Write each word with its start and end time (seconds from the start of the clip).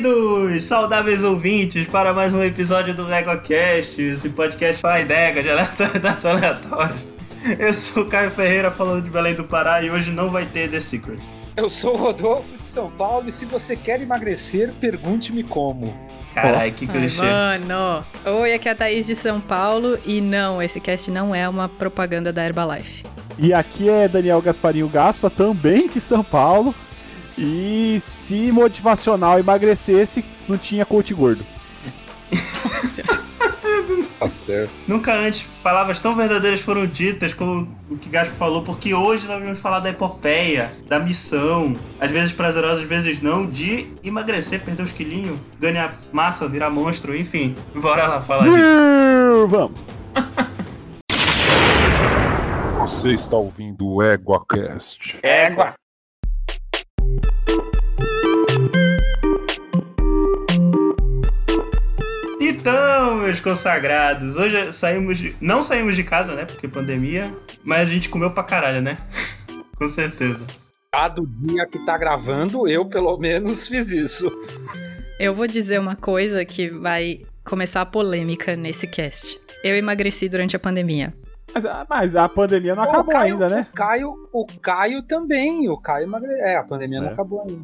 Bem-vindos, 0.00 0.64
saudáveis 0.64 1.22
ouvintes, 1.22 1.86
para 1.86 2.14
mais 2.14 2.32
um 2.32 2.42
episódio 2.42 2.94
do 2.94 3.12
EgoCast, 3.12 4.00
esse 4.00 4.30
podcast 4.30 4.80
para 4.80 4.98
idega 4.98 5.42
de 5.42 5.50
aleatoriedades 5.50 6.24
aleatórias. 6.24 7.00
Eu 7.58 7.74
sou 7.74 8.04
o 8.04 8.06
Caio 8.06 8.30
Ferreira 8.30 8.70
falando 8.70 9.04
de 9.04 9.10
Belém 9.10 9.34
do 9.34 9.44
Pará 9.44 9.82
e 9.82 9.90
hoje 9.90 10.10
não 10.10 10.30
vai 10.30 10.46
ter 10.46 10.70
The 10.70 10.80
Secret. 10.80 11.18
Eu 11.54 11.68
sou 11.68 11.92
o 11.92 11.96
Rodolfo 11.98 12.56
de 12.56 12.64
São 12.64 12.90
Paulo 12.90 13.28
e 13.28 13.32
se 13.32 13.44
você 13.44 13.76
quer 13.76 14.00
emagrecer, 14.00 14.72
pergunte-me 14.80 15.44
como. 15.44 15.94
Carai, 16.34 16.70
que 16.70 16.86
clichê. 16.86 17.20
Ai, 17.22 17.58
mano. 17.58 18.02
Oi, 18.40 18.54
aqui 18.54 18.70
é 18.70 18.72
a 18.72 18.74
Thaís 18.74 19.06
de 19.06 19.14
São 19.14 19.38
Paulo 19.38 19.98
e 20.06 20.22
não, 20.22 20.62
esse 20.62 20.80
cast 20.80 21.10
não 21.10 21.34
é 21.34 21.46
uma 21.46 21.68
propaganda 21.68 22.32
da 22.32 22.42
Herbalife. 22.42 23.04
E 23.38 23.52
aqui 23.52 23.90
é 23.90 24.08
Daniel 24.08 24.40
Gasparinho 24.40 24.88
Gaspa, 24.88 25.28
também 25.28 25.88
de 25.88 26.00
São 26.00 26.24
Paulo. 26.24 26.74
E 27.42 27.98
se 28.00 28.52
motivacional 28.52 29.38
emagrecesse, 29.38 30.22
não 30.46 30.58
tinha 30.58 30.84
coach 30.84 31.14
gordo. 31.14 31.42
Tá 34.18 34.28
certo. 34.28 34.70
Nunca 34.86 35.14
antes 35.14 35.48
palavras 35.62 35.98
tão 35.98 36.14
verdadeiras 36.14 36.60
foram 36.60 36.86
ditas 36.86 37.32
como 37.32 37.66
o 37.88 37.96
que 37.96 38.10
Gaspo 38.10 38.34
falou, 38.34 38.62
porque 38.62 38.92
hoje 38.92 39.26
nós 39.26 39.42
vamos 39.42 39.58
falar 39.58 39.80
da 39.80 39.88
epopeia, 39.88 40.70
da 40.86 40.98
missão, 40.98 41.74
às 41.98 42.10
vezes 42.10 42.30
prazerosa, 42.30 42.82
às 42.82 42.86
vezes 42.86 43.22
não, 43.22 43.46
de 43.46 43.88
emagrecer, 44.04 44.60
perder 44.62 44.82
os 44.82 44.92
quilinhos, 44.92 45.38
ganhar 45.58 45.98
massa, 46.12 46.46
virar 46.46 46.68
monstro, 46.68 47.16
enfim. 47.16 47.56
Bora 47.74 48.06
lá 48.06 48.20
falar 48.20 48.42
disso. 48.42 49.48
Vamos. 49.48 49.80
Você 52.80 53.12
está 53.12 53.38
ouvindo 53.38 53.86
o 53.86 54.02
EguaCast. 54.02 55.18
Égua. 55.22 55.74
Então, 62.60 63.14
meus 63.16 63.40
consagrados, 63.40 64.36
hoje 64.36 64.70
saímos 64.72 65.16
de... 65.18 65.34
Não 65.40 65.62
saímos 65.62 65.96
de 65.96 66.04
casa, 66.04 66.34
né? 66.34 66.44
Porque 66.44 66.68
pandemia, 66.68 67.32
mas 67.64 67.88
a 67.88 67.90
gente 67.90 68.08
comeu 68.10 68.30
pra 68.30 68.42
caralho, 68.44 68.82
né? 68.82 68.98
Com 69.78 69.88
certeza. 69.88 70.44
Cada 70.92 71.22
dia 71.22 71.66
que 71.66 71.78
tá 71.86 71.96
gravando, 71.96 72.68
eu 72.68 72.84
pelo 72.86 73.16
menos 73.16 73.66
fiz 73.66 73.90
isso. 73.92 74.30
Eu 75.18 75.32
vou 75.34 75.46
dizer 75.46 75.80
uma 75.80 75.96
coisa 75.96 76.44
que 76.44 76.68
vai 76.68 77.20
começar 77.44 77.80
a 77.80 77.86
polêmica 77.86 78.54
nesse 78.56 78.86
cast. 78.86 79.40
Eu 79.64 79.74
emagreci 79.76 80.28
durante 80.28 80.54
a 80.54 80.58
pandemia. 80.58 81.14
Mas, 81.54 81.64
a- 81.64 81.86
mas 81.88 82.14
a 82.14 82.28
pandemia 82.28 82.74
não 82.74 82.84
Pô, 82.84 82.90
acabou 82.90 83.12
Caio, 83.12 83.32
ainda, 83.34 83.48
né? 83.48 83.66
O 83.72 83.74
Caio, 83.74 84.14
o 84.32 84.46
Caio 84.60 85.02
também. 85.02 85.66
O 85.68 85.78
Caio 85.78 86.04
emagreceu. 86.04 86.44
É, 86.44 86.56
a 86.56 86.62
pandemia 86.64 87.00
não 87.00 87.08
É. 87.08 87.12
acabou 87.12 87.40
ainda. 87.48 87.62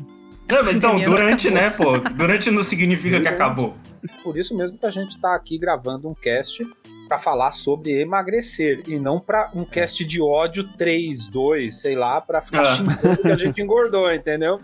Não, 0.49 0.63
mas 0.65 0.77
então, 0.77 0.99
durante, 1.03 1.49
acabou. 1.49 1.63
né, 1.63 1.71
pô? 2.03 2.09
Durante 2.15 2.51
não 2.51 2.63
significa 2.63 3.21
que 3.21 3.29
acabou. 3.29 3.75
Por 4.23 4.37
isso 4.39 4.57
mesmo 4.57 4.79
que 4.79 4.87
a 4.87 4.91
gente 4.91 5.19
tá 5.21 5.35
aqui 5.35 5.59
gravando 5.59 6.09
um 6.09 6.15
cast 6.15 6.65
pra 7.09 7.19
falar 7.19 7.53
sobre 7.53 8.01
emagrecer 8.03 8.83
e 8.89 8.99
não 8.99 9.21
pra 9.21 9.51
um 9.55 9.65
cast 9.65 10.05
de 10.05 10.21
ódio 10.21 10.65
3, 10.77 11.29
2, 11.29 11.75
sei 11.81 11.95
lá, 11.97 12.21
pra 12.21 12.41
ficar 12.41 12.63
Ah. 12.63 12.75
xingando 12.77 13.17
que 13.19 13.29
a 13.29 13.37
gente 13.37 13.61
engordou, 13.61 14.13
entendeu? 14.13 14.61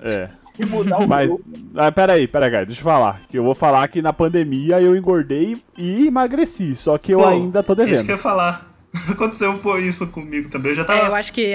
É. 0.00 0.26
Se 0.28 0.64
mudar 0.64 0.98
o 0.98 1.06
Mas, 1.08 1.26
grupo. 1.28 1.44
ah, 1.74 1.92
peraí, 1.92 2.26
peraí, 2.26 2.50
cara, 2.50 2.66
deixa 2.66 2.80
eu 2.80 2.84
falar. 2.84 3.20
Que 3.28 3.38
eu 3.38 3.44
vou 3.44 3.54
falar 3.54 3.86
que 3.88 4.00
na 4.02 4.12
pandemia 4.12 4.80
eu 4.80 4.96
engordei 4.96 5.56
e 5.76 6.06
emagreci. 6.06 6.74
Só 6.76 6.96
que 6.98 7.12
eu 7.12 7.18
Pô, 7.20 7.26
ainda 7.28 7.62
tô 7.62 7.72
Isso 7.74 7.76
que 7.76 7.82
eu 7.82 7.94
devendo. 7.94 8.08
ia 8.10 8.18
falar. 8.18 8.74
Aconteceu 9.10 9.58
pô, 9.58 9.76
isso 9.76 10.06
comigo 10.08 10.48
também. 10.48 10.72
Eu 10.72 10.76
já 10.76 10.82
É, 10.82 10.86
tava. 10.86 11.06
eu 11.08 11.14
acho 11.14 11.30
que 11.32 11.54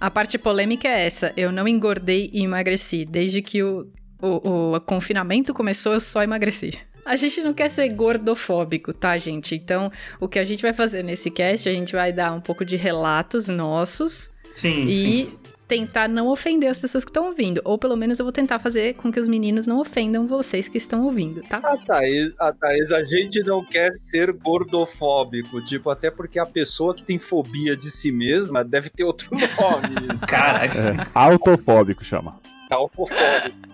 a, 0.00 0.10
parte 0.10 0.38
polêmica 0.38 0.88
é 0.88 1.06
essa. 1.06 1.32
Eu 1.36 1.52
não 1.52 1.66
engordei 1.66 2.30
e 2.32 2.42
emagreci. 2.42 3.04
Desde 3.04 3.42
que 3.42 3.62
o, 3.62 3.86
o, 4.20 4.74
o 4.74 4.80
confinamento 4.80 5.54
começou, 5.54 5.94
eu 5.94 6.00
só 6.00 6.22
emagreci. 6.22 6.72
A 7.04 7.14
gente 7.14 7.40
não 7.40 7.54
quer 7.54 7.68
ser 7.68 7.88
gordofóbico, 7.90 8.92
tá, 8.92 9.16
gente? 9.16 9.54
Então, 9.54 9.92
o 10.18 10.28
que 10.28 10.40
a 10.40 10.44
gente 10.44 10.60
vai 10.60 10.72
fazer 10.72 11.04
nesse 11.04 11.30
cast, 11.30 11.68
a 11.68 11.72
gente 11.72 11.92
vai 11.92 12.12
dar 12.12 12.32
um 12.32 12.40
pouco 12.40 12.64
de 12.64 12.76
relatos 12.76 13.46
nossos 13.46 14.32
Sim, 14.52 14.88
e 14.88 14.94
sim. 14.94 15.38
Tentar 15.66 16.08
não 16.08 16.28
ofender 16.28 16.70
as 16.70 16.78
pessoas 16.78 17.04
que 17.04 17.10
estão 17.10 17.26
ouvindo. 17.26 17.60
Ou 17.64 17.78
pelo 17.78 17.96
menos 17.96 18.18
eu 18.18 18.24
vou 18.24 18.32
tentar 18.32 18.58
fazer 18.58 18.94
com 18.94 19.10
que 19.10 19.18
os 19.18 19.26
meninos 19.26 19.66
não 19.66 19.80
ofendam 19.80 20.26
vocês 20.26 20.68
que 20.68 20.78
estão 20.78 21.04
ouvindo, 21.04 21.42
tá? 21.42 21.58
A 21.58 21.76
Thaís, 21.76 22.32
a 22.38 22.52
Thaís, 22.52 22.92
a 22.92 23.04
gente 23.04 23.42
não 23.42 23.64
quer 23.64 23.92
ser 23.94 24.32
gordofóbico, 24.32 25.64
tipo, 25.64 25.90
até 25.90 26.10
porque 26.10 26.38
a 26.38 26.46
pessoa 26.46 26.94
que 26.94 27.02
tem 27.02 27.18
fobia 27.18 27.76
de 27.76 27.90
si 27.90 28.12
mesma 28.12 28.64
deve 28.64 28.90
ter 28.90 29.04
outro 29.04 29.28
nome. 29.34 30.08
Caraca. 30.28 30.78
É, 30.78 31.06
autofóbico 31.14 32.04
chama. 32.04 32.38
Calpofóbico. 32.68 33.66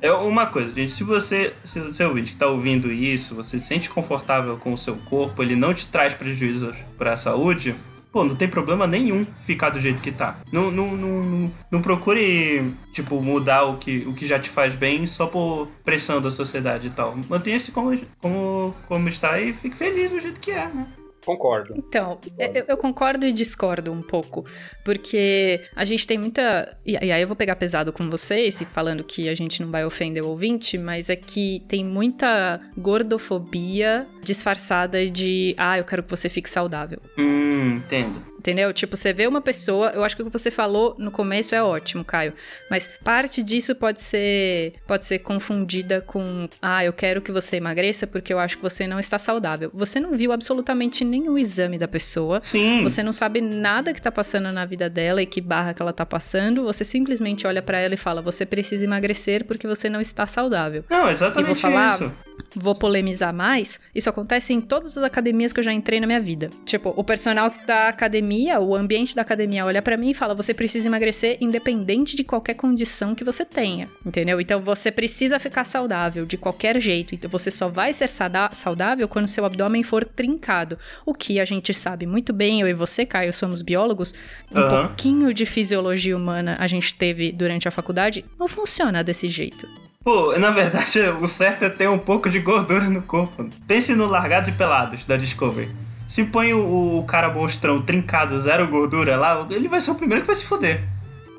É 0.00 0.12
uma 0.12 0.46
coisa, 0.46 0.70
gente, 0.70 0.92
se 0.92 1.02
você, 1.02 1.54
se 1.64 1.80
você 1.80 2.04
ouvinte 2.04 2.32
que 2.32 2.36
tá 2.36 2.46
ouvindo 2.46 2.92
isso, 2.92 3.34
você 3.34 3.58
se 3.58 3.64
sente 3.64 3.88
confortável 3.88 4.58
com 4.58 4.70
o 4.70 4.76
seu 4.76 4.96
corpo, 4.96 5.42
ele 5.42 5.56
não 5.56 5.72
te 5.72 5.88
traz 5.88 6.12
prejuízos 6.12 6.76
pra 6.98 7.16
saúde, 7.16 7.74
pô, 8.14 8.22
não 8.22 8.36
tem 8.36 8.46
problema 8.46 8.86
nenhum 8.86 9.26
ficar 9.42 9.70
do 9.70 9.80
jeito 9.80 10.00
que 10.00 10.12
tá. 10.12 10.38
Não, 10.52 10.70
não, 10.70 10.96
não, 10.96 11.22
não, 11.24 11.52
não 11.68 11.82
procure, 11.82 12.72
tipo, 12.92 13.20
mudar 13.20 13.64
o 13.64 13.76
que, 13.76 14.04
o 14.06 14.14
que 14.14 14.24
já 14.24 14.38
te 14.38 14.48
faz 14.48 14.72
bem 14.72 15.04
só 15.04 15.26
por 15.26 15.66
pressão 15.84 16.20
da 16.20 16.30
sociedade 16.30 16.86
e 16.86 16.90
tal. 16.90 17.16
Mantenha-se 17.28 17.72
como, 17.72 17.98
como, 18.20 18.72
como 18.86 19.08
está 19.08 19.40
e 19.40 19.52
fique 19.52 19.76
feliz 19.76 20.12
do 20.12 20.20
jeito 20.20 20.38
que 20.38 20.52
é, 20.52 20.68
né? 20.68 20.86
Concordo. 21.24 21.74
Então, 21.76 22.18
eu, 22.38 22.64
eu 22.68 22.76
concordo 22.76 23.26
e 23.26 23.32
discordo 23.32 23.90
um 23.90 24.02
pouco, 24.02 24.44
porque 24.84 25.62
a 25.74 25.84
gente 25.84 26.06
tem 26.06 26.18
muita. 26.18 26.76
E, 26.84 26.92
e 26.92 27.12
aí 27.12 27.22
eu 27.22 27.26
vou 27.26 27.36
pegar 27.36 27.56
pesado 27.56 27.92
com 27.92 28.10
vocês, 28.10 28.62
falando 28.70 29.02
que 29.02 29.28
a 29.28 29.34
gente 29.34 29.62
não 29.62 29.70
vai 29.70 29.84
ofender 29.84 30.22
o 30.22 30.28
ouvinte, 30.28 30.76
mas 30.76 31.08
é 31.08 31.16
que 31.16 31.64
tem 31.68 31.84
muita 31.84 32.60
gordofobia 32.76 34.06
disfarçada 34.22 35.08
de, 35.08 35.54
ah, 35.56 35.78
eu 35.78 35.84
quero 35.84 36.02
que 36.02 36.10
você 36.10 36.28
fique 36.28 36.48
saudável. 36.48 37.00
Hum, 37.18 37.76
entendo. 37.76 38.33
Entendeu? 38.44 38.74
Tipo, 38.74 38.94
você 38.94 39.10
vê 39.10 39.26
uma 39.26 39.40
pessoa, 39.40 39.88
eu 39.94 40.04
acho 40.04 40.14
que 40.14 40.20
o 40.20 40.26
que 40.26 40.30
você 40.30 40.50
falou 40.50 40.94
no 40.98 41.10
começo 41.10 41.54
é 41.54 41.62
ótimo, 41.62 42.04
Caio, 42.04 42.34
mas 42.70 42.90
parte 43.02 43.42
disso 43.42 43.74
pode 43.74 44.02
ser 44.02 44.74
pode 44.86 45.06
ser 45.06 45.20
confundida 45.20 46.02
com, 46.02 46.46
ah, 46.60 46.84
eu 46.84 46.92
quero 46.92 47.22
que 47.22 47.32
você 47.32 47.56
emagreça 47.56 48.06
porque 48.06 48.34
eu 48.34 48.38
acho 48.38 48.56
que 48.58 48.62
você 48.62 48.86
não 48.86 49.00
está 49.00 49.18
saudável. 49.18 49.70
Você 49.72 49.98
não 49.98 50.12
viu 50.14 50.30
absolutamente 50.30 51.06
nenhum 51.06 51.38
exame 51.38 51.78
da 51.78 51.88
pessoa. 51.88 52.40
Sim. 52.42 52.82
Você 52.82 53.02
não 53.02 53.14
sabe 53.14 53.40
nada 53.40 53.94
que 53.94 54.02
tá 54.02 54.12
passando 54.12 54.52
na 54.52 54.66
vida 54.66 54.90
dela 54.90 55.22
e 55.22 55.26
que 55.26 55.40
barra 55.40 55.72
que 55.72 55.80
ela 55.80 55.94
tá 55.94 56.04
passando. 56.04 56.64
Você 56.64 56.84
simplesmente 56.84 57.46
olha 57.46 57.62
pra 57.62 57.78
ela 57.78 57.94
e 57.94 57.96
fala: 57.96 58.20
"Você 58.20 58.44
precisa 58.44 58.84
emagrecer 58.84 59.46
porque 59.46 59.66
você 59.66 59.88
não 59.88 60.02
está 60.02 60.26
saudável". 60.26 60.84
Não, 60.90 61.08
E 61.08 61.12
exatamente 61.12 61.46
vou 61.46 61.56
falar- 61.56 61.94
isso. 61.94 62.12
Vou 62.56 62.74
polemizar 62.74 63.32
mais. 63.32 63.80
Isso 63.94 64.10
acontece 64.10 64.52
em 64.52 64.60
todas 64.60 64.98
as 64.98 65.04
academias 65.04 65.52
que 65.52 65.60
eu 65.60 65.64
já 65.64 65.72
entrei 65.72 66.00
na 66.00 66.06
minha 66.06 66.20
vida. 66.20 66.50
Tipo, 66.64 66.92
o 66.96 67.04
personal 67.04 67.50
da 67.66 67.88
academia, 67.88 68.33
o 68.58 68.74
ambiente 68.74 69.14
da 69.14 69.22
academia 69.22 69.64
olha 69.64 69.82
pra 69.82 69.96
mim 69.96 70.10
e 70.10 70.14
fala: 70.14 70.34
você 70.34 70.52
precisa 70.52 70.88
emagrecer 70.88 71.38
independente 71.40 72.16
de 72.16 72.24
qualquer 72.24 72.54
condição 72.54 73.14
que 73.14 73.24
você 73.24 73.44
tenha. 73.44 73.88
Entendeu? 74.04 74.40
Então 74.40 74.60
você 74.60 74.90
precisa 74.90 75.38
ficar 75.38 75.64
saudável 75.64 76.26
de 76.26 76.36
qualquer 76.36 76.80
jeito. 76.80 77.14
Então 77.14 77.30
você 77.30 77.50
só 77.50 77.68
vai 77.68 77.92
ser 77.92 78.10
saudável 78.52 79.08
quando 79.08 79.28
seu 79.28 79.44
abdômen 79.44 79.82
for 79.82 80.04
trincado. 80.04 80.78
O 81.04 81.14
que 81.14 81.40
a 81.40 81.44
gente 81.44 81.72
sabe 81.72 82.06
muito 82.06 82.32
bem, 82.32 82.60
eu 82.60 82.68
e 82.68 82.74
você, 82.74 83.06
Caio, 83.06 83.32
somos 83.32 83.62
biólogos. 83.62 84.14
Um 84.52 84.58
Aham. 84.58 84.86
pouquinho 84.88 85.34
de 85.34 85.46
fisiologia 85.46 86.16
humana 86.16 86.56
a 86.58 86.66
gente 86.66 86.94
teve 86.94 87.32
durante 87.32 87.68
a 87.68 87.70
faculdade. 87.70 88.24
Não 88.38 88.48
funciona 88.48 89.02
desse 89.02 89.28
jeito. 89.28 89.68
Pô, 90.04 90.38
na 90.38 90.50
verdade, 90.50 90.98
o 91.20 91.26
certo 91.26 91.64
é 91.64 91.70
ter 91.70 91.88
um 91.88 91.98
pouco 91.98 92.28
de 92.28 92.38
gordura 92.38 92.90
no 92.90 93.00
corpo. 93.02 93.48
Pense 93.66 93.94
no 93.94 94.06
Largados 94.06 94.50
e 94.50 94.52
Pelados 94.52 95.04
da 95.06 95.16
Discovery. 95.16 95.70
Se 96.06 96.24
põe 96.24 96.52
o, 96.52 96.98
o 96.98 97.04
cara 97.04 97.32
monstrão 97.32 97.80
trincado, 97.80 98.38
zero 98.38 98.68
gordura 98.68 99.16
lá, 99.16 99.46
ele 99.50 99.68
vai 99.68 99.80
ser 99.80 99.90
o 99.90 99.94
primeiro 99.94 100.22
que 100.22 100.26
vai 100.26 100.36
se 100.36 100.44
foder. 100.44 100.82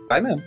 Vai 0.10 0.22
mesmo. 0.22 0.42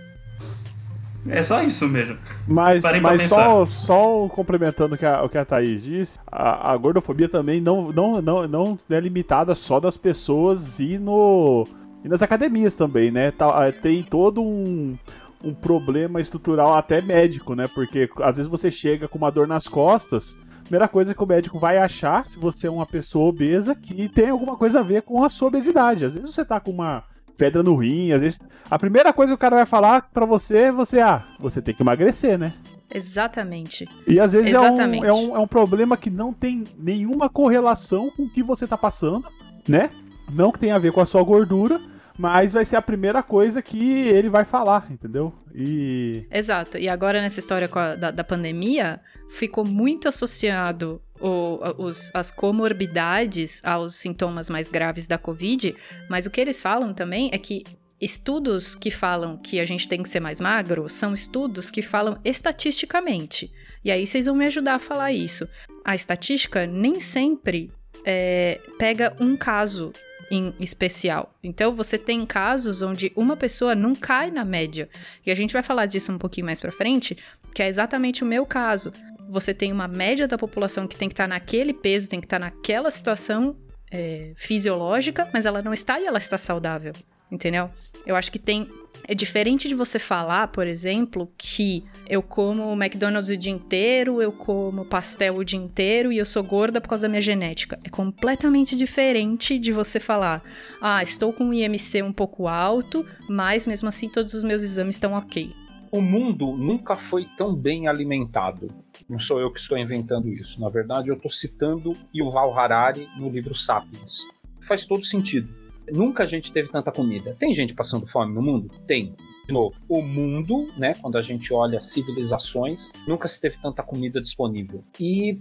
É 1.29 1.43
só 1.43 1.63
isso 1.63 1.87
mesmo. 1.89 2.17
Mas, 2.47 2.83
mas 3.03 3.23
só, 3.25 3.67
só 3.67 4.29
complementando 4.29 4.95
o 4.95 4.99
que 4.99 5.05
a, 5.05 5.23
o 5.23 5.29
que 5.29 5.37
a 5.37 5.45
Thaís 5.45 5.83
disse, 5.83 6.19
a, 6.27 6.73
a 6.73 6.77
gordofobia 6.77 7.29
também 7.29 7.61
não, 7.61 7.93
não, 7.93 8.23
não, 8.23 8.49
não 8.49 8.79
é 8.91 9.01
limitada 9.01 9.55
só 9.55 9.79
das 9.79 9.97
pessoas 9.97 10.81
e, 10.81 10.97
no, 10.97 11.67
e 12.05 12.09
nas 12.09 12.23
academias 12.23 12.75
também, 12.75 13.11
né? 13.11 13.31
Tá- 13.31 13.67
ah, 13.67 13.73
tem 13.73 14.03
todo 14.03 14.43
um, 14.43 14.97
um 15.45 15.53
problema 15.53 16.21
estrutural 16.21 16.75
até 16.75 17.01
médico, 17.01 17.55
né? 17.55 17.69
Porque 17.75 18.09
às 18.23 18.37
vezes 18.37 18.51
você 18.51 18.71
chega 18.71 19.07
com 19.07 19.19
uma 19.19 19.31
dor 19.31 19.47
nas 19.47 19.69
costas, 19.69 20.35
primeira 20.69 20.87
coisa 20.87 21.15
que 21.15 21.23
o 21.23 21.27
médico 21.27 21.59
vai 21.59 21.79
achar, 21.79 22.29
se 22.29 22.39
você 22.39 22.67
é 22.67 22.71
uma 22.71 22.85
pessoa 22.85 23.31
obesa, 23.31 23.75
que 23.75 24.07
tem 24.07 24.29
alguma 24.29 24.55
coisa 24.55 24.81
a 24.81 24.83
ver 24.83 25.01
com 25.01 25.25
a 25.25 25.29
sua 25.31 25.49
obesidade. 25.49 26.05
Às 26.05 26.13
vezes 26.13 26.35
você 26.35 26.45
tá 26.45 26.61
com 26.61 26.71
uma 26.71 27.05
pedra 27.39 27.63
no 27.63 27.75
rim, 27.75 28.13
às 28.13 28.21
vezes. 28.21 28.39
A 28.71 28.79
primeira 28.79 29.11
coisa 29.11 29.33
que 29.33 29.35
o 29.35 29.39
cara 29.39 29.57
vai 29.57 29.65
falar 29.65 30.11
pra 30.13 30.27
você, 30.27 30.71
você, 30.71 31.01
ah, 31.01 31.25
você 31.41 31.63
tem 31.63 31.75
que 31.75 31.83
emagrecer, 31.83 32.39
né? 32.39 32.53
Exatamente. 32.93 33.89
E 34.07 34.21
às 34.21 34.35
vezes 34.35 34.53
é 34.53 34.61
um, 34.61 35.05
é, 35.05 35.13
um, 35.13 35.37
é 35.37 35.39
um 35.39 35.47
problema 35.47 35.97
que 35.97 36.11
não 36.11 36.35
tem 36.35 36.65
nenhuma 36.79 37.31
correlação 37.31 38.11
com 38.11 38.25
o 38.25 38.31
que 38.31 38.43
você 38.43 38.67
tá 38.67 38.77
passando, 38.77 39.27
né? 39.67 39.89
Não 40.31 40.53
que 40.53 40.59
tenha 40.59 40.77
a 40.77 40.79
ver 40.79 40.93
com 40.93 41.01
a 41.01 41.07
sua 41.07 41.23
gordura, 41.23 41.81
mas 42.19 42.53
vai 42.53 42.65
ser 42.65 42.75
a 42.75 42.83
primeira 42.83 43.23
coisa 43.23 43.63
que 43.63 44.09
ele 44.09 44.29
vai 44.29 44.45
falar, 44.45 44.89
entendeu? 44.91 45.33
E. 45.55 46.27
Exato. 46.31 46.77
E 46.77 46.89
agora 46.89 47.23
nessa 47.23 47.39
história 47.39 47.71
a, 47.73 47.95
da, 47.95 48.11
da, 48.11 48.25
pandemia, 48.25 49.01
ficou 49.31 49.65
muito 49.65 50.09
associado 50.09 51.01
o, 51.21 51.61
os, 51.79 52.11
as 52.13 52.33
comorbidades 52.33 53.63
aos 53.65 53.95
sintomas 53.95 54.51
mais 54.51 54.69
graves 54.69 55.07
da 55.07 55.17
Covid, 55.17 55.77
mas 56.11 56.27
o 56.27 56.31
que 56.31 56.41
eles 56.41 56.61
falam 56.61 56.93
também 56.93 57.31
é 57.33 57.39
que 57.39 57.63
estudos 58.01 58.75
que 58.75 58.91
falam 58.91 59.37
que 59.37 59.61
a 59.61 59.65
gente 59.65 59.89
tem 59.89 60.03
que 60.03 60.09
ser 60.09 60.21
mais 60.21 60.41
magro 60.41 60.89
são 60.89 61.15
estudos 61.15 61.71
que 61.71 61.83
falam 61.83 62.19
estatisticamente. 62.25 63.53
E 63.85 63.93
aí 63.93 64.05
vocês 64.05 64.27
vão 64.27 64.35
me 64.35 64.47
ajudar 64.47 64.75
a 64.75 64.79
falar 64.81 65.13
isso. 65.13 65.49
A 65.85 65.95
estatística 65.95 66.67
nem 66.67 66.99
sempre 66.99 67.71
é, 68.05 68.61
pega 68.77 69.17
um 69.21 69.37
caso 69.37 69.93
em 70.31 70.55
especial. 70.61 71.35
Então 71.43 71.75
você 71.75 71.97
tem 71.99 72.25
casos 72.27 72.83
onde 72.83 73.13
uma 73.17 73.37
pessoa 73.37 73.75
não 73.75 73.95
cai 73.95 74.31
na 74.31 74.45
média. 74.45 74.89
E 75.25 75.31
a 75.31 75.35
gente 75.35 75.53
vai 75.53 75.63
falar 75.63 75.87
disso 75.87 76.13
um 76.13 76.19
pouquinho 76.19 76.47
mais 76.47 76.61
para 76.61 76.73
frente, 76.73 77.17
que 77.55 77.63
é 77.63 77.69
exatamente 77.69 78.23
o 78.23 78.27
meu 78.27 78.45
caso. 78.45 78.93
Você 79.29 79.53
tem 79.53 79.73
uma 79.73 79.89
média 79.89 80.27
da 80.27 80.39
população 80.39 80.87
que 80.87 80.97
tem 80.97 81.09
que 81.09 81.15
estar 81.15 81.25
tá 81.25 81.29
naquele 81.29 81.73
peso, 81.73 82.09
tem 82.09 82.21
que 82.21 82.27
estar 82.27 82.39
tá 82.39 82.47
naquela 82.47 82.91
situação 82.91 83.57
é, 83.91 84.33
fisiológica, 84.37 85.29
mas 85.33 85.47
ela 85.47 85.63
não 85.63 85.73
está 85.73 85.99
e 86.01 86.07
ela 86.07 86.19
está 86.19 86.39
saudável, 86.39 86.93
entendeu? 87.31 87.71
Eu 88.07 88.17
acho 88.17 88.31
que 88.31 88.39
tem 88.39 88.69
é 89.09 89.15
diferente 89.15 89.69
de 89.69 89.75
você 89.75 89.99
falar, 89.99 90.49
por 90.49 90.67
exemplo, 90.67 91.33
que 91.39 91.83
eu 92.07 92.23
como 92.23 92.75
McDonald's 92.75 93.31
o 93.31 93.39
dia 93.39 93.51
inteiro, 93.51 94.21
eu 94.21 94.31
como 94.31 94.85
pastel 94.85 95.37
o 95.37 95.45
dia 95.45 95.59
inteiro 95.59 96.13
e 96.13 96.19
eu 96.19 96.27
sou 96.27 96.43
gorda 96.43 96.79
por 96.79 96.89
causa 96.89 97.03
da 97.03 97.09
minha 97.09 97.21
genética. 97.21 97.79
É 97.83 97.89
completamente 97.89 98.77
diferente 98.77 99.59
de 99.59 99.73
você 99.73 99.99
falar, 99.99 100.43
ah, 100.79 101.03
estou 101.03 101.33
com 101.33 101.45
um 101.45 101.55
IMC 101.55 102.03
um 102.03 102.13
pouco 102.13 102.47
alto, 102.47 103.05
mas 103.27 103.67
mesmo 103.67 103.89
assim 103.89 104.11
todos 104.11 104.35
os 104.35 104.45
meus 104.45 104.63
exames 104.63 104.97
estão 104.97 105.15
ok. 105.15 105.55
O 105.91 106.03
mundo 106.03 106.55
nunca 106.55 106.95
foi 106.95 107.27
tão 107.39 107.57
bem 107.57 107.89
alimentado. 107.89 108.69
Não 109.09 109.19
sou 109.19 109.41
eu 109.41 109.51
que 109.51 109.59
estou 109.59 109.79
inventando 109.79 110.29
isso. 110.29 110.61
Na 110.61 110.69
verdade, 110.69 111.09
eu 111.09 111.15
estou 111.15 111.31
citando 111.31 111.97
Yuval 112.15 112.59
Harari 112.59 113.09
no 113.17 113.31
livro 113.31 113.55
Sapiens. 113.55 114.19
Faz 114.61 114.85
todo 114.85 115.03
sentido 115.03 115.49
Nunca 115.93 116.25
a 116.25 116.27
gente 116.27 116.53
teve 116.53 116.69
tanta 116.69 116.93
comida. 116.93 117.37
Tem 117.39 117.53
gente 117.55 117.75
passando 117.75 118.07
fome 118.07 118.35
no 118.35 118.43
mundo? 118.43 118.71
Tem. 118.87 119.15
De 119.47 119.55
novo, 119.55 119.75
o 119.89 120.03
mundo, 120.03 120.69
né, 120.77 120.93
quando 121.01 121.17
a 121.17 121.23
gente 121.23 121.55
olha 121.55 121.81
civilizações, 121.81 122.93
nunca 123.07 123.27
se 123.27 123.41
teve 123.41 123.57
tanta 123.57 123.83
comida 123.83 124.21
disponível. 124.21 124.85
E 125.01 125.41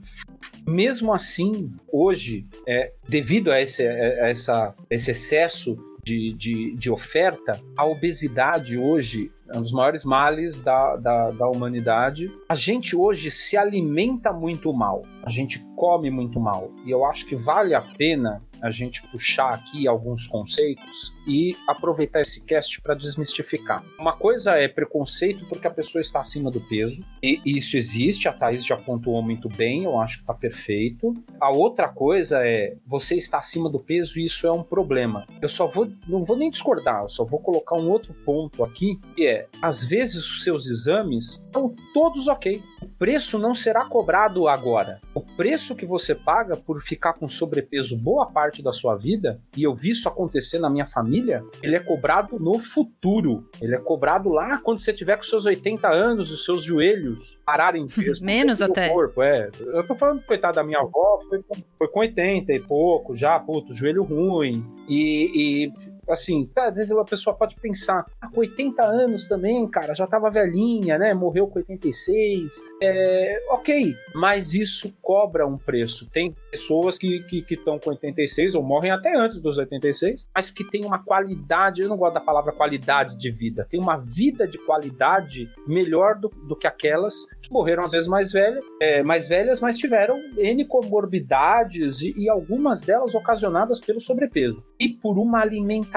mesmo 0.66 1.14
assim, 1.14 1.70
hoje, 1.92 2.48
é, 2.66 2.94
devido 3.08 3.52
a 3.52 3.62
esse, 3.62 3.86
a 3.86 4.30
essa, 4.30 4.74
esse 4.90 5.12
excesso 5.12 5.78
de, 6.02 6.32
de, 6.34 6.74
de, 6.76 6.90
oferta, 6.90 7.60
a 7.76 7.86
obesidade 7.86 8.78
hoje 8.78 9.30
é 9.52 9.58
um 9.58 9.62
dos 9.62 9.72
maiores 9.72 10.04
males 10.04 10.62
da, 10.62 10.96
da, 10.98 11.32
da, 11.32 11.48
humanidade. 11.48 12.32
A 12.50 12.56
gente 12.56 12.96
hoje 12.96 13.32
se 13.32 13.58
alimenta 13.58 14.32
muito 14.34 14.74
mal, 14.74 15.04
a 15.24 15.30
gente 15.30 15.60
come 15.76 16.10
muito 16.10 16.40
mal. 16.40 16.72
E 16.86 16.92
eu 16.92 17.06
acho 17.06 17.26
que 17.26 17.36
vale 17.36 17.74
a 17.74 17.82
pena 17.82 18.42
a 18.62 18.72
gente 18.72 19.04
puxar 19.04 19.54
aqui 19.54 19.88
alguns 19.88 20.28
conceitos 20.28 21.16
e 21.28 21.56
aproveitar 21.68 22.22
esse 22.22 22.44
cast 22.44 22.82
para 22.82 22.96
desmistificar. 22.96 23.84
Uma 24.00 24.14
coisa 24.14 24.52
é 24.52 24.68
preconceito 24.68 25.46
porque 25.48 25.68
a 25.68 25.72
pessoa 25.72 26.02
está 26.02 26.22
acima 26.22 26.50
do 26.50 26.60
peso, 26.60 27.04
e 27.22 27.40
isso 27.46 27.78
existe, 27.78 28.28
a 28.28 28.34
Thaís 28.34 28.66
já 28.66 28.78
pontuou 28.78 29.22
muito 29.22 29.50
bem, 29.50 29.84
eu 29.84 30.00
acho 30.00 30.18
que 30.18 30.24
está 30.24 30.34
perfeito. 30.34 31.14
A 31.40 31.52
outra 31.52 31.88
coisa 31.88 32.46
é 32.46 32.76
você 32.86 33.16
está 33.16 33.38
acima 33.38 33.70
do 33.70 33.80
peso 33.80 34.20
e 34.20 34.26
isso 34.26 34.48
é 34.48 34.52
um 34.52 34.64
problema. 34.64 35.26
Eu 35.42 35.50
só 35.50 35.68
vou, 35.68 35.88
não 36.08 36.24
vou 36.24 36.38
nem 36.38 36.50
discordar, 36.50 37.04
eu 37.04 37.10
só 37.10 37.24
vou 37.24 37.40
colocar 37.40 37.76
um 37.76 37.90
outro 37.90 38.14
ponto 38.26 38.64
aqui, 38.64 39.00
que 39.16 39.26
é, 39.26 39.37
às 39.62 39.84
vezes 39.84 40.18
os 40.18 40.44
seus 40.44 40.68
exames 40.68 41.44
estão 41.46 41.74
todos 41.94 42.28
ok. 42.28 42.62
O 42.82 42.88
preço 42.88 43.38
não 43.38 43.54
será 43.54 43.86
cobrado 43.86 44.48
agora. 44.48 45.00
O 45.14 45.22
preço 45.22 45.76
que 45.76 45.86
você 45.86 46.14
paga 46.14 46.56
por 46.56 46.82
ficar 46.82 47.14
com 47.14 47.28
sobrepeso 47.28 47.98
boa 47.98 48.28
parte 48.28 48.62
da 48.62 48.72
sua 48.72 48.96
vida, 48.96 49.40
e 49.56 49.64
eu 49.64 49.74
vi 49.74 49.90
isso 49.90 50.08
acontecer 50.08 50.60
na 50.60 50.70
minha 50.70 50.86
família, 50.86 51.44
ele 51.62 51.76
é 51.76 51.80
cobrado 51.80 52.40
no 52.40 52.60
futuro. 52.60 53.50
Ele 53.62 53.76
é 53.76 53.80
cobrado 53.80 54.30
lá 54.30 54.60
quando 54.60 54.80
você 54.80 54.94
tiver 54.94 55.18
com 55.18 55.24
seus 55.24 55.46
80 55.46 55.88
anos, 55.88 56.32
os 56.32 56.46
seus 56.46 56.64
joelhos 56.64 57.40
pararem 57.46 57.88
peso. 57.88 58.24
Menos 58.26 58.62
até. 58.62 58.90
Corpo. 58.90 59.22
É, 59.22 59.50
eu 59.60 59.86
tô 59.86 59.96
falando, 59.96 60.24
coitado 60.24 60.56
da 60.56 60.64
minha 60.64 60.80
avó, 60.80 61.20
foi, 61.28 61.44
foi 61.78 61.88
com 61.88 62.00
80 62.00 62.54
e 62.54 62.60
pouco, 62.60 63.16
já, 63.16 63.40
puto, 63.40 63.74
joelho 63.74 64.04
ruim. 64.04 64.64
E, 64.88 65.66
e 65.66 65.87
assim, 66.10 66.50
às 66.56 66.76
vezes 66.76 66.92
a 66.92 67.04
pessoa 67.04 67.36
pode 67.36 67.56
pensar, 67.56 68.06
ah, 68.22 68.30
com 68.30 68.40
80 68.42 68.86
anos 68.86 69.28
também, 69.28 69.68
cara, 69.68 69.94
já 69.94 70.08
tava 70.08 70.30
velhinha, 70.30 70.98
né? 70.98 71.14
Morreu 71.14 71.48
com 71.48 71.60
86. 71.60 72.54
É, 72.82 73.44
ok, 73.50 73.96
mas 74.14 74.54
isso 74.54 74.94
cobra 75.02 75.46
um 75.46 75.58
preço. 75.58 76.10
Tem 76.12 76.36
pessoas 76.52 76.98
que 76.98 77.18
estão 77.18 77.30
que, 77.30 77.42
que 77.42 77.58
com 77.58 77.90
86 77.90 78.56
ou 78.56 78.64
morrem 78.64 78.92
até 78.92 79.16
antes 79.16 79.42
dos 79.42 79.58
86, 79.58 80.30
mas 80.34 80.52
que 80.52 80.64
tem 80.64 80.86
uma 80.86 81.04
qualidade, 81.04 81.82
eu 81.82 81.90
não 81.90 81.98
gosto 81.98 82.16
da 82.16 82.22
palavra 82.22 82.52
qualidade 82.52 83.18
de 83.18 83.32
vida, 83.32 83.68
tem 83.70 83.80
uma 83.80 83.98
vida 83.98 84.48
de 84.48 84.58
qualidade 84.58 85.50
melhor 85.68 86.16
do, 86.16 86.30
do 86.30 86.56
que 86.56 86.68
aquelas 86.68 87.26
que 87.42 87.52
morreram 87.52 87.84
às 87.84 87.92
vezes 87.92 88.08
mais 88.08 88.32
velhas, 88.32 88.64
é, 88.82 89.04
mais 89.04 89.28
velhas, 89.28 89.62
mas 89.62 89.78
tiveram 89.78 90.18
N 90.38 90.66
comorbidades 90.66 92.02
e, 92.02 92.14
e 92.18 92.30
algumas 92.30 92.82
delas 92.82 93.16
ocasionadas 93.16 93.80
pelo 93.80 94.02
sobrepeso 94.02 94.64
e 94.80 94.90
por 94.90 95.18
uma 95.18 95.42
alimentação 95.42 95.97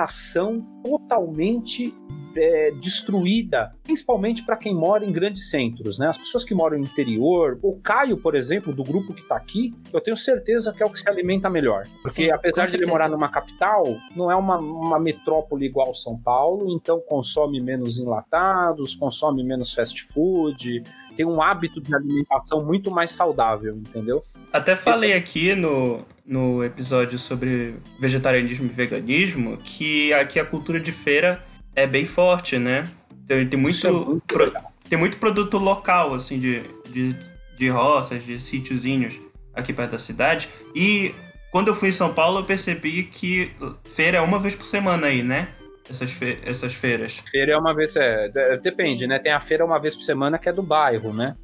totalmente 0.82 1.94
é, 2.36 2.70
destruída, 2.72 3.74
principalmente 3.82 4.44
para 4.44 4.56
quem 4.56 4.74
mora 4.74 5.04
em 5.04 5.12
grandes 5.12 5.50
centros, 5.50 5.98
né? 5.98 6.08
As 6.08 6.18
pessoas 6.18 6.44
que 6.44 6.54
moram 6.54 6.78
no 6.78 6.84
interior, 6.84 7.58
o 7.62 7.78
Caio, 7.80 8.16
por 8.16 8.34
exemplo, 8.34 8.72
do 8.72 8.82
grupo 8.82 9.12
que 9.12 9.22
está 9.22 9.36
aqui, 9.36 9.72
eu 9.92 10.00
tenho 10.00 10.16
certeza 10.16 10.72
que 10.72 10.82
é 10.82 10.86
o 10.86 10.90
que 10.90 11.00
se 11.00 11.08
alimenta 11.08 11.48
melhor. 11.50 11.86
Porque 12.02 12.24
Sim, 12.24 12.30
apesar 12.30 12.66
de 12.66 12.76
ele 12.76 12.86
morar 12.86 13.08
numa 13.08 13.28
capital, 13.28 13.84
não 14.14 14.30
é 14.30 14.36
uma, 14.36 14.58
uma 14.58 14.98
metrópole 14.98 15.66
igual 15.66 15.94
São 15.94 16.16
Paulo, 16.18 16.72
então 16.74 17.00
consome 17.00 17.60
menos 17.60 17.98
enlatados, 17.98 18.94
consome 18.94 19.42
menos 19.42 19.72
fast 19.74 20.02
food, 20.04 20.82
tem 21.16 21.26
um 21.26 21.42
hábito 21.42 21.80
de 21.80 21.94
alimentação 21.94 22.64
muito 22.64 22.90
mais 22.90 23.10
saudável, 23.10 23.76
entendeu? 23.76 24.24
Até 24.52 24.74
falei 24.74 25.12
aqui 25.12 25.54
no, 25.54 26.04
no 26.30 26.62
episódio 26.62 27.18
sobre 27.18 27.74
vegetarianismo 27.98 28.66
e 28.66 28.68
veganismo 28.68 29.56
que 29.56 30.12
aqui 30.12 30.38
a 30.38 30.44
cultura 30.44 30.78
de 30.78 30.92
feira 30.92 31.42
é 31.74 31.88
bem 31.88 32.04
forte, 32.06 32.56
né? 32.56 32.84
Tem, 33.26 33.48
tem 33.48 33.58
muito, 33.58 33.84
é 33.84 33.90
muito 33.90 34.22
pro, 34.28 34.52
tem 34.88 34.96
muito 34.96 35.18
produto 35.18 35.58
local, 35.58 36.14
assim, 36.14 36.38
de, 36.38 36.62
de, 36.88 37.16
de 37.56 37.68
roças, 37.68 38.24
de 38.24 38.38
sítiozinhos 38.38 39.20
aqui 39.52 39.72
perto 39.72 39.90
da 39.90 39.98
cidade. 39.98 40.48
E 40.72 41.12
quando 41.50 41.66
eu 41.66 41.74
fui 41.74 41.88
em 41.88 41.92
São 41.92 42.14
Paulo, 42.14 42.38
eu 42.38 42.44
percebi 42.44 43.02
que 43.02 43.50
feira 43.92 44.18
é 44.18 44.20
uma 44.20 44.38
vez 44.38 44.54
por 44.54 44.66
semana 44.66 45.08
aí, 45.08 45.24
né? 45.24 45.48
Essas, 45.88 46.12
fe 46.12 46.38
essas 46.44 46.72
feiras. 46.72 47.20
Feira 47.28 47.54
é 47.54 47.58
uma 47.58 47.74
vez, 47.74 47.96
é, 47.96 48.56
depende, 48.62 49.00
Sim. 49.00 49.08
né? 49.08 49.18
Tem 49.18 49.32
a 49.32 49.40
feira 49.40 49.64
uma 49.64 49.80
vez 49.80 49.96
por 49.96 50.02
semana 50.02 50.38
que 50.38 50.48
é 50.48 50.52
do 50.52 50.62
bairro, 50.62 51.12
né? 51.12 51.34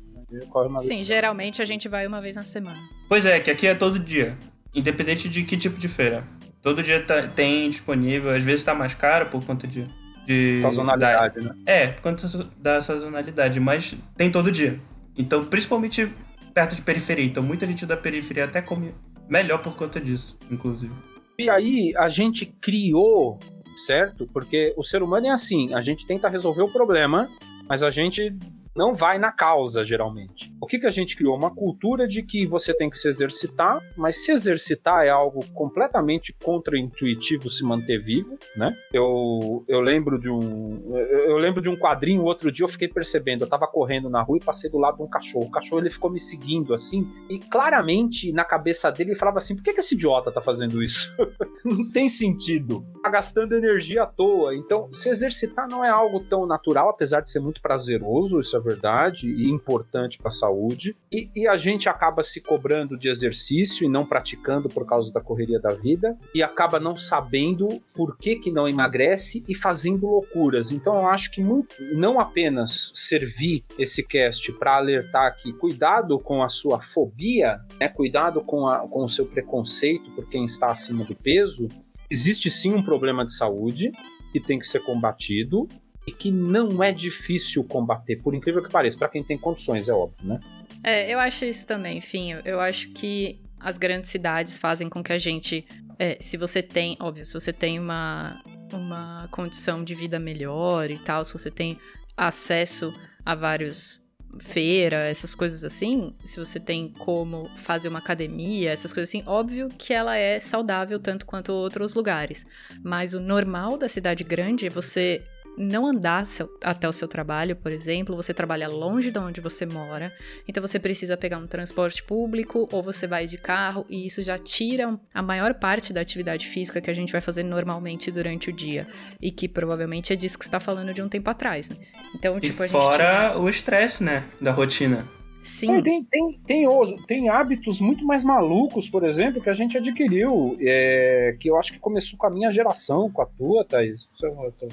Sim, 0.81 1.02
geralmente 1.02 1.61
a 1.61 1.64
gente 1.64 1.88
vai 1.88 2.07
uma 2.07 2.21
vez 2.21 2.37
na 2.37 2.45
semana. 2.45 2.78
Pois 3.09 3.26
é, 3.26 3.40
que 3.40 3.50
aqui 3.50 3.66
é 3.66 3.75
todo 3.75 3.99
dia. 3.99 4.37
Independente 4.76 5.28
de 5.28 5.42
que 5.42 5.56
tipo 5.56 5.78
de 5.78 5.88
feira. 5.88 6.23
Todo 6.62 6.83
dia 6.83 7.02
tá, 7.02 7.23
tem 7.23 7.68
disponível, 7.68 8.30
às 8.30 8.45
vezes 8.45 8.62
tá 8.62 8.75
mais 8.75 8.95
caro 8.95 9.26
por 9.26 9.45
conta 9.45 9.66
de 9.66 9.88
de. 10.26 10.61
Sazonalidade, 10.61 11.40
da, 11.40 11.54
né? 11.54 11.61
É, 11.64 11.87
por 11.87 12.02
conta 12.02 12.26
da 12.59 12.80
sazonalidade, 12.80 13.61
mas 13.61 13.95
tem 14.16 14.30
todo 14.30 14.50
dia. 14.50 14.78
Então, 15.16 15.45
principalmente 15.45 16.11
perto 16.52 16.75
de 16.75 16.83
periferia. 16.83 17.25
Então, 17.25 17.42
muita 17.42 17.66
gente 17.66 17.87
da 17.87 17.97
periferia 17.97 18.45
até 18.45 18.61
come 18.61 18.92
melhor 19.28 19.62
por 19.62 19.76
conta 19.76 20.00
disso, 20.00 20.37
inclusive. 20.50 20.92
E 21.38 21.49
aí, 21.49 21.95
a 21.97 22.09
gente 22.09 22.45
criou, 22.61 23.38
certo? 23.87 24.28
Porque 24.33 24.75
o 24.76 24.83
ser 24.83 25.02
humano 25.02 25.26
é 25.28 25.30
assim: 25.30 25.73
a 25.73 25.80
gente 25.80 26.06
tenta 26.06 26.28
resolver 26.28 26.62
o 26.62 26.73
problema, 26.73 27.28
mas 27.68 27.83
a 27.83 27.90
gente 27.90 28.35
não 28.76 28.95
vai 28.95 29.18
na 29.18 29.33
causa, 29.33 29.83
geralmente. 29.83 30.52
O 30.61 30.66
que, 30.66 30.78
que 30.78 30.87
a 30.87 30.90
gente 30.90 31.16
criou? 31.16 31.37
Uma 31.37 31.54
cultura 31.54 32.06
de 32.06 32.23
que 32.23 32.47
você 32.47 32.75
tem 32.75 32.90
que 32.90 32.99
se 32.99 33.09
exercitar, 33.09 33.80
mas 33.97 34.25
se 34.25 34.33
exercitar 34.33 35.04
é 35.06 35.09
algo 35.09 35.40
completamente 35.52 36.35
contraintuitivo 36.45 37.49
se 37.49 37.64
manter 37.64 37.99
vivo, 37.99 38.38
né? 38.54 38.76
Eu, 38.92 39.64
eu 39.68 39.80
lembro 39.80 40.18
de 40.18 40.28
um 40.28 40.95
eu 40.95 41.38
lembro 41.38 41.62
de 41.62 41.68
um 41.68 41.76
quadrinho, 41.76 42.23
outro 42.23 42.52
dia 42.52 42.64
eu 42.64 42.68
fiquei 42.68 42.88
percebendo, 42.88 43.42
eu 43.42 43.49
tava 43.49 43.66
correndo 43.66 44.11
na 44.11 44.23
rua 44.23 44.38
e 44.38 44.45
passei 44.45 44.71
do 44.71 44.78
lado 44.78 44.99
de 44.99 45.02
um 45.02 45.09
cachorro. 45.09 45.47
O 45.47 45.50
cachorro 45.50 45.80
ele 45.80 45.90
ficou 45.90 46.11
me 46.11 46.21
seguindo 46.21 46.75
assim, 46.75 47.09
e 47.30 47.38
claramente 47.38 48.33
na 48.33 48.45
cabeça 48.45 48.90
dele 48.92 49.11
ele 49.11 49.18
falava 49.18 49.38
assim: 49.38 49.56
"Por 49.56 49.62
que, 49.62 49.73
que 49.73 49.80
esse 49.80 49.95
idiota 49.95 50.30
tá 50.30 50.40
fazendo 50.40 50.83
isso? 50.83 51.14
não 51.64 51.90
tem 51.90 52.09
sentido. 52.09 52.85
Tá 53.02 53.09
gastando 53.09 53.54
energia 53.54 54.02
à 54.02 54.06
toa". 54.06 54.54
Então, 54.54 54.92
se 54.92 55.09
exercitar 55.09 55.68
não 55.68 55.85
é 55.85 55.88
algo 55.88 56.21
tão 56.21 56.47
natural, 56.47 56.90
apesar 56.90 57.21
de 57.21 57.30
ser 57.30 57.40
muito 57.40 57.61
prazeroso, 57.62 58.40
isso 58.40 58.56
é 58.56 58.61
verdade, 58.67 59.29
e 59.29 59.49
importante 59.49 60.19
para 60.19 60.29
a 60.29 60.33
saúde. 60.33 60.95
E, 61.11 61.31
e, 61.35 61.47
a 61.47 61.57
gente 61.57 61.89
acaba 61.89 62.23
se 62.23 62.41
cobrando 62.41 62.99
de 62.99 63.09
exercício 63.09 63.85
e 63.87 63.89
não 63.89 64.05
praticando 64.05 64.69
por 64.69 64.85
causa 64.85 65.13
da 65.13 65.21
correria 65.21 65.61
da 65.61 65.71
vida, 65.71 66.19
e 66.35 66.43
acaba 66.43 66.81
não 66.81 66.97
sabendo 66.97 67.69
por 67.95 68.19
que, 68.19 68.37
que 68.37 68.51
não 68.51 68.69
emagrece 68.69 69.45
e 69.49 69.55
fazendo 69.55 70.07
loucuras. 70.07 70.73
Então 70.73 70.95
eu 70.95 71.09
acho 71.09 71.31
que 71.31 71.41
muito, 71.41 71.77
não 71.95 72.19
apenas 72.19 72.91
servir 72.95 73.65
esse 73.79 74.07
cast 74.07 74.53
para 74.53 74.77
alertar 74.77 75.37
que 75.37 75.53
cuidado 75.53 76.19
com 76.19 76.43
a 76.43 76.49
sua 76.49 76.81
fobia, 76.81 77.61
né, 77.79 77.89
cuidado 77.89 78.41
com, 78.43 78.67
a, 78.67 78.81
com 78.89 79.05
o 79.05 79.09
seu 79.09 79.27
preconceito 79.27 80.11
por 80.13 80.29
quem 80.29 80.45
está 80.45 80.69
acima 80.69 81.05
do 81.05 81.15
peso, 81.15 81.69
existe 82.11 82.51
sim 82.51 82.75
um 82.75 82.83
problema 82.83 83.25
de 83.25 83.35
saúde 83.35 83.93
que 84.33 84.41
tem 84.41 84.59
que 84.59 84.67
ser 84.67 84.81
combatido 84.81 85.69
e 86.07 86.13
que 86.13 86.31
não 86.31 86.83
é 86.83 86.93
difícil 86.93 87.65
combater, 87.65 88.17
por 88.17 88.35
incrível 88.35 88.63
que 88.63 88.71
pareça, 88.71 88.99
para 88.99 89.09
quem 89.09 89.25
tem 89.25 89.37
condições, 89.37 89.89
é 89.89 89.93
óbvio, 89.93 90.27
né? 90.27 90.41
É, 90.85 91.13
eu 91.13 91.19
acho 91.19 91.45
isso 91.45 91.67
também, 91.67 91.99
enfim, 91.99 92.35
eu 92.45 92.61
acho 92.61 92.91
que 92.91 93.41
as 93.59 93.77
grandes 93.77 94.11
cidades 94.11 94.59
fazem 94.59 94.89
com 94.89 95.03
que 95.03 95.13
a 95.13 95.19
gente, 95.19 95.67
é, 95.99 96.17
se 96.21 96.37
você 96.37 96.63
tem, 96.63 96.97
óbvio, 97.01 97.25
se 97.25 97.35
você 97.35 97.53
tem 97.53 97.81
uma, 97.81 98.41
uma 98.73 99.29
condição 99.33 99.83
de 99.83 99.95
vida 99.95 100.21
melhor 100.21 100.91
e 100.91 100.99
tal, 100.99 101.25
se 101.25 101.33
você 101.33 101.51
tem 101.51 101.79
acesso 102.17 102.95
a 103.25 103.35
vários 103.35 104.05
feira, 104.39 105.09
essas 105.09 105.35
coisas 105.35 105.65
assim, 105.65 106.15
se 106.25 106.39
você 106.39 106.61
tem 106.61 106.93
como 106.99 107.49
fazer 107.57 107.89
uma 107.89 107.99
academia, 107.99 108.71
essas 108.71 108.93
coisas 108.93 109.09
assim, 109.09 109.23
óbvio 109.27 109.69
que 109.69 109.93
ela 109.93 110.17
é 110.17 110.39
saudável 110.41 110.99
tanto 110.99 111.27
quanto 111.27 111.53
outros 111.53 111.95
lugares. 111.95 112.47
Mas 112.83 113.15
o 113.15 113.21
normal 113.21 113.79
da 113.79 113.89
cidade 113.89 114.25
grande 114.25 114.67
é 114.67 114.71
você 114.71 115.25
não 115.57 115.87
andar 115.87 116.27
seu, 116.27 116.49
até 116.63 116.89
o 116.89 116.93
seu 116.93 117.09
trabalho, 117.09 117.57
por 117.57 117.73
exemplo, 117.73 118.15
você 118.15 118.35
trabalha 118.35 118.69
longe 118.69 119.11
de 119.11 119.19
onde 119.19 119.41
você 119.41 119.65
mora, 119.65 120.13
então 120.47 120.61
você 120.61 120.79
precisa 120.79 121.17
pegar 121.17 121.39
um 121.39 121.47
transporte 121.47 122.03
público 122.03 122.69
ou 122.71 122.83
você 122.83 123.07
vai 123.07 123.27
de 123.27 123.39
carro 123.39 123.87
e 123.89 124.07
isso 124.07 124.23
já 124.23 124.39
tira 124.39 124.93
a 125.15 125.23
maior 125.23 125.55
parte 125.55 125.93
da 125.93 126.01
atividade 126.01 126.47
física 126.47 126.81
que 126.81 126.91
a 126.91 126.95
gente 126.95 127.13
vai 127.13 127.21
fazer 127.21 127.43
normalmente 127.43 128.11
durante 128.11 128.51
o 128.51 128.53
dia 128.53 128.87
e 129.21 129.31
que 129.31 129.49
provavelmente 129.49 130.13
é 130.13 130.17
disso 130.17 130.39
que 130.39 130.45
você 130.45 130.49
está 130.49 130.61
falando 130.61 130.93
de 130.93 131.03
um 131.03 131.09
tempo 131.09 131.29
atrás, 131.31 131.71
né? 131.71 131.77
Então, 132.15 132.39
tipo, 132.39 132.63
e 132.63 132.65
a 132.65 132.69
gente 132.69 132.81
fora 132.81 133.39
o 133.39 133.49
estresse, 133.49 134.05
né, 134.05 134.25
da 134.41 134.53
rotina. 134.53 135.16
Sim. 135.47 135.81
Tem, 135.81 136.05
tem, 136.05 136.41
tem, 136.45 137.00
tem, 137.07 137.29
hábitos 137.29 137.81
muito 137.81 138.05
mais 138.05 138.25
malucos, 138.25 138.88
por 138.88 139.05
exemplo, 139.05 139.41
que 139.41 139.49
a 139.49 139.55
gente 139.55 139.79
adquiriu, 139.79 140.57
é, 140.61 141.37
que 141.38 141.49
eu 141.49 141.57
acho 141.57 141.73
que 141.73 141.79
começou 141.79 142.19
com 142.19 142.26
a 142.26 142.31
minha 142.31 142.50
geração, 142.50 143.09
com 143.09 143.23
a 143.23 143.26
tua, 143.26 143.65
Thaís, 143.65 144.11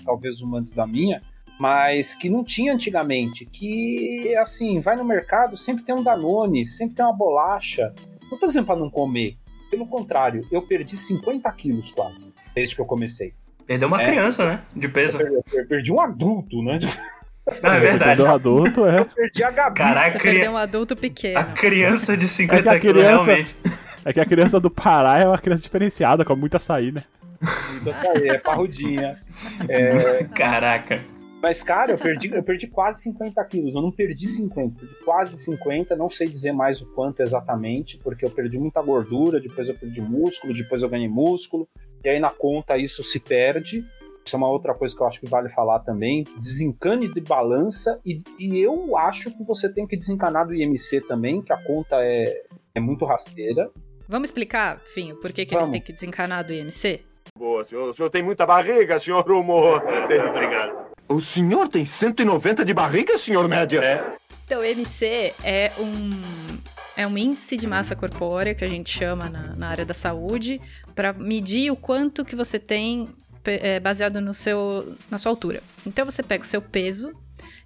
talvez 0.03 0.41
uma 0.41 0.57
antes 0.57 0.73
da 0.73 0.87
minha, 0.87 1.21
mas 1.59 2.15
que 2.15 2.27
não 2.27 2.43
tinha 2.43 2.73
antigamente, 2.73 3.45
que, 3.45 4.35
assim, 4.35 4.79
vai 4.79 4.95
no 4.95 5.05
mercado, 5.05 5.55
sempre 5.55 5.83
tem 5.83 5.93
um 5.93 6.01
Danone, 6.01 6.65
sempre 6.65 6.95
tem 6.95 7.05
uma 7.05 7.13
bolacha. 7.13 7.93
Não 8.31 8.39
tô 8.39 8.47
dizendo 8.47 8.65
pra 8.65 8.75
não 8.75 8.89
comer, 8.89 9.37
pelo 9.69 9.85
contrário, 9.85 10.43
eu 10.51 10.63
perdi 10.63 10.97
50 10.97 11.51
quilos 11.51 11.91
quase, 11.91 12.33
desde 12.55 12.75
que 12.75 12.81
eu 12.81 12.85
comecei. 12.85 13.31
Perdeu 13.67 13.87
uma 13.87 14.01
é, 14.01 14.05
criança, 14.05 14.43
né? 14.43 14.63
De 14.75 14.89
peso. 14.89 15.21
Eu 15.21 15.43
perdi, 15.43 15.57
eu 15.57 15.67
perdi 15.67 15.91
um 15.91 16.01
adulto, 16.01 16.63
né? 16.63 16.79
Não, 17.61 17.71
é 17.71 17.79
verdade. 17.79 18.21
Um 18.21 18.31
adulto, 18.31 18.85
é. 18.85 18.99
Eu 18.99 19.05
perdi 19.05 19.43
a 19.43 19.51
Gabi. 19.51 19.77
Caraca, 19.77 20.11
Você 20.11 20.19
perdeu 20.19 20.51
um 20.51 20.57
adulto 20.57 20.95
pequeno. 20.95 21.39
A 21.39 21.43
criança 21.43 22.15
de 22.15 22.27
50 22.27 22.75
é 22.75 22.79
quilos, 22.79 23.01
realmente. 23.01 23.55
É 24.05 24.13
que 24.13 24.19
a 24.19 24.25
criança 24.25 24.59
do 24.59 24.69
Pará 24.69 25.19
é 25.19 25.27
uma 25.27 25.37
criança 25.37 25.63
diferenciada, 25.63 26.25
com 26.25 26.35
muita 26.35 26.57
açaí, 26.57 26.91
né? 26.91 27.03
Muita 27.73 27.89
açaí, 27.91 28.29
é 28.29 28.37
parrudinha. 28.37 29.21
É... 29.67 30.23
Caraca. 30.35 31.01
Mas, 31.41 31.61
cara, 31.61 31.91
eu 31.91 31.97
perdi, 31.97 32.33
eu 32.33 32.41
perdi 32.41 32.67
quase 32.67 33.01
50 33.03 33.43
quilos. 33.43 33.75
Eu 33.75 33.81
não 33.81 33.91
perdi 33.91 34.25
50, 34.27 34.79
perdi 34.79 34.95
quase 35.03 35.37
50. 35.37 35.93
Não 35.93 36.09
sei 36.09 36.29
dizer 36.29 36.53
mais 36.53 36.81
o 36.81 36.93
quanto 36.93 37.21
exatamente, 37.21 37.97
porque 37.97 38.23
eu 38.23 38.29
perdi 38.29 38.57
muita 38.57 38.81
gordura, 38.81 39.41
depois 39.41 39.67
eu 39.67 39.75
perdi 39.75 39.99
músculo, 39.99 40.53
depois 40.53 40.81
eu 40.81 40.87
ganhei 40.87 41.09
músculo. 41.09 41.67
E 42.01 42.07
aí 42.07 42.17
na 42.17 42.29
conta 42.29 42.77
isso 42.77 43.03
se 43.03 43.19
perde. 43.19 43.85
Isso 44.25 44.35
é 44.35 44.37
uma 44.37 44.49
outra 44.49 44.73
coisa 44.73 44.95
que 44.95 45.01
eu 45.01 45.07
acho 45.07 45.19
que 45.19 45.29
vale 45.29 45.49
falar 45.49 45.79
também. 45.79 46.23
Desencane 46.37 47.07
de 47.07 47.21
balança 47.21 47.99
e, 48.05 48.21
e 48.39 48.59
eu 48.59 48.97
acho 48.97 49.29
que 49.31 49.43
você 49.43 49.71
tem 49.71 49.85
que 49.85 49.97
desencanar 49.97 50.47
do 50.47 50.53
IMC 50.53 51.01
também, 51.01 51.41
que 51.41 51.51
a 51.51 51.57
conta 51.57 51.97
é, 51.97 52.43
é 52.73 52.79
muito 52.79 53.05
rasteira. 53.05 53.69
Vamos 54.07 54.27
explicar, 54.27 54.79
Finho, 54.79 55.15
por 55.17 55.31
que, 55.31 55.45
que 55.45 55.55
eles 55.55 55.69
têm 55.69 55.81
que 55.81 55.91
desencanar 55.91 56.45
do 56.45 56.53
IMC? 56.53 57.01
Boa, 57.37 57.65
senhor. 57.65 57.89
O 57.89 57.95
senhor 57.95 58.09
tem 58.09 58.23
muita 58.23 58.45
barriga, 58.45 58.99
senhor 58.99 59.29
Humor. 59.29 59.83
Obrigado. 60.29 60.83
O 61.07 61.19
senhor 61.19 61.67
tem 61.67 61.85
190 61.85 62.63
de 62.63 62.73
barriga, 62.73 63.17
senhor 63.17 63.47
Média? 63.47 63.79
É. 63.83 64.15
Então, 64.45 64.59
o 64.59 64.65
IMC 64.65 65.33
é 65.43 65.71
um 65.79 66.09
é 66.95 67.07
um 67.07 67.17
índice 67.17 67.57
de 67.57 67.65
massa 67.65 67.95
corpórea 67.95 68.53
que 68.53 68.63
a 68.63 68.69
gente 68.69 68.89
chama 68.89 69.27
na, 69.27 69.55
na 69.55 69.67
área 69.67 69.85
da 69.85 69.95
saúde 69.95 70.61
para 70.93 71.11
medir 71.11 71.71
o 71.71 71.75
quanto 71.75 72.23
que 72.23 72.35
você 72.35 72.59
tem 72.59 73.09
é, 73.45 73.79
baseado 73.79 74.21
no 74.21 74.33
seu, 74.33 74.95
na 75.09 75.17
sua 75.17 75.31
altura. 75.31 75.61
Então 75.85 76.05
você 76.05 76.23
pega 76.23 76.43
o 76.43 76.47
seu 76.47 76.61
peso 76.61 77.11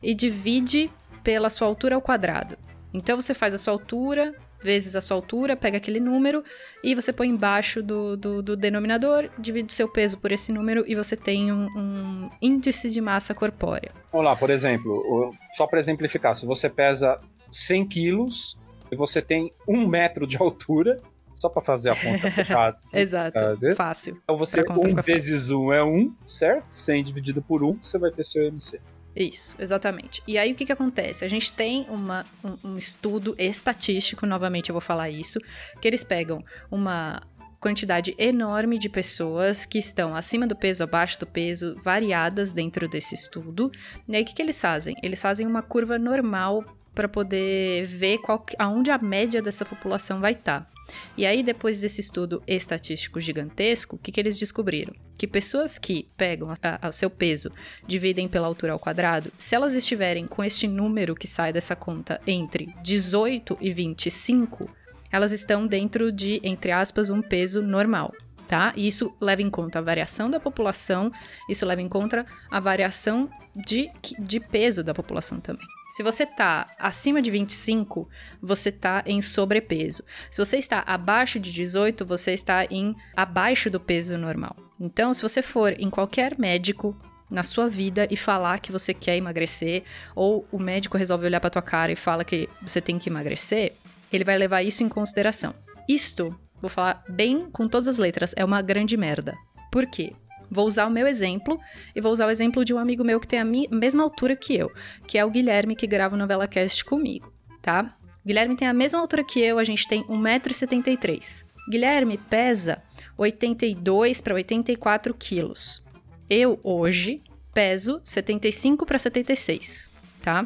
e 0.02 0.14
divide 0.14 0.92
pela 1.24 1.50
sua 1.50 1.68
altura 1.68 1.96
ao 1.96 2.02
quadrado. 2.02 2.58
Então 2.94 3.20
você 3.20 3.34
faz 3.34 3.54
a 3.54 3.58
sua 3.58 3.74
altura 3.74 4.34
vezes 4.62 4.96
a 4.96 5.02
sua 5.02 5.16
altura, 5.16 5.56
pega 5.56 5.78
aquele 5.78 6.00
número 6.00 6.44
e 6.84 6.96
você 6.96 7.14
põe 7.14 7.30
embaixo 7.30 7.82
do, 7.82 8.18
do, 8.18 8.42
do 8.42 8.56
denominador, 8.56 9.30
divide 9.38 9.72
o 9.72 9.76
seu 9.76 9.88
peso 9.88 10.18
por 10.20 10.32
esse 10.32 10.52
número 10.52 10.84
e 10.88 10.96
você 10.96 11.16
tem 11.16 11.52
um, 11.52 11.68
um 11.76 12.30
índice 12.42 12.90
de 12.90 13.02
massa 13.02 13.34
corpórea. 13.34 13.92
Vamos 14.12 14.26
lá, 14.26 14.36
por 14.36 14.50
exemplo, 14.50 15.34
só 15.54 15.68
para 15.68 15.80
exemplificar, 15.80 16.36
se 16.36 16.46
você 16.46 16.70
pesa 16.70 17.20
100 17.52 17.88
quilos 17.88 18.58
e 18.92 18.96
você 18.96 19.22
tem 19.22 19.52
um 19.68 19.88
metro 19.88 20.26
de 20.26 20.38
altura, 20.38 21.00
só 21.38 21.50
para 21.50 21.62
fazer 21.62 21.92
a 21.92 21.96
conta. 21.96 22.28
Exato, 22.92 23.40
fácil. 23.76 24.20
Então 24.24 24.38
você, 24.38 24.62
um 24.62 25.02
vezes 25.02 25.52
1 25.52 25.60
um 25.60 25.74
é 25.74 25.84
1, 25.84 25.88
um, 25.88 26.16
certo? 26.28 26.66
100 26.70 27.04
dividido 27.04 27.42
por 27.42 27.64
1, 27.64 27.70
um, 27.70 27.80
você 27.82 27.98
vai 27.98 28.12
ter 28.12 28.24
seu 28.24 28.44
MC. 28.46 28.80
Isso, 29.16 29.56
exatamente. 29.58 30.22
E 30.28 30.38
aí 30.38 30.52
o 30.52 30.56
que, 30.56 30.66
que 30.66 30.72
acontece? 30.72 31.26
A 31.26 31.28
gente 31.28 31.52
tem 31.52 31.88
uma, 31.90 32.24
um, 32.44 32.72
um 32.72 32.78
estudo 32.78 33.36
estatístico, 33.38 34.26
novamente 34.26 34.70
eu 34.70 34.74
vou 34.74 34.82
falar 34.82 35.10
isso, 35.10 35.40
que 35.82 35.88
eles 35.88 36.04
pegam 36.04 36.44
uma 36.70 37.20
quantidade 37.60 38.16
enorme 38.20 38.78
de 38.78 38.88
pessoas 38.88 39.66
que 39.66 39.80
estão 39.80 40.16
acima 40.16 40.46
do 40.46 40.56
peso, 40.56 40.84
abaixo 40.84 41.20
do 41.20 41.26
peso, 41.26 41.76
variadas 41.84 42.54
dentro 42.54 42.88
desse 42.88 43.16
estudo. 43.16 43.72
E 44.08 44.16
aí 44.16 44.22
o 44.22 44.26
que, 44.26 44.36
que 44.36 44.42
eles 44.42 44.60
fazem? 44.60 44.96
Eles 45.02 45.22
fazem 45.22 45.48
uma 45.48 45.64
curva 45.64 45.98
normal 45.98 46.64
para 46.94 47.08
poder 47.08 47.86
ver 47.86 48.20
qual, 48.20 48.44
aonde 48.58 48.92
a 48.92 48.98
média 48.98 49.42
dessa 49.42 49.66
população 49.66 50.20
vai 50.20 50.34
estar. 50.34 50.62
Tá. 50.62 50.77
E 51.18 51.26
aí, 51.26 51.44
depois 51.44 51.80
desse 51.80 52.02
estudo 52.02 52.42
estatístico 52.48 53.20
gigantesco, 53.20 53.96
o 53.96 54.00
que, 54.00 54.12
que 54.12 54.20
eles 54.20 54.38
descobriram? 54.38 54.94
Que 55.18 55.28
pessoas 55.28 55.78
que 55.78 56.08
pegam 56.16 56.50
o 56.84 56.92
seu 56.92 57.10
peso, 57.10 57.52
dividem 57.86 58.28
pela 58.28 58.48
altura 58.48 58.74
ao 58.74 58.80
quadrado, 58.80 59.32
se 59.38 59.56
elas 59.56 59.74
estiverem 59.74 60.28
com 60.28 60.44
este 60.44 60.68
número 60.68 61.16
que 61.16 61.28
sai 61.28 61.52
dessa 61.52 61.76
conta 61.76 62.22
entre 62.26 62.74
18 62.84 63.58
e 63.60 63.74
25, 63.74 64.70
elas 65.12 65.32
estão 65.32 65.66
dentro 65.66 66.12
de, 66.12 66.40
entre 66.44 66.72
aspas, 66.72 67.10
um 67.10 67.22
peso 67.22 67.62
normal. 67.62 68.14
Tá? 68.48 68.72
E 68.78 68.88
isso 68.88 69.14
leva 69.20 69.42
em 69.42 69.50
conta 69.50 69.80
a 69.80 69.82
variação 69.82 70.30
da 70.30 70.40
população, 70.40 71.12
isso 71.50 71.66
leva 71.66 71.82
em 71.82 71.90
conta 71.90 72.26
a 72.50 72.60
variação 72.62 73.30
de, 73.54 73.90
de 74.20 74.40
peso 74.40 74.84
da 74.86 74.94
população 74.94 75.40
também. 75.42 75.68
Se 75.90 76.04
você 76.04 76.26
tá 76.26 76.68
acima 76.78 77.22
de 77.22 77.32
25, 77.32 78.10
você 78.42 78.72
tá 78.72 79.04
em 79.06 79.22
sobrepeso. 79.22 80.04
Se 80.30 80.44
você 80.44 80.58
está 80.58 80.84
abaixo 80.86 81.40
de 81.40 81.52
18, 81.52 82.06
você 82.06 82.34
está 82.34 82.66
em 82.66 82.96
abaixo 83.16 83.70
do 83.70 83.80
peso 83.80 84.18
normal. 84.18 84.56
Então, 84.80 85.14
se 85.14 85.22
você 85.22 85.42
for 85.42 85.74
em 85.80 85.90
qualquer 85.90 86.38
médico 86.38 86.96
na 87.30 87.44
sua 87.44 87.68
vida 87.68 88.08
e 88.12 88.18
falar 88.18 88.60
que 88.60 88.72
você 88.72 88.94
quer 88.94 89.16
emagrecer, 89.16 89.84
ou 90.16 90.48
o 90.52 90.60
médico 90.60 90.98
resolve 90.98 91.26
olhar 91.26 91.40
para 91.40 91.50
tua 91.50 91.62
cara 91.62 91.92
e 91.92 91.96
fala 91.96 92.24
que 92.24 92.50
você 92.62 92.82
tem 92.82 93.00
que 93.00 93.10
emagrecer, 93.10 93.74
ele 94.12 94.24
vai 94.24 94.38
levar 94.38 94.64
isso 94.64 94.84
em 94.84 94.90
consideração. 94.90 95.54
Isto, 95.88 96.38
vou 96.60 96.70
falar 96.70 97.04
bem 97.10 97.50
com 97.50 97.68
todas 97.68 97.88
as 97.88 97.98
letras, 97.98 98.34
é 98.36 98.44
uma 98.44 98.62
grande 98.62 98.96
merda. 98.98 99.36
Por 99.72 99.86
quê? 99.88 100.14
Vou 100.50 100.66
usar 100.66 100.88
o 100.88 100.92
meu 100.92 101.08
exemplo 101.08 101.60
e 101.96 102.02
vou 102.02 102.12
usar 102.12 102.28
o 102.28 102.30
exemplo 102.30 102.64
de 102.64 102.74
um 102.74 102.78
amigo 102.78 103.04
meu 103.04 103.20
que 103.20 103.28
tem 103.28 103.40
a 103.40 103.46
mesma 103.46 104.04
altura 104.04 104.36
que 104.36 104.56
eu, 104.56 104.72
que 105.06 105.18
é 105.18 105.26
o 105.26 105.30
Guilherme, 105.30 105.76
que 105.76 105.88
grava 105.88 106.16
o 106.16 106.18
Novela 106.18 106.48
Cast 106.48 106.84
comigo, 106.86 107.34
tá? 107.62 107.94
Guilherme 108.26 108.56
tem 108.56 108.68
a 108.68 108.74
mesma 108.74 109.00
altura 109.00 109.24
que 109.24 109.40
eu, 109.40 109.58
a 109.60 109.64
gente 109.64 109.88
tem 109.88 110.04
1,73m. 110.06 111.46
Guilherme 111.70 112.18
pesa 112.18 112.82
82 113.18 114.22
para 114.22 114.36
84 114.36 115.14
quilos. 115.14 115.84
Eu, 116.30 116.60
hoje, 116.64 117.22
peso 117.54 118.00
75 118.04 118.86
para 118.86 119.00
76, 119.00 119.90
tá? 120.22 120.46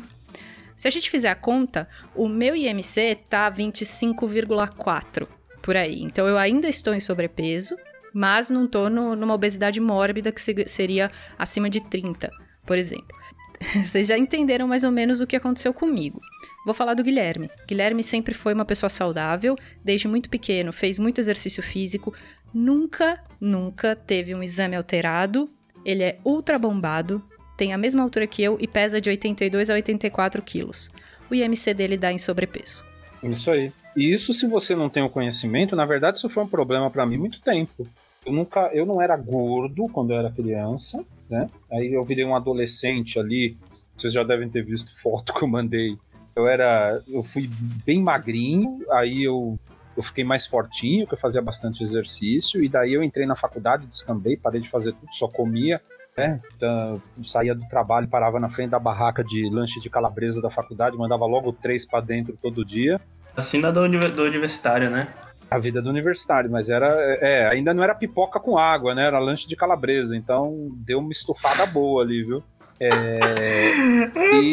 Se 0.76 0.88
a 0.88 0.92
gente 0.92 1.12
fizer 1.12 1.30
a 1.30 1.36
conta, 1.36 1.88
o 2.16 2.28
meu 2.28 2.56
IMC 2.56 3.20
tá 3.30 3.52
25,4 3.52 5.28
por 5.62 5.76
aí. 5.76 6.02
Então 6.02 6.28
eu 6.28 6.38
ainda 6.38 6.68
estou 6.68 6.94
em 6.94 7.00
sobrepeso, 7.00 7.76
mas 8.14 8.50
não 8.50 8.68
tô 8.68 8.90
no, 8.90 9.16
numa 9.16 9.34
obesidade 9.34 9.80
mórbida 9.80 10.32
que 10.32 10.42
seria 10.68 11.12
acima 11.38 11.70
de 11.70 11.82
30, 11.82 12.32
por 12.66 12.78
exemplo. 12.78 13.22
vocês 13.86 14.08
já 14.08 14.18
entenderam 14.18 14.68
mais 14.68 14.84
ou 14.84 14.92
menos 14.92 15.22
o 15.22 15.28
que 15.28 15.36
aconteceu 15.36 15.74
comigo. 15.74 16.22
Vou 16.66 16.74
falar 16.74 16.94
do 16.94 17.04
Guilherme. 17.04 17.50
Guilherme 17.68 18.04
sempre 18.04 18.34
foi 18.34 18.54
uma 18.54 18.66
pessoa 18.66 18.90
saudável, 18.90 19.56
desde 19.84 20.08
muito 20.08 20.30
pequeno, 20.30 20.72
fez 20.72 21.00
muito 21.00 21.20
exercício 21.20 21.62
físico, 21.62 22.14
nunca, 22.54 23.24
nunca 23.40 23.96
teve 23.96 24.36
um 24.36 24.44
exame 24.44 24.76
alterado. 24.76 25.50
Ele 25.84 26.04
é 26.04 26.20
ultra 26.24 26.60
bombado, 26.60 27.24
tem 27.58 27.74
a 27.74 27.78
mesma 27.78 28.04
altura 28.04 28.28
que 28.28 28.44
eu 28.44 28.58
e 28.60 28.68
pesa 28.68 29.02
de 29.02 29.10
82 29.10 29.70
a 29.70 29.74
84 29.74 30.42
quilos. 30.42 30.90
O 31.30 31.36
IMC 31.36 31.74
dele 31.74 31.98
dá 31.98 32.12
em 32.12 32.18
sobrepeso. 32.18 32.84
Isso 33.24 33.52
aí. 33.52 33.72
E 33.96 34.14
isso, 34.14 34.34
se 34.34 34.48
você 34.48 34.76
não 34.76 34.90
tem 34.90 35.04
o 35.04 35.10
conhecimento, 35.10 35.76
na 35.76 35.86
verdade, 35.86 36.18
isso 36.18 36.30
foi 36.30 36.44
um 36.44 36.48
problema 36.48 36.90
para 36.90 37.06
mim 37.06 37.18
muito 37.18 37.42
tempo. 37.42 37.86
Eu 38.26 38.32
nunca, 38.32 38.70
eu 38.74 38.86
não 38.86 39.02
era 39.02 39.18
gordo 39.18 39.88
quando 39.90 40.12
eu 40.12 40.18
era 40.18 40.32
criança, 40.32 41.04
né? 41.30 41.48
Aí 41.72 41.94
eu 41.94 42.04
virei 42.06 42.24
um 42.24 42.36
adolescente 42.36 43.20
ali. 43.20 43.58
Vocês 43.96 44.14
já 44.14 44.24
devem 44.24 44.50
ter 44.50 44.64
visto 44.64 44.98
foto 45.00 45.34
que 45.38 45.44
eu 45.44 45.48
mandei. 45.48 45.98
Eu 46.36 46.48
era, 46.48 47.02
eu 47.08 47.22
fui 47.22 47.50
bem 47.86 48.02
magrinho, 48.02 48.80
aí 48.90 49.24
eu 49.24 49.60
eu 49.96 50.04
fiquei 50.04 50.24
mais 50.24 50.48
fortinho, 50.48 51.06
que 51.06 51.14
eu 51.14 51.18
fazia 51.18 51.42
bastante 51.42 51.84
exercício, 51.84 52.64
e 52.64 52.70
daí 52.70 52.94
eu 52.94 53.04
entrei 53.04 53.26
na 53.26 53.36
faculdade, 53.36 53.86
descambei, 53.86 54.38
parei 54.38 54.62
de 54.62 54.70
fazer 54.70 54.94
tudo, 54.94 55.14
só 55.14 55.28
comia, 55.28 55.82
né? 56.18 56.40
Então, 56.56 57.02
saía 57.26 57.56
do 57.56 57.68
trabalho, 57.68 58.08
parava 58.08 58.40
na 58.40 58.50
frente 58.50 58.72
da 58.72 58.80
barraca 58.80 59.24
de 59.24 59.50
lanche 59.50 59.80
de 59.80 59.90
calabresa 59.90 60.42
da 60.42 60.50
faculdade, 60.50 60.98
mandava 60.98 61.26
logo 61.26 61.54
três 61.54 61.86
para 61.86 62.02
dentro 62.02 62.38
todo 62.42 62.66
dia. 62.66 63.00
Assina 63.36 63.72
do, 63.72 63.88
do 64.10 64.24
universitário, 64.24 64.90
né? 64.90 65.08
A 65.50 65.58
vida 65.58 65.82
do 65.82 65.90
universitário, 65.90 66.50
mas 66.50 66.70
era. 66.70 66.88
É, 67.22 67.48
ainda 67.48 67.74
não 67.74 67.84
era 67.84 67.96
pipoca 67.96 68.40
com 68.40 68.58
água, 68.58 68.96
né? 68.96 69.06
Era 69.06 69.20
lanche 69.20 69.48
de 69.48 69.56
calabresa, 69.56 70.16
então 70.16 70.70
deu 70.86 71.00
uma 71.00 71.12
estufada 71.12 71.66
boa 71.66 72.04
ali, 72.04 72.24
viu? 72.24 72.44
É, 72.80 72.90
e, 74.34 74.50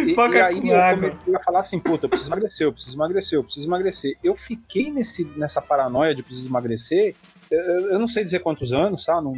e, 0.00 0.14
e, 0.14 0.40
aí 0.40 0.68
eu 0.68 0.80
água. 0.80 1.10
comecei 1.10 1.36
a 1.36 1.38
falar 1.38 1.60
assim, 1.60 1.78
puta, 1.78 2.06
eu 2.06 2.08
preciso 2.08 2.30
emagrecer, 2.30 2.66
eu 2.66 2.72
preciso 2.72 2.96
emagrecer, 2.96 3.38
eu 3.38 3.44
preciso 3.44 3.68
emagrecer. 3.68 4.18
Eu 4.24 4.34
fiquei 4.34 4.90
nesse, 4.90 5.24
nessa 5.36 5.62
paranoia 5.62 6.14
de 6.14 6.24
preciso 6.24 6.48
emagrecer, 6.48 7.14
eu, 7.56 7.98
não 7.98 8.08
sei 8.08 8.24
dizer 8.24 8.40
quantos 8.40 8.72
anos, 8.72 9.04
tá? 9.04 9.20
Não, 9.20 9.34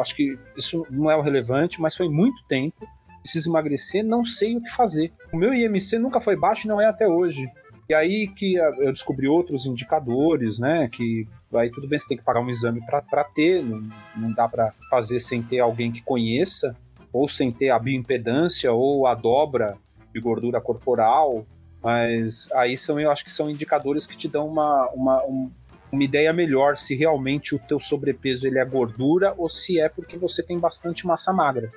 acho 0.00 0.14
que 0.14 0.38
isso 0.56 0.86
não 0.90 1.10
é 1.10 1.16
o 1.16 1.22
relevante, 1.22 1.80
mas 1.80 1.96
foi 1.96 2.08
muito 2.08 2.44
tempo. 2.46 2.86
Preciso 3.22 3.50
emagrecer, 3.50 4.04
não 4.04 4.24
sei 4.24 4.56
o 4.56 4.62
que 4.62 4.70
fazer. 4.70 5.12
O 5.32 5.36
meu 5.36 5.54
IMC 5.54 5.98
nunca 5.98 6.20
foi 6.20 6.36
baixo 6.36 6.66
e 6.66 6.68
não 6.68 6.80
é 6.80 6.86
até 6.86 7.08
hoje. 7.08 7.48
E 7.88 7.94
aí 7.94 8.28
que 8.28 8.54
eu 8.54 8.92
descobri 8.92 9.28
outros 9.28 9.66
indicadores, 9.66 10.58
né? 10.58 10.88
Que 10.88 11.26
aí 11.54 11.70
tudo 11.70 11.86
bem, 11.86 11.98
você 11.98 12.08
tem 12.08 12.16
que 12.16 12.24
pagar 12.24 12.40
um 12.40 12.50
exame 12.50 12.80
para 12.86 13.24
ter, 13.24 13.62
não, 13.62 13.88
não 14.16 14.32
dá 14.32 14.48
para 14.48 14.72
fazer 14.90 15.20
sem 15.20 15.42
ter 15.42 15.60
alguém 15.60 15.92
que 15.92 16.02
conheça, 16.02 16.76
ou 17.12 17.28
sem 17.28 17.52
ter 17.52 17.70
a 17.70 17.78
bioimpedância 17.78 18.72
ou 18.72 19.06
a 19.06 19.14
dobra 19.14 19.76
de 20.12 20.20
gordura 20.20 20.60
corporal. 20.60 21.46
Mas 21.82 22.50
aí 22.54 22.78
são, 22.78 22.98
eu 22.98 23.10
acho 23.10 23.24
que 23.24 23.30
são 23.30 23.50
indicadores 23.50 24.06
que 24.06 24.16
te 24.16 24.26
dão 24.26 24.48
uma, 24.48 24.88
uma, 24.94 25.22
um, 25.24 25.50
uma 25.94 26.04
ideia 26.04 26.32
melhor 26.32 26.76
se 26.76 26.94
realmente 26.94 27.54
o 27.54 27.58
teu 27.58 27.80
sobrepeso 27.80 28.46
ele 28.46 28.58
é 28.58 28.64
gordura 28.64 29.34
ou 29.38 29.48
se 29.48 29.80
é 29.80 29.88
porque 29.88 30.18
você 30.18 30.42
tem 30.42 30.58
bastante 30.58 31.06
massa 31.06 31.32
magra. 31.32 31.70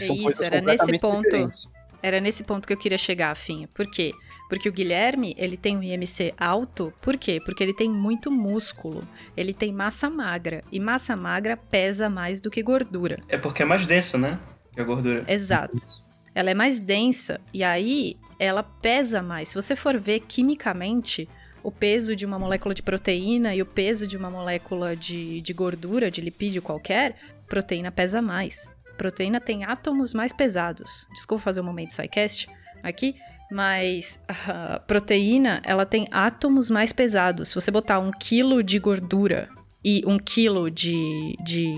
É 0.00 0.04
isso, 0.04 0.42
era 0.42 0.60
nesse 0.60 0.98
ponto. 0.98 1.22
Diferentes. 1.22 1.68
Era 2.02 2.20
nesse 2.20 2.42
ponto 2.42 2.66
que 2.66 2.72
eu 2.72 2.78
queria 2.78 2.98
chegar, 2.98 3.30
Afinha. 3.30 3.68
Por 3.72 3.88
quê? 3.88 4.12
Porque 4.48 4.68
o 4.68 4.72
Guilherme, 4.72 5.34
ele 5.38 5.56
tem 5.56 5.76
um 5.76 5.82
IMC 5.82 6.34
alto, 6.36 6.92
por 7.00 7.16
quê? 7.16 7.40
Porque 7.44 7.62
ele 7.62 7.72
tem 7.72 7.88
muito 7.88 8.30
músculo, 8.30 9.06
ele 9.36 9.54
tem 9.54 9.72
massa 9.72 10.10
magra, 10.10 10.62
e 10.70 10.80
massa 10.80 11.16
magra 11.16 11.56
pesa 11.56 12.10
mais 12.10 12.40
do 12.40 12.50
que 12.50 12.62
gordura. 12.62 13.18
É 13.28 13.38
porque 13.38 13.62
é 13.62 13.66
mais 13.66 13.86
densa, 13.86 14.18
né? 14.18 14.38
Que 14.74 14.80
a 14.80 14.84
gordura. 14.84 15.24
Exato. 15.28 15.76
Ela 16.34 16.50
é 16.50 16.54
mais 16.54 16.80
densa, 16.80 17.40
e 17.54 17.62
aí 17.62 18.16
ela 18.38 18.62
pesa 18.62 19.22
mais. 19.22 19.50
Se 19.50 19.54
você 19.54 19.76
for 19.76 19.98
ver 19.98 20.20
quimicamente, 20.20 21.28
o 21.62 21.70
peso 21.70 22.16
de 22.16 22.26
uma 22.26 22.38
molécula 22.38 22.74
de 22.74 22.82
proteína 22.82 23.54
e 23.54 23.62
o 23.62 23.66
peso 23.66 24.06
de 24.06 24.16
uma 24.16 24.30
molécula 24.30 24.96
de, 24.96 25.40
de 25.40 25.52
gordura, 25.52 26.10
de 26.10 26.20
lipídio 26.20 26.62
qualquer, 26.62 27.16
proteína 27.48 27.90
pesa 27.90 28.20
mais. 28.20 28.68
Proteína 28.96 29.40
tem 29.40 29.64
átomos 29.64 30.12
mais 30.12 30.32
pesados. 30.32 31.06
Desculpa 31.12 31.44
fazer 31.44 31.60
um 31.60 31.64
momento 31.64 31.92
SciCast 31.92 32.48
aqui, 32.82 33.14
mas 33.50 34.20
a 34.28 34.80
proteína, 34.80 35.60
ela 35.64 35.84
tem 35.84 36.06
átomos 36.10 36.70
mais 36.70 36.92
pesados. 36.92 37.50
Se 37.50 37.54
você 37.54 37.70
botar 37.70 37.98
um 37.98 38.10
quilo 38.10 38.62
de 38.62 38.78
gordura 38.78 39.48
e 39.84 40.02
um 40.06 40.18
quilo 40.18 40.70
de, 40.70 41.36
de, 41.44 41.74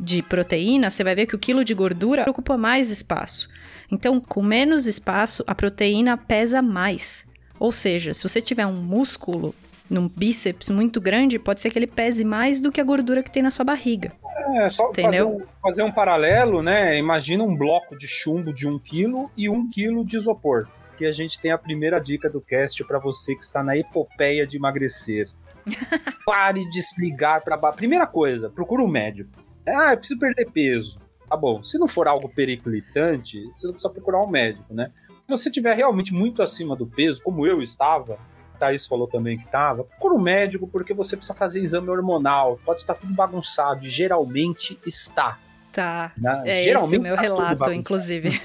de 0.00 0.22
proteína, 0.22 0.90
você 0.90 1.04
vai 1.04 1.14
ver 1.14 1.26
que 1.26 1.36
o 1.36 1.38
quilo 1.38 1.64
de 1.64 1.74
gordura 1.74 2.28
ocupa 2.28 2.56
mais 2.56 2.90
espaço. 2.90 3.48
Então, 3.90 4.20
com 4.20 4.42
menos 4.42 4.86
espaço, 4.86 5.44
a 5.46 5.54
proteína 5.54 6.16
pesa 6.16 6.60
mais. 6.60 7.26
Ou 7.64 7.72
seja, 7.72 8.12
se 8.12 8.22
você 8.22 8.42
tiver 8.42 8.66
um 8.66 8.74
músculo 8.74 9.54
num 9.88 10.06
bíceps 10.06 10.68
muito 10.68 11.00
grande, 11.00 11.38
pode 11.38 11.62
ser 11.62 11.70
que 11.70 11.78
ele 11.78 11.86
pese 11.86 12.22
mais 12.22 12.60
do 12.60 12.70
que 12.70 12.78
a 12.78 12.84
gordura 12.84 13.22
que 13.22 13.32
tem 13.32 13.42
na 13.42 13.50
sua 13.50 13.64
barriga. 13.64 14.12
É, 14.54 14.70
só 14.70 14.90
Entendeu? 14.90 15.30
Fazer, 15.30 15.42
um, 15.42 15.46
fazer 15.62 15.82
um 15.82 15.90
paralelo, 15.90 16.62
né? 16.62 16.98
Imagina 16.98 17.42
um 17.42 17.56
bloco 17.56 17.96
de 17.96 18.06
chumbo 18.06 18.52
de 18.52 18.68
1 18.68 18.78
kg 18.80 19.30
e 19.34 19.48
1 19.48 19.70
kg 19.70 20.04
de 20.04 20.18
isopor 20.18 20.68
que 20.98 21.06
a 21.06 21.12
gente 21.12 21.40
tem 21.40 21.52
a 21.52 21.58
primeira 21.58 21.98
dica 21.98 22.28
do 22.28 22.38
cast 22.38 22.84
para 22.84 22.98
você 22.98 23.34
que 23.34 23.42
está 23.42 23.62
na 23.62 23.74
epopeia 23.74 24.46
de 24.46 24.58
emagrecer. 24.58 25.30
Pare 26.26 26.68
de 26.68 26.82
se 26.82 27.00
ligar 27.00 27.40
para 27.40 27.56
Primeira 27.72 28.06
coisa, 28.06 28.50
procura 28.50 28.82
um 28.82 28.88
médico. 28.88 29.30
Ah, 29.66 29.94
eu 29.94 29.96
preciso 29.96 30.20
perder 30.20 30.50
peso. 30.50 31.00
Tá 31.30 31.34
bom, 31.34 31.62
se 31.62 31.78
não 31.78 31.88
for 31.88 32.06
algo 32.06 32.28
periclitante, 32.28 33.40
você 33.56 33.66
não 33.66 33.72
precisa 33.72 33.92
procurar 33.92 34.22
um 34.22 34.28
médico, 34.28 34.74
né? 34.74 34.92
Se 35.26 35.30
você 35.30 35.48
estiver 35.48 35.74
realmente 35.74 36.12
muito 36.12 36.42
acima 36.42 36.76
do 36.76 36.86
peso, 36.86 37.22
como 37.22 37.46
eu 37.46 37.62
estava, 37.62 38.18
Thaís 38.58 38.86
falou 38.86 39.06
também 39.06 39.38
que 39.38 39.44
estava, 39.44 39.84
procura 39.84 40.14
um 40.14 40.20
médico 40.20 40.68
porque 40.68 40.92
você 40.92 41.16
precisa 41.16 41.36
fazer 41.36 41.60
exame 41.62 41.88
hormonal. 41.88 42.60
Pode 42.64 42.82
estar 42.82 42.94
tudo 42.94 43.12
bagunçado, 43.14 43.86
e 43.86 43.88
geralmente 43.88 44.78
está. 44.86 45.38
Tá. 45.72 46.12
Né? 46.16 46.42
É 46.44 46.62
geralmente 46.64 46.92
esse 46.92 46.98
o 46.98 47.02
meu 47.02 47.16
tá 47.16 47.22
relato, 47.22 47.72
inclusive. 47.72 48.30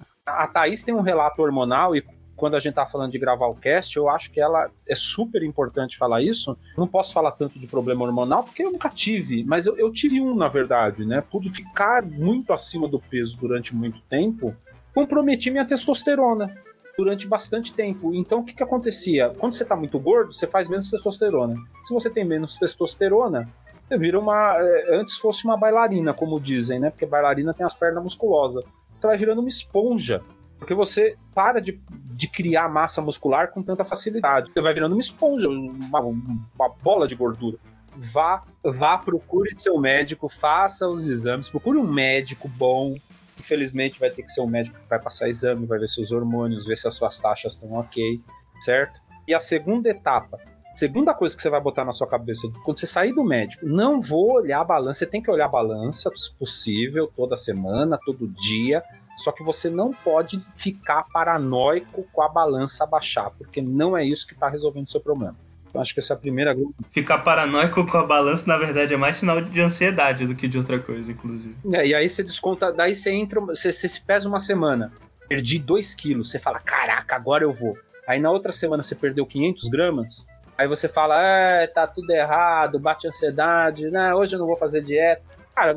A 0.24 0.46
Thaís 0.46 0.84
tem 0.84 0.94
um 0.94 1.00
relato 1.00 1.42
hormonal 1.42 1.96
e 1.96 2.04
quando 2.36 2.54
a 2.54 2.60
gente 2.60 2.72
tá 2.72 2.86
falando 2.86 3.12
de 3.12 3.18
gravar 3.18 3.48
o 3.48 3.54
cast, 3.54 3.94
eu 3.96 4.08
acho 4.08 4.30
que 4.30 4.40
ela 4.40 4.70
é 4.88 4.94
super 4.94 5.42
importante 5.42 5.98
falar 5.98 6.22
isso. 6.22 6.56
Não 6.78 6.86
posso 6.86 7.12
falar 7.12 7.32
tanto 7.32 7.58
de 7.58 7.66
problema 7.66 8.02
hormonal 8.02 8.44
porque 8.44 8.62
eu 8.62 8.72
nunca 8.72 8.88
tive, 8.88 9.44
mas 9.44 9.66
eu, 9.66 9.76
eu 9.76 9.92
tive 9.92 10.22
um, 10.22 10.34
na 10.34 10.48
verdade, 10.48 11.04
né? 11.04 11.20
Por 11.20 11.42
ficar 11.50 12.02
muito 12.02 12.52
acima 12.54 12.88
do 12.88 12.98
peso 12.98 13.36
durante 13.38 13.76
muito 13.76 14.00
tempo, 14.08 14.56
comprometi 14.94 15.50
minha 15.50 15.64
testosterona 15.64 16.54
durante 16.96 17.26
bastante 17.26 17.72
tempo. 17.72 18.14
Então, 18.14 18.40
o 18.40 18.44
que, 18.44 18.54
que 18.54 18.62
acontecia? 18.62 19.32
Quando 19.38 19.54
você 19.54 19.64
tá 19.64 19.74
muito 19.74 19.98
gordo, 19.98 20.32
você 20.32 20.46
faz 20.46 20.68
menos 20.68 20.90
testosterona. 20.90 21.54
Se 21.84 21.94
você 21.94 22.10
tem 22.10 22.24
menos 22.24 22.58
testosterona, 22.58 23.48
você 23.88 23.98
vira 23.98 24.18
uma. 24.18 24.56
É, 24.58 24.96
antes 24.96 25.16
fosse 25.16 25.44
uma 25.44 25.56
bailarina, 25.56 26.12
como 26.12 26.40
dizem, 26.40 26.78
né? 26.78 26.90
Porque 26.90 27.06
bailarina 27.06 27.54
tem 27.54 27.64
as 27.64 27.74
pernas 27.74 28.02
musculosas 28.02 28.64
você 29.00 29.06
vai 29.06 29.16
virando 29.16 29.40
uma 29.40 29.48
esponja. 29.48 30.20
Porque 30.58 30.74
você 30.74 31.16
para 31.34 31.58
de, 31.60 31.80
de 31.88 32.28
criar 32.28 32.68
massa 32.68 33.00
muscular 33.00 33.50
com 33.50 33.62
tanta 33.62 33.84
facilidade. 33.84 34.52
Você 34.52 34.60
vai 34.60 34.74
virando 34.74 34.92
uma 34.92 35.00
esponja, 35.00 35.48
uma, 35.48 36.00
uma 36.00 36.68
bola 36.82 37.08
de 37.08 37.14
gordura. 37.14 37.56
Vá, 37.96 38.42
vá, 38.62 38.98
procure 38.98 39.58
seu 39.58 39.78
médico, 39.78 40.28
faça 40.28 40.86
os 40.86 41.08
exames, 41.08 41.48
procure 41.48 41.78
um 41.78 41.90
médico 41.90 42.46
bom. 42.46 42.94
Infelizmente, 43.40 43.98
vai 43.98 44.10
ter 44.10 44.22
que 44.22 44.30
ser 44.30 44.42
um 44.42 44.46
médico 44.46 44.78
que 44.78 44.88
vai 44.88 45.00
passar 45.00 45.28
exame, 45.28 45.64
vai 45.64 45.78
ver 45.78 45.88
seus 45.88 46.12
hormônios, 46.12 46.66
ver 46.66 46.76
se 46.76 46.86
as 46.86 46.94
suas 46.94 47.18
taxas 47.18 47.54
estão 47.54 47.72
ok, 47.72 48.20
certo? 48.60 49.00
E 49.26 49.34
a 49.34 49.40
segunda 49.40 49.88
etapa, 49.88 50.38
segunda 50.76 51.14
coisa 51.14 51.34
que 51.34 51.40
você 51.40 51.48
vai 51.48 51.60
botar 51.60 51.84
na 51.84 51.92
sua 51.92 52.06
cabeça, 52.06 52.50
quando 52.64 52.78
você 52.78 52.86
sair 52.86 53.14
do 53.14 53.24
médico, 53.24 53.64
não 53.64 53.98
vou 53.98 54.34
olhar 54.34 54.60
a 54.60 54.64
balança, 54.64 54.98
você 54.98 55.06
tem 55.06 55.22
que 55.22 55.30
olhar 55.30 55.46
a 55.46 55.48
balança, 55.48 56.10
se 56.14 56.34
possível, 56.34 57.10
toda 57.16 57.34
semana, 57.34 57.98
todo 58.04 58.28
dia, 58.28 58.84
só 59.16 59.32
que 59.32 59.42
você 59.42 59.70
não 59.70 59.92
pode 59.92 60.38
ficar 60.54 61.04
paranoico 61.10 62.04
com 62.12 62.22
a 62.22 62.28
balança 62.28 62.86
baixar, 62.86 63.30
porque 63.30 63.62
não 63.62 63.96
é 63.96 64.04
isso 64.04 64.26
que 64.26 64.34
está 64.34 64.48
resolvendo 64.48 64.86
o 64.86 64.90
seu 64.90 65.00
problema. 65.00 65.36
Acho 65.74 65.94
que 65.94 66.00
essa 66.00 66.14
é 66.14 66.16
a 66.16 66.18
primeira. 66.18 66.56
Ficar 66.90 67.18
paranoico 67.18 67.86
com 67.86 67.98
a 67.98 68.06
balança, 68.06 68.46
na 68.46 68.56
verdade, 68.56 68.94
é 68.94 68.96
mais 68.96 69.16
sinal 69.16 69.40
de 69.40 69.60
ansiedade 69.60 70.26
do 70.26 70.34
que 70.34 70.48
de 70.48 70.58
outra 70.58 70.78
coisa, 70.78 71.10
inclusive. 71.10 71.54
É, 71.72 71.86
e 71.86 71.94
aí 71.94 72.08
você 72.08 72.22
desconta, 72.22 72.72
daí 72.72 72.94
você 72.94 73.10
entra, 73.12 73.40
você, 73.40 73.72
você 73.72 73.88
se 73.88 74.00
pesa 74.02 74.28
uma 74.28 74.40
semana, 74.40 74.92
perdi 75.28 75.58
2 75.58 75.94
quilos, 75.94 76.30
você 76.30 76.38
fala, 76.38 76.58
caraca, 76.58 77.14
agora 77.14 77.44
eu 77.44 77.52
vou. 77.52 77.76
Aí 78.06 78.18
na 78.18 78.30
outra 78.30 78.52
semana 78.52 78.82
você 78.82 78.94
perdeu 78.94 79.24
500 79.24 79.68
gramas, 79.68 80.26
Aí 80.60 80.68
você 80.68 80.90
fala, 80.90 81.18
é, 81.18 81.66
tá 81.66 81.86
tudo 81.86 82.10
errado, 82.10 82.78
bate 82.78 83.08
ansiedade, 83.08 83.90
né? 83.90 84.14
Hoje 84.14 84.34
eu 84.34 84.38
não 84.38 84.46
vou 84.46 84.58
fazer 84.58 84.84
dieta. 84.84 85.22
Cara, 85.54 85.74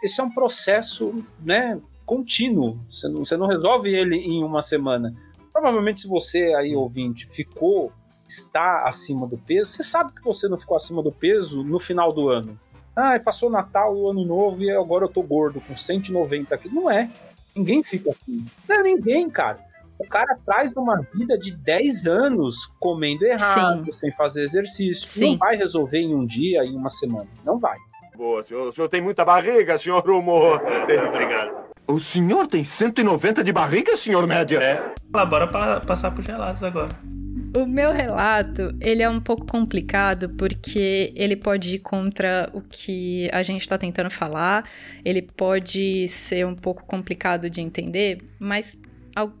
esse 0.00 0.20
é 0.20 0.22
um 0.22 0.30
processo, 0.30 1.24
né, 1.40 1.76
contínuo. 2.04 2.78
Você 2.88 3.08
não, 3.08 3.24
você 3.24 3.36
não 3.36 3.48
resolve 3.48 3.92
ele 3.92 4.14
em 4.14 4.44
uma 4.44 4.62
semana. 4.62 5.12
Provavelmente, 5.52 6.02
se 6.02 6.06
você 6.06 6.54
aí, 6.54 6.76
ouvinte, 6.76 7.26
ficou, 7.26 7.92
está 8.26 8.86
acima 8.86 9.26
do 9.26 9.38
peso, 9.38 9.72
você 9.72 9.84
sabe 9.84 10.12
que 10.12 10.22
você 10.22 10.48
não 10.48 10.58
ficou 10.58 10.76
acima 10.76 11.02
do 11.02 11.12
peso 11.12 11.62
no 11.62 11.78
final 11.78 12.12
do 12.12 12.28
ano. 12.28 12.58
Ah, 12.94 13.20
passou 13.20 13.48
o 13.48 13.52
Natal, 13.52 13.94
o 13.94 14.10
Ano 14.10 14.24
Novo 14.24 14.62
e 14.62 14.70
agora 14.70 15.04
eu 15.04 15.08
tô 15.08 15.22
gordo, 15.22 15.60
com 15.60 15.76
190 15.76 16.56
quilos. 16.56 16.74
Não 16.74 16.90
é. 16.90 17.10
Ninguém 17.54 17.82
fica 17.82 18.10
assim. 18.10 18.44
Não, 18.68 18.82
ninguém, 18.82 19.28
cara. 19.28 19.58
O 19.98 20.06
cara 20.06 20.36
traz 20.44 20.72
uma 20.76 21.00
vida 21.14 21.38
de 21.38 21.52
10 21.52 22.06
anos 22.06 22.66
comendo 22.78 23.24
errado, 23.24 23.86
Sim. 23.86 23.92
sem 23.92 24.12
fazer 24.12 24.44
exercício. 24.44 25.06
Sim. 25.06 25.32
Não 25.32 25.38
vai 25.38 25.56
resolver 25.56 25.98
em 25.98 26.14
um 26.14 26.26
dia, 26.26 26.64
em 26.64 26.74
uma 26.76 26.90
semana. 26.90 27.28
Não 27.44 27.58
vai. 27.58 27.78
Boa, 28.16 28.42
senhor. 28.42 28.68
O 28.68 28.72
senhor 28.72 28.88
tem 28.88 29.00
muita 29.00 29.24
barriga, 29.24 29.78
senhor 29.78 30.08
Humor. 30.08 30.60
Obrigado. 31.08 31.66
O 31.86 31.98
senhor 31.98 32.46
tem 32.46 32.64
190 32.64 33.44
de 33.44 33.52
barriga, 33.52 33.96
senhor 33.96 34.26
Média? 34.26 34.58
É. 34.58 34.94
Bora 35.08 35.46
pa 35.46 35.80
passar 35.80 36.10
por 36.10 36.22
gelados 36.22 36.62
agora. 36.62 36.90
O 37.56 37.64
meu 37.64 37.90
relato, 37.90 38.76
ele 38.82 39.02
é 39.02 39.08
um 39.08 39.18
pouco 39.18 39.46
complicado 39.46 40.28
porque 40.28 41.10
ele 41.16 41.34
pode 41.34 41.76
ir 41.76 41.78
contra 41.78 42.50
o 42.52 42.60
que 42.60 43.30
a 43.32 43.42
gente 43.42 43.62
está 43.62 43.78
tentando 43.78 44.10
falar, 44.10 44.68
ele 45.02 45.22
pode 45.22 46.06
ser 46.06 46.44
um 46.44 46.54
pouco 46.54 46.84
complicado 46.84 47.48
de 47.48 47.62
entender, 47.62 48.22
mas 48.38 48.78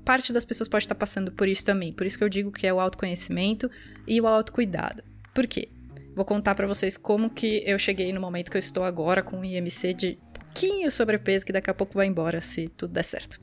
parte 0.02 0.32
das 0.32 0.46
pessoas 0.46 0.66
pode 0.66 0.84
estar 0.84 0.94
passando 0.94 1.30
por 1.30 1.46
isso 1.46 1.62
também. 1.62 1.92
Por 1.92 2.06
isso 2.06 2.16
que 2.16 2.24
eu 2.24 2.30
digo 2.30 2.50
que 2.50 2.66
é 2.66 2.72
o 2.72 2.80
autoconhecimento 2.80 3.70
e 4.06 4.18
o 4.18 4.26
autocuidado. 4.26 5.04
Por 5.34 5.46
quê? 5.46 5.68
Vou 6.14 6.24
contar 6.24 6.54
para 6.54 6.66
vocês 6.66 6.96
como 6.96 7.28
que 7.28 7.62
eu 7.66 7.78
cheguei 7.78 8.14
no 8.14 8.20
momento 8.20 8.50
que 8.50 8.56
eu 8.56 8.60
estou 8.60 8.84
agora 8.84 9.22
com 9.22 9.40
um 9.40 9.44
IMC 9.44 9.92
de 9.92 10.18
pouquinho 10.32 10.90
sobrepeso 10.90 11.44
que 11.44 11.52
daqui 11.52 11.68
a 11.68 11.74
pouco 11.74 11.92
vai 11.92 12.06
embora 12.06 12.40
se 12.40 12.68
tudo 12.68 12.94
der 12.94 13.04
certo. 13.04 13.38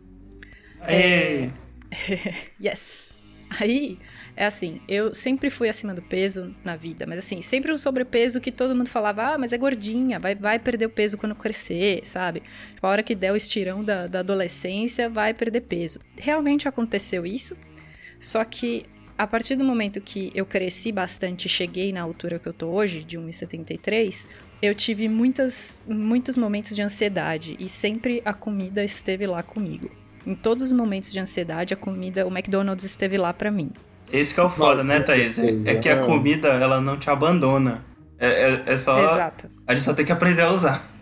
É... 0.87 1.51
yes. 2.59 3.13
Aí, 3.59 3.99
é 4.35 4.45
assim, 4.45 4.79
eu 4.87 5.13
sempre 5.13 5.49
fui 5.49 5.69
acima 5.69 5.93
do 5.93 6.01
peso 6.01 6.55
na 6.63 6.75
vida, 6.75 7.05
mas 7.07 7.19
assim, 7.19 7.41
sempre 7.41 7.71
um 7.71 7.77
sobrepeso 7.77 8.41
que 8.41 8.51
todo 8.51 8.75
mundo 8.75 8.89
falava, 8.89 9.33
ah, 9.33 9.37
mas 9.37 9.53
é 9.53 9.57
gordinha, 9.57 10.19
vai, 10.19 10.33
vai 10.33 10.57
perder 10.57 10.87
o 10.87 10.89
peso 10.89 11.17
quando 11.17 11.35
crescer, 11.35 12.01
sabe? 12.03 12.41
Tipo, 12.73 12.87
a 12.87 12.89
hora 12.89 13.03
que 13.03 13.13
der 13.13 13.31
o 13.31 13.35
estirão 13.35 13.83
da, 13.83 14.07
da 14.07 14.19
adolescência, 14.19 15.09
vai 15.09 15.33
perder 15.33 15.61
peso. 15.61 15.99
Realmente 16.17 16.67
aconteceu 16.67 17.25
isso, 17.25 17.55
só 18.19 18.43
que 18.43 18.85
a 19.15 19.27
partir 19.27 19.55
do 19.55 19.63
momento 19.63 20.01
que 20.01 20.31
eu 20.33 20.45
cresci 20.45 20.91
bastante 20.91 21.45
e 21.45 21.49
cheguei 21.49 21.93
na 21.93 22.01
altura 22.01 22.39
que 22.39 22.47
eu 22.47 22.53
tô 22.53 22.69
hoje, 22.69 23.03
de 23.03 23.19
1,73, 23.19 24.27
eu 24.61 24.73
tive 24.73 25.07
muitas, 25.07 25.79
muitos 25.87 26.37
momentos 26.37 26.75
de 26.75 26.81
ansiedade 26.81 27.55
e 27.59 27.69
sempre 27.69 28.21
a 28.25 28.33
comida 28.33 28.83
esteve 28.83 29.27
lá 29.27 29.43
comigo. 29.43 29.91
Em 30.25 30.33
todos 30.33 30.63
os 30.63 30.71
momentos 30.71 31.11
de 31.11 31.19
ansiedade, 31.19 31.73
a 31.73 31.77
comida, 31.77 32.25
o 32.25 32.31
McDonald's 32.31 32.85
esteve 32.85 33.17
lá 33.17 33.33
para 33.33 33.51
mim. 33.51 33.71
Esse 34.11 34.33
que 34.33 34.39
é 34.39 34.43
o 34.43 34.49
foda, 34.49 34.83
né, 34.83 34.99
Thaís? 34.99 35.39
É, 35.39 35.49
é, 35.65 35.75
que 35.75 35.89
a 35.89 36.01
comida, 36.01 36.49
ela 36.49 36.79
não 36.79 36.97
te 36.97 37.09
abandona. 37.09 37.83
É, 38.19 38.27
é, 38.27 38.63
é 38.67 38.77
só. 38.77 38.97
Exato. 38.99 39.49
A 39.67 39.73
gente 39.73 39.83
só 39.83 39.93
tem 39.93 40.05
que 40.05 40.11
aprender 40.11 40.41
a 40.41 40.51
usar. 40.51 40.93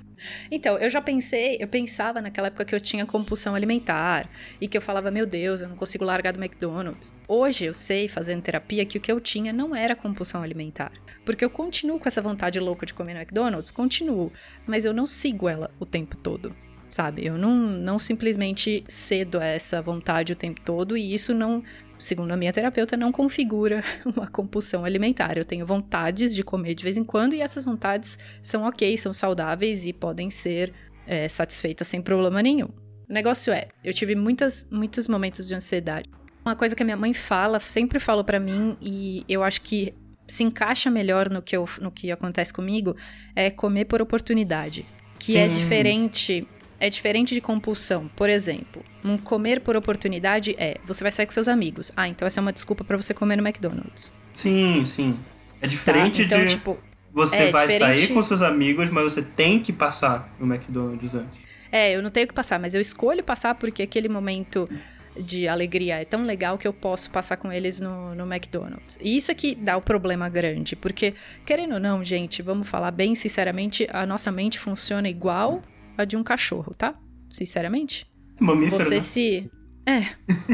Então, 0.50 0.78
eu 0.78 0.90
já 0.90 1.02
pensei, 1.02 1.58
eu 1.60 1.68
pensava 1.68 2.22
naquela 2.22 2.48
época 2.48 2.66
que 2.66 2.76
eu 2.76 2.82
tinha 2.82 3.06
compulsão 3.06 3.56
alimentar 3.56 4.30
e 4.60 4.68
que 4.68 4.78
eu 4.78 4.82
falava, 4.82 5.10
meu 5.10 5.26
Deus, 5.26 5.62
eu 5.62 5.68
não 5.68 5.76
consigo 5.76 6.06
largar 6.06 6.34
do 6.34 6.40
McDonald's. 6.40 7.14
Hoje 7.28 7.66
eu 7.66 7.74
sei, 7.74 8.08
fazendo 8.08 8.42
terapia, 8.42 8.86
que 8.86 8.98
o 8.98 9.02
que 9.02 9.12
eu 9.12 9.20
tinha 9.20 9.52
não 9.52 9.76
era 9.76 9.96
compulsão 9.96 10.44
alimentar. 10.44 10.92
Porque 11.26 11.44
eu 11.44 11.50
continuo 11.50 12.00
com 12.00 12.08
essa 12.08 12.22
vontade 12.22 12.60
louca 12.60 12.86
de 12.86 12.94
comer 12.94 13.14
no 13.14 13.20
McDonald's, 13.20 13.72
continuo, 13.72 14.32
mas 14.68 14.86
eu 14.86 14.94
não 14.94 15.06
sigo 15.06 15.50
ela 15.50 15.72
o 15.80 15.86
tempo 15.86 16.18
todo 16.18 16.56
sabe? 16.92 17.26
Eu 17.26 17.38
não, 17.38 17.56
não 17.56 17.98
simplesmente 17.98 18.84
cedo 18.88 19.40
a 19.40 19.46
essa 19.46 19.82
vontade 19.82 20.34
o 20.34 20.36
tempo 20.36 20.60
todo 20.60 20.98
e 20.98 21.14
isso 21.14 21.34
não, 21.34 21.64
segundo 22.02 22.32
a 22.32 22.38
minha 22.38 22.52
terapeuta, 22.52 22.98
não 22.98 23.12
configura 23.12 23.84
uma 24.06 24.28
compulsão 24.28 24.84
alimentar. 24.84 25.38
Eu 25.38 25.46
tenho 25.46 25.66
vontades 25.66 26.36
de 26.36 26.44
comer 26.44 26.76
de 26.76 26.84
vez 26.84 26.98
em 26.98 27.04
quando 27.04 27.34
e 27.34 27.42
essas 27.42 27.64
vontades 27.64 28.18
são 28.42 28.64
ok, 28.64 28.98
são 28.98 29.14
saudáveis 29.14 29.86
e 29.86 29.94
podem 29.94 30.30
ser 30.30 30.74
é, 31.06 31.28
satisfeitas 31.28 31.88
sem 31.88 32.02
problema 32.02 32.42
nenhum. 32.42 32.70
O 33.10 33.14
negócio 33.14 33.54
é, 33.54 33.68
eu 33.84 33.94
tive 33.94 34.16
muitas, 34.16 34.68
muitos 34.72 35.08
momentos 35.08 35.48
de 35.48 35.56
ansiedade. 35.56 36.10
Uma 36.44 36.56
coisa 36.56 36.76
que 36.76 36.82
a 36.82 36.86
minha 36.86 36.98
mãe 36.98 37.14
fala, 37.14 37.60
sempre 37.60 38.00
falou 38.00 38.24
para 38.24 38.40
mim 38.40 38.76
e 38.82 39.24
eu 39.30 39.44
acho 39.44 39.62
que 39.62 39.94
se 40.28 40.44
encaixa 40.44 40.90
melhor 40.90 41.30
no 41.30 41.42
que, 41.42 41.56
eu, 41.56 41.68
no 41.80 41.92
que 41.92 42.10
acontece 42.10 42.54
comigo, 42.54 42.96
é 43.36 43.52
comer 43.52 43.86
por 43.86 44.02
oportunidade. 44.02 44.86
Que 45.20 45.38
é 45.38 45.46
Sim. 45.46 45.52
é 45.52 45.54
diferente 45.54 46.48
é 46.82 46.90
diferente 46.90 47.36
de 47.36 47.40
compulsão. 47.40 48.10
Por 48.16 48.28
exemplo, 48.28 48.84
um 49.06 49.16
comer 49.16 49.62
por 49.62 49.76
oportunidade 49.76 50.56
é 50.58 50.78
você 50.84 51.04
vai 51.04 51.12
sair 51.12 51.28
com 51.28 51.32
seus 51.32 51.48
amigos. 51.48 51.92
Ah, 51.96 52.08
então 52.08 52.28
essa 52.28 52.40
é 52.40 52.42
uma 52.42 52.52
desculpa 52.52 52.84
para 52.84 52.98
você 52.98 53.14
comer 53.14 53.36
no 53.36 53.48
McDonald's. 53.48 54.12
Sim, 54.34 54.84
sim. 54.84 55.18
É 55.62 55.68
diferente 55.68 56.28
tá? 56.28 56.36
então, 56.36 56.46
de 56.46 56.54
tipo, 56.54 56.80
você 57.14 57.44
é 57.44 57.52
vai 57.52 57.68
diferente... 57.68 58.00
sair 58.00 58.14
com 58.16 58.24
seus 58.24 58.42
amigos, 58.42 58.90
mas 58.90 59.04
você 59.04 59.22
tem 59.22 59.60
que 59.60 59.72
passar 59.72 60.34
no 60.40 60.52
McDonald's 60.52 61.14
antes. 61.14 61.40
É, 61.72 61.96
eu 61.96 62.02
não 62.02 62.10
tenho 62.10 62.28
que 62.28 62.34
passar, 62.34 62.60
mas 62.60 62.74
eu 62.74 62.82
escolho 62.82 63.24
passar 63.24 63.54
porque 63.54 63.84
aquele 63.84 64.10
momento 64.10 64.68
de 65.16 65.48
alegria 65.48 66.02
é 66.02 66.06
tão 66.06 66.26
legal 66.26 66.58
que 66.58 66.68
eu 66.68 66.74
posso 66.74 67.12
passar 67.12 67.38
com 67.38 67.52
eles 67.52 67.80
no, 67.80 68.16
no 68.16 68.24
McDonald's. 68.24 68.98
E 69.00 69.16
isso 69.16 69.32
aqui 69.32 69.54
dá 69.54 69.78
o 69.78 69.82
problema 69.82 70.28
grande, 70.30 70.76
porque, 70.76 71.14
querendo 71.46 71.76
ou 71.76 71.80
não, 71.80 72.04
gente, 72.04 72.42
vamos 72.42 72.68
falar 72.68 72.90
bem 72.90 73.14
sinceramente, 73.14 73.88
a 73.92 74.04
nossa 74.06 74.32
mente 74.32 74.58
funciona 74.58 75.08
igual 75.08 75.62
a 76.02 76.06
de 76.06 76.18
um 76.18 76.24
cachorro, 76.24 76.74
tá? 76.78 76.96
Sinceramente. 77.30 78.06
Mamífero. 78.40 78.84
Você 78.84 78.96
né? 78.96 79.00
se. 79.00 79.52
É. 79.86 80.00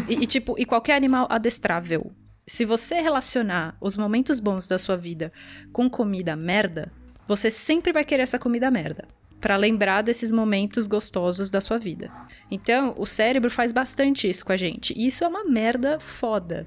e, 0.08 0.24
e, 0.24 0.28
tipo, 0.28 0.56
e 0.58 0.66
qualquer 0.66 0.96
animal 0.96 1.28
adestrável. 1.30 2.12
Se 2.46 2.64
você 2.64 3.02
relacionar 3.02 3.76
os 3.82 3.98
momentos 3.98 4.40
bons 4.40 4.68
da 4.68 4.80
sua 4.80 4.96
vida 4.96 5.34
com 5.74 5.90
comida 5.90 6.36
merda, 6.36 6.92
você 7.26 7.52
sempre 7.52 7.92
vai 7.92 8.06
querer 8.06 8.24
essa 8.24 8.40
comida 8.40 8.72
merda. 8.72 9.06
para 9.40 9.56
lembrar 9.56 10.02
desses 10.02 10.32
momentos 10.32 10.88
gostosos 10.88 11.50
da 11.50 11.62
sua 11.62 11.78
vida. 11.78 12.12
Então, 12.50 12.96
o 12.98 13.06
cérebro 13.06 13.52
faz 13.52 13.72
bastante 13.72 14.28
isso 14.28 14.44
com 14.44 14.52
a 14.52 14.58
gente. 14.58 14.94
E 14.98 15.06
isso 15.06 15.24
é 15.24 15.28
uma 15.28 15.44
merda 15.44 16.00
foda. 16.00 16.66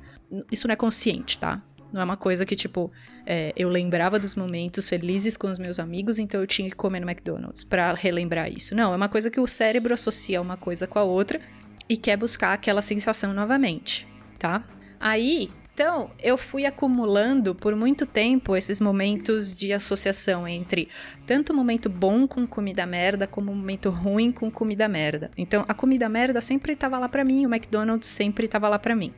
Isso 0.52 0.68
não 0.68 0.72
é 0.72 0.76
consciente, 0.76 1.38
tá? 1.38 1.60
Não 1.92 2.00
é 2.00 2.04
uma 2.04 2.16
coisa 2.16 2.46
que, 2.46 2.54
tipo, 2.54 2.90
é, 3.26 3.52
eu 3.56 3.68
lembrava 3.68 4.18
dos 4.18 4.34
momentos 4.34 4.88
felizes 4.88 5.36
com 5.36 5.48
os 5.50 5.58
meus 5.58 5.78
amigos, 5.78 6.18
então 6.18 6.40
eu 6.40 6.46
tinha 6.46 6.68
que 6.68 6.76
comer 6.76 7.00
no 7.00 7.08
McDonald's 7.08 7.64
para 7.64 7.92
relembrar 7.94 8.52
isso. 8.52 8.74
Não, 8.74 8.92
é 8.92 8.96
uma 8.96 9.08
coisa 9.08 9.30
que 9.30 9.40
o 9.40 9.46
cérebro 9.46 9.92
associa 9.92 10.40
uma 10.40 10.56
coisa 10.56 10.86
com 10.86 10.98
a 10.98 11.02
outra 11.02 11.40
e 11.88 11.96
quer 11.96 12.16
buscar 12.16 12.52
aquela 12.52 12.80
sensação 12.80 13.32
novamente, 13.34 14.06
tá? 14.38 14.64
Aí, 15.00 15.50
então, 15.74 16.10
eu 16.22 16.36
fui 16.36 16.66
acumulando 16.66 17.54
por 17.54 17.74
muito 17.74 18.04
tempo 18.04 18.54
esses 18.54 18.80
momentos 18.80 19.54
de 19.54 19.72
associação 19.72 20.46
entre 20.46 20.88
tanto 21.26 21.54
momento 21.54 21.88
bom 21.88 22.28
com 22.28 22.46
comida 22.46 22.84
merda, 22.84 23.26
como 23.26 23.54
momento 23.54 23.88
ruim 23.88 24.30
com 24.30 24.50
comida 24.50 24.86
merda. 24.86 25.30
Então, 25.36 25.64
a 25.66 25.74
comida 25.74 26.08
merda 26.08 26.40
sempre 26.40 26.74
estava 26.74 26.98
lá 26.98 27.08
para 27.08 27.24
mim, 27.24 27.46
o 27.46 27.52
McDonald's 27.52 28.08
sempre 28.08 28.44
estava 28.44 28.68
lá 28.68 28.78
para 28.78 28.94
mim 28.94 29.12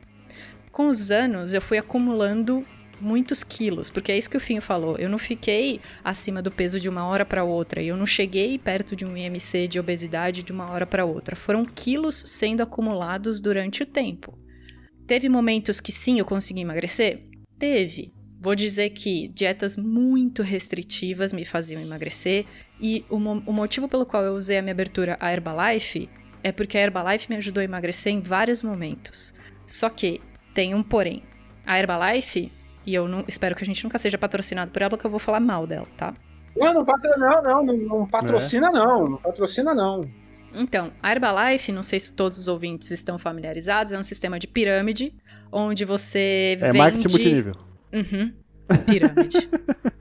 com 0.73 0.87
os 0.87 1.11
anos 1.11 1.53
eu 1.53 1.61
fui 1.61 1.77
acumulando 1.77 2.65
muitos 2.99 3.43
quilos, 3.43 3.89
porque 3.89 4.11
é 4.11 4.17
isso 4.17 4.29
que 4.29 4.37
o 4.37 4.39
Finho 4.39 4.61
falou. 4.61 4.97
Eu 4.97 5.07
não 5.07 5.19
fiquei 5.19 5.79
acima 6.03 6.41
do 6.41 6.49
peso 6.51 6.79
de 6.79 6.89
uma 6.89 7.05
hora 7.05 7.23
para 7.23 7.43
outra, 7.43 7.81
eu 7.81 7.95
não 7.95 8.07
cheguei 8.07 8.57
perto 8.57 8.95
de 8.95 9.05
um 9.05 9.15
IMC 9.15 9.67
de 9.67 9.79
obesidade 9.79 10.41
de 10.41 10.51
uma 10.51 10.69
hora 10.71 10.85
para 10.85 11.05
outra. 11.05 11.35
Foram 11.35 11.63
quilos 11.63 12.15
sendo 12.15 12.63
acumulados 12.63 13.39
durante 13.39 13.83
o 13.83 13.85
tempo. 13.85 14.37
Teve 15.05 15.29
momentos 15.29 15.79
que 15.79 15.91
sim, 15.91 16.17
eu 16.17 16.25
consegui 16.25 16.61
emagrecer? 16.61 17.23
Teve. 17.59 18.11
Vou 18.41 18.55
dizer 18.55 18.89
que 18.89 19.27
dietas 19.27 19.77
muito 19.77 20.41
restritivas 20.41 21.31
me 21.31 21.45
faziam 21.45 21.81
emagrecer 21.81 22.45
e 22.81 23.05
o, 23.09 23.19
mo 23.19 23.43
o 23.45 23.53
motivo 23.53 23.87
pelo 23.87 24.05
qual 24.05 24.23
eu 24.23 24.33
usei 24.33 24.57
a 24.57 24.61
minha 24.61 24.73
abertura 24.73 25.17
à 25.19 25.31
Herbalife 25.31 26.09
é 26.41 26.51
porque 26.51 26.77
a 26.77 26.81
Herbalife 26.81 27.29
me 27.29 27.37
ajudou 27.37 27.61
a 27.61 27.63
emagrecer 27.63 28.11
em 28.11 28.21
vários 28.21 28.63
momentos. 28.63 29.33
Só 29.65 29.89
que 29.89 30.19
tem 30.53 30.73
um 30.73 30.83
porém. 30.83 31.23
A 31.65 31.79
Herbalife, 31.79 32.51
e 32.85 32.93
eu 32.93 33.07
não, 33.07 33.23
espero 33.27 33.55
que 33.55 33.63
a 33.63 33.65
gente 33.65 33.83
nunca 33.83 33.97
seja 33.97 34.17
patrocinado 34.17 34.71
por 34.71 34.81
ela, 34.81 34.89
porque 34.89 35.05
eu 35.05 35.11
vou 35.11 35.19
falar 35.19 35.39
mal 35.39 35.65
dela, 35.65 35.87
tá? 35.97 36.13
Não, 36.55 36.73
não, 36.73 36.83
não, 36.83 37.41
não, 37.41 37.63
não, 37.63 37.75
não 37.75 38.07
patrocina 38.07 38.67
é. 38.67 38.71
não, 38.71 39.05
não 39.05 39.17
patrocina 39.17 39.73
não. 39.73 40.01
Então, 40.53 40.91
a 41.01 41.11
Herbalife, 41.11 41.71
não 41.71 41.81
sei 41.81 41.99
se 41.99 42.13
todos 42.13 42.37
os 42.37 42.47
ouvintes 42.47 42.91
estão 42.91 43.17
familiarizados, 43.17 43.91
é 43.91 43.97
um 43.97 44.03
sistema 44.03 44.37
de 44.37 44.47
pirâmide, 44.47 45.13
onde 45.51 45.83
você 45.83 46.55
é 46.59 46.65
vende... 46.67 46.77
marketing 46.77 47.09
multinível. 47.09 47.55
Uhum, 47.91 48.33
pirâmide. 48.85 49.49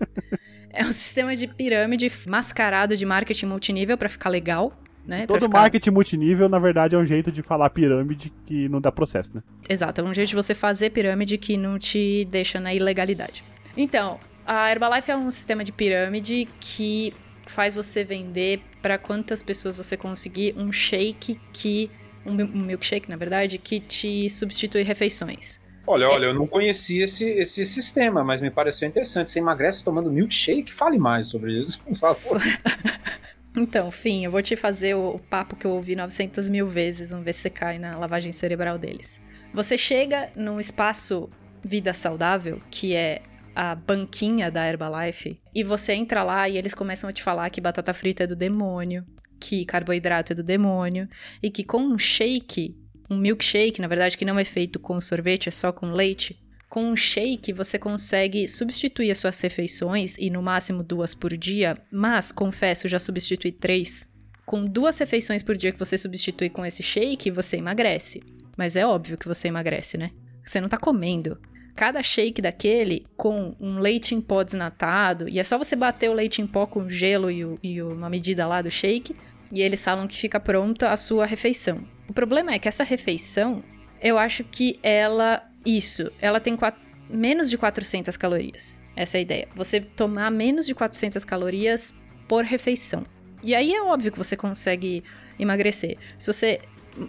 é 0.71 0.85
um 0.85 0.93
sistema 0.93 1.35
de 1.35 1.47
pirâmide 1.47 2.13
mascarado 2.27 2.97
de 2.97 3.07
marketing 3.07 3.47
multinível 3.47 3.97
para 3.97 4.11
ficar 4.11 4.29
legal. 4.29 4.73
Né, 5.07 5.27
Todo 5.27 5.47
ficar... 5.47 5.59
marketing 5.59 5.91
multinível, 5.91 6.49
na 6.49 6.59
verdade, 6.59 6.95
é 6.95 6.99
um 6.99 7.05
jeito 7.05 7.33
de 7.33 7.43
falar 7.43 7.69
pirâmide 7.71 8.33
que 8.47 8.69
não 8.69 8.81
dá 8.81 8.93
processo, 8.93 9.33
né? 9.35 9.43
Exato, 9.69 10.01
é 10.01 10.05
um 10.05 10.15
jeito 10.15 10.29
de 10.29 10.37
você 10.37 10.55
fazer 10.55 10.91
pirâmide 10.91 11.37
que 11.39 11.57
não 11.57 11.79
te 11.79 12.25
deixa 12.31 12.61
na 12.61 12.73
ilegalidade. 12.73 13.43
Então, 13.77 14.21
a 14.47 14.71
Herbalife 14.71 15.11
é 15.11 15.17
um 15.17 15.31
sistema 15.31 15.65
de 15.65 15.73
pirâmide 15.73 16.49
que 16.61 17.13
faz 17.47 17.75
você 17.75 18.05
vender 18.05 18.61
para 18.81 18.99
quantas 18.99 19.43
pessoas 19.43 19.77
você 19.77 19.97
conseguir 19.97 20.55
um 20.57 20.73
shake 20.73 21.41
que. 21.53 21.91
Um 22.25 22.35
milkshake, 22.35 23.11
na 23.11 23.17
verdade, 23.17 23.59
que 23.59 23.81
te 23.81 24.31
substitui 24.31 24.83
refeições. 24.83 25.61
Olha, 25.85 26.09
olha, 26.09 26.27
eu 26.27 26.35
não 26.35 26.47
conhecia 26.47 27.03
esse, 27.03 27.29
esse 27.29 27.67
sistema, 27.67 28.23
mas 28.23 28.41
me 28.41 28.49
pareceu 28.49 28.89
interessante. 28.89 29.33
Você 29.33 29.41
emagrece 29.41 29.85
tomando 29.85 30.09
milkshake? 30.09 30.73
Fale 30.73 30.99
mais 30.99 31.27
sobre 31.27 31.59
isso, 31.59 31.81
por 31.83 31.97
favor. 31.97 32.41
Então, 33.57 33.91
fim, 33.91 34.25
eu 34.25 34.31
vou 34.31 34.41
te 34.41 34.57
fazer 34.57 34.95
o, 34.95 35.19
papo 35.19 35.57
que 35.57 35.67
eu 35.67 35.73
ouvi 35.73 35.95
900 35.95 36.49
mil 36.49 36.67
vezes, 36.67 37.11
vamos 37.11 37.25
ver 37.25 37.35
se 37.35 37.43
você 37.43 37.51
cai 37.51 37.79
na 37.79 37.97
lavagem 37.97 38.33
cerebral 38.33 38.79
deles. 38.79 39.21
Você 39.53 39.77
chega 39.77 40.31
num 40.35 40.59
espaço 40.59 41.29
vida 41.63 41.93
saudável, 41.93 42.59
que 42.71 42.95
é 42.95 43.23
a 43.55 43.75
banquinha 43.75 44.51
da 44.51 44.67
Herbalife, 44.67 45.39
e 45.55 45.63
você 45.63 45.93
entra 45.93 46.23
lá 46.23 46.49
e 46.49 46.57
eles 46.57 46.75
começam 46.75 47.11
a 47.11 47.13
te 47.13 47.23
falar 47.23 47.51
que 47.51 47.61
batata 47.61 47.93
frita 47.93 48.25
é 48.25 48.27
do 48.27 48.35
demônio, 48.35 49.05
que 49.39 49.67
carboidrato 49.67 50.33
é 50.33 50.37
do 50.37 50.43
demônio, 50.43 51.07
e 51.43 51.51
que 51.51 51.63
com 51.63 51.83
um 51.83 51.99
shake, 51.99 52.75
um 53.11 53.19
milkshake, 53.19 53.83
na 53.83 53.89
verdade, 53.89 54.17
que 54.17 54.25
não 54.25 54.39
é 54.39 54.45
feito 54.45 54.81
com 54.81 54.99
sorvete, 54.99 55.49
é 55.49 55.53
só 55.53 55.71
com 55.71 55.91
leite, 55.91 56.42
com 56.73 56.85
um 56.85 56.97
shake 56.97 57.53
você 57.53 57.79
consegue 57.79 58.49
substituir 58.49 59.11
as 59.11 59.19
suas 59.19 59.39
refeições 59.43 60.17
e 60.17 60.31
no 60.31 60.41
máximo 60.41 60.83
duas 60.83 61.15
por 61.15 61.37
dia, 61.37 61.77
mas 61.93 62.33
confesso, 62.33 62.89
já 62.89 62.99
substituí 62.99 63.53
três. 63.53 64.09
Com 64.47 64.65
duas 64.65 64.99
refeições 64.99 65.43
por 65.43 65.55
dia 65.55 65.71
que 65.71 65.79
você 65.79 65.99
substitui 65.99 66.49
com 66.49 66.65
esse 66.65 66.83
shake, 66.83 67.31
você 67.31 67.59
emagrece. 67.59 68.23
Mas 68.57 68.75
é 68.75 68.87
óbvio 68.87 69.19
que 69.19 69.29
você 69.29 69.49
emagrece, 69.49 69.99
né? 69.99 70.13
Você 70.43 70.63
não 70.63 70.69
tá 70.71 70.79
comendo. 70.79 71.39
Cada 71.77 72.03
shake 72.03 72.41
daquele 72.41 73.05
com 73.19 73.55
um 73.61 73.79
leite 73.79 74.15
em 74.15 74.21
pó 74.23 74.43
desnatado, 74.43 75.29
e 75.29 75.39
é 75.39 75.45
só 75.45 75.59
você 75.59 75.77
bater 75.77 76.09
o 76.09 76.15
leite 76.15 76.41
em 76.41 76.47
pó 76.47 76.65
com 76.65 76.89
gelo 76.89 77.31
e, 77.31 77.45
o, 77.45 77.59
e 77.63 77.83
uma 77.83 78.09
medida 78.09 78.47
lá 78.47 78.63
do 78.63 78.71
shake, 78.71 79.15
e 79.53 79.61
eles 79.61 79.85
falam 79.85 80.09
que 80.09 80.17
fica 80.17 80.41
pronta 80.41 80.91
a 80.91 80.97
sua 80.97 81.27
refeição. 81.27 81.87
O 82.09 82.15
problema 82.15 82.55
é 82.55 82.59
que 82.59 82.67
essa 82.67 82.83
refeição, 82.83 83.63
eu 84.01 84.17
acho 84.17 84.43
que 84.43 84.81
ela 84.83 85.52
isso, 85.65 86.11
ela 86.21 86.41
tem 86.41 86.57
quatro, 86.57 86.81
menos 87.09 87.51
de 87.51 87.59
400 87.59 88.17
calorias. 88.17 88.81
Essa 88.95 89.17
é 89.17 89.21
a 89.21 89.23
ideia. 89.23 89.49
Você 89.55 89.81
tomar 89.81 90.31
menos 90.31 90.67
de 90.67 90.75
400 90.75 91.25
calorias 91.25 91.95
por 92.29 92.45
refeição. 92.45 93.05
E 93.43 93.55
aí 93.55 93.75
é 93.75 93.83
óbvio 93.83 94.13
que 94.13 94.19
você 94.19 94.37
consegue 94.37 95.03
emagrecer. 95.39 95.97
Se 96.19 96.33
você. 96.33 96.61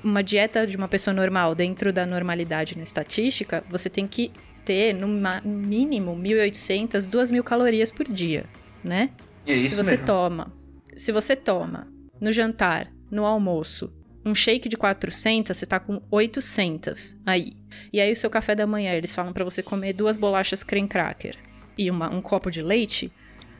Uma 0.02 0.24
dieta 0.24 0.66
de 0.66 0.78
uma 0.78 0.88
pessoa 0.88 1.14
normal, 1.14 1.54
dentro 1.54 1.92
da 1.92 2.06
normalidade 2.06 2.78
na 2.78 2.84
estatística, 2.84 3.66
você 3.70 3.90
tem 3.90 4.08
que 4.08 4.32
ter 4.64 4.94
no 4.94 5.10
mínimo 5.44 6.16
1.800, 6.16 7.10
2.000 7.10 7.44
calorias 7.44 7.92
por 7.92 8.06
dia, 8.06 8.46
né? 8.82 9.10
E 9.46 9.52
é 9.52 9.56
isso 9.56 9.76
se 9.76 9.84
você 9.84 9.92
mesmo. 9.92 10.06
toma, 10.06 10.54
se 10.96 11.12
você 11.12 11.36
toma 11.36 11.92
no 12.18 12.32
jantar, 12.32 12.94
no 13.12 13.26
almoço, 13.26 13.92
um 14.26 14.34
shake 14.34 14.70
de 14.70 14.78
400, 14.78 15.56
você 15.56 15.66
tá 15.66 15.80
com 15.80 16.02
800 16.10 17.18
aí. 17.26 17.52
E 17.92 18.00
aí 18.00 18.12
o 18.12 18.16
seu 18.16 18.30
café 18.30 18.56
da 18.56 18.66
manhã, 18.66 18.94
eles 18.94 19.14
falam 19.14 19.34
para 19.34 19.44
você 19.44 19.62
comer 19.62 19.94
duas 19.94 20.18
bolachas 20.18 20.64
creme 20.64 20.88
cracker 20.88 21.36
e 21.78 21.90
uma, 21.90 22.14
um 22.14 22.22
copo 22.22 22.50
de 22.50 22.62
leite. 22.62 23.12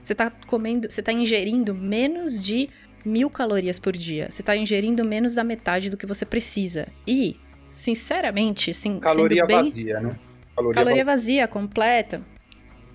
Você 0.02 0.14
tá 0.14 0.30
comendo, 0.30 0.90
você 0.90 1.02
tá 1.02 1.12
ingerindo 1.12 1.74
menos 1.74 2.44
de 2.44 2.70
mil 3.06 3.30
calorias 3.30 3.80
por 3.80 3.94
dia. 3.94 4.30
Você 4.30 4.44
tá 4.44 4.56
ingerindo 4.56 5.04
menos 5.04 5.36
da 5.36 5.44
metade 5.44 5.90
do 5.90 5.98
que 5.98 6.06
você 6.06 6.26
precisa. 6.26 6.88
E, 7.08 7.38
sinceramente, 7.70 8.72
assim, 8.72 9.00
Caloria 9.00 9.46
sendo 9.46 9.48
bem... 9.48 9.70
vazia, 9.70 10.00
né? 10.00 10.20
Caloria, 10.56 10.76
Caloria 10.76 11.06
va- 11.06 11.12
vazia, 11.12 11.48
completa. 11.48 12.22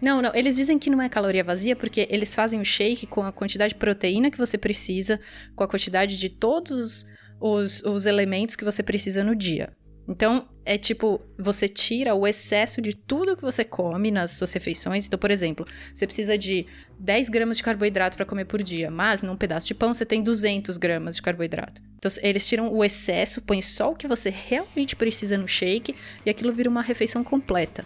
Não, 0.00 0.22
não, 0.22 0.32
eles 0.34 0.54
dizem 0.54 0.78
que 0.78 0.88
não 0.88 1.02
é 1.02 1.08
caloria 1.08 1.42
vazia 1.42 1.74
porque 1.74 2.06
eles 2.08 2.32
fazem 2.32 2.60
o 2.60 2.64
shake 2.64 3.06
com 3.06 3.22
a 3.22 3.32
quantidade 3.32 3.74
de 3.74 3.80
proteína 3.80 4.30
que 4.30 4.38
você 4.38 4.56
precisa, 4.56 5.18
com 5.56 5.64
a 5.64 5.68
quantidade 5.68 6.16
de 6.16 6.28
todos 6.28 7.04
os, 7.40 7.82
os 7.82 8.06
elementos 8.06 8.56
que 8.56 8.64
você 8.64 8.82
precisa 8.82 9.22
no 9.22 9.34
dia. 9.34 9.72
Então, 10.08 10.48
é 10.64 10.78
tipo, 10.78 11.20
você 11.38 11.68
tira 11.68 12.14
o 12.14 12.26
excesso 12.26 12.80
de 12.80 12.96
tudo 12.96 13.36
que 13.36 13.42
você 13.42 13.62
come 13.62 14.10
nas 14.10 14.30
suas 14.30 14.50
refeições. 14.54 15.06
Então, 15.06 15.18
por 15.18 15.30
exemplo, 15.30 15.66
você 15.94 16.06
precisa 16.06 16.38
de 16.38 16.66
10 16.98 17.28
gramas 17.28 17.58
de 17.58 17.62
carboidrato 17.62 18.16
para 18.16 18.24
comer 18.24 18.46
por 18.46 18.62
dia, 18.62 18.90
mas 18.90 19.22
num 19.22 19.36
pedaço 19.36 19.66
de 19.66 19.74
pão 19.74 19.92
você 19.92 20.06
tem 20.06 20.22
200 20.22 20.78
gramas 20.78 21.16
de 21.16 21.22
carboidrato. 21.22 21.82
Então, 21.98 22.10
eles 22.22 22.48
tiram 22.48 22.72
o 22.72 22.82
excesso, 22.82 23.42
põem 23.42 23.60
só 23.60 23.92
o 23.92 23.94
que 23.94 24.08
você 24.08 24.30
realmente 24.30 24.96
precisa 24.96 25.36
no 25.36 25.46
shake 25.46 25.94
e 26.24 26.30
aquilo 26.30 26.52
vira 26.52 26.70
uma 26.70 26.82
refeição 26.82 27.22
completa. 27.22 27.84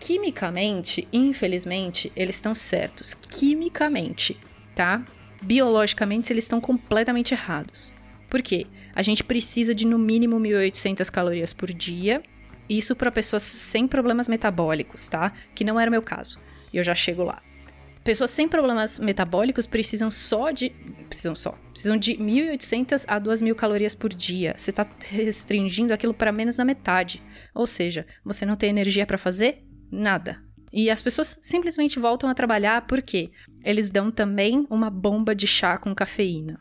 Quimicamente, 0.00 1.06
infelizmente, 1.12 2.12
eles 2.16 2.34
estão 2.34 2.52
certos. 2.52 3.14
Quimicamente, 3.14 4.36
tá? 4.74 5.04
Biologicamente, 5.40 6.32
eles 6.32 6.44
estão 6.44 6.60
completamente 6.60 7.32
errados. 7.32 7.94
Por 8.34 8.42
quê? 8.42 8.66
A 8.92 9.00
gente 9.00 9.22
precisa 9.22 9.72
de 9.72 9.86
no 9.86 9.96
mínimo 9.96 10.40
1.800 10.40 11.08
calorias 11.08 11.52
por 11.52 11.72
dia. 11.72 12.20
Isso 12.68 12.96
para 12.96 13.12
pessoas 13.12 13.44
sem 13.44 13.86
problemas 13.86 14.28
metabólicos, 14.28 15.08
tá? 15.08 15.32
Que 15.54 15.62
não 15.62 15.78
era 15.78 15.88
o 15.88 15.92
meu 15.92 16.02
caso. 16.02 16.40
E 16.72 16.76
eu 16.76 16.82
já 16.82 16.96
chego 16.96 17.22
lá. 17.22 17.40
Pessoas 18.02 18.32
sem 18.32 18.48
problemas 18.48 18.98
metabólicos 18.98 19.68
precisam 19.68 20.10
só 20.10 20.50
de. 20.50 20.70
Precisam 21.06 21.36
só. 21.36 21.52
Precisam 21.70 21.96
de 21.96 22.16
1.800 22.16 23.04
a 23.06 23.20
2.000 23.20 23.54
calorias 23.54 23.94
por 23.94 24.12
dia. 24.12 24.56
Você 24.58 24.72
tá 24.72 24.84
restringindo 25.10 25.94
aquilo 25.94 26.12
para 26.12 26.32
menos 26.32 26.56
da 26.56 26.64
metade. 26.64 27.22
Ou 27.54 27.68
seja, 27.68 28.04
você 28.24 28.44
não 28.44 28.56
tem 28.56 28.68
energia 28.68 29.06
para 29.06 29.16
fazer 29.16 29.62
nada. 29.92 30.42
E 30.72 30.90
as 30.90 31.00
pessoas 31.00 31.38
simplesmente 31.40 32.00
voltam 32.00 32.28
a 32.28 32.34
trabalhar 32.34 32.84
porque 32.88 33.30
eles 33.62 33.92
dão 33.92 34.10
também 34.10 34.66
uma 34.68 34.90
bomba 34.90 35.36
de 35.36 35.46
chá 35.46 35.78
com 35.78 35.94
cafeína. 35.94 36.58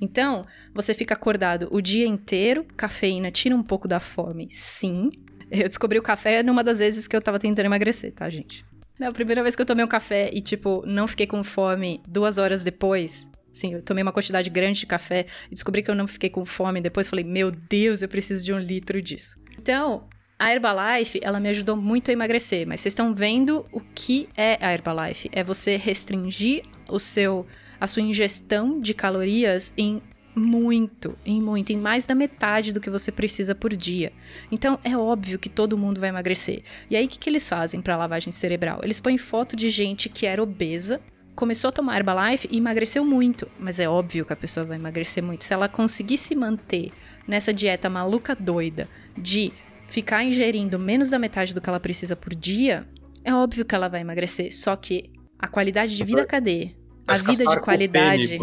Então, 0.00 0.46
você 0.74 0.94
fica 0.94 1.14
acordado 1.14 1.68
o 1.70 1.80
dia 1.80 2.06
inteiro, 2.06 2.64
cafeína 2.76 3.30
tira 3.30 3.54
um 3.54 3.62
pouco 3.62 3.86
da 3.86 4.00
fome, 4.00 4.48
sim. 4.50 5.10
Eu 5.50 5.68
descobri 5.68 5.98
o 5.98 6.02
café 6.02 6.42
numa 6.42 6.62
das 6.62 6.78
vezes 6.78 7.06
que 7.06 7.14
eu 7.14 7.20
tava 7.20 7.38
tentando 7.38 7.66
emagrecer, 7.66 8.12
tá, 8.12 8.30
gente? 8.30 8.64
Não, 8.98 9.08
a 9.08 9.12
primeira 9.12 9.42
vez 9.42 9.56
que 9.56 9.62
eu 9.62 9.66
tomei 9.66 9.84
um 9.84 9.88
café 9.88 10.30
e, 10.32 10.40
tipo, 10.40 10.84
não 10.86 11.08
fiquei 11.08 11.26
com 11.26 11.42
fome 11.42 12.02
duas 12.06 12.38
horas 12.38 12.62
depois. 12.62 13.28
Sim, 13.52 13.74
eu 13.74 13.82
tomei 13.82 14.02
uma 14.02 14.12
quantidade 14.12 14.48
grande 14.48 14.80
de 14.80 14.86
café 14.86 15.26
e 15.46 15.54
descobri 15.54 15.82
que 15.82 15.90
eu 15.90 15.94
não 15.94 16.06
fiquei 16.06 16.30
com 16.30 16.44
fome. 16.44 16.80
Depois 16.80 17.08
falei, 17.08 17.24
meu 17.24 17.50
Deus, 17.50 18.02
eu 18.02 18.08
preciso 18.08 18.44
de 18.44 18.52
um 18.52 18.58
litro 18.58 19.02
disso. 19.02 19.40
Então, 19.58 20.08
a 20.38 20.52
Herbalife, 20.52 21.20
ela 21.22 21.40
me 21.40 21.48
ajudou 21.48 21.76
muito 21.76 22.10
a 22.10 22.12
emagrecer, 22.12 22.66
mas 22.66 22.80
vocês 22.80 22.92
estão 22.92 23.14
vendo 23.14 23.66
o 23.72 23.80
que 23.80 24.28
é 24.36 24.56
a 24.60 24.72
Herbalife? 24.72 25.28
É 25.32 25.42
você 25.42 25.76
restringir 25.76 26.62
o 26.88 26.98
seu 26.98 27.46
a 27.80 27.86
sua 27.86 28.02
ingestão 28.02 28.80
de 28.80 28.92
calorias 28.92 29.72
em 29.76 30.02
muito, 30.34 31.16
em 31.24 31.42
muito, 31.42 31.70
em 31.70 31.76
mais 31.76 32.06
da 32.06 32.14
metade 32.14 32.72
do 32.72 32.80
que 32.80 32.90
você 32.90 33.10
precisa 33.10 33.54
por 33.54 33.74
dia. 33.74 34.12
Então 34.50 34.78
é 34.84 34.96
óbvio 34.96 35.38
que 35.38 35.48
todo 35.48 35.76
mundo 35.76 36.00
vai 36.00 36.08
emagrecer. 36.08 36.62
E 36.88 36.96
aí 36.96 37.06
o 37.06 37.08
que, 37.08 37.18
que 37.18 37.28
eles 37.28 37.48
fazem 37.48 37.80
para 37.80 37.96
lavagem 37.96 38.32
cerebral? 38.32 38.80
Eles 38.82 39.00
põem 39.00 39.18
foto 39.18 39.56
de 39.56 39.68
gente 39.68 40.08
que 40.08 40.26
era 40.26 40.42
obesa, 40.42 41.00
começou 41.34 41.68
a 41.68 41.72
tomar 41.72 41.96
Herbalife 41.96 42.48
e 42.50 42.58
emagreceu 42.58 43.04
muito. 43.04 43.48
Mas 43.58 43.80
é 43.80 43.88
óbvio 43.88 44.24
que 44.24 44.32
a 44.32 44.36
pessoa 44.36 44.64
vai 44.64 44.76
emagrecer 44.76 45.22
muito. 45.22 45.44
Se 45.44 45.52
ela 45.52 45.68
conseguir 45.68 46.18
se 46.18 46.34
manter 46.34 46.90
nessa 47.26 47.52
dieta 47.52 47.90
maluca 47.90 48.34
doida 48.34 48.88
de 49.16 49.52
ficar 49.88 50.22
ingerindo 50.22 50.78
menos 50.78 51.10
da 51.10 51.18
metade 51.18 51.54
do 51.54 51.60
que 51.60 51.68
ela 51.68 51.80
precisa 51.80 52.14
por 52.14 52.34
dia, 52.34 52.86
é 53.24 53.34
óbvio 53.34 53.64
que 53.64 53.74
ela 53.74 53.88
vai 53.88 54.00
emagrecer. 54.00 54.54
Só 54.54 54.76
que 54.76 55.10
a 55.38 55.48
qualidade 55.48 55.96
de 55.96 56.04
vida 56.04 56.24
cadê? 56.24 56.79
Vai 57.10 57.18
A 57.18 57.22
vida 57.22 57.44
de 57.46 57.60
qualidade. 57.60 58.38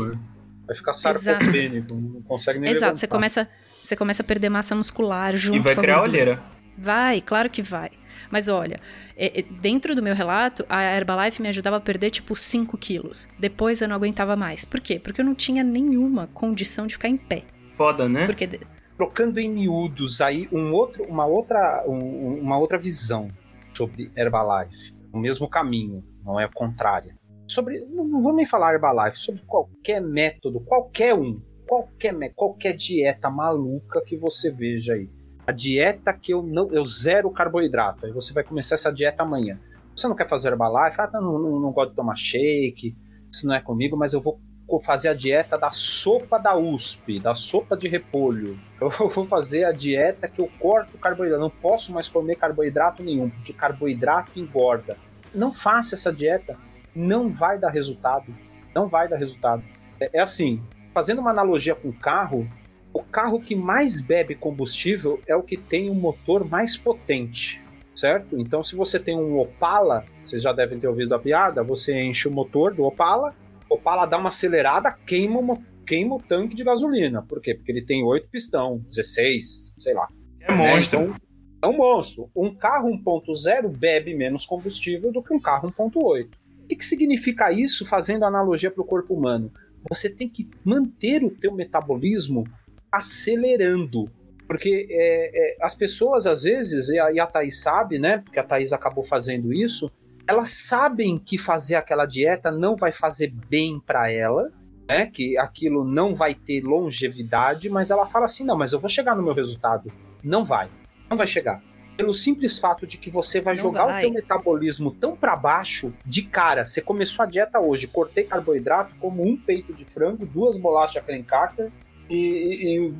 Vai 0.66 0.76
ficar 0.76 0.94
sarcopênico, 0.94 1.96
não 1.96 2.22
consegue 2.24 2.60
nem 2.60 2.72
Exato, 2.72 2.98
você 3.00 3.08
começa, 3.08 3.48
você 3.82 3.96
começa 3.96 4.22
a 4.22 4.26
perder 4.26 4.50
massa 4.50 4.76
muscular 4.76 5.36
junto 5.36 5.56
E 5.56 5.60
vai 5.60 5.76
criar 5.76 6.02
olheira. 6.02 6.40
Vai, 6.78 7.22
claro 7.22 7.50
que 7.50 7.62
vai. 7.62 7.90
Mas 8.30 8.50
olha, 8.50 8.78
é- 9.16 9.40
é- 9.40 9.44
dentro 9.44 9.96
do 9.96 10.04
meu 10.04 10.14
relato, 10.14 10.66
a 10.70 10.84
Herbalife 10.84 11.42
me 11.42 11.48
ajudava 11.48 11.78
a 11.78 11.80
perder 11.80 12.10
tipo 12.10 12.36
5 12.36 12.78
quilos. 12.78 13.28
Depois 13.40 13.82
eu 13.82 13.88
não 13.88 13.96
aguentava 13.96 14.36
mais. 14.36 14.66
Por 14.66 14.82
quê? 14.82 15.00
Porque 15.00 15.22
eu 15.22 15.26
não 15.26 15.34
tinha 15.34 15.64
nenhuma 15.64 16.28
condição 16.28 16.86
de 16.86 16.94
ficar 16.94 17.08
em 17.08 17.18
pé. 17.18 17.44
Foda, 17.72 18.10
né? 18.10 18.26
Porque 18.26 18.60
Trocando 18.98 19.40
em 19.40 19.48
miúdos 19.50 20.22
aí 20.22 20.50
um 20.52 20.74
outro, 20.74 21.04
uma, 21.04 21.26
outra, 21.26 21.84
um- 21.88 22.40
uma 22.42 22.58
outra 22.58 22.80
visão 22.80 23.30
sobre 23.72 24.12
Herbalife. 24.18 24.92
O 25.14 25.20
mesmo 25.20 25.48
caminho, 25.48 26.04
não 26.26 26.40
é 26.40 26.46
a 26.46 26.50
contrária. 26.50 27.16
Sobre, 27.48 27.80
não 27.86 28.22
vou 28.22 28.34
nem 28.34 28.46
falar 28.46 28.74
Herbalife, 28.74 29.20
sobre 29.20 29.42
qualquer 29.44 30.02
método, 30.02 30.60
qualquer 30.60 31.14
um, 31.14 31.42
qualquer, 31.68 32.14
qualquer 32.36 32.74
dieta 32.74 33.30
maluca 33.30 34.02
que 34.02 34.18
você 34.18 34.52
veja 34.52 34.94
aí. 34.94 35.10
A 35.46 35.52
dieta 35.52 36.14
que 36.14 36.34
eu 36.34 36.44
não, 36.44 36.70
eu 36.72 36.84
zero 36.86 37.32
carboidrato, 37.32 38.06
aí 38.06 38.12
você 38.12 38.34
vai 38.34 38.44
começar 38.44 38.76
essa 38.76 38.92
dieta 38.92 39.24
amanhã. 39.24 39.60
Você 39.96 40.08
não 40.08 40.16
quer 40.16 40.28
fazer 40.28 40.50
Herbalife? 40.50 41.00
Ah, 41.00 41.10
não, 41.14 41.40
não, 41.40 41.60
não 41.60 41.72
gosto 41.72 41.92
de 41.92 41.96
tomar 41.96 42.16
shake, 42.16 42.96
isso 43.32 43.48
não 43.48 43.56
é 43.56 43.62
comigo, 43.62 43.96
mas 43.96 44.14
eu 44.14 44.22
vou 44.22 44.40
fazer 44.82 45.08
a 45.08 45.14
dieta 45.14 45.58
da 45.58 45.72
sopa 45.72 46.38
da 46.38 46.56
USP, 46.58 47.20
da 47.20 47.34
sopa 47.34 47.78
de 47.78 47.88
repolho. 47.88 48.60
Eu 48.80 48.90
vou 48.90 49.26
fazer 49.26 49.64
a 49.64 49.72
dieta 49.72 50.28
que 50.28 50.40
eu 50.40 50.48
corto 50.60 51.00
carboidrato. 51.00 51.42
Não 51.42 51.50
posso 51.50 51.92
mais 51.92 52.08
comer 52.08 52.36
carboidrato 52.36 53.02
nenhum, 53.02 53.28
porque 53.30 53.52
carboidrato 53.52 54.38
engorda. 54.40 54.98
Não 55.34 55.52
faça 55.52 55.96
essa 55.96 56.14
dieta, 56.14 56.56
não 56.98 57.30
vai 57.30 57.60
dar 57.60 57.70
resultado. 57.70 58.34
Não 58.74 58.88
vai 58.88 59.08
dar 59.08 59.18
resultado. 59.18 59.64
É, 60.00 60.10
é 60.14 60.20
assim, 60.20 60.60
fazendo 60.94 61.22
uma 61.22 61.30
analogia 61.30 61.76
com 61.76 61.90
o 61.90 61.94
carro, 61.94 62.50
o 62.94 63.04
carro 63.04 63.40
que 63.40 63.56
mais 63.56 64.02
bebe 64.02 64.34
combustível 64.34 65.22
é 65.28 65.36
o 65.36 65.44
que 65.44 65.56
tem 65.56 65.90
o 65.90 65.94
motor 65.94 66.48
mais 66.50 66.76
potente, 66.76 67.62
certo? 67.94 68.40
Então, 68.40 68.64
se 68.64 68.76
você 68.76 69.00
tem 69.00 69.16
um 69.16 69.38
Opala, 69.40 70.04
vocês 70.26 70.42
já 70.42 70.52
devem 70.52 70.80
ter 70.80 70.88
ouvido 70.88 71.14
a 71.14 71.20
piada, 71.20 71.64
você 71.64 72.00
enche 72.00 72.28
o 72.28 72.32
motor 72.32 72.74
do 72.74 72.84
Opala, 72.84 73.34
o 73.70 73.76
Opala 73.76 74.06
dá 74.06 74.18
uma 74.18 74.30
acelerada, 74.30 74.92
queima, 74.92 75.40
uma, 75.40 75.58
queima 75.86 76.16
o 76.16 76.22
tanque 76.22 76.56
de 76.56 76.64
gasolina. 76.64 77.22
Por 77.22 77.42
quê? 77.42 77.54
Porque 77.54 77.72
ele 77.72 77.86
tem 77.86 78.04
8 78.04 78.30
pistão, 78.30 78.80
16, 78.90 79.76
sei 79.78 79.94
lá. 79.94 80.08
É 80.42 80.52
monstro. 80.52 81.02
Então, 81.02 81.16
é 81.62 81.68
um 81.68 81.78
monstro. 81.78 82.30
Um 82.36 82.56
carro 82.56 82.90
1.0 82.90 83.70
bebe 83.70 84.16
menos 84.16 84.46
combustível 84.46 85.12
do 85.12 85.22
que 85.22 85.34
um 85.34 85.40
carro 85.40 85.72
1.8. 85.72 86.30
O 86.68 86.70
que, 86.70 86.76
que 86.76 86.84
significa 86.84 87.50
isso 87.50 87.86
fazendo 87.86 88.26
analogia 88.26 88.70
para 88.70 88.82
o 88.82 88.86
corpo 88.86 89.14
humano? 89.14 89.50
Você 89.90 90.10
tem 90.10 90.28
que 90.28 90.50
manter 90.66 91.24
o 91.24 91.32
teu 91.32 91.54
metabolismo 91.54 92.44
acelerando. 92.92 94.12
Porque 94.46 94.86
é, 94.90 95.32
é, 95.34 95.58
as 95.62 95.76
pessoas, 95.76 96.28
às 96.28 96.44
vezes, 96.44 96.90
e 96.90 97.00
a, 97.00 97.10
e 97.10 97.22
a 97.22 97.26
Thaís 97.26 97.62
sabe, 97.62 97.98
né? 97.98 98.18
Porque 98.18 98.38
a 98.38 98.44
Thaís 98.44 98.74
acabou 98.74 99.02
fazendo 99.02 99.54
isso, 99.54 99.90
elas 100.28 100.50
sabem 100.50 101.18
que 101.18 101.38
fazer 101.38 101.76
aquela 101.76 102.06
dieta 102.06 102.52
não 102.52 102.76
vai 102.76 102.92
fazer 102.92 103.34
bem 103.50 103.80
para 103.80 104.12
ela, 104.12 104.52
né? 104.90 105.06
Que 105.06 105.38
aquilo 105.38 105.86
não 105.86 106.14
vai 106.14 106.36
ter 106.36 106.62
longevidade, 106.66 107.70
mas 107.70 107.92
ela 107.92 108.06
fala 108.06 108.26
assim: 108.26 108.44
não, 108.44 108.58
mas 108.58 108.74
eu 108.74 108.80
vou 108.82 108.90
chegar 108.90 109.16
no 109.16 109.24
meu 109.24 109.34
resultado. 109.34 109.90
Não 110.22 110.44
vai. 110.44 110.70
Não 111.10 111.16
vai 111.16 111.28
chegar. 111.28 111.64
Pelo 111.98 112.14
simples 112.14 112.60
fato 112.60 112.86
de 112.86 112.96
que 112.96 113.10
você 113.10 113.42
vai 113.42 113.56
Não 113.56 113.64
jogar 113.64 113.86
vai. 113.86 113.98
o 113.98 114.06
teu 114.06 114.14
metabolismo 114.14 114.92
tão 114.92 115.18
para 115.18 115.36
baixo 115.36 115.92
de 116.06 116.22
cara. 116.22 116.64
Você 116.64 116.80
começou 116.80 117.24
a 117.24 117.26
dieta 117.26 117.60
hoje, 117.60 117.88
cortei 117.88 118.24
carboidrato, 118.24 118.96
como 119.00 119.24
um 119.24 119.36
peito 119.36 119.74
de 119.74 119.84
frango, 119.84 120.24
duas 120.24 120.58
bolachas 120.58 121.04
cracker 121.04 121.72
e, 122.08 122.16
e, 122.16 122.78
e, 122.78 122.94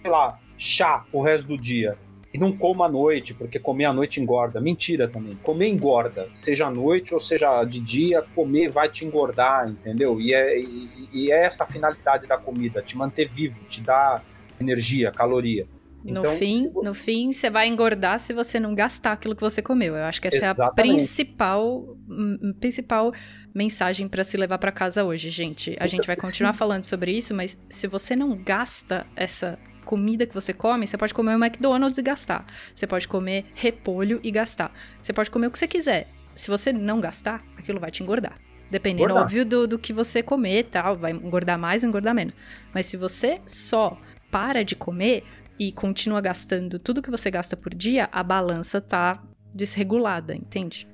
sei 0.00 0.10
lá, 0.10 0.38
chá 0.58 1.04
o 1.10 1.22
resto 1.22 1.48
do 1.48 1.56
dia. 1.56 1.96
E 2.32 2.38
não 2.38 2.52
coma 2.52 2.86
à 2.86 2.88
noite, 2.88 3.34
porque 3.34 3.58
comer 3.58 3.86
à 3.86 3.92
noite 3.92 4.20
engorda. 4.20 4.60
Mentira 4.60 5.08
também. 5.08 5.34
Comer 5.42 5.68
engorda. 5.68 6.28
Seja 6.32 6.66
à 6.66 6.70
noite 6.70 7.12
ou 7.12 7.20
seja 7.20 7.62
de 7.64 7.80
dia, 7.80 8.22
comer 8.34 8.70
vai 8.70 8.88
te 8.88 9.04
engordar, 9.04 9.68
entendeu? 9.68 10.20
E 10.20 10.32
é, 10.32 10.58
e, 10.58 11.08
e 11.12 11.32
é 11.32 11.44
essa 11.44 11.64
a 11.64 11.66
finalidade 11.66 12.26
da 12.26 12.38
comida, 12.38 12.80
te 12.82 12.96
manter 12.96 13.28
vivo, 13.28 13.58
te 13.68 13.80
dar 13.82 14.24
energia, 14.58 15.10
caloria. 15.10 15.66
No 16.04 16.20
Então, 16.20 16.36
fim, 16.36 16.62
se 16.64 16.68
vo- 16.68 16.82
no 16.82 16.94
fim, 16.94 17.32
você 17.32 17.48
vai 17.50 17.68
engordar 17.68 18.18
se 18.18 18.32
você 18.32 18.58
não 18.58 18.74
gastar 18.74 19.12
aquilo 19.12 19.36
que 19.36 19.40
você 19.42 19.62
comeu. 19.62 19.94
Eu 19.96 20.04
acho 20.04 20.20
que 20.20 20.28
essa 20.28 20.36
é 20.36 20.48
a 20.48 20.52
Exatamente. 20.52 20.94
principal, 20.96 21.96
hum, 22.08 22.54
principal 22.58 23.12
mensagem 23.54 24.08
para 24.08 24.24
se 24.24 24.36
levar 24.36 24.58
para 24.58 24.72
casa 24.72 25.04
hoje, 25.04 25.30
gente. 25.30 25.76
A 25.78 25.86
gente 25.86 26.06
vai 26.06 26.16
continuar 26.16 26.52
Sim. 26.52 26.58
falando 26.58 26.84
sobre 26.84 27.12
isso, 27.12 27.34
mas 27.34 27.58
se 27.68 27.86
você 27.86 28.16
não 28.16 28.34
gasta 28.34 29.06
essa 29.14 29.58
comida 29.84 30.26
que 30.26 30.34
você 30.34 30.52
come, 30.52 30.86
você 30.86 30.96
pode 30.96 31.12
comer 31.14 31.36
um 31.36 31.44
McDonald's 31.44 31.98
e 31.98 32.02
gastar. 32.02 32.46
Você 32.74 32.86
pode 32.86 33.06
comer 33.08 33.44
repolho 33.56 34.20
e 34.22 34.30
gastar. 34.30 34.72
Você 35.00 35.12
pode 35.12 35.30
comer 35.30 35.48
o 35.48 35.50
que 35.50 35.58
você 35.58 35.68
quiser. 35.68 36.08
Se 36.34 36.48
você 36.48 36.72
não 36.72 37.00
gastar, 37.00 37.42
aquilo 37.56 37.78
vai 37.78 37.90
te 37.90 38.02
engordar. 38.02 38.38
Dependendo, 38.70 39.02
Engordar. 39.10 39.24
óbvio, 39.24 39.44
do, 39.44 39.66
do 39.68 39.78
que 39.78 39.92
você 39.92 40.22
comer 40.22 40.64
tal. 40.64 40.96
Vai 40.96 41.10
engordar 41.12 41.58
mais 41.58 41.82
ou 41.82 41.88
engordar 41.90 42.14
menos. 42.14 42.34
Mas 42.72 42.86
se 42.86 42.96
você 42.96 43.38
só 43.46 43.98
para 44.30 44.64
de 44.64 44.74
comer 44.74 45.24
e 45.68 45.70
continua 45.70 46.20
gastando 46.20 46.76
tudo 46.76 47.00
que 47.00 47.10
você 47.10 47.30
gasta 47.30 47.56
por 47.56 47.72
dia, 47.72 48.08
a 48.10 48.22
balança 48.24 48.80
tá 48.80 49.22
desregulada, 49.54 50.34
entende? 50.34 50.88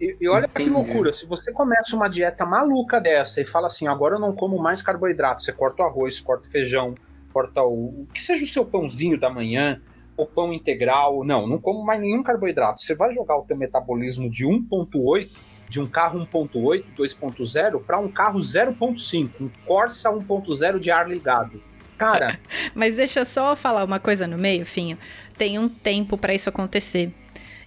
E, 0.00 0.16
e 0.20 0.28
olha 0.28 0.46
que 0.46 0.62
Entendi. 0.62 0.70
loucura, 0.70 1.12
se 1.12 1.26
você 1.26 1.52
começa 1.52 1.96
uma 1.96 2.08
dieta 2.08 2.46
maluca 2.46 3.00
dessa 3.00 3.40
e 3.40 3.44
fala 3.44 3.66
assim, 3.66 3.88
agora 3.88 4.14
eu 4.14 4.20
não 4.20 4.32
como 4.32 4.62
mais 4.62 4.80
carboidrato, 4.80 5.42
você 5.42 5.52
corta 5.52 5.82
o 5.82 5.86
arroz, 5.86 6.20
corta 6.20 6.46
o 6.46 6.50
feijão, 6.50 6.94
corta 7.32 7.62
o, 7.62 8.02
o 8.02 8.06
que 8.14 8.22
seja 8.22 8.44
o 8.44 8.46
seu 8.46 8.64
pãozinho 8.64 9.18
da 9.18 9.28
manhã, 9.28 9.80
o 10.16 10.24
pão 10.24 10.52
integral, 10.52 11.24
não, 11.24 11.48
não 11.48 11.58
como 11.58 11.84
mais 11.84 12.00
nenhum 12.00 12.22
carboidrato. 12.22 12.80
Você 12.80 12.94
vai 12.94 13.12
jogar 13.12 13.36
o 13.38 13.42
teu 13.42 13.56
metabolismo 13.56 14.30
de 14.30 14.46
1.8, 14.46 15.30
de 15.68 15.80
um 15.80 15.86
carro 15.86 16.20
1.8, 16.26 16.84
2.0 16.96 17.82
para 17.82 17.98
um 17.98 18.08
carro 18.08 18.38
0.5, 18.38 19.30
um 19.40 19.50
Corsa 19.66 20.10
1.0 20.10 20.78
de 20.78 20.90
ar 20.92 21.08
ligado. 21.08 21.71
Cara, 22.02 22.38
Mas 22.74 22.96
deixa 22.96 23.20
eu 23.20 23.24
só 23.24 23.54
falar 23.56 23.84
uma 23.84 23.98
coisa 23.98 24.26
no 24.26 24.38
meio, 24.38 24.64
Finho. 24.66 24.98
Tem 25.36 25.58
um 25.58 25.68
tempo 25.68 26.16
pra 26.18 26.34
isso 26.34 26.48
acontecer. 26.48 27.12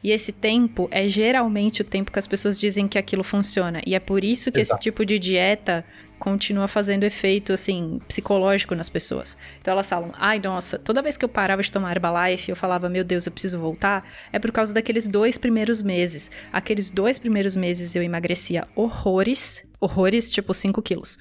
E 0.04 0.12
esse 0.12 0.32
tempo 0.32 0.88
é 0.92 1.08
geralmente 1.08 1.82
o 1.82 1.84
tempo 1.84 2.12
que 2.12 2.20
as 2.20 2.28
pessoas 2.28 2.60
dizem 2.60 2.88
que 2.88 2.96
aquilo 2.96 3.24
funciona. 3.24 3.82
E 3.88 3.96
é 3.96 4.00
por 4.00 4.24
isso 4.24 4.52
que 4.52 4.60
Exato. 4.60 4.78
esse 4.78 4.84
tipo 4.84 5.04
de 5.04 5.18
dieta 5.18 5.84
continua 6.20 6.68
fazendo 6.68 7.04
efeito, 7.04 7.52
assim, 7.52 8.00
psicológico 8.08 8.76
nas 8.76 8.88
pessoas. 8.88 9.36
Então 9.60 9.72
elas 9.72 9.90
falam, 9.90 10.12
ai, 10.16 10.40
nossa, 10.44 10.78
toda 10.78 11.02
vez 11.02 11.18
que 11.18 11.26
eu 11.26 11.30
parava 11.30 11.62
de 11.62 11.72
tomar 11.72 11.92
Herbalife, 11.92 12.50
eu 12.50 12.56
falava, 12.56 12.88
meu 12.88 13.04
Deus, 13.04 13.26
eu 13.26 13.32
preciso 13.32 13.60
voltar, 13.60 14.06
é 14.32 14.38
por 14.38 14.52
causa 14.52 14.74
daqueles 14.74 15.08
dois 15.08 15.40
primeiros 15.40 15.82
meses. 15.82 16.30
Aqueles 16.54 16.92
dois 16.92 17.18
primeiros 17.18 17.56
meses 17.56 17.96
eu 17.96 18.04
emagrecia 18.04 18.68
horrores, 18.76 19.66
horrores, 19.86 20.30
tipo 20.30 20.54
5 20.54 20.82
quilos. 20.82 21.18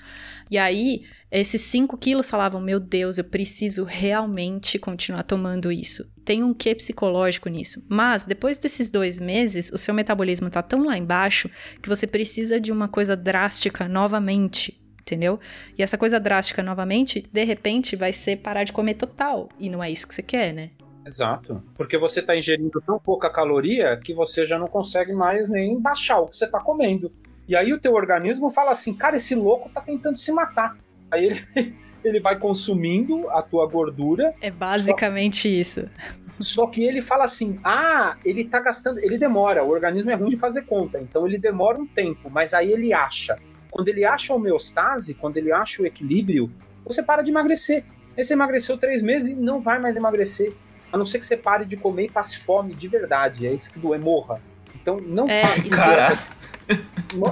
E 0.50 0.59
aí, 0.59 1.05
esses 1.31 1.61
5 1.62 1.96
quilos 1.96 2.31
falavam, 2.31 2.61
meu 2.61 2.79
Deus, 2.79 3.18
eu 3.18 3.24
preciso 3.24 3.85
realmente 3.85 4.79
continuar 4.79 5.22
tomando 5.22 5.72
isso. 5.72 6.09
Tem 6.24 6.42
um 6.42 6.55
quê 6.55 6.74
psicológico 6.74 7.48
nisso. 7.48 7.85
Mas, 7.88 8.24
depois 8.24 8.59
desses 8.59 8.90
dois 8.90 9.20
meses, 9.20 9.70
o 9.72 9.79
seu 9.79 9.94
metabolismo 9.94 10.50
tá 10.50 10.62
tão 10.62 10.85
lá 10.85 10.96
embaixo 10.96 11.50
que 11.83 11.88
você 11.88 12.07
precisa 12.07 12.61
de 12.61 12.72
uma 12.72 12.88
coisa 12.88 13.16
drástica 13.16 13.88
novamente. 13.88 14.81
Entendeu? 15.00 15.38
E 15.77 15.83
essa 15.83 15.98
coisa 15.98 16.18
drástica 16.18 16.62
novamente, 16.62 17.29
de 17.31 17.44
repente, 17.44 17.94
vai 17.94 18.11
ser 18.11 18.37
parar 18.37 18.64
de 18.64 18.72
comer 18.72 18.94
total. 18.94 19.50
E 19.59 19.68
não 19.68 19.83
é 19.83 19.90
isso 19.90 20.09
que 20.09 20.14
você 20.14 20.22
quer, 20.22 20.55
né? 20.55 20.70
Exato. 21.07 21.62
Porque 21.74 21.98
você 21.98 22.20
está 22.20 22.35
ingerindo 22.37 22.81
tão 22.87 22.98
pouca 22.98 23.29
caloria 23.31 23.98
que 24.03 24.14
você 24.14 24.46
já 24.46 24.59
não 24.59 24.66
consegue 24.66 25.12
mais 25.12 25.50
nem 25.50 25.79
baixar 25.79 26.20
o 26.20 26.29
que 26.29 26.37
você 26.37 26.46
está 26.46 26.59
comendo. 26.59 27.12
E 27.48 27.54
aí 27.57 27.72
o 27.72 27.78
teu 27.78 27.92
organismo 27.92 28.50
fala 28.50 28.72
assim, 28.72 28.94
cara, 28.94 29.16
esse 29.16 29.35
louco 29.35 29.68
tá 29.68 29.80
tentando 29.80 30.16
se 30.16 30.33
matar. 30.33 30.76
Aí 31.11 31.26
ele, 31.26 31.74
ele 32.04 32.20
vai 32.20 32.38
consumindo 32.38 33.28
a 33.30 33.42
tua 33.42 33.66
gordura, 33.66 34.33
É 34.40 34.50
basicamente 34.50 35.48
isso. 35.48 35.88
só 36.40 36.66
que 36.66 36.83
ele 36.83 37.02
fala 37.02 37.24
assim, 37.24 37.57
ah, 37.62 38.16
ele 38.24 38.44
tá 38.44 38.61
gastando, 38.61 38.98
ele 38.98 39.18
demora, 39.18 39.62
o 39.62 39.70
organismo 39.70 40.11
é 40.11 40.14
ruim 40.14 40.30
de 40.30 40.37
fazer 40.37 40.62
conta, 40.62 40.98
então 41.00 41.26
ele 41.26 41.38
demora 41.38 41.78
um 41.78 41.87
tempo, 41.87 42.30
mas 42.30 42.54
aí 42.54 42.72
ele 42.72 42.92
acha. 42.92 43.37
Quando 43.70 43.88
ele 43.88 44.04
acha 44.04 44.33
a 44.33 44.37
homeostase, 44.37 45.14
quando 45.14 45.37
ele 45.37 45.52
acha 45.52 45.83
o 45.83 45.87
equilíbrio, 45.87 46.48
você 46.85 47.02
para 47.02 47.22
de 47.22 47.30
emagrecer. 47.30 47.85
Aí 48.16 48.24
você 48.24 48.35
emagreceu 48.35 48.78
três 48.78 49.02
meses 49.02 49.30
e 49.30 49.35
não 49.35 49.61
vai 49.61 49.80
mais 49.80 49.96
emagrecer. 49.96 50.52
A 50.92 50.96
não 50.96 51.04
ser 51.04 51.18
que 51.18 51.26
você 51.26 51.37
pare 51.37 51.64
de 51.64 51.76
comer 51.76 52.04
e 52.04 52.11
passe 52.11 52.38
fome 52.38 52.72
de 52.72 52.87
verdade. 52.87 53.48
Aí 53.48 53.59
fica 53.59 53.80
doer, 53.80 53.98
morra. 54.00 54.40
Então 54.84 55.00
não 55.00 55.26
É, 55.28 55.42
faz. 55.44 55.64
isso-. 55.66 56.28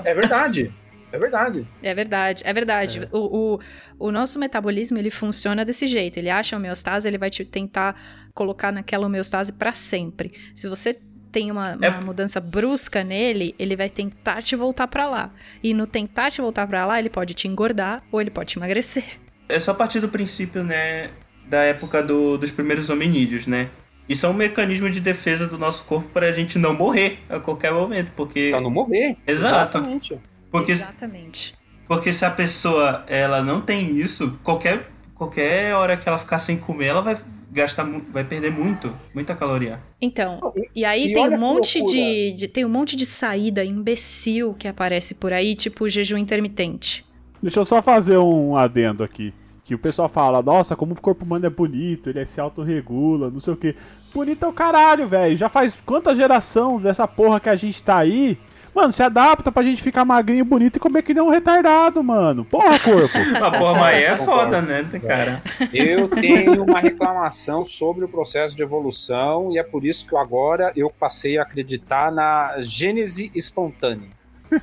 É 0.05 0.15
verdade. 0.15 0.73
É 1.13 1.19
verdade. 1.19 1.69
É 1.83 1.95
verdade, 1.95 2.43
é 2.47 2.53
verdade. 2.55 3.09
O, 3.13 3.55
o, 3.99 4.07
o 4.07 4.11
nosso 4.11 4.39
metabolismo, 4.39 4.97
ele 4.99 5.11
funciona 5.11 5.63
desse 5.63 5.87
jeito. 5.87 6.17
Ele 6.17 6.31
acha 6.31 6.57
a 6.57 6.59
homeostase, 6.59 7.07
ele 7.07 7.19
vai 7.19 7.29
te 7.29 7.45
tentar 7.45 7.95
colocar 8.33 8.73
naquela 8.73 9.07
homeostase 9.07 9.53
pra 9.53 9.75
sempre. 9.75 10.33
Se 10.55 10.67
você 10.69 10.99
tem 11.31 11.51
uma, 11.51 11.77
uma 11.77 11.87
É- 11.87 12.01
mudança 12.03 12.41
brusca 12.41 13.05
nele, 13.05 13.55
ele 13.59 13.77
vai 13.77 13.91
tentar 13.91 14.43
te 14.43 14.57
voltar 14.57 14.87
pra 14.89 15.07
lá. 15.07 15.29
E 15.63 15.75
no 15.75 15.87
tentar 15.87 16.31
te 16.31 16.41
voltar 16.41 16.67
pra 16.67 16.87
lá, 16.87 16.99
ele 16.99 17.11
pode 17.11 17.35
te 17.35 17.47
engordar 17.47 18.03
ou 18.11 18.19
ele 18.19 18.31
pode 18.31 18.53
te 18.53 18.59
emagrecer. 18.59 19.05
É 19.51 19.59
só 19.61 19.75
partir 19.75 20.01
do 20.01 20.09
princípio, 20.09 20.65
né, 20.65 21.11
da 21.47 21.63
época 21.63 22.03
do- 22.03 22.39
dos 22.39 22.51
primeiros 22.51 22.89
hominídeos, 22.89 23.47
né? 23.47 23.69
Isso 24.13 24.27
é 24.27 24.29
um 24.29 24.33
mecanismo 24.35 24.89
de 24.91 25.01
defesa 25.01 25.47
do 25.47 25.59
nosso 25.59 25.85
corpo 25.85 26.09
para 26.11 26.29
a 26.29 26.33
gente 26.33 26.59
não 26.59 26.75
morrer 26.75 27.19
a 27.29 27.39
qualquer 27.41 27.73
momento, 27.73 28.13
porque 28.17 28.51
Pra 28.51 28.61
não 28.61 28.71
morrer. 28.71 29.17
Exato. 29.27 29.79
Exatamente. 29.79 30.21
porque 30.51 30.73
Exatamente. 30.73 31.55
porque 31.87 32.13
se 32.13 32.25
a 32.25 32.31
pessoa 32.31 33.05
ela 33.09 33.43
não 33.43 33.61
tem 33.61 33.97
isso, 33.99 34.39
qualquer 34.43 34.89
qualquer 35.15 35.75
hora 35.75 35.97
que 35.97 36.09
ela 36.09 36.19
ficar 36.19 36.39
sem 36.39 36.57
comer, 36.57 36.87
ela 36.87 37.01
vai 37.01 37.17
gastar 37.53 37.85
vai 38.11 38.25
perder 38.25 38.51
muito, 38.51 38.93
muita 39.15 39.35
caloria. 39.37 39.79
Então, 40.01 40.53
e 40.75 40.85
aí 40.85 41.09
e 41.11 41.13
tem 41.13 41.29
um 41.29 41.39
monte 41.39 41.83
de, 41.85 42.33
de- 42.33 42.49
tem 42.49 42.65
um 42.65 42.69
monte 42.69 42.97
de 42.97 43.05
saída 43.07 43.63
imbecil 43.65 44.55
que 44.55 44.67
aparece 44.67 45.15
por 45.15 45.33
aí, 45.33 45.55
tipo 45.55 45.89
jejum 45.89 46.17
intermitente. 46.17 47.05
Deixa 47.43 47.61
eu 47.61 47.65
só 47.65 47.83
fazer 47.83 48.17
um 48.19 48.57
adendo 48.57 49.05
aqui. 49.05 49.35
Que 49.65 49.75
o 49.75 49.79
pessoal 49.79 50.09
fala, 50.09 50.43
nossa, 50.43 50.75
como 50.75 50.93
o 50.93 51.01
corpo 51.01 51.25
humano 51.25 51.47
é 51.47 51.51
bonito, 51.51 52.11
ele 52.11 52.27
se 52.27 52.41
autorregula, 52.41 53.31
não 53.31 53.39
sei 53.39 53.53
o 53.53 53.57
que. 53.57 53.77
Bonito 54.13 54.45
é 54.45 54.49
o 54.49 54.53
caralho, 54.53 55.07
velho. 55.07 55.37
Já 55.37 55.49
faz 55.49 55.81
quanta 55.87 56.15
geração 56.17 56.81
dessa 56.81 57.07
porra 57.07 57.39
que 57.39 57.49
a 57.49 57.55
gente 57.57 57.83
tá 57.83 57.97
aí. 57.99 58.37
Mano, 58.75 58.91
se 58.91 59.03
adapta 59.03 59.53
pra 59.53 59.63
gente 59.63 59.83
ficar 59.83 60.03
magrinho, 60.05 60.47
bonito 60.47 60.77
e 60.77 60.81
comer 60.81 61.03
que 61.03 61.13
nem 61.13 61.23
um 61.23 61.29
retardado, 61.29 62.03
mano. 62.03 62.43
Porra, 62.45 62.79
corpo. 62.79 63.19
A 63.45 63.51
porra, 63.51 63.75
mas 63.81 64.03
é 64.03 64.17
foda, 64.17 64.63
né, 64.63 64.83
cara? 65.07 65.43
Eu 65.73 66.09
tenho 66.09 66.65
uma 66.65 66.81
reclamação 66.81 67.67
sobre 67.67 68.05
o 68.07 68.09
processo 68.09 68.57
de 68.57 68.63
evolução 68.63 69.53
e 69.53 69.59
é 69.59 69.63
por 69.63 69.85
isso 69.85 70.09
que 70.09 70.15
eu 70.15 70.19
agora 70.19 70.73
eu 70.75 70.91
passei 70.91 71.37
a 71.39 71.43
acreditar 71.43 72.11
na 72.11 72.57
gênese 72.61 73.31
espontânea. 73.35 74.09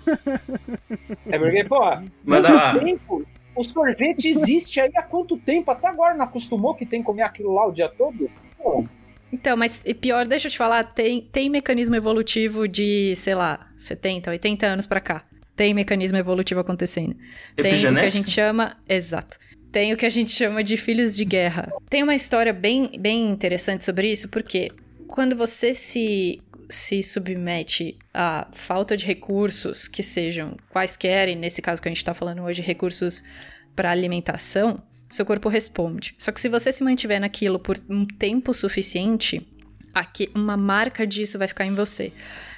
É 1.31 1.37
porque, 1.37 1.63
pô, 1.63 1.79
Manda 2.23 2.51
lá. 2.51 2.79
tempo? 2.79 3.23
O 3.59 3.63
sorvete 3.63 4.29
existe 4.29 4.79
aí 4.79 4.89
há 4.95 5.01
quanto 5.01 5.35
tempo? 5.35 5.69
Até 5.69 5.89
agora 5.89 6.15
não 6.15 6.23
acostumou 6.23 6.73
que 6.73 6.85
tem 6.85 7.01
que 7.01 7.05
comer 7.05 7.23
aquilo 7.23 7.51
lá 7.53 7.67
o 7.67 7.73
dia 7.73 7.89
todo? 7.89 8.31
Pô, 8.57 8.85
Então, 9.33 9.57
mas 9.57 9.81
e 9.85 9.93
pior, 9.93 10.25
deixa 10.25 10.47
eu 10.47 10.51
te 10.51 10.57
falar, 10.57 10.81
tem, 10.85 11.27
tem 11.29 11.49
mecanismo 11.49 11.93
evolutivo 11.93 12.69
de, 12.69 13.13
sei 13.17 13.35
lá, 13.35 13.69
70, 13.75 14.31
80 14.31 14.65
anos 14.65 14.87
pra 14.87 15.01
cá. 15.01 15.25
Tem 15.57 15.73
mecanismo 15.73 16.17
evolutivo 16.17 16.61
acontecendo. 16.61 17.17
Tem 17.53 17.73
o 17.73 17.93
que 17.93 17.99
a 17.99 18.09
gente 18.09 18.31
chama. 18.31 18.77
Exato. 18.87 19.37
Tem 19.73 19.91
o 19.91 19.97
que 19.97 20.05
a 20.05 20.09
gente 20.09 20.31
chama 20.31 20.63
de 20.63 20.77
filhos 20.77 21.13
de 21.13 21.25
guerra. 21.25 21.69
Tem 21.89 22.01
uma 22.01 22.15
história 22.15 22.53
bem, 22.53 22.91
bem 22.97 23.29
interessante 23.29 23.83
sobre 23.83 24.09
isso, 24.09 24.29
porque 24.29 24.69
quando 25.05 25.35
você 25.35 25.73
se, 25.73 26.41
se 26.69 27.01
submete 27.01 27.97
a 28.13 28.47
falta 28.51 28.95
de 28.95 29.05
recursos, 29.05 29.87
que 29.87 30.03
sejam 30.03 30.55
quaisquer, 30.69 31.27
e 31.27 31.35
nesse 31.35 31.61
caso 31.61 31.81
que 31.81 31.87
a 31.87 31.91
gente 31.91 31.97
está 31.97 32.13
falando 32.13 32.43
hoje, 32.43 32.61
recursos 32.61 33.23
para 33.75 33.89
alimentação, 33.89 34.81
seu 35.09 35.25
corpo 35.25 35.49
responde. 35.49 36.13
Só 36.17 36.31
que 36.31 36.39
se 36.39 36.47
você 36.47 36.71
se 36.71 36.83
mantiver 36.83 37.19
naquilo 37.19 37.57
por 37.57 37.77
um 37.89 38.05
tempo 38.05 38.53
suficiente, 38.53 39.45
aqui, 39.93 40.29
uma 40.35 40.55
marca 40.55 41.07
disso 41.07 41.39
vai 41.39 41.47
ficar 41.47 41.65
em 41.65 41.73
você. 41.73 42.13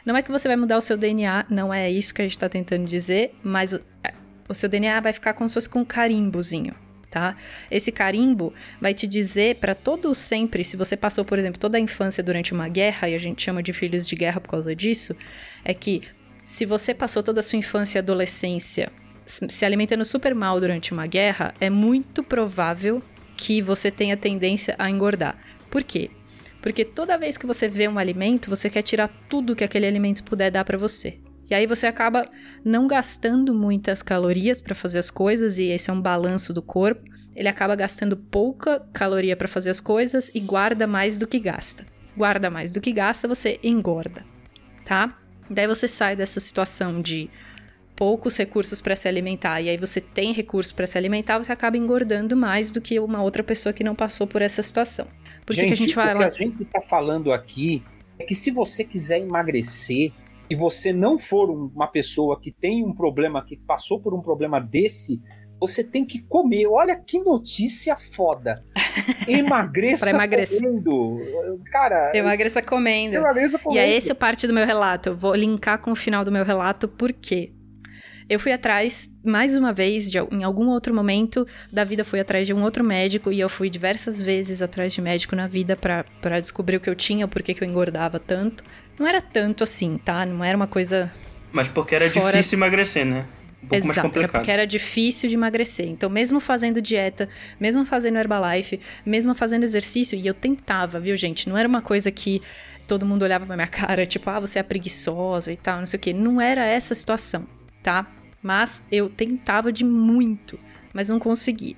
Não 0.06 0.18
é 0.18 0.22
que 0.22 0.32
você 0.32 0.48
vai 0.48 0.58
mudar 0.58 0.78
o 0.78 0.82
seu 0.82 0.98
DNA, 0.98 1.46
não 1.50 1.74
é 1.74 1.90
isso 1.90 2.14
que 2.14 2.22
a 2.22 2.26
gente 2.26 2.36
está 2.36 2.50
tentando 2.50 2.86
dizer, 2.86 3.34
mas 3.42 3.72
o, 3.72 3.82
é, 4.04 4.14
o 4.50 4.54
seu 4.54 4.68
DNA 4.68 5.00
vai 5.00 5.14
ficar 5.14 5.34
como 5.34 5.50
se 5.50 5.54
fosse 5.54 5.70
com 5.70 5.80
um 5.80 5.86
carimbozinho. 5.86 6.76
Tá? 7.12 7.36
Esse 7.70 7.92
carimbo 7.92 8.54
vai 8.80 8.94
te 8.94 9.06
dizer 9.06 9.58
para 9.58 9.76
todo 9.76 10.16
sempre, 10.16 10.64
se 10.64 10.78
você 10.78 10.96
passou, 10.96 11.26
por 11.26 11.38
exemplo, 11.38 11.60
toda 11.60 11.78
a 11.78 11.82
infância 11.82 12.24
durante 12.24 12.54
uma 12.54 12.70
guerra, 12.70 13.10
e 13.10 13.14
a 13.14 13.18
gente 13.18 13.44
chama 13.44 13.62
de 13.62 13.74
filhos 13.74 14.08
de 14.08 14.16
guerra 14.16 14.40
por 14.40 14.50
causa 14.50 14.74
disso, 14.74 15.14
é 15.66 15.74
que 15.74 16.04
se 16.42 16.66
você 16.66 16.94
passou 16.94 17.22
toda 17.22 17.42
a 17.42 17.44
sua 17.44 17.60
infância 17.60 17.98
e 17.98 18.00
adolescência 18.00 18.90
se 19.26 19.66
alimentando 19.66 20.06
super 20.06 20.34
mal 20.34 20.60
durante 20.60 20.94
uma 20.94 21.06
guerra, 21.06 21.54
é 21.60 21.70
muito 21.70 22.24
provável 22.24 23.04
que 23.36 23.62
você 23.62 23.92
tenha 23.92 24.16
tendência 24.16 24.74
a 24.80 24.90
engordar. 24.90 25.38
Por 25.70 25.84
quê? 25.84 26.10
Porque 26.62 26.86
toda 26.86 27.18
vez 27.18 27.38
que 27.38 27.46
você 27.46 27.68
vê 27.68 27.88
um 27.88 27.98
alimento, 27.98 28.50
você 28.50 28.70
quer 28.70 28.84
tirar 28.84 29.10
tudo 29.30 29.56
que 29.56 29.64
aquele 29.64 29.86
alimento 29.86 30.24
puder 30.24 30.50
dar 30.50 30.64
para 30.64 30.78
você. 30.78 31.18
E 31.52 31.54
aí 31.54 31.68
você 31.68 31.86
acaba 31.86 32.30
não 32.64 32.88
gastando 32.88 33.54
muitas 33.54 34.02
calorias 34.02 34.62
para 34.62 34.74
fazer 34.74 35.00
as 35.00 35.12
coisas 35.12 35.58
e 35.60 35.66
esse 35.66 35.90
é 35.90 35.94
um 35.94 36.00
balanço 36.00 36.54
do 36.54 36.62
corpo. 36.62 37.04
Ele 37.36 37.50
acaba 37.50 37.76
gastando 37.76 38.16
pouca 38.16 38.80
caloria 38.94 39.36
para 39.36 39.50
fazer 39.50 39.70
as 39.70 39.82
coisas 39.82 40.32
e 40.34 40.40
guarda 40.40 40.88
mais 40.88 41.18
do 41.18 41.28
que 41.28 41.38
gasta. 41.40 41.86
Guarda 42.16 42.50
mais 42.50 42.72
do 42.72 42.80
que 42.80 42.94
gasta, 42.94 43.28
você 43.28 43.60
engorda, 43.62 44.26
tá? 44.86 45.20
Daí 45.50 45.68
você 45.68 45.90
sai 45.90 46.16
dessa 46.16 46.40
situação 46.40 47.02
de 47.02 47.30
poucos 47.98 48.38
recursos 48.38 48.82
para 48.82 48.96
se 48.96 49.10
alimentar 49.10 49.62
e 49.62 49.68
aí 49.68 49.78
você 49.78 50.00
tem 50.00 50.32
recursos 50.32 50.72
para 50.72 50.88
se 50.88 50.98
alimentar, 50.98 51.38
você 51.38 51.52
acaba 51.52 51.76
engordando 51.76 52.36
mais 52.38 52.72
do 52.72 52.80
que 52.80 52.98
uma 52.98 53.22
outra 53.22 53.44
pessoa 53.44 53.74
que 53.74 53.84
não 53.84 53.94
passou 53.94 54.26
por 54.26 54.42
essa 54.42 54.64
situação. 54.64 55.06
Por 55.46 55.54
que 55.54 55.66
que 55.66 55.74
a 55.74 55.76
gente 55.76 55.92
o 55.92 55.96
vai 55.96 56.14
que 56.14 56.18
lá? 56.18 56.28
a 56.28 56.32
gente 56.32 56.64
tá 56.64 56.82
falando 56.82 57.34
aqui 57.34 57.84
é 58.18 58.24
que 58.24 58.36
se 58.36 58.52
você 58.52 58.86
quiser 58.86 59.20
emagrecer 59.20 60.14
e 60.52 60.56
você 60.56 60.92
não 60.92 61.18
for 61.18 61.50
um- 61.50 61.72
uma 61.74 61.88
pessoa 61.88 62.38
que 62.42 62.52
tem 62.52 62.84
um 62.86 62.94
problema, 62.94 63.42
que 63.46 63.56
passou 63.56 64.02
por 64.02 64.14
um 64.14 64.22
problema 64.22 64.60
desse, 64.60 65.22
você 65.60 65.82
tem 65.84 66.04
que 66.04 66.20
comer. 66.24 66.66
Olha 66.68 66.96
que 66.96 67.20
notícia 67.20 67.96
foda. 67.96 68.56
Emagreça 69.28 70.12
comendo. 70.12 71.20
Cara, 71.72 72.12
Emagreça 72.14 72.62
comendo. 72.62 73.16
emagreça 73.16 73.58
E 73.58 73.60
comendo. 73.60 73.80
é 73.82 73.90
esse 73.96 74.12
o 74.12 74.16
parte 74.16 74.46
do 74.48 74.54
meu 74.54 74.66
relato. 74.66 75.10
Eu 75.10 75.16
vou 75.18 75.34
linkar 75.36 75.80
com 75.80 75.92
o 75.92 75.96
final 75.96 76.26
do 76.26 76.32
meu 76.32 76.44
relato, 76.44 76.88
por 76.88 77.14
quê? 77.14 77.52
Eu 78.30 78.40
fui 78.40 78.52
atrás, 78.54 79.10
mais 79.26 79.58
uma 79.58 79.74
vez, 79.74 80.10
de, 80.10 80.18
em 80.18 80.44
algum 80.44 80.68
outro 80.70 80.94
momento 80.96 81.46
da 81.72 81.84
vida, 81.84 82.04
fui 82.06 82.20
atrás 82.20 82.48
de 82.48 82.54
um 82.54 82.64
outro 82.64 82.82
médico 82.84 83.30
e 83.32 83.40
eu 83.40 83.50
fui 83.50 83.70
diversas 83.70 84.22
vezes 84.22 84.62
atrás 84.62 84.94
de 84.94 85.02
médico 85.02 85.36
na 85.36 85.48
vida 85.48 85.76
pra 85.76 86.40
descobrir 86.40 86.78
o 86.78 86.80
que 86.80 86.90
eu 86.90 86.96
tinha, 86.96 87.28
por 87.28 87.44
que 87.44 87.62
eu 87.62 87.68
engordava 87.68 88.20
tanto. 88.20 88.64
Não 89.02 89.08
era 89.08 89.22
tanto 89.22 89.64
assim, 89.64 89.98
tá? 89.98 90.26
Não 90.26 90.44
era 90.44 90.56
uma 90.56 90.68
coisa 90.68 91.12
Mas 91.52 91.68
porque 91.68 91.96
era 91.96 92.10
Fora- 92.10 92.32
difícil 92.38 92.58
emagrecer, 92.58 93.06
né? 93.06 93.26
Um 93.64 93.68
pouco 93.68 93.86
mais 93.86 93.98
Exato, 93.98 94.00
era 94.00 94.02
complicado. 94.10 94.32
porque 94.42 94.52
era 94.52 94.66
difícil 94.68 95.30
de 95.30 95.36
emagrecer. 95.36 95.88
Então, 95.88 96.10
mesmo 96.10 96.40
fazendo 96.40 96.82
dieta, 96.82 97.30
mesmo 97.60 97.86
fazendo 97.86 98.18
Herbalife, 98.18 98.80
mesmo 99.06 99.36
fazendo 99.36 99.64
exercício, 99.64 100.18
e 100.18 100.26
eu 100.26 100.34
tentava, 100.34 101.00
viu, 101.00 101.16
gente? 101.16 101.48
Não 101.48 101.56
era 101.58 101.68
uma 101.68 101.82
coisa 101.82 102.10
que 102.12 102.42
todo 102.88 103.06
mundo 103.06 103.22
olhava 103.24 103.46
pra 103.46 103.56
minha 103.56 103.68
cara, 103.70 104.06
tipo, 104.06 104.30
ah, 104.30 104.40
você 104.40 104.58
é 104.60 104.64
preguiçosa 104.64 105.52
e 105.52 105.58
tal, 105.58 105.80
não 105.80 105.86
sei 105.86 105.98
o 105.98 106.02
quê. 106.02 106.12
Não 106.14 106.42
era 106.42 106.66
essa 106.66 106.96
situação, 106.96 107.48
tá? 107.84 108.08
Mas 108.42 108.82
eu 108.92 109.10
tentava 109.10 109.72
de 109.72 109.84
muito, 109.86 110.58
mas 110.94 111.10
não 111.10 111.20
conseguia. 111.20 111.76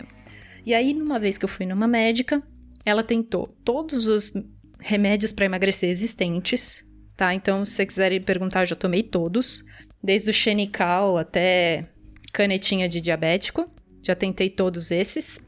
E 0.65 0.73
aí, 0.73 0.93
numa 0.93 1.19
vez 1.19 1.37
que 1.37 1.43
eu 1.43 1.49
fui 1.49 1.65
numa 1.65 1.87
médica, 1.87 2.41
ela 2.85 3.03
tentou 3.03 3.47
todos 3.65 4.07
os 4.07 4.31
remédios 4.79 5.31
para 5.33 5.45
emagrecer 5.45 5.89
existentes, 5.89 6.85
tá? 7.15 7.33
Então, 7.33 7.63
se 7.65 7.73
você 7.73 7.85
quiserem 7.85 8.21
perguntar, 8.21 8.61
eu 8.61 8.67
já 8.67 8.75
tomei 8.75 9.03
todos. 9.03 9.63
Desde 10.01 10.29
o 10.29 10.33
Xenical 10.33 11.17
até 11.17 11.87
canetinha 12.31 12.89
de 12.89 12.99
diabético. 12.99 13.69
Já 14.01 14.15
tentei 14.15 14.49
todos 14.49 14.91
esses. 14.91 15.39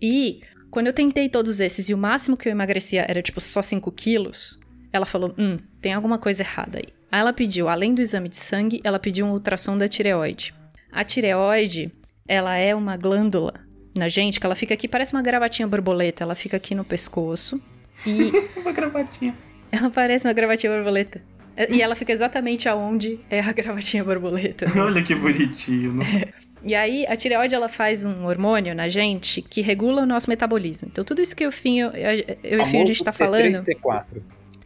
E 0.00 0.40
quando 0.70 0.88
eu 0.88 0.92
tentei 0.92 1.28
todos 1.28 1.60
esses 1.60 1.88
e 1.88 1.94
o 1.94 1.98
máximo 1.98 2.36
que 2.36 2.48
eu 2.48 2.52
emagrecia 2.52 3.04
era 3.08 3.22
tipo 3.22 3.40
só 3.40 3.62
5 3.62 3.90
quilos, 3.92 4.58
ela 4.92 5.06
falou: 5.06 5.34
hum, 5.38 5.58
tem 5.80 5.92
alguma 5.92 6.18
coisa 6.18 6.42
errada 6.42 6.78
aí. 6.78 6.88
Aí 7.12 7.20
ela 7.20 7.32
pediu, 7.32 7.68
além 7.68 7.94
do 7.94 8.00
exame 8.00 8.28
de 8.28 8.36
sangue, 8.36 8.80
ela 8.84 8.98
pediu 8.98 9.26
um 9.26 9.32
ultrassom 9.32 9.76
da 9.76 9.88
tireoide. 9.88 10.54
A 10.92 11.04
tireoide, 11.04 11.92
ela 12.26 12.56
é 12.56 12.74
uma 12.74 12.96
glândula 12.96 13.54
na 13.96 14.08
gente 14.08 14.38
que 14.38 14.46
ela 14.46 14.54
fica 14.54 14.74
aqui, 14.74 14.86
parece 14.86 15.12
uma 15.12 15.22
gravatinha 15.22 15.66
borboleta, 15.66 16.22
ela 16.22 16.34
fica 16.34 16.56
aqui 16.56 16.74
no 16.74 16.84
pescoço. 16.84 17.60
E 18.06 18.30
Uma 18.58 18.72
gravatinha. 18.72 19.34
Ela 19.70 19.90
parece 19.90 20.26
uma 20.26 20.32
gravatinha 20.32 20.72
borboleta. 20.72 21.20
E 21.68 21.82
ela 21.82 21.94
fica 21.94 22.12
exatamente 22.12 22.68
aonde 22.68 23.20
é 23.28 23.40
a 23.40 23.52
gravatinha 23.52 24.02
borboleta. 24.02 24.66
Olha 24.80 25.02
que 25.02 25.14
bonitinho. 25.14 25.92
Nossa. 25.94 26.28
E 26.62 26.74
aí, 26.74 27.06
a 27.06 27.16
tireoide, 27.16 27.54
ela 27.54 27.68
faz 27.68 28.04
um 28.04 28.26
hormônio 28.26 28.74
na 28.74 28.88
gente 28.88 29.40
que 29.42 29.60
regula 29.62 30.02
o 30.02 30.06
nosso 30.06 30.28
metabolismo. 30.28 30.88
Então, 30.90 31.04
tudo 31.04 31.22
isso 31.22 31.34
que 31.34 31.44
eu 31.44 31.48
o 31.48 31.52
Finho, 31.52 31.88
eu, 31.88 32.36
eu 32.44 32.58
e 32.58 32.62
o 32.62 32.66
Finho, 32.66 32.82
a 32.82 32.86
gente 32.86 33.02
tá 33.02 33.12
falando... 33.12 33.54
T3, 33.54 33.76
T4. 33.82 34.04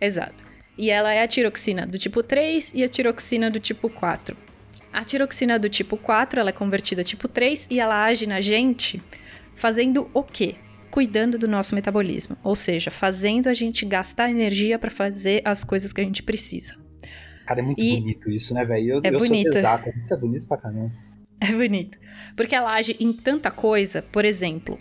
Exato. 0.01 0.45
E 0.77 0.91
ela 0.91 1.15
é 1.15 1.23
a 1.23 1.27
tiroxina 1.27 1.87
do 1.87 1.97
tipo 1.97 2.23
3 2.23 2.73
e 2.75 2.83
a 2.83 2.89
tiroxina 2.89 3.49
do 3.49 3.61
tipo 3.61 3.89
4. 3.89 4.37
A 4.93 5.05
tiroxina 5.05 5.59
do 5.59 5.69
tipo 5.69 5.97
4, 5.97 6.41
ela 6.41 6.51
é 6.51 6.53
convertida 6.53 7.03
a 7.03 7.05
tipo 7.05 7.29
3 7.29 7.69
e 7.71 7.81
ela 7.81 8.05
age 8.05 8.27
na 8.27 8.41
gente 8.41 9.01
fazendo 9.55 10.11
o 10.13 10.23
quê? 10.23 10.57
Cuidando 10.95 11.37
do 11.37 11.49
nosso 11.49 11.75
metabolismo. 11.75 12.37
Ou 12.41 12.55
seja, 12.55 12.89
fazendo 12.89 13.49
a 13.49 13.53
gente 13.53 13.85
gastar 13.85 14.31
energia 14.31 14.79
para 14.79 14.93
fazer 14.93 15.43
as 15.45 15.65
coisas 15.65 15.93
que 15.93 16.01
a 16.01 16.05
gente 16.05 16.23
precisa. 16.23 16.77
Cara, 17.45 17.59
é 17.59 17.63
muito 17.65 17.83
E- 17.83 17.99
bonito 18.01 18.31
isso, 18.31 18.55
né, 18.55 18.65
velho? 18.65 19.01
É 19.03 19.09
eu 19.09 19.19
bonito. 19.19 19.51
sou 19.51 19.59
exato. 19.59 19.91
Isso 19.99 20.15
é 20.15 20.17
bonito 20.17 20.47
pra 20.47 20.57
caramba. 20.57 20.93
É 21.41 21.51
bonito. 21.53 21.99
Porque 22.37 22.55
ela 22.55 22.73
age 22.73 22.97
em 23.01 23.13
tanta 23.13 23.51
coisa. 23.51 24.03
Por 24.03 24.25
exemplo, 24.25 24.79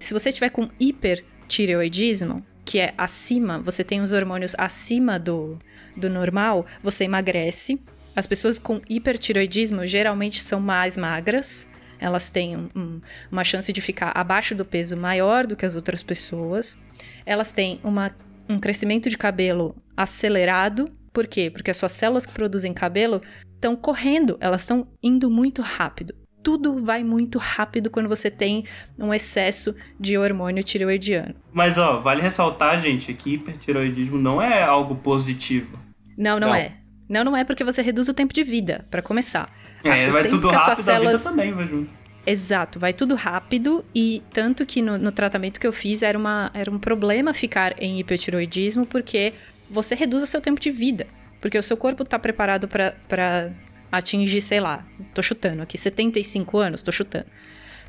se 0.00 0.12
você 0.12 0.32
tiver 0.32 0.50
com 0.50 0.68
hipertireoidismo, 0.80 2.44
que 2.64 2.80
é 2.80 2.92
acima, 2.98 3.60
você 3.60 3.84
tem 3.84 4.00
os 4.00 4.12
hormônios 4.12 4.56
acima 4.58 5.16
do, 5.16 5.60
do 5.96 6.10
normal, 6.10 6.66
você 6.82 7.04
emagrece. 7.04 7.80
As 8.16 8.26
pessoas 8.26 8.58
com 8.58 8.80
hipertireoidismo 8.90 9.86
geralmente 9.86 10.42
são 10.42 10.58
mais 10.60 10.96
magras. 10.96 11.68
Elas 12.02 12.30
têm 12.30 12.56
um- 12.56 12.68
um- 12.74 13.00
uma 13.30 13.44
chance 13.44 13.72
de 13.72 13.80
ficar 13.80 14.10
abaixo 14.14 14.54
do 14.54 14.64
peso 14.64 14.96
maior 14.96 15.46
do 15.46 15.54
que 15.56 15.64
as 15.64 15.76
outras 15.76 16.02
pessoas. 16.02 16.76
Elas 17.24 17.52
têm 17.52 17.80
uma- 17.84 18.14
um 18.48 18.58
crescimento 18.58 19.08
de 19.08 19.16
cabelo 19.16 19.74
acelerado. 19.96 20.90
Por 21.12 21.26
quê? 21.26 21.50
Porque 21.50 21.70
as 21.70 21.76
suas 21.76 21.92
células 21.92 22.26
que 22.26 22.32
produzem 22.32 22.72
cabelo 22.74 23.22
estão 23.54 23.76
correndo, 23.76 24.36
elas 24.40 24.62
estão 24.62 24.88
indo 25.02 25.30
muito 25.30 25.62
rápido. 25.62 26.14
Tudo 26.42 26.84
vai 26.84 27.04
muito 27.04 27.38
rápido 27.38 27.88
quando 27.88 28.08
você 28.08 28.28
tem 28.28 28.64
um 28.98 29.14
excesso 29.14 29.76
de 30.00 30.18
hormônio 30.18 30.64
tireoidiano. 30.64 31.34
Mas, 31.52 31.78
ó, 31.78 32.00
vale 32.00 32.20
ressaltar, 32.20 32.80
gente, 32.80 33.14
que 33.14 33.34
hipertiroidismo 33.34 34.18
não 34.18 34.42
é 34.42 34.62
algo 34.64 34.96
positivo. 34.96 35.78
Não, 36.18 36.40
não, 36.40 36.48
Não. 36.48 36.54
é. 36.54 36.72
Não, 37.12 37.22
não 37.24 37.36
é 37.36 37.44
porque 37.44 37.62
você 37.62 37.82
reduz 37.82 38.08
o 38.08 38.14
tempo 38.14 38.32
de 38.32 38.42
vida, 38.42 38.84
pra 38.90 39.02
começar. 39.02 39.48
É, 39.84 40.08
o 40.08 40.12
vai 40.12 40.22
tempo 40.22 40.36
tudo 40.36 40.48
rápido, 40.48 40.64
suas 40.64 40.88
a 40.88 40.92
vida 40.92 41.04
células- 41.04 41.24
também 41.24 41.52
vai 41.52 41.66
junto. 41.66 41.92
Exato, 42.26 42.78
vai 42.78 42.92
tudo 42.92 43.14
rápido 43.16 43.84
e 43.94 44.22
tanto 44.32 44.64
que 44.64 44.80
no, 44.80 44.96
no 44.96 45.10
tratamento 45.12 45.58
que 45.60 45.66
eu 45.66 45.72
fiz 45.72 46.02
era, 46.02 46.16
uma, 46.16 46.50
era 46.54 46.70
um 46.70 46.78
problema 46.78 47.34
ficar 47.34 47.74
em 47.82 47.98
hipertiroidismo 47.98 48.86
porque 48.86 49.32
você 49.68 49.94
reduz 49.94 50.22
o 50.22 50.26
seu 50.26 50.40
tempo 50.40 50.60
de 50.60 50.70
vida. 50.70 51.06
Porque 51.40 51.58
o 51.58 51.62
seu 51.62 51.76
corpo 51.76 52.04
tá 52.04 52.18
preparado 52.18 52.68
pra- 52.68 52.94
pra 53.08 53.50
atingir, 53.90 54.40
sei 54.40 54.60
lá, 54.60 54.84
tô 55.12 55.20
chutando 55.20 55.62
aqui, 55.62 55.76
75 55.76 56.56
anos, 56.58 56.82
tô 56.82 56.92
chutando. 56.92 57.26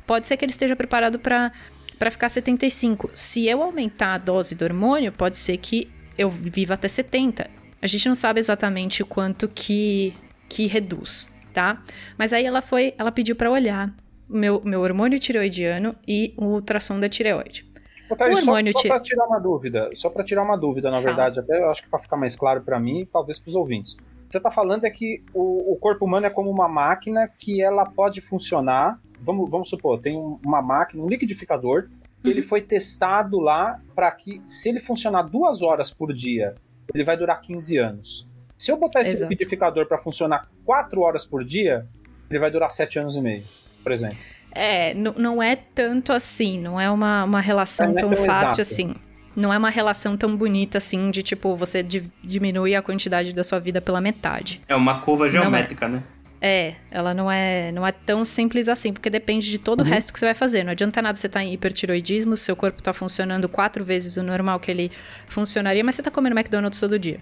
Pode 0.06 0.26
ser 0.28 0.36
que 0.36 0.44
ele 0.44 0.50
esteja 0.52 0.76
preparado 0.76 1.18
pra 1.18 1.50
pra 1.96 2.10
ficar 2.10 2.28
75. 2.28 3.08
Se 3.14 3.46
eu 3.46 3.62
aumentar 3.62 4.14
a 4.14 4.18
dose 4.18 4.56
do 4.56 4.64
hormônio, 4.64 5.12
pode 5.12 5.36
ser 5.36 5.56
que 5.58 5.88
eu 6.18 6.28
viva 6.28 6.74
até 6.74 6.88
70. 6.88 7.48
A 7.84 7.86
gente 7.86 8.08
não 8.08 8.14
sabe 8.14 8.40
exatamente 8.40 9.02
o 9.02 9.06
quanto 9.06 9.46
que, 9.46 10.14
que 10.48 10.66
reduz, 10.66 11.28
tá? 11.52 11.82
Mas 12.16 12.32
aí 12.32 12.46
ela 12.46 12.62
foi, 12.62 12.94
ela 12.96 13.12
pediu 13.12 13.36
pra 13.36 13.50
olhar 13.50 13.94
o 14.26 14.34
meu, 14.34 14.62
meu 14.64 14.80
hormônio 14.80 15.20
tireoidiano 15.20 15.94
e 16.08 16.32
o 16.38 16.46
ultrassom 16.46 16.98
da 16.98 17.10
tireoide. 17.10 17.70
Thaís, 18.16 18.38
O 18.38 18.42
só, 18.42 18.50
hormônio 18.52 18.72
só 18.72 18.80
ti- 18.80 18.88
pra 18.88 19.00
tirar 19.00 19.26
uma 19.26 19.38
dúvida, 19.38 19.90
só 19.92 20.08
pra 20.08 20.24
tirar 20.24 20.44
uma 20.44 20.56
dúvida, 20.56 20.90
na 20.90 20.96
Fala. 20.96 21.08
verdade, 21.08 21.40
até 21.40 21.58
eu 21.58 21.70
acho 21.70 21.82
que 21.82 21.90
pra 21.90 21.98
ficar 21.98 22.16
mais 22.16 22.34
claro 22.34 22.62
pra 22.62 22.80
mim 22.80 23.00
e 23.00 23.06
talvez 23.06 23.38
pros 23.38 23.54
ouvintes. 23.54 23.98
você 24.30 24.38
está 24.38 24.50
falando 24.50 24.86
é 24.86 24.90
que 24.90 25.22
o, 25.34 25.74
o, 25.74 25.76
corpo 25.76 26.06
humano 26.06 26.24
é 26.24 26.30
como 26.30 26.50
uma 26.50 26.66
máquina 26.66 27.28
que 27.38 27.62
ela 27.62 27.84
pode 27.84 28.22
funcionar. 28.22 28.98
Vamos, 29.20 29.50
vamos 29.50 29.68
supor, 29.68 30.00
tem 30.00 30.16
uma 30.16 30.62
máquina, 30.62 31.02
um 31.02 31.08
liquidificador, 31.08 31.86
uhum. 32.24 32.30
ele 32.30 32.40
foi 32.40 32.62
testado 32.62 33.38
lá 33.40 33.78
para 33.94 34.10
que, 34.10 34.40
se 34.46 34.70
ele 34.70 34.80
funcionar 34.80 35.24
duas 35.24 35.60
horas 35.60 35.92
por 35.92 36.14
dia, 36.14 36.54
ele 36.92 37.04
vai 37.04 37.16
durar 37.16 37.40
15 37.40 37.78
anos. 37.78 38.28
Se 38.58 38.70
eu 38.70 38.76
botar 38.76 39.02
esse 39.02 39.14
Exato. 39.14 39.30
liquidificador 39.30 39.86
para 39.86 39.98
funcionar 39.98 40.48
quatro 40.64 41.00
horas 41.00 41.26
por 41.26 41.44
dia, 41.44 41.86
ele 42.30 42.38
vai 42.38 42.50
durar 42.50 42.70
sete 42.70 42.98
anos 42.98 43.16
e 43.16 43.20
meio, 43.20 43.42
por 43.82 43.92
exemplo. 43.92 44.16
É, 44.52 44.94
não 44.94 45.42
é 45.42 45.56
tanto 45.56 46.12
assim, 46.12 46.60
não 46.60 46.80
é 46.80 46.88
uma, 46.88 47.24
uma 47.24 47.40
relação 47.40 47.90
é, 47.90 47.94
tão, 47.94 48.10
tão 48.10 48.24
fácil 48.24 48.60
exato. 48.60 48.60
assim. 48.60 48.94
Não 49.34 49.52
é 49.52 49.58
uma 49.58 49.70
relação 49.70 50.16
tão 50.16 50.36
bonita 50.36 50.78
assim 50.78 51.10
de 51.10 51.20
tipo, 51.20 51.56
você 51.56 51.82
di 51.82 52.08
diminui 52.22 52.74
a 52.76 52.80
quantidade 52.80 53.32
da 53.32 53.42
sua 53.42 53.58
vida 53.58 53.80
pela 53.80 54.00
metade. 54.00 54.60
É 54.68 54.76
uma 54.76 55.00
curva 55.00 55.26
é. 55.26 55.30
geométrica, 55.30 55.86
é. 55.86 55.88
né? 55.88 56.02
É, 56.46 56.74
ela 56.90 57.14
não 57.14 57.32
é, 57.32 57.72
não 57.72 57.86
é 57.86 57.90
tão 57.90 58.22
simples 58.22 58.68
assim, 58.68 58.92
porque 58.92 59.08
depende 59.08 59.50
de 59.50 59.58
todo 59.58 59.80
uhum. 59.80 59.86
o 59.86 59.88
resto 59.88 60.12
que 60.12 60.18
você 60.18 60.26
vai 60.26 60.34
fazer. 60.34 60.62
Não 60.62 60.72
adianta 60.72 61.00
nada 61.00 61.16
você 61.16 61.26
estar 61.26 61.40
tá 61.40 61.44
em 61.44 61.54
hipertiroidismo, 61.54 62.36
seu 62.36 62.54
corpo 62.54 62.80
está 62.80 62.92
funcionando 62.92 63.48
quatro 63.48 63.82
vezes 63.82 64.18
o 64.18 64.22
normal 64.22 64.60
que 64.60 64.70
ele 64.70 64.92
funcionaria, 65.26 65.82
mas 65.82 65.94
você 65.94 66.02
está 66.02 66.10
comendo 66.10 66.38
McDonald's 66.38 66.78
todo 66.78 66.98
dia. 66.98 67.18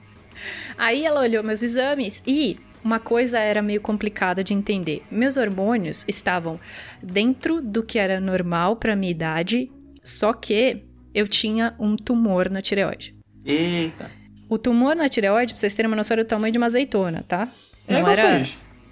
Aí 0.77 1.05
ela 1.07 1.21
olhou 1.21 1.45
meus 1.45 1.63
exames 1.63 2.21
e 2.27 2.59
uma 2.83 2.99
coisa 2.99 3.39
era 3.39 3.63
meio 3.63 3.81
complicada 3.81 4.43
de 4.43 4.55
entender. 4.55 5.05
Meus 5.09 5.37
hormônios 5.37 6.05
estavam 6.09 6.59
dentro 7.01 7.63
do 7.63 7.85
que 7.85 8.01
era 8.01 8.19
normal 8.19 8.75
para 8.75 8.97
minha 8.97 9.13
idade, 9.13 9.71
só 10.03 10.33
que 10.33 10.83
eu 11.15 11.29
tinha 11.29 11.77
um 11.79 11.95
tumor 11.95 12.51
na 12.51 12.61
tireoide. 12.61 13.15
Eita. 13.45 14.11
O 14.49 14.59
tumor 14.59 14.97
na 14.97 15.09
tireoide, 15.09 15.53
pra 15.53 15.61
vocês 15.61 15.77
terem 15.77 15.89
uma 15.89 15.97
noção, 15.97 16.17
era 16.17 16.23
o 16.23 16.27
tamanho 16.27 16.51
de 16.51 16.59
uma 16.59 16.67
azeitona, 16.67 17.25
tá? 17.29 17.49
É 17.87 18.01
não 18.01 18.09
é 18.09 18.13
era, 18.13 18.43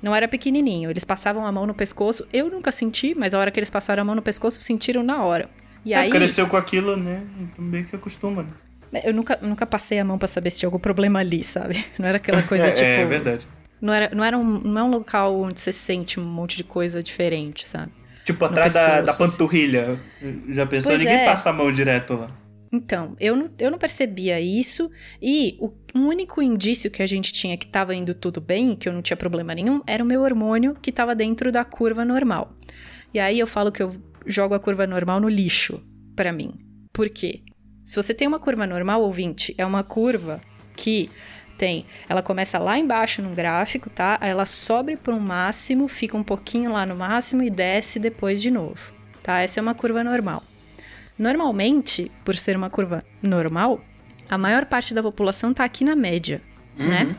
não 0.03 0.14
era 0.14 0.26
pequenininho. 0.26 0.90
Eles 0.90 1.05
passavam 1.05 1.44
a 1.44 1.53
mão 1.53 1.66
no 1.66 1.74
pescoço. 1.74 2.26
Eu 2.32 2.51
nunca 2.51 2.72
senti, 2.72 3.14
mas 3.14 3.34
a 3.34 3.38
hora 3.38 3.51
que 3.51 3.59
eles 3.59 3.70
passaram 3.70 4.03
a 4.03 4.05
mão 4.05 4.14
no 4.14 4.22
pescoço, 4.22 4.61
sentiram 4.61 5.03
na 5.03 5.22
hora. 5.22 5.48
E 5.84 5.94
é, 5.94 5.98
aí... 5.98 6.11
cresceu 6.11 6.46
com 6.46 6.57
aquilo, 6.57 6.96
né? 6.96 7.22
Também 7.57 7.84
que 7.84 7.94
acostuma, 7.94 8.42
né? 8.42 9.03
Eu 9.05 9.14
nunca, 9.14 9.38
nunca 9.40 9.64
passei 9.66 9.98
a 9.98 10.05
mão 10.05 10.18
para 10.18 10.26
saber 10.26 10.51
se 10.51 10.59
tinha 10.59 10.66
algum 10.66 10.78
problema 10.78 11.20
ali, 11.20 11.44
sabe? 11.44 11.84
Não 11.98 12.09
era 12.09 12.16
aquela 12.16 12.42
coisa 12.42 12.66
é, 12.68 12.72
tipo. 12.72 12.84
É 12.84 13.05
verdade. 13.05 13.46
Não, 13.80 13.94
era, 13.94 14.14
não, 14.14 14.22
era 14.22 14.36
um, 14.36 14.61
não 14.61 14.78
é 14.78 14.84
um 14.84 14.90
local 14.90 15.40
onde 15.40 15.59
você 15.59 15.72
sente 15.72 16.20
um 16.20 16.22
monte 16.22 16.55
de 16.55 16.62
coisa 16.62 17.03
diferente, 17.03 17.66
sabe? 17.66 17.90
Tipo, 18.26 18.44
atrás 18.44 18.74
da, 18.74 19.01
da 19.01 19.14
panturrilha. 19.14 19.98
Já 20.51 20.66
pensou? 20.66 20.92
Pois 20.92 21.01
Ninguém 21.01 21.20
é. 21.20 21.24
passa 21.24 21.48
a 21.48 21.53
mão 21.55 21.72
direto 21.72 22.12
lá. 22.12 22.26
Então, 22.72 23.16
eu 23.18 23.34
não, 23.34 23.50
eu 23.58 23.70
não 23.70 23.78
percebia 23.78 24.40
isso, 24.40 24.90
e 25.20 25.56
o, 25.58 25.72
o 25.94 25.98
único 25.98 26.40
indício 26.40 26.90
que 26.90 27.02
a 27.02 27.06
gente 27.06 27.32
tinha 27.32 27.56
que 27.56 27.66
estava 27.66 27.94
indo 27.94 28.14
tudo 28.14 28.40
bem, 28.40 28.76
que 28.76 28.88
eu 28.88 28.92
não 28.92 29.02
tinha 29.02 29.16
problema 29.16 29.54
nenhum, 29.54 29.82
era 29.86 30.04
o 30.04 30.06
meu 30.06 30.22
hormônio 30.22 30.76
que 30.80 30.90
estava 30.90 31.14
dentro 31.14 31.50
da 31.50 31.64
curva 31.64 32.04
normal. 32.04 32.54
E 33.12 33.18
aí 33.18 33.40
eu 33.40 33.46
falo 33.46 33.72
que 33.72 33.82
eu 33.82 33.92
jogo 34.24 34.54
a 34.54 34.60
curva 34.60 34.86
normal 34.86 35.20
no 35.20 35.28
lixo, 35.28 35.82
para 36.14 36.32
mim. 36.32 36.54
Por 36.92 37.08
quê? 37.08 37.42
Se 37.84 37.96
você 37.96 38.14
tem 38.14 38.28
uma 38.28 38.38
curva 38.38 38.66
normal, 38.68 39.02
ouvinte, 39.02 39.52
é 39.58 39.66
uma 39.66 39.82
curva 39.82 40.40
que 40.76 41.10
tem, 41.58 41.84
ela 42.08 42.22
começa 42.22 42.58
lá 42.58 42.78
embaixo 42.78 43.20
no 43.20 43.34
gráfico, 43.34 43.90
tá? 43.90 44.16
Ela 44.22 44.46
sobe 44.46 44.96
para 44.96 45.14
um 45.14 45.20
máximo, 45.20 45.88
fica 45.88 46.16
um 46.16 46.22
pouquinho 46.22 46.72
lá 46.72 46.86
no 46.86 46.94
máximo 46.94 47.42
e 47.42 47.50
desce 47.50 47.98
depois 47.98 48.40
de 48.40 48.50
novo, 48.50 48.94
tá? 49.22 49.40
Essa 49.40 49.58
é 49.58 49.62
uma 49.62 49.74
curva 49.74 50.04
normal. 50.04 50.42
Normalmente, 51.20 52.10
por 52.24 52.34
ser 52.34 52.56
uma 52.56 52.70
curva 52.70 53.04
normal, 53.22 53.78
a 54.28 54.38
maior 54.38 54.64
parte 54.64 54.94
da 54.94 55.02
população 55.02 55.52
tá 55.52 55.64
aqui 55.64 55.84
na 55.84 55.94
média, 55.94 56.40
Uhum. 56.78 56.86
né? 56.88 57.16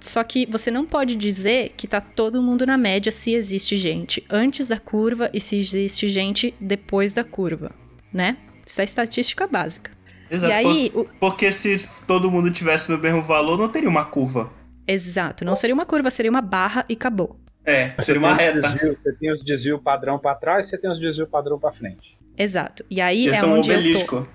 Só 0.00 0.24
que 0.24 0.46
você 0.46 0.70
não 0.70 0.86
pode 0.86 1.14
dizer 1.14 1.74
que 1.76 1.86
tá 1.86 2.00
todo 2.00 2.42
mundo 2.42 2.64
na 2.64 2.78
média 2.78 3.12
se 3.12 3.34
existe 3.34 3.76
gente 3.76 4.24
antes 4.30 4.68
da 4.68 4.78
curva 4.78 5.28
e 5.34 5.40
se 5.40 5.56
existe 5.58 6.08
gente 6.08 6.54
depois 6.58 7.12
da 7.12 7.22
curva, 7.22 7.70
né? 8.14 8.38
Isso 8.66 8.80
é 8.80 8.84
estatística 8.84 9.46
básica. 9.46 9.90
Exato. 10.30 10.50
E 10.50 10.54
aí, 10.54 10.90
por- 10.90 11.00
o- 11.02 11.08
Porque 11.20 11.52
se 11.52 11.76
todo 12.06 12.30
mundo 12.30 12.50
tivesse 12.50 12.90
no 12.90 12.96
mesmo 12.96 13.22
valor, 13.22 13.58
não 13.58 13.68
teria 13.68 13.88
uma 13.90 14.04
curva. 14.06 14.50
Exato, 14.86 15.44
não 15.44 15.54
seria 15.54 15.74
uma 15.74 15.84
curva, 15.84 16.10
seria 16.10 16.30
uma 16.30 16.40
barra 16.40 16.84
e 16.88 16.94
acabou. 16.94 17.36
É, 17.62 17.92
seria 18.00 18.20
uma 18.20 18.32
reta. 18.34 18.60
desvios- 18.62 18.96
você 19.02 19.12
tem 19.12 19.30
os 19.30 19.42
desvios 19.44 19.80
padrão 19.82 20.18
para 20.18 20.34
trás, 20.34 20.66
você 20.68 20.78
tem 20.78 20.90
os 20.90 20.98
desvios 20.98 21.28
padrão 21.28 21.58
para 21.58 21.70
frente. 21.72 22.16
Exato. 22.38 22.84
E 22.88 23.00
aí 23.00 23.26
Esse 23.26 23.36
é 23.36 23.40
é 23.40 23.44
um 23.46 23.58
onde 23.58 23.70
eu 23.70 23.74
tô. 23.76 23.80
obelisco. 23.82 24.28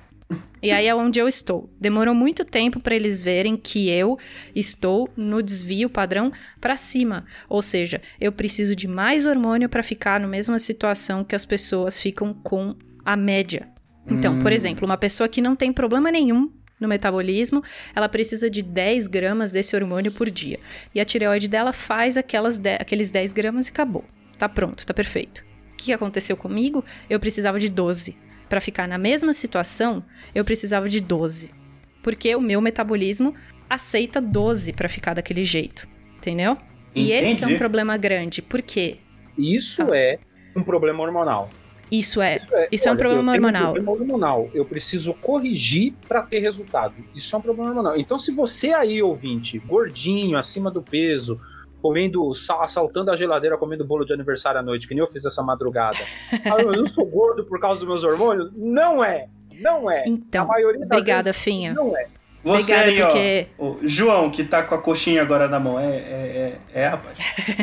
E 0.61 0.71
aí 0.71 0.87
é 0.87 0.95
onde 0.95 1.19
eu 1.19 1.27
estou. 1.27 1.69
Demorou 1.79 2.15
muito 2.15 2.43
tempo 2.45 2.79
para 2.79 2.95
eles 2.95 3.21
verem 3.21 3.55
que 3.57 3.89
eu 3.89 4.17
estou 4.55 5.09
no 5.15 5.43
desvio 5.43 5.89
padrão 5.89 6.31
para 6.59 6.75
cima. 6.77 7.25
Ou 7.49 7.61
seja, 7.61 8.01
eu 8.19 8.31
preciso 8.31 8.75
de 8.75 8.87
mais 8.87 9.25
hormônio 9.25 9.67
para 9.69 9.83
ficar 9.83 10.19
na 10.19 10.27
mesma 10.27 10.57
situação 10.59 11.23
que 11.23 11.35
as 11.35 11.45
pessoas 11.45 12.01
ficam 12.01 12.33
com 12.33 12.75
a 13.05 13.15
média. 13.15 13.67
Então, 14.09 14.41
por 14.41 14.51
exemplo, 14.51 14.85
uma 14.85 14.97
pessoa 14.97 15.27
que 15.29 15.41
não 15.41 15.55
tem 15.55 15.71
problema 15.71 16.11
nenhum 16.11 16.49
no 16.79 16.87
metabolismo, 16.87 17.61
ela 17.95 18.09
precisa 18.09 18.49
de 18.49 18.61
10 18.61 19.07
gramas 19.07 19.51
desse 19.51 19.75
hormônio 19.75 20.11
por 20.11 20.29
dia. 20.29 20.59
E 20.95 20.99
a 20.99 21.05
tireoide 21.05 21.47
dela 21.47 21.71
faz 21.71 22.17
aquelas 22.17 22.57
de- 22.57 22.75
aqueles 22.79 23.11
10 23.11 23.31
gramas 23.33 23.67
e 23.67 23.71
acabou. 23.71 24.03
Tá 24.37 24.49
pronto, 24.49 24.85
tá 24.85 24.93
perfeito. 24.93 25.45
O 25.83 25.85
que 25.85 25.91
aconteceu 25.91 26.37
comigo? 26.37 26.81
Eu 27.09 27.19
precisava 27.19 27.59
de 27.59 27.67
12. 27.67 28.15
Para 28.47 28.61
ficar 28.61 28.87
na 28.87 28.97
mesma 28.97 29.33
situação, 29.33 30.01
eu 30.33 30.45
precisava 30.45 30.87
de 30.87 31.01
12. 31.01 31.51
Porque 32.01 32.33
o 32.37 32.39
meu 32.39 32.61
metabolismo 32.61 33.33
aceita 33.69 34.21
12 34.21 34.71
para 34.71 34.87
ficar 34.87 35.13
daquele 35.13 35.43
jeito. 35.43 35.85
Entendeu? 36.15 36.57
E 36.95 37.11
esse 37.11 37.35
que 37.35 37.43
é 37.43 37.47
um 37.47 37.49
Entendi. 37.49 37.57
problema 37.57 37.97
grande. 37.97 38.41
Por 38.41 38.61
quê? 38.61 38.95
Isso 39.37 39.85
Tá. 39.85 39.97
é 39.97 40.19
um 40.55 40.63
problema 40.63 41.03
hormonal. 41.03 41.49
Isso 41.91 42.21
é. 42.21 42.37
Isso 42.37 42.55
é, 42.55 42.67
Isso 42.71 42.87
é 42.87 42.91
um 42.91 42.93
olha, 42.93 42.99
problema 42.99 43.35
eu 43.35 43.41
tenho 43.41 43.45
hormonal. 43.45 43.71
Um 43.71 43.73
problema 43.73 43.91
hormonal. 44.13 44.49
Eu 44.53 44.63
preciso 44.63 45.13
corrigir 45.15 45.93
para 46.07 46.21
ter 46.21 46.39
resultado. 46.39 46.93
Isso 47.13 47.35
é 47.35 47.39
um 47.39 47.41
problema 47.41 47.69
hormonal. 47.71 47.97
Então, 47.99 48.17
se 48.17 48.31
você 48.31 48.71
aí, 48.71 49.03
ouvinte, 49.03 49.59
gordinho, 49.59 50.37
acima 50.37 50.71
do 50.71 50.81
peso, 50.81 51.41
comendo, 51.83 52.33
sa- 52.33 52.63
assaltando 52.63 53.11
a 53.11 53.15
geladeira, 53.17 53.57
comendo 53.57 53.83
bolo 53.83 54.05
de 54.05 54.13
aniversário 54.13 54.59
à 54.61 54.63
noite, 54.63 54.87
que 54.87 54.95
nem 54.95 55.03
eu 55.03 55.07
fiz 55.11 55.25
essa 55.25 55.43
madrugada. 55.43 55.99
ah, 56.45 56.61
eu 56.61 56.71
não 56.71 56.87
sou 56.87 57.05
gordo 57.05 57.43
por 57.43 57.59
causa 57.59 57.81
dos 57.81 57.87
meus 57.89 58.03
hormônios? 58.05 58.49
Não 58.55 59.03
é. 59.03 59.27
Não 59.59 59.91
é. 59.91 60.05
Então, 60.07 60.45
a 60.45 60.47
maioria 60.47 60.79
das 60.85 60.97
obrigada, 60.99 61.23
vezes, 61.25 61.43
Finha. 61.43 61.73
Não 61.73 61.95
é. 61.95 62.05
Você 62.43 62.73
Obrigada, 62.73 62.89
aí, 62.89 62.99
porque- 63.01 63.47
ó. 63.57 63.65
O 63.69 63.87
João, 63.87 64.29
que 64.29 64.43
tá 64.43 64.63
com 64.63 64.75
a 64.75 64.77
coxinha 64.77 65.21
agora 65.21 65.47
na 65.47 65.59
mão. 65.61 65.79
É, 65.79 65.95
é, 65.95 66.59
é, 66.73 66.81
é 66.81 66.87
rapaz. 66.87 67.17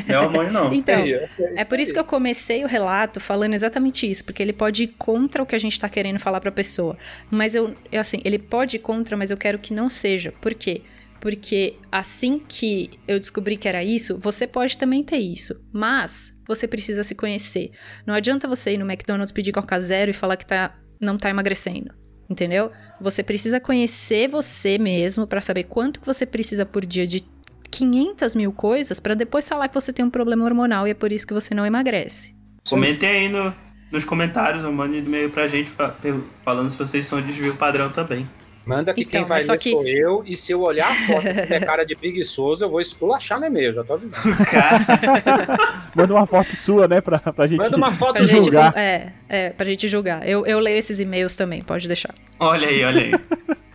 Não 0.07 0.15
é 0.15 0.21
hormônio, 0.21 0.53
não. 0.53 0.73
Então, 0.73 0.95
É, 1.01 1.29
É 1.63 1.65
por 1.67 1.79
isso 1.81 1.93
que 1.93 1.99
eu 1.99 2.05
comecei 2.05 2.65
o 2.65 2.67
relato 2.67 3.21
falando 3.21 3.53
exatamente 3.53 4.11
isso, 4.11 4.25
porque 4.25 4.43
ele 4.43 4.55
pode 4.55 4.85
ir 4.85 4.95
contra 4.97 5.43
o 5.43 5.47
que 5.47 5.55
a 5.55 5.59
gente 5.59 5.79
tá 5.79 5.87
querendo 5.89 6.19
falar 6.19 6.41
pra 6.41 6.51
pessoa. 6.53 6.97
Mas 7.31 7.55
eu, 7.55 7.75
eu, 7.93 8.01
assim, 8.01 8.23
ele 8.25 8.39
pode 8.39 8.77
ir 8.77 8.81
contra, 8.81 9.17
mas 9.19 9.31
eu 9.31 9.37
quero 9.37 9.59
que 9.59 9.75
não 9.75 9.89
seja. 9.91 10.33
Por 10.41 10.55
quê? 10.55 10.81
Porque 11.21 11.77
assim 11.93 12.39
que 12.39 12.91
eu 13.07 13.21
descobri 13.21 13.57
que 13.57 13.69
era 13.69 13.85
isso, 13.85 14.17
você 14.19 14.47
pode 14.47 14.79
também 14.79 15.03
ter 15.03 15.19
isso. 15.19 15.61
Mas 15.73 16.33
você 16.49 16.67
precisa 16.67 17.05
se 17.05 17.15
conhecer. 17.15 17.71
Não 18.07 18.15
adianta 18.15 18.49
você 18.49 18.73
ir 18.73 18.79
no 18.79 18.91
McDonald's 18.91 19.33
pedir 19.33 19.53
Coca 19.53 19.79
Zero 19.81 20.11
e 20.11 20.15
falar 20.15 20.37
que 20.37 20.47
tá, 20.47 20.75
não 21.01 21.19
tá 21.19 21.29
emagrecendo. 21.29 21.93
Entendeu? 22.29 22.71
Você 23.01 23.23
precisa 23.23 23.59
conhecer 23.61 24.29
você 24.29 24.79
mesmo 24.79 25.27
pra 25.27 25.41
saber 25.43 25.65
quanto 25.65 26.01
que 26.01 26.07
você 26.07 26.25
precisa 26.25 26.65
por 26.65 26.87
dia 26.87 27.07
de 27.07 27.25
500 27.71 28.35
mil 28.35 28.53
coisas 28.53 28.99
pra 29.01 29.15
depois 29.15 29.49
falar 29.49 29.69
que 29.69 29.75
você 29.75 29.93
tem 29.93 30.05
um 30.05 30.11
problema 30.11 30.45
hormonal 30.45 30.87
e 30.87 30.91
é 30.91 30.95
por 30.95 31.13
isso 31.13 31.27
que 31.27 31.35
você 31.35 31.55
não 31.55 31.67
emagrece. 31.67 32.35
Comentem 32.69 33.09
aí 33.09 33.29
no, 33.29 33.55
nos 33.91 34.05
comentários, 34.05 34.65
ou 34.65 34.73
mandem 34.73 35.01
e-mail 35.01 35.31
pra 35.31 35.49
gente 35.49 35.69
fa- 35.71 35.95
falando 36.45 36.71
se 36.71 36.79
vocês 36.79 37.05
são 37.07 37.21
desvio 37.21 37.57
padrão 37.57 37.91
também. 37.91 38.29
Manda 38.71 38.95
que 38.95 39.03
Então, 39.03 39.13
quem 39.21 39.25
vai 39.25 39.43
ler 39.43 39.59
que- 39.59 39.71
sou 39.71 39.87
eu, 39.87 40.23
e 40.27 40.37
se 40.37 40.53
eu 40.53 40.61
olhar 40.63 40.91
a 40.91 40.95
foto 40.95 41.27
e 41.29 41.35
tiver 41.43 41.65
cara 41.65 41.85
de 41.85 41.95
preguiçoso, 41.95 42.65
eu 42.65 42.71
vou 42.71 42.81
esculachar 42.81 43.39
no 43.39 43.47
e-mail, 43.47 43.73
já 43.75 43.85
tô 43.85 43.95
avisando. 43.95 44.37
Cara, 44.47 44.79
Manda 45.95 46.15
uma 46.15 46.27
foto 46.27 46.55
sua, 46.57 46.87
né, 46.89 47.01
pra, 47.01 47.19
pra 47.19 47.47
gente. 47.47 47.59
Manda 47.59 47.77
uma 47.77 47.93
foto 47.93 48.17
Pra 48.17 48.25
Te 48.25 48.31
gente, 48.31 48.45
julgar. 48.45 48.77
é, 48.77 49.13
é, 49.29 49.51
pra 49.51 49.67
gente 49.67 49.87
julgar. 49.89 50.27
Eu, 50.29 50.47
eu 50.47 50.59
leio 50.59 50.79
esses 50.79 50.99
e-mails 51.01 51.37
também, 51.37 51.61
pode 51.63 51.87
deixar. 51.87 52.15
olha 52.39 52.69
aí, 52.69 52.85
olha 52.85 53.01
aí. 53.03 53.13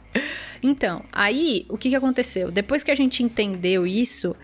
Então, 0.63 1.03
aí, 1.13 1.65
o 1.69 1.77
que, 1.77 1.89
que 1.89 1.95
aconteceu? 1.95 2.49
Depois 2.49 2.83
que 2.83 2.89
a 2.89 2.95
gente 2.95 3.21
entendeu 3.21 3.85
isso, 3.85 4.35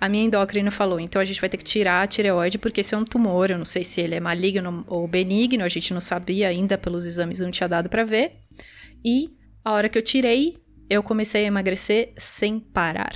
a 0.00 0.08
minha 0.08 0.24
endócrina 0.24 0.70
falou: 0.72 0.98
então 0.98 1.22
a 1.22 1.24
gente 1.24 1.40
vai 1.40 1.48
ter 1.48 1.56
que 1.56 1.62
tirar 1.62 2.02
a 2.02 2.06
tireoide, 2.06 2.58
porque 2.58 2.80
isso 2.80 2.96
é 2.96 2.98
um 2.98 3.04
tumor. 3.04 3.50
Eu 3.50 3.58
não 3.58 3.64
sei 3.64 3.84
se 3.84 4.00
ele 4.00 4.16
é 4.16 4.20
maligno 4.20 4.84
ou 4.88 5.06
benigno, 5.06 5.62
a 5.62 5.68
gente 5.68 5.94
não 5.94 6.00
sabia 6.00 6.48
ainda 6.48 6.76
pelos 6.76 7.06
exames, 7.06 7.38
não 7.38 7.50
tinha 7.52 7.68
dado 7.68 7.88
pra 7.88 8.02
ver. 8.02 8.32
E 9.04 9.30
a 9.68 9.72
hora 9.72 9.88
que 9.90 9.98
eu 9.98 10.02
tirei, 10.02 10.56
eu 10.88 11.02
comecei 11.02 11.44
a 11.44 11.46
emagrecer 11.46 12.12
sem 12.16 12.58
parar. 12.58 13.12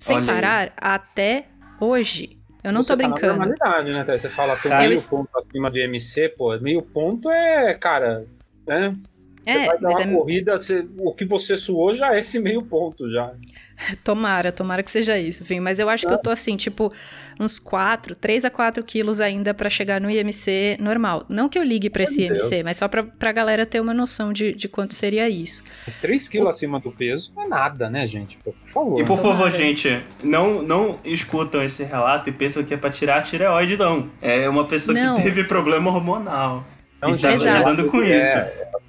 Sem 0.00 0.16
Olha 0.16 0.22
aí. 0.22 0.26
parar 0.26 0.72
até 0.78 1.44
hoje. 1.78 2.38
Eu 2.64 2.72
não 2.72 2.82
Você 2.82 2.94
tô 2.96 3.02
tá 3.02 3.08
na 3.08 3.14
brincando. 3.14 3.38
normalidade, 3.40 3.92
né, 3.92 4.02
Thaís? 4.04 4.22
Você 4.22 4.30
fala 4.30 4.56
que 4.56 4.68
meio 4.70 4.92
eu- 4.94 5.02
ponto 5.10 5.28
acima 5.38 5.70
de 5.70 5.80
MC, 5.80 6.30
pô, 6.30 6.56
meio 6.60 6.80
ponto 6.80 7.30
é, 7.30 7.74
cara, 7.74 8.24
né? 8.66 8.96
Você 9.44 9.58
É, 9.58 9.66
vai 9.66 9.78
dar 9.78 9.88
mas 9.90 9.96
uma 9.98 10.12
é, 10.12 10.14
corrida, 10.16 10.56
você- 10.60 10.86
o 10.98 11.12
que 11.12 11.24
você 11.24 11.56
suou 11.56 11.94
já 11.94 12.14
é 12.14 12.20
esse 12.20 12.38
meio 12.38 12.62
ponto 12.62 13.10
já. 13.10 13.32
Tomara, 14.04 14.52
tomara 14.52 14.82
que 14.82 14.90
seja 14.90 15.18
isso, 15.18 15.42
enfim. 15.42 15.58
Mas 15.58 15.78
eu 15.80 15.88
acho 15.88 16.06
que 16.06 16.12
eu 16.12 16.18
tô 16.18 16.30
assim, 16.30 16.56
tipo, 16.56 16.92
uns 17.40 17.58
4, 17.58 18.14
3 18.14 18.44
a 18.44 18.50
4 18.50 18.84
quilos 18.84 19.20
ainda 19.20 19.52
pra 19.52 19.68
chegar 19.68 20.00
no 20.00 20.08
IMC 20.08 20.76
normal. 20.80 21.24
Não 21.28 21.48
que 21.48 21.58
eu 21.58 21.64
ligue 21.64 21.90
pra 21.90 22.04
esse 22.04 22.28
Deus. 22.28 22.42
IMC, 22.44 22.62
mas 22.62 22.76
só 22.76 22.86
pra, 22.86 23.02
pra 23.02 23.32
galera 23.32 23.66
ter 23.66 23.80
uma 23.80 23.92
noção 23.92 24.32
de, 24.32 24.52
de 24.52 24.68
quanto 24.68 24.94
seria 24.94 25.28
isso. 25.28 25.64
Mas 25.84 25.98
3 25.98 26.28
quilos 26.28 26.48
acima 26.48 26.78
do 26.78 26.92
peso 26.92 27.32
não 27.34 27.42
é 27.42 27.48
nada, 27.48 27.90
né, 27.90 28.06
gente? 28.06 28.36
Por 28.44 28.54
favor. 28.64 29.00
E 29.00 29.04
por 29.04 29.16
Tomara. 29.18 29.38
favor, 29.38 29.50
gente, 29.50 30.00
não, 30.22 30.62
não 30.62 31.00
escutam 31.04 31.60
esse 31.64 31.82
relato 31.82 32.28
e 32.28 32.32
pensam 32.32 32.62
que 32.62 32.74
é 32.74 32.76
pra 32.76 32.90
tirar 32.90 33.16
a 33.16 33.22
tireoide, 33.22 33.76
não. 33.76 34.08
É 34.20 34.48
uma 34.48 34.64
pessoa 34.66 34.96
Não. 34.96 35.16
que 35.16 35.22
teve 35.24 35.42
problema 35.42 35.90
hormonal. 35.90 36.64
Não, 37.02 37.10
e 37.10 37.18
tá 37.18 37.34
lidando 37.34 37.90
com 37.90 38.00
é, 38.00 38.18
isso. 38.20 38.36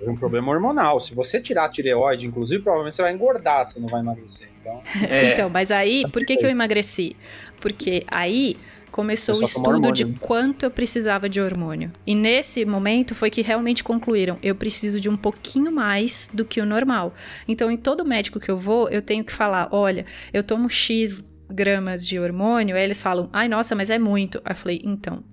É 0.05 0.09
um 0.09 0.16
problema 0.16 0.51
hormonal. 0.51 0.99
Se 0.99 1.16
você 1.16 1.39
tirar 1.39 1.66
a 1.66 1.70
tireoide, 1.70 2.28
inclusive, 2.28 2.61
provavelmente 2.61 2.95
você 2.95 3.01
vai 3.01 3.14
engordar, 3.14 3.66
você 3.66 3.80
não 3.80 3.88
vai 3.88 4.01
emagrecer. 4.01 4.49
Então, 4.61 4.82
É, 5.09 5.34
Então, 5.34 5.49
mas 5.49 5.72
aí, 5.72 6.03
por 6.11 6.24
que, 6.24 6.36
que 6.38 6.45
eu 6.45 6.49
emagreci? 6.49 7.16
Porque 7.59 8.03
aí 8.07 8.57
começou 8.91 9.36
o 9.36 9.43
estudo 9.43 9.70
hormônio, 9.70 9.91
de 9.91 10.05
né? 10.05 10.16
quanto 10.20 10.64
eu 10.64 10.70
precisava 10.70 11.28
de 11.28 11.41
hormônio. 11.41 11.91
E 12.05 12.14
nesse 12.14 12.64
momento 12.64 13.16
foi 13.16 13.32
que 13.32 13.41
realmente 13.41 13.84
concluíram, 13.84 14.38
eu 14.43 14.53
preciso 14.53 15.01
de 15.01 15.09
um 15.09 15.18
pouquinho 15.18 15.72
mais 15.72 16.30
do 16.32 16.45
que 16.45 16.61
o 16.61 16.66
normal. 16.66 17.16
Então, 17.47 17.72
em 17.72 17.78
todo 17.78 18.05
médico 18.05 18.39
que 18.39 18.51
eu 18.51 18.57
vou, 18.57 18.88
eu 18.89 19.01
tenho 19.01 19.24
que 19.24 19.34
falar, 19.34 19.70
olha, 19.72 20.05
eu 20.32 20.43
tomo 20.43 20.70
X 20.70 21.24
gramas 21.49 22.05
de 22.05 22.20
hormônio, 22.20 22.76
aí 22.76 22.84
eles 22.84 23.01
falam, 23.01 23.30
ai, 23.34 23.47
nossa, 23.47 23.74
mas 23.74 23.89
é 23.89 23.97
muito. 23.97 24.39
Aí 24.45 24.51
eu 24.51 24.55
falei, 24.55 24.82
então, 24.84 25.24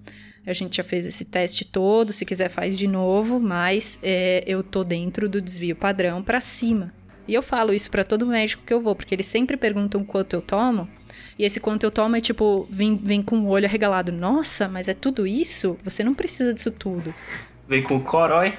a 0.50 0.54
gente 0.54 0.76
já 0.76 0.84
fez 0.84 1.06
esse 1.06 1.24
teste 1.24 1.64
todo, 1.64 2.12
se 2.12 2.24
quiser 2.24 2.48
faz 2.48 2.76
de 2.78 2.86
novo, 2.86 3.38
mas 3.40 3.98
é, 4.02 4.42
eu 4.46 4.62
tô 4.62 4.84
dentro 4.84 5.28
do 5.28 5.40
desvio 5.40 5.76
padrão 5.76 6.22
pra 6.22 6.40
cima. 6.40 6.92
E 7.26 7.34
eu 7.34 7.42
falo 7.42 7.72
isso 7.72 7.90
pra 7.90 8.02
todo 8.02 8.26
médico 8.26 8.64
que 8.64 8.72
eu 8.72 8.80
vou, 8.80 8.94
porque 8.94 9.14
eles 9.14 9.26
sempre 9.26 9.56
perguntam 9.56 10.04
quanto 10.04 10.34
eu 10.34 10.42
tomo. 10.42 10.88
E 11.38 11.44
esse 11.44 11.60
quanto 11.60 11.84
eu 11.84 11.90
tomo 11.90 12.16
é 12.16 12.20
tipo, 12.20 12.66
vem, 12.68 12.96
vem 12.96 13.22
com 13.22 13.38
o 13.38 13.48
olho 13.48 13.66
arregalado. 13.66 14.10
Nossa, 14.10 14.68
mas 14.68 14.88
é 14.88 14.94
tudo 14.94 15.26
isso? 15.26 15.78
Você 15.84 16.02
não 16.02 16.12
precisa 16.12 16.52
disso 16.52 16.70
tudo. 16.70 17.14
Vem 17.68 17.82
com 17.82 17.96
o 17.96 18.00
corói. 18.00 18.54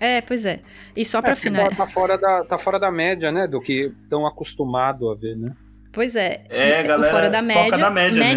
É, 0.00 0.20
pois 0.20 0.44
é. 0.44 0.60
E 0.96 1.04
só 1.04 1.22
pra 1.22 1.32
é, 1.32 1.34
porque 1.34 1.48
final. 1.48 1.68
tá, 1.70 1.76
tá 1.76 1.86
fora 1.86 2.18
da, 2.18 2.44
tá 2.44 2.58
fora 2.58 2.78
da 2.78 2.90
média, 2.90 3.30
né? 3.30 3.46
Do 3.46 3.60
que 3.60 3.92
estão 4.02 4.26
acostumados 4.26 5.08
a 5.08 5.14
ver, 5.14 5.36
né? 5.36 5.54
Pois 5.92 6.16
é. 6.16 6.44
É, 6.50 6.80
E, 6.80 6.82
galera, 6.82 7.12
fora 7.12 7.30
da 7.30 7.38
foca 7.38 7.54
média, 7.54 7.78
na 7.78 7.90
média, 7.90 8.18
né? 8.20 8.34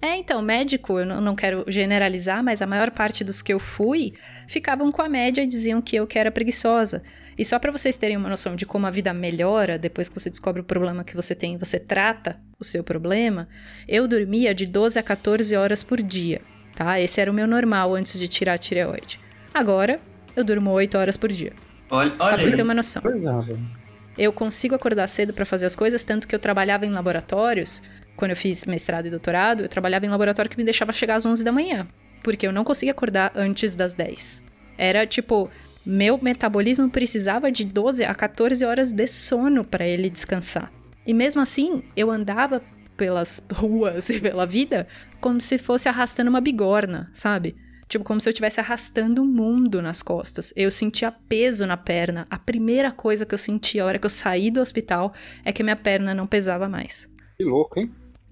É, 0.00 0.16
então, 0.16 0.40
médico, 0.40 1.00
eu 1.00 1.06
não 1.06 1.34
quero 1.34 1.64
generalizar, 1.66 2.42
mas 2.42 2.62
a 2.62 2.66
maior 2.66 2.90
parte 2.90 3.24
dos 3.24 3.42
que 3.42 3.52
eu 3.52 3.58
fui 3.58 4.14
ficavam 4.46 4.92
com 4.92 5.02
a 5.02 5.08
média 5.08 5.42
e 5.42 5.46
diziam 5.46 5.82
que 5.82 5.96
eu 5.96 6.06
que 6.06 6.18
era 6.18 6.30
preguiçosa. 6.30 7.02
E 7.36 7.44
só 7.44 7.58
pra 7.58 7.72
vocês 7.72 7.96
terem 7.96 8.16
uma 8.16 8.28
noção 8.28 8.54
de 8.54 8.64
como 8.64 8.86
a 8.86 8.90
vida 8.90 9.12
melhora 9.12 9.76
depois 9.76 10.08
que 10.08 10.18
você 10.18 10.30
descobre 10.30 10.60
o 10.60 10.64
problema 10.64 11.02
que 11.02 11.16
você 11.16 11.34
tem 11.34 11.54
e 11.54 11.58
você 11.58 11.80
trata 11.80 12.38
o 12.60 12.64
seu 12.64 12.84
problema, 12.84 13.48
eu 13.88 14.06
dormia 14.06 14.54
de 14.54 14.66
12 14.66 14.98
a 15.00 15.02
14 15.02 15.56
horas 15.56 15.82
por 15.82 16.00
dia, 16.00 16.42
tá? 16.76 17.00
Esse 17.00 17.20
era 17.20 17.30
o 17.30 17.34
meu 17.34 17.48
normal 17.48 17.94
antes 17.94 18.18
de 18.18 18.28
tirar 18.28 18.54
a 18.54 18.58
tireoide. 18.58 19.20
Agora, 19.52 20.00
eu 20.36 20.44
durmo 20.44 20.70
8 20.70 20.96
horas 20.96 21.16
por 21.16 21.30
dia. 21.32 21.52
Olha, 21.90 22.10
Só 22.10 22.16
pra 22.16 22.26
olha 22.26 22.42
você 22.42 22.52
ter 22.52 22.62
uma 22.62 22.74
noção. 22.74 23.02
É. 23.04 23.78
Eu 24.16 24.32
consigo 24.32 24.74
acordar 24.74 25.08
cedo 25.08 25.32
pra 25.32 25.44
fazer 25.44 25.66
as 25.66 25.76
coisas, 25.76 26.04
tanto 26.04 26.26
que 26.26 26.34
eu 26.34 26.38
trabalhava 26.38 26.84
em 26.84 26.90
laboratórios. 26.90 27.82
Quando 28.18 28.32
eu 28.32 28.36
fiz 28.36 28.66
mestrado 28.66 29.06
e 29.06 29.10
doutorado, 29.10 29.62
eu 29.62 29.68
trabalhava 29.68 30.04
em 30.04 30.08
laboratório 30.08 30.50
que 30.50 30.56
me 30.56 30.64
deixava 30.64 30.92
chegar 30.92 31.14
às 31.14 31.24
11 31.24 31.44
da 31.44 31.52
manhã, 31.52 31.86
porque 32.20 32.48
eu 32.48 32.52
não 32.52 32.64
conseguia 32.64 32.90
acordar 32.90 33.30
antes 33.36 33.76
das 33.76 33.94
10. 33.94 34.44
Era 34.76 35.06
tipo, 35.06 35.48
meu 35.86 36.18
metabolismo 36.20 36.90
precisava 36.90 37.52
de 37.52 37.64
12 37.64 38.02
a 38.02 38.12
14 38.12 38.64
horas 38.64 38.90
de 38.90 39.06
sono 39.06 39.62
pra 39.62 39.86
ele 39.86 40.10
descansar. 40.10 40.72
E 41.06 41.14
mesmo 41.14 41.40
assim, 41.40 41.84
eu 41.96 42.10
andava 42.10 42.60
pelas 42.96 43.46
ruas 43.54 44.10
e 44.10 44.18
pela 44.18 44.44
vida 44.44 44.88
como 45.20 45.40
se 45.40 45.56
fosse 45.56 45.88
arrastando 45.88 46.28
uma 46.28 46.40
bigorna, 46.40 47.08
sabe? 47.14 47.54
Tipo, 47.86 48.04
como 48.04 48.20
se 48.20 48.28
eu 48.28 48.32
estivesse 48.32 48.58
arrastando 48.58 49.22
o 49.22 49.26
mundo 49.26 49.80
nas 49.80 50.02
costas. 50.02 50.52
Eu 50.56 50.72
sentia 50.72 51.12
peso 51.12 51.64
na 51.68 51.76
perna. 51.76 52.26
A 52.28 52.36
primeira 52.36 52.90
coisa 52.90 53.24
que 53.24 53.32
eu 53.32 53.38
senti 53.38 53.78
a 53.78 53.86
hora 53.86 53.96
que 53.96 54.06
eu 54.06 54.10
saí 54.10 54.50
do 54.50 54.60
hospital 54.60 55.14
é 55.44 55.52
que 55.52 55.62
minha 55.62 55.76
perna 55.76 56.12
não 56.12 56.26
pesava 56.26 56.68
mais. 56.68 57.08
Que 57.36 57.44
louco, 57.44 57.78
hein? 57.78 57.88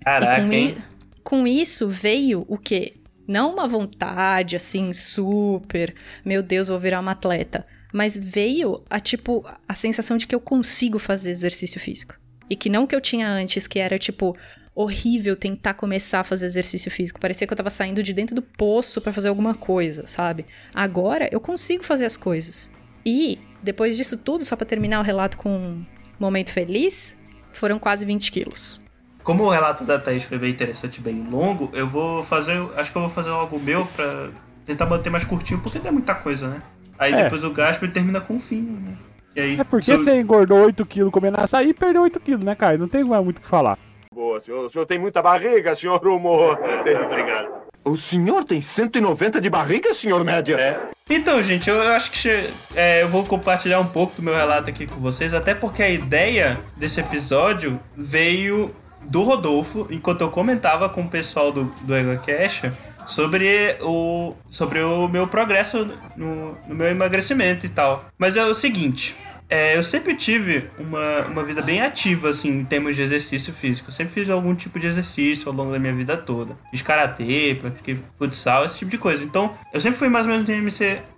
Caraca, 0.07 0.47
com, 0.47 0.53
i- 0.53 0.77
com 1.23 1.47
isso 1.47 1.89
veio 1.89 2.45
o 2.49 2.57
quê? 2.57 2.95
Não 3.27 3.53
uma 3.53 3.67
vontade 3.67 4.55
assim, 4.55 4.93
super, 4.93 5.95
meu 6.25 6.43
Deus, 6.43 6.69
vou 6.69 6.79
virar 6.79 7.01
uma 7.01 7.11
atleta. 7.13 7.67
Mas 7.93 8.17
veio 8.17 8.85
a 8.89 9.01
tipo, 9.01 9.45
a 9.69 9.75
sensação 9.75 10.17
de 10.17 10.27
que 10.27 10.35
eu 10.35 10.41
consigo 10.41 10.99
fazer 10.99 11.31
exercício 11.31 11.81
físico. 11.81 12.15
E 12.49 12.55
que 12.55 12.69
não 12.69 12.87
que 12.87 12.95
eu 12.95 13.01
tinha 13.01 13.29
antes, 13.29 13.67
que 13.67 13.79
era 13.81 13.99
tipo, 13.99 14.37
horrível 14.75 15.35
tentar 15.35 15.75
começar 15.75 16.21
a 16.21 16.25
fazer 16.25 16.47
exercício 16.47 16.91
físico. 16.91 17.19
Parecia 17.19 17.47
que 17.47 17.53
eu 17.53 17.57
tava 17.57 17.71
saindo 17.71 18.03
de 18.03 18.13
dentro 18.13 18.35
do 18.37 18.43
poço 18.43 19.01
pra 19.01 19.13
fazer 19.13 19.29
alguma 19.29 19.55
coisa, 19.55 20.07
sabe? 20.07 20.47
Agora 20.73 21.29
eu 21.33 21.41
consigo 21.41 21.83
fazer 21.83 22.05
as 22.07 22.17
coisas. 22.17 22.71
E, 23.05 23.41
depois 23.63 23.97
disso 23.97 24.17
tudo, 24.17 24.45
só 24.45 24.55
pra 24.55 24.67
terminar 24.67 25.01
o 25.01 25.05
relato 25.05 25.37
com 25.37 25.51
um 25.51 25.87
momento 26.21 26.53
feliz, 26.53 27.17
foram 27.53 27.79
quase 27.79 28.05
20 28.05 28.31
quilos. 28.31 28.81
Como 29.27 29.43
o 29.43 29.49
relato 29.51 29.83
da 29.83 29.99
Thaís 29.99 30.23
foi 30.23 30.39
bem 30.39 30.51
interessante, 30.51 31.01
bem 31.01 31.27
longo, 31.29 31.69
eu 31.73 31.85
vou 31.85 32.23
fazer. 32.23 32.63
Acho 32.77 32.93
que 32.93 32.97
eu 32.97 33.03
vou 33.03 33.11
fazer 33.11 33.31
algo 33.31 33.59
meu 33.59 33.85
pra 33.97 34.29
tentar 34.65 34.87
manter 34.87 35.11
mais 35.11 35.25
curtinho, 35.25 35.59
porque 35.59 35.81
não 35.81 35.89
é 35.89 35.91
muita 35.91 36.15
coisa, 36.15 36.47
né? 36.47 36.63
Aí 36.97 37.13
É. 37.13 37.25
depois 37.25 37.43
o 37.43 37.51
Gasper 37.51 37.91
termina 37.91 38.21
com 38.21 38.37
o 38.37 38.41
fim, 38.41 38.61
né? 38.63 38.95
E 39.35 39.41
aí, 39.41 39.61
É 39.61 39.65
porque 39.65 39.99
você 39.99 40.21
engordou 40.21 40.65
8kg 40.65 41.11
comendo 41.11 41.41
açaí 41.41 41.71
e 41.71 41.75
perdeu 41.75 42.03
8kg, 42.05 42.45
né, 42.45 42.55
Caio? 42.55 42.79
Não 42.79 42.87
tem 42.87 43.03
mais 43.03 43.25
muito 43.25 43.39
o 43.39 43.41
que 43.41 43.49
falar. 43.49 43.77
Boa, 44.15 44.41
senhor. 44.41 44.65
O 44.65 44.71
senhor 44.71 44.87
tem 44.87 44.97
muita 44.97 45.21
barriga, 45.21 45.75
senhor 45.75 46.07
Humor. 46.07 46.61
Obrigado. 47.11 47.49
O 47.85 47.97
senhor 47.97 48.45
tem 48.45 48.63
190 48.63 49.41
de 49.41 49.51
barriga, 49.51 49.93
senhor 49.93 50.25
Média? 50.25 50.55
É. 50.55 50.81
Então, 51.11 51.43
gente, 51.43 51.69
eu 51.69 51.83
acho 51.83 52.13
que 52.13 52.29
é, 52.77 53.03
eu 53.03 53.09
vou 53.09 53.25
compartilhar 53.25 53.81
um 53.81 53.87
pouco 53.87 54.15
do 54.15 54.23
meu 54.23 54.35
relato 54.37 54.71
aqui 54.71 54.87
com 54.87 55.01
vocês, 55.01 55.35
até 55.35 55.53
porque 55.53 55.83
a 55.83 55.91
ideia 55.91 56.61
desse 56.77 57.01
episódio 57.01 57.81
veio 57.97 58.71
do 59.09 59.23
Rodolfo, 59.23 59.87
enquanto 59.91 60.21
eu 60.21 60.31
comentava 60.31 60.89
com 60.89 61.03
o 61.03 61.09
pessoal 61.09 61.53
do, 61.53 61.65
do 61.83 61.97
EgoCash 61.97 62.63
sobre 63.07 63.77
o, 63.83 64.35
sobre 64.49 64.81
o 64.81 65.07
meu 65.09 65.27
progresso 65.29 65.89
no, 66.17 66.57
no 66.67 66.75
meu 66.75 66.89
emagrecimento 66.89 67.65
e 67.67 67.69
tal. 67.69 68.05
Mas 68.19 68.37
é 68.37 68.45
o 68.45 68.55
seguinte. 68.55 69.17
é, 69.49 69.77
eu 69.77 69.83
sempre 69.83 70.17
tive 70.17 70.65
uma, 70.77 71.21
uma 71.29 71.45
vida 71.45 71.63
bem 71.63 71.81
ativa, 71.81 72.31
assim, 72.31 72.49
em 72.61 72.65
termos 72.65 72.97
de 72.97 73.03
exercício 73.03 73.53
físico. 73.53 73.89
Eu 73.91 73.93
sempre 73.93 74.13
fiz 74.13 74.29
algum 74.29 74.55
tipo 74.57 74.77
de 74.81 74.89
exercício 74.89 75.49
ao 75.49 75.55
longo 75.55 75.71
da 75.71 75.79
minha 75.79 75.95
vida 75.95 76.17
toda. 76.17 76.57
Fiz 76.73 76.83
karatê, 76.83 77.57
pratiquei 77.61 77.97
futsal, 78.19 78.65
esse 78.65 78.79
tipo 78.81 78.91
de 78.91 78.99
coisa. 78.99 79.23
Então, 79.23 79.55
eu 79.73 79.79
sempre 79.79 79.99
fui 79.99 80.09
mais 80.09 80.27
ou 80.27 80.33
menos 80.33 80.49
no 80.49 80.55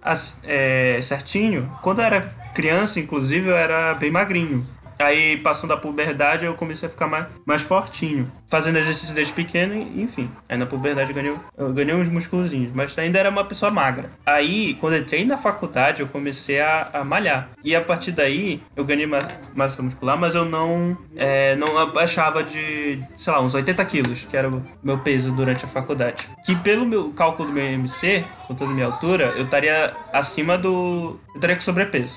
as- 0.03 0.41
é, 0.45 1.01
certinho. 1.01 1.71
Quando 1.81 2.01
eu 2.01 2.05
era 2.05 2.21
criança, 2.55 3.01
inclusive, 3.01 3.49
eu 3.49 3.57
era 3.57 3.95
bem 3.95 4.11
magrinho. 4.11 4.67
Aí, 4.99 5.37
passando 5.39 5.73
a 5.73 5.77
puberdade, 5.77 6.45
eu 6.45 6.55
comecei 6.55 6.89
a 6.89 6.91
ficar 6.91 7.07
mais, 7.07 7.27
mais 7.47 7.63
fortinho. 7.63 8.31
Fazendo 8.47 8.77
exercício 8.79 9.15
desde 9.15 9.33
pequeno, 9.33 9.75
enfim. 10.01 10.31
Aí 10.49 10.57
na 10.57 10.67
puberdade 10.67 11.11
eu 11.11 11.15
ganhei, 11.15 11.35
eu 11.57 11.73
ganhei 11.73 11.95
uns 11.95 12.09
musculozinhos, 12.09 12.73
mas 12.75 12.97
ainda 12.99 13.19
era 13.19 13.29
uma 13.31 13.45
pessoa 13.45 13.71
magra. 13.71 14.11
Aí, 14.25 14.75
quando 14.81 14.97
entrei 14.97 15.25
na 15.25 15.37
faculdade, 15.37 16.01
eu 16.01 16.09
comecei 16.09 16.61
a, 16.61 16.89
a 16.93 17.05
malhar. 17.05 17.49
E 17.63 17.77
a 17.77 17.81
partir 17.81 18.13
daí, 18.13 18.63
eu 18.75 18.85
ganhei 18.85 19.07
ma- 19.07 19.29
massa 19.55 19.83
muscular, 19.83 20.17
mas 20.19 20.35
eu 20.35 20.45
não, 20.45 20.97
é, 21.17 21.55
não 21.57 21.77
abaixava 21.79 22.43
de, 22.43 22.99
sei 23.17 23.33
lá, 23.33 23.41
uns 23.41 23.55
80 23.55 23.85
quilos, 23.85 24.25
que 24.25 24.37
era 24.37 24.49
o 24.49 24.63
meu 24.83 24.99
peso 24.99 25.31
durante 25.33 25.65
a 25.65 25.69
faculdade. 25.69 26.27
Que 26.45 26.57
pelo 26.57 26.87
meu 26.87 27.11
cálculo 27.13 27.49
do 27.49 27.55
meu 27.55 27.65
IMC, 27.71 28.25
a 28.49 28.67
minha 28.67 28.87
altura, 28.87 29.35
eu 29.37 29.45
estaria 29.45 29.93
acima 30.13 30.57
do. 30.57 31.19
Eu 31.29 31.35
estaria 31.37 31.57
com 31.57 31.63
sobrepeso. 31.63 32.17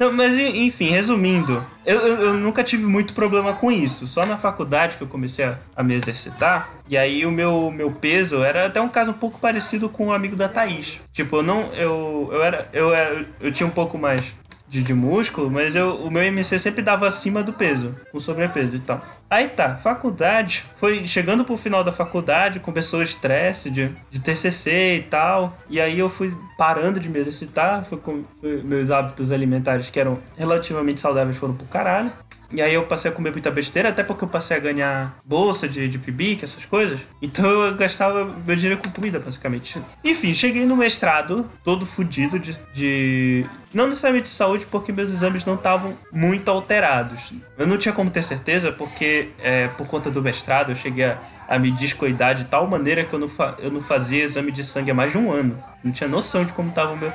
Não, 0.00 0.10
mas 0.10 0.32
enfim, 0.38 0.86
resumindo, 0.86 1.62
eu, 1.84 1.98
eu, 2.00 2.16
eu 2.28 2.32
nunca 2.32 2.64
tive 2.64 2.86
muito 2.86 3.12
problema 3.12 3.52
com 3.52 3.70
isso. 3.70 4.06
Só 4.06 4.24
na 4.24 4.38
faculdade 4.38 4.96
que 4.96 5.02
eu 5.02 5.06
comecei 5.06 5.44
a, 5.44 5.58
a 5.76 5.82
me 5.82 5.94
exercitar. 5.94 6.70
E 6.88 6.96
aí 6.96 7.26
o 7.26 7.30
meu, 7.30 7.70
meu 7.70 7.90
peso 7.90 8.42
era 8.42 8.64
até 8.64 8.80
um 8.80 8.88
caso 8.88 9.10
um 9.10 9.14
pouco 9.14 9.38
parecido 9.38 9.90
com 9.90 10.06
o 10.06 10.12
amigo 10.12 10.34
da 10.34 10.48
Thaís. 10.48 11.00
Tipo, 11.12 11.36
eu 11.36 11.42
não. 11.42 11.70
Eu, 11.74 12.30
eu 12.32 12.42
era. 12.42 12.66
Eu, 12.72 12.94
era- 12.94 13.26
eu 13.42 13.52
tinha 13.52 13.66
um 13.66 13.70
pouco 13.70 13.98
mais 13.98 14.34
de, 14.70 14.84
de 14.84 14.94
músculo, 14.94 15.50
mas 15.50 15.74
eu, 15.74 15.96
o 15.96 16.08
meu 16.08 16.22
MC 16.22 16.56
sempre 16.56 16.80
dava 16.80 17.08
acima 17.08 17.42
do 17.42 17.52
peso, 17.52 17.92
com 18.12 18.20
sobrepeso 18.20 18.76
e 18.76 18.78
tal. 18.78 19.04
Aí 19.28 19.48
tá, 19.48 19.74
faculdade, 19.74 20.64
foi 20.76 21.06
chegando 21.08 21.44
pro 21.44 21.56
final 21.56 21.82
da 21.82 21.90
faculdade, 21.90 22.60
começou 22.60 23.00
o 23.00 23.02
estresse 23.02 23.68
de, 23.68 23.90
de 24.08 24.20
TCC 24.20 24.98
e 24.98 25.02
tal, 25.02 25.58
e 25.68 25.80
aí 25.80 25.98
eu 25.98 26.08
fui 26.08 26.32
parando 26.56 27.00
de 27.00 27.08
me 27.08 27.18
exercitar, 27.18 27.84
foi 27.84 27.98
com, 27.98 28.22
meus 28.62 28.92
hábitos 28.92 29.32
alimentares 29.32 29.90
que 29.90 29.98
eram 29.98 30.20
relativamente 30.38 31.00
saudáveis 31.00 31.36
foram 31.36 31.54
pro 31.54 31.66
caralho. 31.66 32.12
E 32.52 32.60
aí 32.60 32.74
eu 32.74 32.84
passei 32.84 33.10
a 33.10 33.14
comer 33.14 33.30
muita 33.30 33.50
besteira, 33.50 33.90
até 33.90 34.02
porque 34.02 34.24
eu 34.24 34.28
passei 34.28 34.56
a 34.56 34.60
ganhar 34.60 35.16
bolsa 35.24 35.68
de, 35.68 35.88
de 35.88 35.98
PIBIC, 35.98 36.44
essas 36.44 36.64
coisas. 36.64 37.00
Então 37.22 37.48
eu 37.48 37.74
gastava 37.76 38.24
meu 38.24 38.56
dinheiro 38.56 38.80
com 38.80 38.90
comida, 38.90 39.18
basicamente. 39.18 39.80
Enfim, 40.04 40.34
cheguei 40.34 40.66
no 40.66 40.76
mestrado, 40.76 41.48
todo 41.62 41.86
fudido 41.86 42.38
de, 42.38 42.58
de 42.72 43.46
não 43.72 43.86
necessariamente 43.86 44.28
de 44.28 44.34
saúde, 44.34 44.66
porque 44.68 44.92
meus 44.92 45.10
exames 45.10 45.44
não 45.44 45.54
estavam 45.54 45.96
muito 46.12 46.50
alterados. 46.50 47.32
Eu 47.56 47.66
não 47.66 47.78
tinha 47.78 47.92
como 47.92 48.10
ter 48.10 48.22
certeza, 48.22 48.72
porque 48.72 49.28
é, 49.42 49.68
por 49.68 49.86
conta 49.86 50.10
do 50.10 50.20
mestrado 50.20 50.72
eu 50.72 50.76
cheguei 50.76 51.04
a, 51.04 51.18
a 51.48 51.58
me 51.58 51.70
descuidar 51.70 52.34
de 52.34 52.46
tal 52.46 52.66
maneira 52.66 53.04
que 53.04 53.12
eu 53.12 53.18
não, 53.18 53.30
eu 53.58 53.70
não 53.70 53.80
fazia 53.80 54.24
exame 54.24 54.50
de 54.50 54.64
sangue 54.64 54.90
há 54.90 54.94
mais 54.94 55.12
de 55.12 55.18
um 55.18 55.30
ano. 55.30 55.56
Não 55.84 55.92
tinha 55.92 56.08
noção 56.08 56.44
de 56.44 56.52
como 56.52 56.70
estava 56.70 56.92
o 56.92 56.96
meu, 56.96 57.12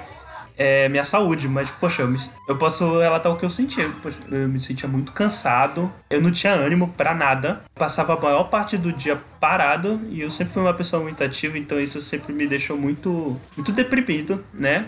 é, 0.58 0.88
minha 0.90 1.04
saúde, 1.04 1.48
mas, 1.48 1.70
poxa, 1.70 2.02
eu, 2.02 2.08
me, 2.08 2.20
eu 2.48 2.58
posso 2.58 3.00
relatar 3.00 3.32
o 3.32 3.38
que 3.38 3.46
eu 3.46 3.50
sentia. 3.50 3.90
Poxa, 4.02 4.20
eu 4.32 4.48
me 4.48 4.60
sentia 4.60 4.88
muito 4.88 5.12
cansado, 5.12 5.92
eu 6.10 6.22
não 6.22 6.32
tinha 6.32 6.54
ânimo 6.54 6.88
para 6.90 7.14
nada, 7.14 7.62
passava 7.74 8.14
a 8.14 8.20
maior 8.20 8.46
parte 8.46 8.78
do 8.78 8.92
dia 8.92 9.20
parado 9.40 10.02
e 10.10 10.22
eu 10.22 10.32
sempre 10.32 10.54
fui 10.54 10.62
uma 10.64 10.74
pessoa 10.74 11.04
muito 11.04 11.24
ativa, 11.24 11.58
então 11.58 11.80
isso 11.80 12.02
sempre 12.02 12.34
me 12.34 12.48
deixou 12.48 12.76
muito, 12.76 13.40
muito 13.56 13.72
deprimido, 13.72 14.44
né? 14.54 14.86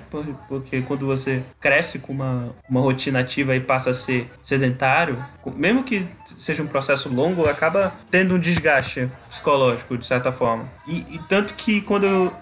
Porque 0.48 0.82
quando 0.82 1.06
você 1.06 1.44
cresce 1.60 2.00
com 2.00 2.12
uma, 2.12 2.56
uma 2.68 2.82
rotina 2.82 3.20
ativa 3.20 3.56
e 3.56 3.60
passa 3.60 3.92
a 3.92 3.94
ser 3.94 4.28
sedentário, 4.42 5.24
mesmo 5.56 5.84
que 5.84 6.08
seja 6.38 6.64
um 6.64 6.68
processo 6.68 7.08
longo, 7.14 7.48
acaba 7.48 7.94
tendo 8.10 8.36
um 8.36 8.40
desgaste 8.40 9.10
psicológico, 9.30 9.98
de 9.98 10.06
certa 10.06 10.32
forma. 10.32 10.68
E, 10.88 11.06
e 11.16 11.20
tanto 11.28 11.54
que 11.54 11.82
quando 11.82 12.06
eu 12.06 12.34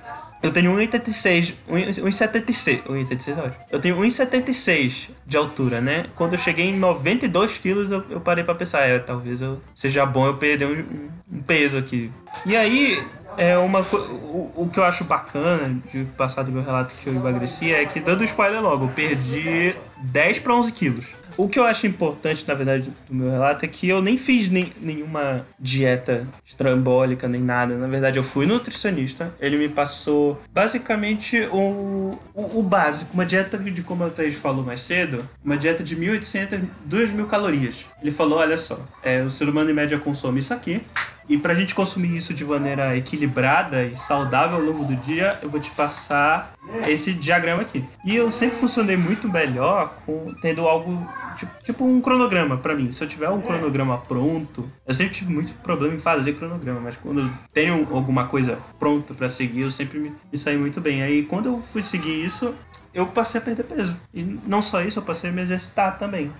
eu 0.45 0.53
tenho 0.53 0.71
1,86. 0.75 1.53
1,76. 1.69 2.83
1,86 2.83 3.37
é 3.37 3.41
ótimo. 3.41 3.55
Eu 3.71 3.79
tenho 3.79 3.97
1,76 3.97 5.09
de 5.25 5.37
altura, 5.37 5.81
né? 5.81 6.05
Quando 6.15 6.33
eu 6.33 6.37
cheguei 6.37 6.69
em 6.69 6.77
92 6.77 7.57
quilos, 7.57 7.91
eu, 7.91 8.03
eu 8.09 8.19
parei 8.19 8.43
pra 8.43 8.55
pensar, 8.55 8.81
é, 8.81 8.99
talvez 8.99 9.41
eu, 9.41 9.61
seja 9.73 10.05
bom 10.05 10.25
eu 10.27 10.37
perder 10.37 10.65
um, 10.67 11.09
um 11.31 11.41
peso 11.41 11.77
aqui. 11.77 12.11
E 12.45 12.55
aí, 12.55 13.01
é 13.37 13.57
uma 13.57 13.81
o, 13.81 14.51
o 14.55 14.69
que 14.71 14.79
eu 14.79 14.83
acho 14.83 15.03
bacana 15.03 15.81
de 15.91 16.05
passar 16.17 16.43
do 16.43 16.51
meu 16.51 16.63
relato 16.63 16.95
que 16.95 17.07
eu 17.07 17.13
emagreci 17.13 17.73
é 17.73 17.85
que, 17.85 17.99
dando 17.99 18.23
spoiler 18.23 18.61
logo, 18.61 18.85
eu 18.85 18.89
perdi 18.89 19.75
10 19.97 20.39
para 20.39 20.55
11 20.55 20.71
quilos. 20.71 21.05
O 21.37 21.49
que 21.49 21.59
eu 21.59 21.65
acho 21.65 21.85
importante, 21.85 22.45
na 22.47 22.53
verdade, 22.53 22.91
do 23.09 23.15
meu 23.15 23.29
relato 23.29 23.65
é 23.65 23.67
que 23.67 23.87
eu 23.87 24.01
nem 24.01 24.17
fiz 24.17 24.49
nem, 24.49 24.71
nenhuma 24.81 25.45
dieta 25.59 26.27
estrambólica 26.45 27.27
nem 27.27 27.41
nada. 27.41 27.75
Na 27.77 27.87
verdade, 27.87 28.17
eu 28.17 28.23
fui 28.23 28.45
nutricionista. 28.45 29.33
Ele 29.39 29.57
me 29.57 29.69
passou 29.69 30.41
basicamente 30.53 31.41
o, 31.51 32.17
o, 32.33 32.59
o 32.59 32.63
básico, 32.63 33.13
uma 33.13 33.25
dieta 33.25 33.57
de, 33.57 33.81
como 33.81 34.03
a 34.03 34.09
Thaís 34.09 34.35
falou 34.35 34.63
mais 34.63 34.81
cedo, 34.81 35.27
uma 35.43 35.57
dieta 35.57 35.83
de 35.83 35.95
1.800, 35.95 36.61
2.000 36.89 37.27
calorias. 37.27 37.85
Ele 38.01 38.11
falou: 38.11 38.39
olha 38.39 38.57
só, 38.57 38.79
é, 39.03 39.21
o 39.21 39.29
ser 39.29 39.49
humano 39.49 39.69
em 39.69 39.73
média 39.73 39.97
consome 39.99 40.39
isso 40.39 40.53
aqui. 40.53 40.81
E 41.27 41.37
pra 41.37 41.55
gente 41.55 41.73
consumir 41.73 42.15
isso 42.15 42.33
de 42.33 42.45
maneira 42.45 42.95
equilibrada 42.95 43.83
e 43.83 43.95
saudável 43.95 44.57
ao 44.57 44.63
longo 44.63 44.85
do 44.85 44.95
dia, 44.97 45.37
eu 45.41 45.49
vou 45.49 45.59
te 45.59 45.71
passar 45.71 46.53
esse 46.87 47.13
diagrama 47.13 47.63
aqui. 47.63 47.83
E 48.05 48.15
eu 48.15 48.31
sempre 48.31 48.57
funcionei 48.57 48.95
muito 48.95 49.27
melhor 49.27 49.95
com 50.05 50.33
tendo 50.41 50.67
algo 50.67 51.07
tipo, 51.35 51.51
tipo 51.63 51.85
um 51.85 51.99
cronograma 51.99 52.57
para 52.57 52.75
mim. 52.75 52.91
Se 52.91 53.03
eu 53.03 53.07
tiver 53.07 53.29
um 53.29 53.41
cronograma 53.41 53.97
pronto, 53.97 54.69
eu 54.87 54.93
sempre 54.93 55.13
tive 55.13 55.33
muito 55.33 55.53
problema 55.55 55.95
em 55.95 55.99
fazer 55.99 56.33
cronograma, 56.33 56.79
mas 56.79 56.95
quando 56.95 57.21
eu 57.21 57.29
tenho 57.53 57.87
alguma 57.91 58.27
coisa 58.27 58.59
pronta 58.77 59.13
para 59.13 59.27
seguir, 59.27 59.61
eu 59.61 59.71
sempre 59.71 59.99
me, 59.99 60.13
me 60.31 60.37
saí 60.37 60.57
muito 60.57 60.79
bem. 60.79 61.01
Aí 61.01 61.23
quando 61.23 61.47
eu 61.47 61.61
fui 61.61 61.81
seguir 61.81 62.23
isso, 62.23 62.53
eu 62.93 63.05
passei 63.07 63.41
a 63.41 63.43
perder 63.43 63.63
peso. 63.63 63.95
E 64.13 64.23
não 64.47 64.61
só 64.61 64.81
isso, 64.81 64.99
eu 64.99 65.03
passei 65.03 65.29
a 65.29 65.33
me 65.33 65.41
exercitar 65.41 65.97
também. 65.97 66.31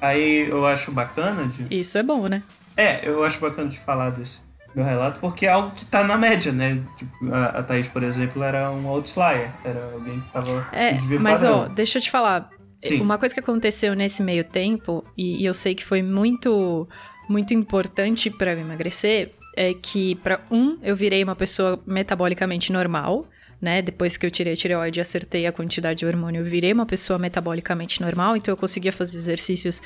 Aí 0.00 0.48
eu 0.48 0.66
acho 0.66 0.90
bacana 0.90 1.46
de. 1.46 1.66
Isso 1.70 1.96
é 1.96 2.02
bom, 2.02 2.26
né? 2.26 2.42
É, 2.80 3.00
eu 3.02 3.22
acho 3.22 3.38
bacana 3.38 3.68
de 3.68 3.78
falar 3.78 4.10
desse 4.10 4.40
meu 4.74 4.84
relato, 4.84 5.18
porque 5.20 5.46
é 5.46 5.50
algo 5.50 5.72
que 5.72 5.84
tá 5.84 6.04
na 6.04 6.16
média, 6.16 6.52
né? 6.52 6.82
Tipo, 6.96 7.34
a, 7.34 7.46
a 7.46 7.62
Thaís, 7.62 7.88
por 7.88 8.02
exemplo, 8.02 8.42
era 8.42 8.70
um 8.70 8.88
outlier. 8.88 9.50
Era 9.64 9.92
alguém 9.92 10.20
que 10.20 10.30
tava. 10.30 10.66
É, 10.72 10.98
mas 11.18 11.42
ó, 11.42 11.66
deixa 11.68 11.98
eu 11.98 12.02
te 12.02 12.10
falar. 12.10 12.48
Sim. 12.82 13.02
Uma 13.02 13.18
coisa 13.18 13.34
que 13.34 13.40
aconteceu 13.40 13.94
nesse 13.94 14.22
meio 14.22 14.42
tempo, 14.44 15.04
e, 15.16 15.42
e 15.42 15.44
eu 15.44 15.52
sei 15.52 15.74
que 15.74 15.84
foi 15.84 16.02
muito, 16.02 16.88
muito 17.28 17.52
importante 17.52 18.30
para 18.30 18.54
emagrecer, 18.54 19.32
é 19.54 19.74
que, 19.74 20.14
para 20.16 20.40
um, 20.50 20.78
eu 20.82 20.96
virei 20.96 21.22
uma 21.22 21.36
pessoa 21.36 21.78
metabolicamente 21.86 22.72
normal, 22.72 23.26
né? 23.60 23.82
Depois 23.82 24.16
que 24.16 24.24
eu 24.24 24.30
tirei 24.30 24.54
a 24.54 24.56
tireoide 24.56 25.00
e 25.00 25.02
acertei 25.02 25.46
a 25.46 25.52
quantidade 25.52 25.98
de 25.98 26.06
hormônio, 26.06 26.40
eu 26.40 26.44
virei 26.44 26.72
uma 26.72 26.86
pessoa 26.86 27.18
metabolicamente 27.18 28.00
normal, 28.00 28.36
então 28.36 28.52
eu 28.52 28.56
conseguia 28.56 28.92
fazer 28.92 29.18
exercícios 29.18 29.82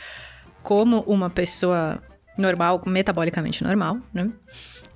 como 0.62 1.00
uma 1.00 1.28
pessoa 1.28 2.00
normal, 2.36 2.82
metabolicamente 2.86 3.62
normal, 3.62 3.98
né? 4.12 4.30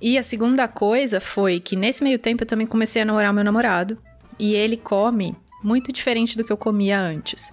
E 0.01 0.17
a 0.17 0.23
segunda 0.23 0.67
coisa 0.67 1.19
foi 1.19 1.59
que 1.59 1.75
nesse 1.75 2.03
meio 2.03 2.17
tempo 2.17 2.43
eu 2.43 2.47
também 2.47 2.67
comecei 2.67 3.01
a 3.01 3.05
namorar 3.05 3.33
meu 3.33 3.43
namorado, 3.43 3.97
e 4.39 4.53
ele 4.53 4.77
come 4.77 5.35
muito 5.61 5.91
diferente 5.91 6.37
do 6.37 6.43
que 6.45 6.51
eu 6.51 6.57
comia 6.57 6.97
antes 6.97 7.49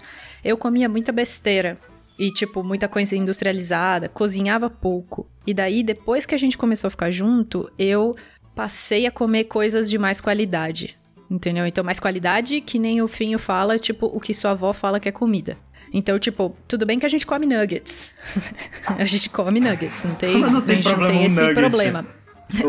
eu 0.47 0.57
comia 0.57 0.87
muita 0.87 1.11
besteira 1.11 1.77
e, 2.17 2.31
tipo, 2.31 2.63
muita 2.63 2.87
coisa 2.87 3.15
industrializada, 3.15 4.07
cozinhava 4.07 4.69
pouco. 4.69 5.27
E 5.45 5.53
daí, 5.53 5.83
depois 5.83 6.25
que 6.25 6.33
a 6.33 6.37
gente 6.37 6.57
começou 6.57 6.87
a 6.87 6.91
ficar 6.91 7.11
junto, 7.11 7.69
eu 7.77 8.15
passei 8.55 9.05
a 9.05 9.11
comer 9.11 9.43
coisas 9.43 9.89
de 9.89 9.97
mais 9.97 10.21
qualidade. 10.21 10.97
Entendeu? 11.29 11.65
Então, 11.65 11.83
mais 11.83 11.99
qualidade 11.99 12.61
que 12.61 12.79
nem 12.79 13.01
o 13.01 13.07
Finho 13.07 13.37
fala, 13.37 13.77
tipo, 13.77 14.05
o 14.05 14.19
que 14.19 14.33
sua 14.33 14.51
avó 14.51 14.71
fala 14.71 14.99
que 14.99 15.09
é 15.09 15.11
comida. 15.11 15.57
Então, 15.93 16.17
tipo, 16.17 16.55
tudo 16.67 16.85
bem 16.85 16.99
que 16.99 17.05
a 17.05 17.09
gente 17.09 17.25
come 17.25 17.45
nuggets. 17.45 18.13
a 18.97 19.05
gente 19.05 19.29
come 19.29 19.59
nuggets, 19.59 20.03
não 20.03 20.15
tem, 20.15 20.39
não 20.39 20.61
tem, 20.61 20.81
problema 20.81 21.07
não 21.07 21.17
tem 21.17 21.25
esse 21.25 21.39
nugget. 21.41 21.55
problema. 21.55 22.07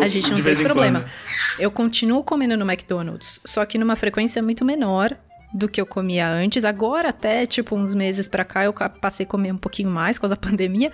A 0.02 0.08
gente 0.08 0.30
não 0.32 0.42
tem 0.42 0.52
esse 0.52 0.62
em 0.62 0.64
problema. 0.64 1.00
quando. 1.00 1.60
Eu 1.60 1.70
continuo 1.70 2.24
comendo 2.24 2.56
no 2.56 2.68
McDonald's, 2.68 3.40
só 3.44 3.64
que 3.64 3.78
numa 3.78 3.94
frequência 3.94 4.42
muito 4.42 4.64
menor 4.64 5.16
do 5.52 5.68
que 5.68 5.80
eu 5.80 5.86
comia 5.86 6.28
antes. 6.28 6.64
Agora, 6.64 7.10
até, 7.10 7.46
tipo, 7.46 7.76
uns 7.76 7.94
meses 7.94 8.28
pra 8.28 8.44
cá, 8.44 8.64
eu 8.64 8.72
passei 8.72 9.24
a 9.24 9.28
comer 9.28 9.52
um 9.52 9.56
pouquinho 9.56 9.90
mais 9.90 10.18
causa 10.18 10.34
da 10.34 10.40
pandemia. 10.48 10.92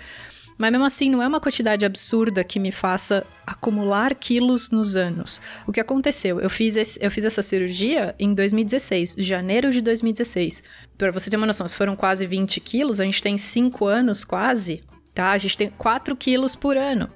Mas 0.57 0.71
mesmo 0.71 0.85
assim, 0.85 1.09
não 1.09 1.21
é 1.21 1.27
uma 1.27 1.39
quantidade 1.41 1.85
absurda 1.85 2.43
que 2.43 2.59
me 2.59 2.71
faça 2.71 3.25
acumular 3.45 4.15
quilos 4.15 4.69
nos 4.71 4.95
anos. 4.95 5.41
O 5.67 5.71
que 5.71 5.79
aconteceu? 5.81 6.39
Eu 6.39 6.49
fiz, 6.49 6.77
esse- 6.77 6.97
eu 7.01 7.11
fiz 7.11 7.25
essa 7.25 7.41
cirurgia 7.41 8.15
em 8.17 8.33
2016, 8.33 9.15
janeiro 9.17 9.71
de 9.71 9.81
2016. 9.81 10.63
Pra 10.97 11.11
você 11.11 11.29
ter 11.29 11.35
uma 11.37 11.45
noção, 11.45 11.67
se 11.67 11.75
foram 11.75 11.95
quase 11.95 12.25
20 12.25 12.59
quilos, 12.61 12.99
a 13.01 13.03
gente 13.03 13.21
tem 13.21 13.37
5 13.37 13.85
anos 13.85 14.23
quase, 14.23 14.81
tá? 15.13 15.31
A 15.31 15.37
gente 15.37 15.57
tem 15.57 15.69
4 15.69 16.15
quilos 16.15 16.55
por 16.55 16.77
ano. 16.77 17.09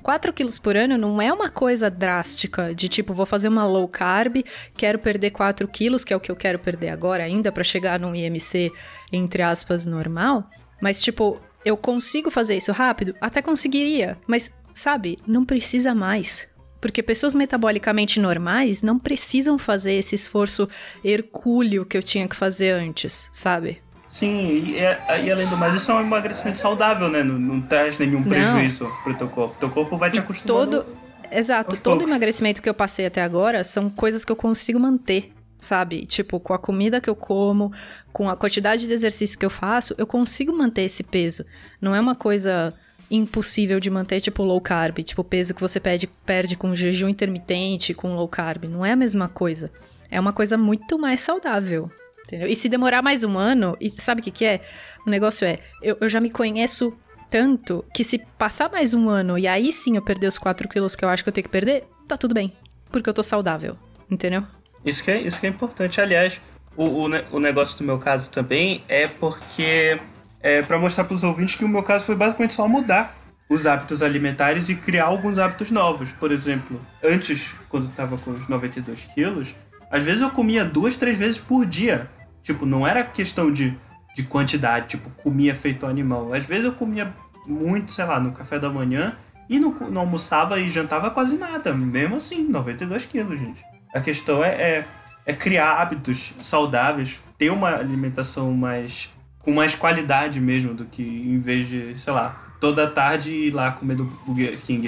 4 0.00 0.32
quilos 0.32 0.56
por 0.56 0.76
ano 0.76 0.96
não 0.96 1.20
é 1.20 1.32
uma 1.32 1.50
coisa 1.50 1.90
drástica, 1.90 2.72
de 2.72 2.88
tipo, 2.88 3.12
vou 3.12 3.26
fazer 3.26 3.48
uma 3.48 3.66
low 3.66 3.88
carb, 3.88 4.36
quero 4.76 5.00
perder 5.00 5.32
4 5.32 5.66
quilos, 5.66 6.04
que 6.04 6.12
é 6.12 6.16
o 6.16 6.20
que 6.20 6.30
eu 6.30 6.36
quero 6.36 6.60
perder 6.60 6.90
agora 6.90 7.24
ainda, 7.24 7.50
pra 7.50 7.64
chegar 7.64 7.98
num 7.98 8.14
IMC, 8.14 8.70
entre 9.12 9.42
aspas, 9.42 9.84
normal. 9.84 10.48
Mas, 10.80 11.02
tipo, 11.02 11.40
eu 11.66 11.76
consigo 11.76 12.30
fazer 12.30 12.56
isso 12.56 12.70
rápido? 12.72 13.14
Até 13.20 13.42
conseguiria, 13.42 14.16
mas, 14.26 14.50
sabe, 14.72 15.18
não 15.26 15.44
precisa 15.44 15.94
mais. 15.94 16.46
Porque 16.80 17.02
pessoas 17.02 17.34
metabolicamente 17.34 18.20
normais 18.20 18.82
não 18.82 18.98
precisam 18.98 19.58
fazer 19.58 19.94
esse 19.94 20.14
esforço 20.14 20.68
hercúleo 21.04 21.84
que 21.84 21.96
eu 21.96 22.02
tinha 22.02 22.28
que 22.28 22.36
fazer 22.36 22.70
antes, 22.72 23.28
sabe? 23.32 23.82
Sim, 24.08 24.46
e, 24.68 24.76
é- 24.78 25.24
e 25.24 25.32
além 25.32 25.48
do 25.48 25.56
mais, 25.56 25.74
isso 25.74 25.90
é 25.90 25.94
um 25.94 26.00
emagrecimento 26.00 26.58
saudável, 26.60 27.08
né? 27.08 27.24
Não, 27.24 27.38
não 27.38 27.60
traz 27.60 27.98
nenhum 27.98 28.20
Não. 28.20 28.28
prejuízo 28.28 28.88
pro 29.02 29.14
teu 29.14 29.28
corpo. 29.28 29.56
Teu 29.58 29.68
corpo 29.68 29.96
vai 29.96 30.10
te 30.10 30.18
acostumando. 30.20 30.82
todo. 30.84 30.96
Exato, 31.28 31.70
todo 31.76 31.82
poucos. 31.94 32.06
emagrecimento 32.06 32.62
que 32.62 32.68
eu 32.68 32.74
passei 32.74 33.04
até 33.06 33.20
agora 33.20 33.64
são 33.64 33.90
coisas 33.90 34.24
que 34.24 34.30
eu 34.30 34.36
consigo 34.36 34.78
manter, 34.78 35.32
sabe? 35.66 36.06
Tipo, 36.06 36.38
com 36.38 36.54
a 36.54 36.58
comida 36.58 37.00
que 37.00 37.10
eu 37.10 37.16
como, 37.16 37.72
com 38.12 38.28
a 38.28 38.36
quantidade 38.36 38.86
de 38.86 38.92
exercício 38.92 39.38
que 39.38 39.44
eu 39.44 39.50
faço, 39.50 39.94
eu 39.98 40.06
consigo 40.06 40.56
manter 40.56 40.82
esse 40.82 41.02
peso. 41.02 41.44
Não 41.80 41.94
é 41.94 42.00
uma 42.00 42.14
coisa 42.14 42.72
impossível 43.10 43.78
de 43.78 43.90
manter, 43.90 44.20
tipo, 44.20 44.42
low 44.42 44.60
carb, 44.60 44.98
tipo, 44.98 45.22
peso 45.22 45.54
que 45.54 45.60
você 45.60 45.78
perde, 45.78 46.06
perde 46.06 46.56
com 46.56 46.74
jejum 46.74 47.08
intermitente, 47.08 47.94
com 47.94 48.14
low 48.14 48.28
carb. 48.28 48.64
Não 48.64 48.84
é 48.84 48.92
a 48.92 48.96
mesma 48.96 49.28
coisa. 49.28 49.70
É 50.10 50.18
uma 50.18 50.32
coisa 50.32 50.56
muito 50.56 50.98
mais 50.98 51.20
saudável. 51.20 51.90
Entendeu? 52.24 52.48
E 52.48 52.56
se 52.56 52.68
demorar 52.68 53.02
mais 53.02 53.22
um 53.22 53.38
ano, 53.38 53.76
e 53.80 53.88
sabe 53.88 54.20
o 54.20 54.24
que, 54.24 54.30
que 54.30 54.44
é? 54.44 54.60
O 55.06 55.10
negócio 55.10 55.46
é, 55.46 55.60
eu, 55.80 55.96
eu 56.00 56.08
já 56.08 56.20
me 56.20 56.30
conheço 56.30 56.96
tanto 57.30 57.84
que 57.94 58.02
se 58.02 58.18
passar 58.38 58.70
mais 58.70 58.94
um 58.94 59.08
ano 59.08 59.38
e 59.38 59.46
aí 59.46 59.72
sim 59.72 59.96
eu 59.96 60.02
perder 60.02 60.28
os 60.28 60.38
4 60.38 60.68
quilos 60.68 60.94
que 60.94 61.04
eu 61.04 61.08
acho 61.08 61.22
que 61.22 61.28
eu 61.28 61.32
tenho 61.32 61.44
que 61.44 61.50
perder, 61.50 61.84
tá 62.06 62.16
tudo 62.16 62.34
bem. 62.34 62.52
Porque 62.90 63.08
eu 63.08 63.14
tô 63.14 63.22
saudável. 63.22 63.76
Entendeu? 64.10 64.44
Isso 64.86 65.02
que 65.02 65.10
é, 65.10 65.20
isso 65.20 65.40
que 65.40 65.46
é 65.46 65.50
importante. 65.50 66.00
Aliás, 66.00 66.40
o, 66.76 66.84
o, 66.84 67.06
o 67.32 67.40
negócio 67.40 67.76
do 67.76 67.84
meu 67.84 67.98
caso 67.98 68.30
também 68.30 68.84
é 68.88 69.08
porque 69.08 69.98
é 70.40 70.62
para 70.62 70.78
mostrar 70.78 71.04
pros 71.04 71.24
ouvintes 71.24 71.56
que 71.56 71.64
o 71.64 71.68
meu 71.68 71.82
caso 71.82 72.04
foi 72.04 72.14
basicamente 72.14 72.54
só 72.54 72.68
mudar 72.68 73.18
os 73.48 73.66
hábitos 73.66 74.02
alimentares 74.02 74.68
e 74.68 74.76
criar 74.76 75.06
alguns 75.06 75.38
hábitos 75.38 75.72
novos. 75.72 76.12
Por 76.12 76.30
exemplo, 76.30 76.80
antes, 77.02 77.54
quando 77.68 77.84
eu 77.84 77.90
tava 77.90 78.16
com 78.18 78.30
os 78.30 78.46
92 78.48 79.06
quilos, 79.06 79.54
às 79.90 80.02
vezes 80.02 80.22
eu 80.22 80.30
comia 80.30 80.64
duas, 80.64 80.96
três 80.96 81.18
vezes 81.18 81.38
por 81.38 81.66
dia. 81.66 82.08
Tipo, 82.42 82.64
não 82.64 82.86
era 82.86 83.02
questão 83.02 83.52
de, 83.52 83.76
de 84.14 84.22
quantidade, 84.22 84.88
tipo, 84.88 85.10
comia 85.22 85.54
feito 85.54 85.86
animal. 85.86 86.32
Às 86.32 86.44
vezes 86.44 86.64
eu 86.64 86.72
comia 86.72 87.12
muito, 87.44 87.90
sei 87.90 88.04
lá, 88.04 88.20
no 88.20 88.32
café 88.32 88.58
da 88.58 88.70
manhã 88.70 89.16
e 89.48 89.58
não, 89.58 89.72
não 89.90 90.02
almoçava 90.02 90.58
e 90.60 90.70
jantava 90.70 91.10
quase 91.10 91.36
nada. 91.36 91.72
Mesmo 91.74 92.16
assim, 92.16 92.44
92 92.48 93.04
quilos, 93.06 93.38
gente. 93.38 93.64
A 93.96 94.00
questão 94.00 94.44
é, 94.44 94.50
é, 94.50 94.84
é 95.24 95.32
criar 95.32 95.80
hábitos 95.80 96.34
saudáveis, 96.38 97.18
ter 97.38 97.50
uma 97.50 97.74
alimentação 97.74 98.52
mais 98.52 99.10
com 99.38 99.52
mais 99.52 99.74
qualidade 99.74 100.38
mesmo 100.38 100.74
do 100.74 100.84
que 100.84 101.02
em 101.02 101.38
vez 101.38 101.66
de, 101.66 101.98
sei 101.98 102.12
lá, 102.12 102.54
toda 102.60 102.86
tarde 102.86 103.30
ir 103.30 103.52
lá 103.52 103.70
comer 103.70 103.94
do 103.94 104.04
Burger 104.26 104.60
King. 104.60 104.86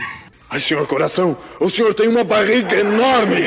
Ai, 0.51 0.61
senhor 0.61 0.87
coração, 0.87 1.39
o 1.59 1.71
senhor 1.71 1.95
tem 1.95 2.07
uma 2.07 2.23
barriga 2.23 2.75
enorme. 2.77 3.45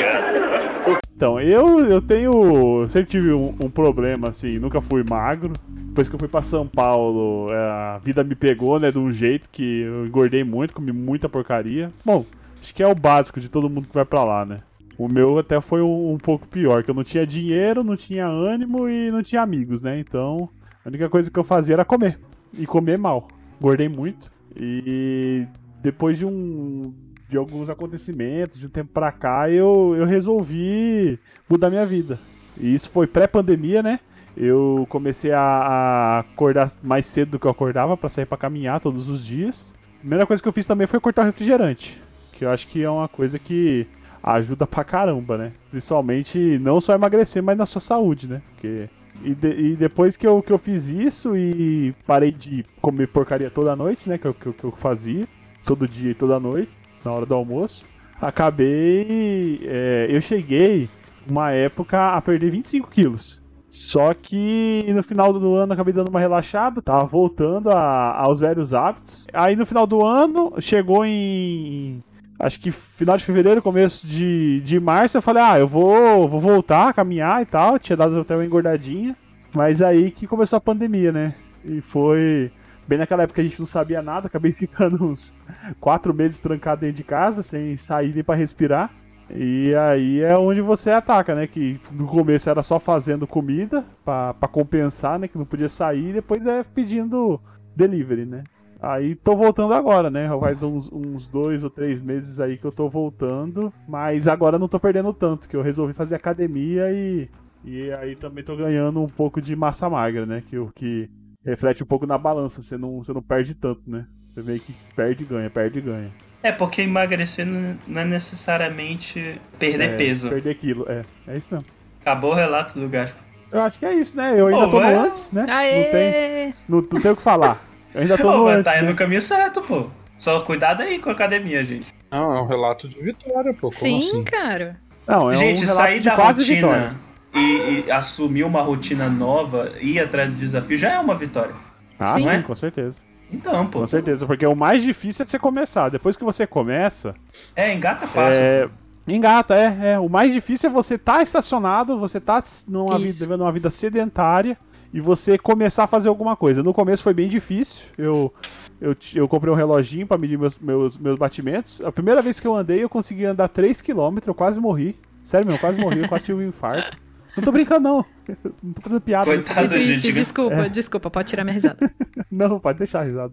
Então, 1.16 1.40
eu, 1.40 1.82
eu 1.82 2.02
tenho. 2.02 2.88
Sempre 2.90 3.12
tive 3.12 3.32
um, 3.32 3.56
um 3.60 3.70
problema, 3.70 4.30
assim, 4.30 4.58
nunca 4.58 4.82
fui 4.82 5.04
magro. 5.08 5.54
Depois 5.70 6.10
que 6.10 6.16
eu 6.16 6.20
fui 6.20 6.28
pra 6.28 6.42
São 6.42 6.66
Paulo, 6.66 7.54
é, 7.54 7.56
a 7.56 8.00
vida 8.04 8.24
me 8.24 8.34
pegou, 8.34 8.80
né, 8.80 8.92
de 8.92 8.98
um 8.98 9.12
jeito 9.12 9.48
que 9.52 9.82
eu 9.82 10.08
engordei 10.08 10.44
muito, 10.44 10.74
comi 10.74 10.92
muita 10.92 11.30
porcaria. 11.30 11.92
Bom, 12.04 12.26
acho 12.60 12.74
que 12.74 12.82
é 12.82 12.88
o 12.88 12.96
básico 12.96 13.40
de 13.40 13.48
todo 13.48 13.70
mundo 13.70 13.88
que 13.88 13.94
vai 13.94 14.06
pra 14.06 14.24
lá, 14.24 14.44
né? 14.44 14.62
O 15.02 15.08
meu 15.08 15.40
até 15.40 15.60
foi 15.60 15.82
um, 15.82 16.14
um 16.14 16.18
pouco 16.20 16.48
pior, 16.48 16.84
que 16.84 16.92
eu 16.92 16.94
não 16.94 17.04
tinha 17.04 17.26
dinheiro, 17.26 17.84
não 17.84 17.98
tinha 17.98 18.28
ânimo 18.28 18.88
e 18.88 19.10
não 19.10 19.24
tinha 19.24 19.42
amigos, 19.42 19.82
né? 19.82 19.98
Então, 19.98 20.48
a 20.86 20.90
única 20.90 21.10
coisa 21.10 21.32
que 21.32 21.40
eu 21.40 21.44
fazia 21.44 21.74
era 21.74 21.84
comer. 21.84 22.20
E 22.54 22.68
comer 22.68 23.00
mal. 23.00 23.28
Engordei 23.60 23.90
muito. 23.90 24.32
E 24.56 25.48
depois 25.82 26.20
de 26.20 26.26
um 26.28 26.94
de 27.28 27.36
alguns 27.36 27.68
acontecimentos, 27.68 28.60
de 28.60 28.68
um 28.68 28.70
tempo 28.70 28.92
pra 28.94 29.12
cá, 29.12 29.50
eu, 29.50 29.96
eu 29.98 30.06
resolvi 30.06 31.18
mudar 31.50 31.72
minha 31.72 31.86
vida. 31.86 32.20
E 32.60 32.72
isso 32.72 32.88
foi 32.92 33.08
pré-pandemia, 33.08 33.82
né? 33.82 34.00
Eu 34.38 34.86
comecei 34.88 35.32
a, 35.32 35.42
a 35.42 36.20
acordar 36.20 36.74
mais 36.84 37.08
cedo 37.08 37.32
do 37.32 37.40
que 37.40 37.48
eu 37.48 37.52
acordava 37.52 37.98
para 37.98 38.08
sair 38.08 38.28
para 38.28 38.38
caminhar 38.38 38.80
todos 38.80 39.10
os 39.10 39.26
dias. 39.26 39.74
A 39.98 40.00
primeira 40.02 40.28
coisa 40.28 40.44
que 40.44 40.48
eu 40.48 40.54
fiz 40.54 40.68
também 40.68 40.86
foi 40.86 41.00
cortar 41.00 41.24
o 41.24 41.26
refrigerante, 41.26 42.00
que 42.34 42.46
eu 42.46 42.52
acho 42.52 42.68
que 42.68 42.84
é 42.84 42.90
uma 42.90 43.08
coisa 43.08 43.40
que 43.40 43.88
ajuda 44.24 44.68
pra 44.68 44.84
caramba, 44.84 45.38
né? 45.38 45.52
Principalmente 45.70 46.60
não 46.60 46.80
só 46.80 46.94
emagrecer, 46.94 47.42
mas 47.42 47.58
na 47.58 47.66
sua 47.66 47.82
saúde, 47.82 48.28
né? 48.28 48.42
Porque 48.52 48.90
e, 49.24 49.36
de, 49.36 49.50
e, 49.50 49.76
depois 49.76 50.18
que 50.18 50.26
eu, 50.26 50.42
que 50.42 50.52
eu 50.52 50.58
fiz 50.58 50.88
isso 50.88 51.36
e 51.36 51.94
parei 52.06 52.32
de 52.32 52.66
comer 52.82 53.08
porcaria 53.08 53.50
toda 53.50 53.76
noite, 53.76 54.10
né? 54.10 54.18
Que 54.18 54.26
eu, 54.26 54.34
que, 54.34 54.48
eu, 54.48 54.54
que 54.54 54.64
eu 54.64 54.72
fazia, 54.72 55.28
todo 55.64 55.88
dia 55.88 56.12
e 56.12 56.16
toda 56.16 56.40
noite, 56.40 56.72
na 57.04 57.12
hora 57.12 57.26
do 57.26 57.36
almoço, 57.36 57.86
acabei. 58.20 59.62
É, 59.64 60.08
eu 60.10 60.22
cheguei 60.22 60.90
uma 61.28 61.52
época 61.52 62.10
a 62.10 62.22
perder 62.22 62.52
25 62.52 62.90
quilos. 62.90 63.42
Só 63.70 64.14
que 64.14 64.86
no 64.90 65.02
final 65.02 65.32
do 65.32 65.56
ano 65.56 65.72
acabei 65.72 65.94
dando 65.94 66.10
uma 66.10 66.20
relaxada, 66.20 66.82
tava 66.82 67.06
voltando 67.06 67.72
a, 67.72 68.18
aos 68.18 68.42
velhos 68.42 68.74
hábitos. 68.74 69.28
Aí 69.32 69.56
no 69.56 69.66
final 69.66 69.88
do 69.88 70.06
ano, 70.06 70.54
chegou 70.60 71.06
em. 71.06 72.04
Acho 72.42 72.60
que 72.60 72.72
final 72.72 73.16
de 73.18 73.24
fevereiro, 73.24 73.62
começo 73.62 74.08
de, 74.08 74.62
de 74.62 74.80
março, 74.80 75.16
eu 75.16 75.22
falei, 75.22 75.44
ah, 75.44 75.60
eu 75.60 75.68
vou, 75.68 76.28
vou 76.28 76.40
voltar 76.40 76.90
a 76.90 76.94
caminhar 76.94 77.40
e 77.40 77.46
tal. 77.46 77.78
Tinha 77.78 77.96
dado 77.96 78.20
até 78.20 78.36
uma 78.36 78.44
engordadinha. 78.44 79.16
Mas 79.54 79.80
aí 79.80 80.10
que 80.10 80.26
começou 80.26 80.58
a 80.58 80.62
pandemia, 80.62 81.12
né? 81.12 81.36
E 81.64 81.82
foi 81.82 82.52
bem 82.88 82.98
naquela 82.98 83.24
época 83.24 83.42
a 83.42 83.44
gente 83.44 83.60
não 83.60 83.66
sabia 83.68 84.02
nada, 84.02 84.26
acabei 84.26 84.52
ficando 84.58 85.06
uns 85.06 85.36
quatro 85.80 86.14
meses 86.16 86.40
trancado 86.40 86.82
dentro 86.82 86.96
de 86.96 87.04
casa, 87.04 87.44
sem 87.44 87.78
sair 87.78 88.12
nem 88.14 88.24
pra 88.24 88.34
respirar. 88.34 88.90
E 89.30 89.74
aí 89.76 90.22
é 90.22 90.36
onde 90.36 90.62
você 90.62 90.90
ataca, 90.90 91.36
né? 91.36 91.46
Que 91.46 91.80
no 91.92 92.08
começo 92.08 92.50
era 92.50 92.64
só 92.64 92.80
fazendo 92.80 93.28
comida 93.28 93.86
para 94.04 94.48
compensar, 94.52 95.20
né? 95.20 95.28
Que 95.28 95.38
não 95.38 95.46
podia 95.46 95.70
sair, 95.70 96.10
e 96.10 96.14
depois 96.14 96.44
é 96.48 96.64
pedindo 96.64 97.40
delivery, 97.76 98.26
né? 98.26 98.44
Aí 98.82 99.14
tô 99.14 99.36
voltando 99.36 99.76
agora, 99.76 100.10
né? 100.10 100.28
Faz 100.40 100.64
uns, 100.64 100.92
uns 100.92 101.28
dois 101.28 101.64
ou 101.64 101.70
três 101.70 102.02
meses 102.02 102.40
aí 102.40 102.58
que 102.58 102.66
eu 102.66 102.72
tô 102.72 102.90
voltando, 102.90 103.72
mas 103.88 104.28
agora 104.28 104.58
não 104.58 104.68
tô 104.68 104.80
perdendo 104.80 105.14
tanto, 105.14 105.48
que 105.48 105.56
eu 105.56 105.62
resolvi 105.62 105.94
fazer 105.94 106.16
academia 106.16 106.92
e, 106.92 107.30
e 107.64 107.92
aí 107.92 108.16
também 108.16 108.44
tô 108.44 108.56
ganhando 108.56 109.00
um 109.04 109.08
pouco 109.08 109.40
de 109.40 109.56
massa 109.56 109.88
magra, 109.88 110.26
né? 110.26 110.42
Que 110.48 110.58
o 110.58 110.72
que 110.74 111.08
reflete 111.46 111.84
um 111.84 111.86
pouco 111.86 112.08
na 112.08 112.18
balança, 112.18 112.64
você 112.64 112.76
não, 112.76 113.04
você 113.04 113.14
não 113.14 113.22
perde 113.22 113.54
tanto, 113.54 113.84
né? 113.86 114.08
Você 114.34 114.42
meio 114.42 114.60
que 114.60 114.74
perde 114.96 115.24
e 115.24 115.28
ganha, 115.28 115.50
perde 115.50 115.78
e 115.78 115.82
ganha. 115.84 116.12
É, 116.42 116.52
porque 116.52 116.82
emagrecer 116.82 117.46
não 117.46 118.02
é 118.02 118.06
necessariamente 118.06 119.40
perder 119.60 119.92
é, 119.92 119.96
peso. 119.96 120.30
Perder 120.30 120.56
quilo, 120.56 120.86
é. 120.90 121.04
É 121.28 121.38
isso 121.38 121.50
mesmo. 121.52 121.68
Acabou 122.02 122.32
o 122.32 122.36
relato 122.36 122.80
do 122.80 122.90
Gaspo. 122.90 123.22
Eu 123.52 123.62
acho 123.62 123.78
que 123.78 123.86
é 123.86 123.94
isso, 123.94 124.18
né? 124.18 124.40
Eu 124.40 124.48
ainda 124.48 124.70
tô 124.70 124.80
no 124.80 124.88
antes, 124.88 125.32
né? 125.32 125.46
Aê! 125.48 125.76
Não 125.76 125.92
tem, 125.92 126.54
não, 126.68 126.78
não 126.94 127.02
tem 127.02 127.12
o 127.12 127.16
que 127.16 127.22
falar. 127.22 127.71
Eu 127.94 128.02
ainda 128.02 128.18
tô 128.18 128.24
Pô, 128.24 128.46
mas 128.46 128.64
tá 128.64 128.76
indo 128.78 128.86
né? 128.86 128.92
no 128.92 128.96
caminho 128.96 129.22
certo, 129.22 129.62
pô. 129.62 129.88
Só 130.18 130.42
cuidado 130.42 130.82
aí 130.82 131.00
com 131.00 131.10
a 131.10 131.14
academia, 131.14 131.64
gente. 131.66 131.88
Não, 132.12 132.34
é 132.34 132.42
um 132.42 132.46
relato 132.46 132.88
de 132.88 133.02
vitória, 133.02 133.54
pô. 133.54 133.70
Como 133.70 133.74
Sim, 133.74 133.98
assim? 133.98 134.24
cara. 134.24 134.78
Não, 135.08 135.32
é 135.32 135.36
gente, 135.36 135.64
um 135.64 135.68
sair 135.68 136.00
da 136.00 136.16
rotina 136.16 136.96
e, 137.34 137.84
e 137.88 137.92
assumir 137.92 138.44
uma 138.44 138.62
rotina 138.62 139.10
nova, 139.10 139.72
ir 139.82 140.00
atrás 140.00 140.30
do 140.30 140.36
desafio, 140.36 140.78
já 140.78 140.92
é 140.92 141.00
uma 141.00 141.16
vitória. 141.16 141.54
Ah, 142.00 142.08
Sim. 142.08 142.28
sim, 142.28 142.42
com 142.42 142.56
certeza. 142.56 143.02
Então, 143.34 143.66
pô. 143.66 143.80
Com 143.80 143.88
certeza, 143.88 144.26
porque 144.26 144.46
o 144.46 144.56
mais 144.56 144.84
difícil 144.84 145.24
é 145.24 145.26
você 145.26 145.40
começar. 145.40 145.90
Depois 145.90 146.16
que 146.18 146.24
você 146.24 146.46
começa, 146.46 147.16
É, 147.56 147.74
engata 147.74 148.06
fácil. 148.06 148.42
é, 148.42 148.70
engata, 149.08 149.56
é, 149.56 149.94
é. 149.94 150.00
O 150.00 150.10
mais 150.10 150.34
difícil 150.34 150.70
é 150.70 150.74
você 150.74 150.96
estar 150.96 151.22
estacionado, 151.24 151.98
você 151.98 152.20
tá 152.20 152.44
numa 152.68 152.98
vida, 152.98 153.10
Isso. 153.10 153.20
vivendo 153.20 153.42
uma 153.42 153.52
vida 153.52 153.70
sedentária 153.70 154.58
e 154.94 155.00
você 155.00 155.38
começar 155.38 155.84
a 155.86 155.88
fazer 155.88 156.10
alguma 156.10 156.36
coisa. 156.36 156.62
No 156.64 156.74
começo 156.74 157.04
foi 157.04 157.14
bem 157.14 157.30
difícil. 157.30 157.86
Eu, 157.98 158.34
eu, 158.80 158.96
eu 159.16 159.28
comprei 159.28 159.52
um 159.54 159.56
reloginho 159.56 160.06
pra 160.08 160.18
medir 160.18 160.38
meus, 160.38 160.58
meus, 160.60 160.98
meus 160.98 161.18
batimentos. 161.18 161.82
A 161.82 161.92
primeira 161.92 162.22
vez 162.22 162.40
que 162.40 162.48
eu 162.48 162.56
andei, 162.56 162.84
eu 162.84 162.90
consegui 162.90 163.26
andar 163.26 163.48
3km, 163.50 164.22
eu 164.28 164.34
quase 164.34 164.60
morri. 164.60 164.98
Sério 165.24 165.46
mesmo, 165.46 165.58
eu 165.58 165.62
quase 165.62 165.80
morri, 165.80 166.00
eu 166.02 166.10
quase 166.10 166.26
tive 166.26 166.44
um 166.44 166.48
infarto. 166.48 166.98
Não 167.38 167.44
tô 167.44 167.52
brincando, 167.52 167.82
não. 167.88 168.06
Não 168.62 168.74
tô 168.74 168.82
fazendo 168.82 169.02
piada. 169.02 169.26
Coitado. 169.26 169.56
Cada 169.56 169.68
triste, 169.70 170.02
gente- 170.08 170.14
desculpa, 170.16 170.70
desculpa, 170.70 171.10
pode 171.10 171.30
tirar 171.30 171.44
minha 171.46 171.54
risada. 171.54 171.90
Não, 172.30 172.60
pode 172.60 172.78
deixar 172.80 173.00
a 173.02 173.04
risada. 173.04 173.32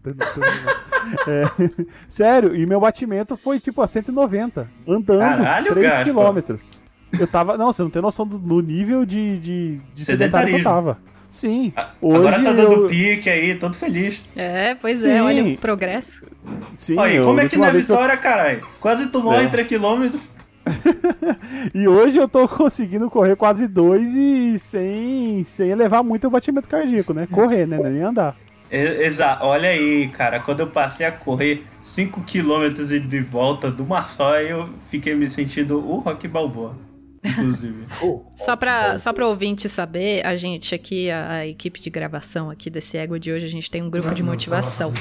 É, 1.26 1.42
sério, 2.08 2.54
e 2.54 2.64
meu 2.66 2.78
batimento 2.80 3.36
foi 3.36 3.58
tipo 3.58 3.82
a 3.82 3.86
190, 3.88 4.68
andando 4.86 5.18
Caralho, 5.20 5.70
3 5.72 5.86
Gaspa. 5.86 6.04
quilômetros. 6.04 6.72
Eu 7.18 7.26
tava. 7.26 7.56
Não, 7.56 7.72
você 7.72 7.82
não 7.82 7.90
tem 7.90 8.02
noção 8.02 8.26
do, 8.26 8.38
do 8.38 8.60
nível 8.60 9.04
de, 9.06 9.38
de, 9.38 9.80
de 9.94 10.04
sedentário 10.04 10.48
que 10.48 10.54
eu 10.56 10.58
Sedentarismo. 10.58 10.64
tava. 10.94 10.98
Sim. 11.30 11.72
Agora 11.76 12.36
hoje 12.36 12.42
tá 12.42 12.52
dando 12.52 12.72
eu- 12.72 12.86
pique 12.88 13.28
aí, 13.28 13.54
todo 13.54 13.76
feliz. 13.76 14.22
É, 14.34 14.74
pois 14.74 15.00
Sim. 15.00 15.10
é, 15.10 15.22
olha 15.22 15.44
o 15.44 15.58
progresso. 15.58 16.26
Sim, 16.74 16.98
Aí, 16.98 17.20
como 17.20 17.38
é 17.40 17.48
que 17.48 17.56
não 17.56 17.66
é 17.66 17.70
que 17.70 17.76
eu- 17.76 17.80
vitória, 17.82 18.16
caralho? 18.16 18.66
Quase 18.80 19.06
morre 19.18 19.42
É. 19.42 19.44
em 19.44 19.48
3km. 19.50 20.18
E 21.74 21.88
hoje 21.88 22.18
eu 22.18 22.28
tô 22.28 22.46
conseguindo 22.46 23.08
correr 23.10 23.36
quase 23.36 23.66
dois 23.66 24.08
e 24.14 24.58
sem, 24.58 25.42
sem 25.44 25.70
elevar 25.70 26.02
muito 26.04 26.26
o 26.26 26.30
batimento 26.30 26.68
cardíaco, 26.68 27.12
né? 27.12 27.26
Correr, 27.30 27.66
né? 27.66 27.78
É 27.82 27.88
nem 27.88 28.02
andar. 28.02 28.36
Exato, 28.70 29.46
olha 29.46 29.70
aí, 29.70 30.08
cara. 30.08 30.40
Quando 30.40 30.60
eu 30.60 30.66
passei 30.66 31.06
a 31.06 31.12
correr 31.12 31.64
5km 31.82 32.90
e 32.90 33.00
de 33.00 33.20
volta 33.20 33.70
de 33.70 33.80
uma 33.80 34.04
só, 34.04 34.34
aí 34.34 34.50
eu 34.50 34.68
fiquei 34.90 35.14
me 35.14 35.28
sentindo 35.30 35.78
o 35.78 35.98
Rock 35.98 36.28
Balboa. 36.28 36.76
Inclusive. 37.30 37.86
Pô, 38.00 38.24
Só 38.36 38.56
pra, 38.56 38.98
só 38.98 39.12
pra 39.12 39.26
ouvinte 39.26 39.68
saber, 39.68 40.24
a 40.26 40.36
gente 40.36 40.74
aqui, 40.74 41.10
a, 41.10 41.30
a 41.30 41.46
equipe 41.46 41.80
de 41.80 41.90
gravação 41.90 42.50
aqui 42.50 42.68
desse 42.70 42.96
Ego 42.96 43.18
de 43.18 43.32
hoje, 43.32 43.46
a 43.46 43.50
gente 43.50 43.70
tem 43.70 43.82
um 43.82 43.90
grupo 43.90 44.14
de 44.14 44.22
motivação. 44.22 44.92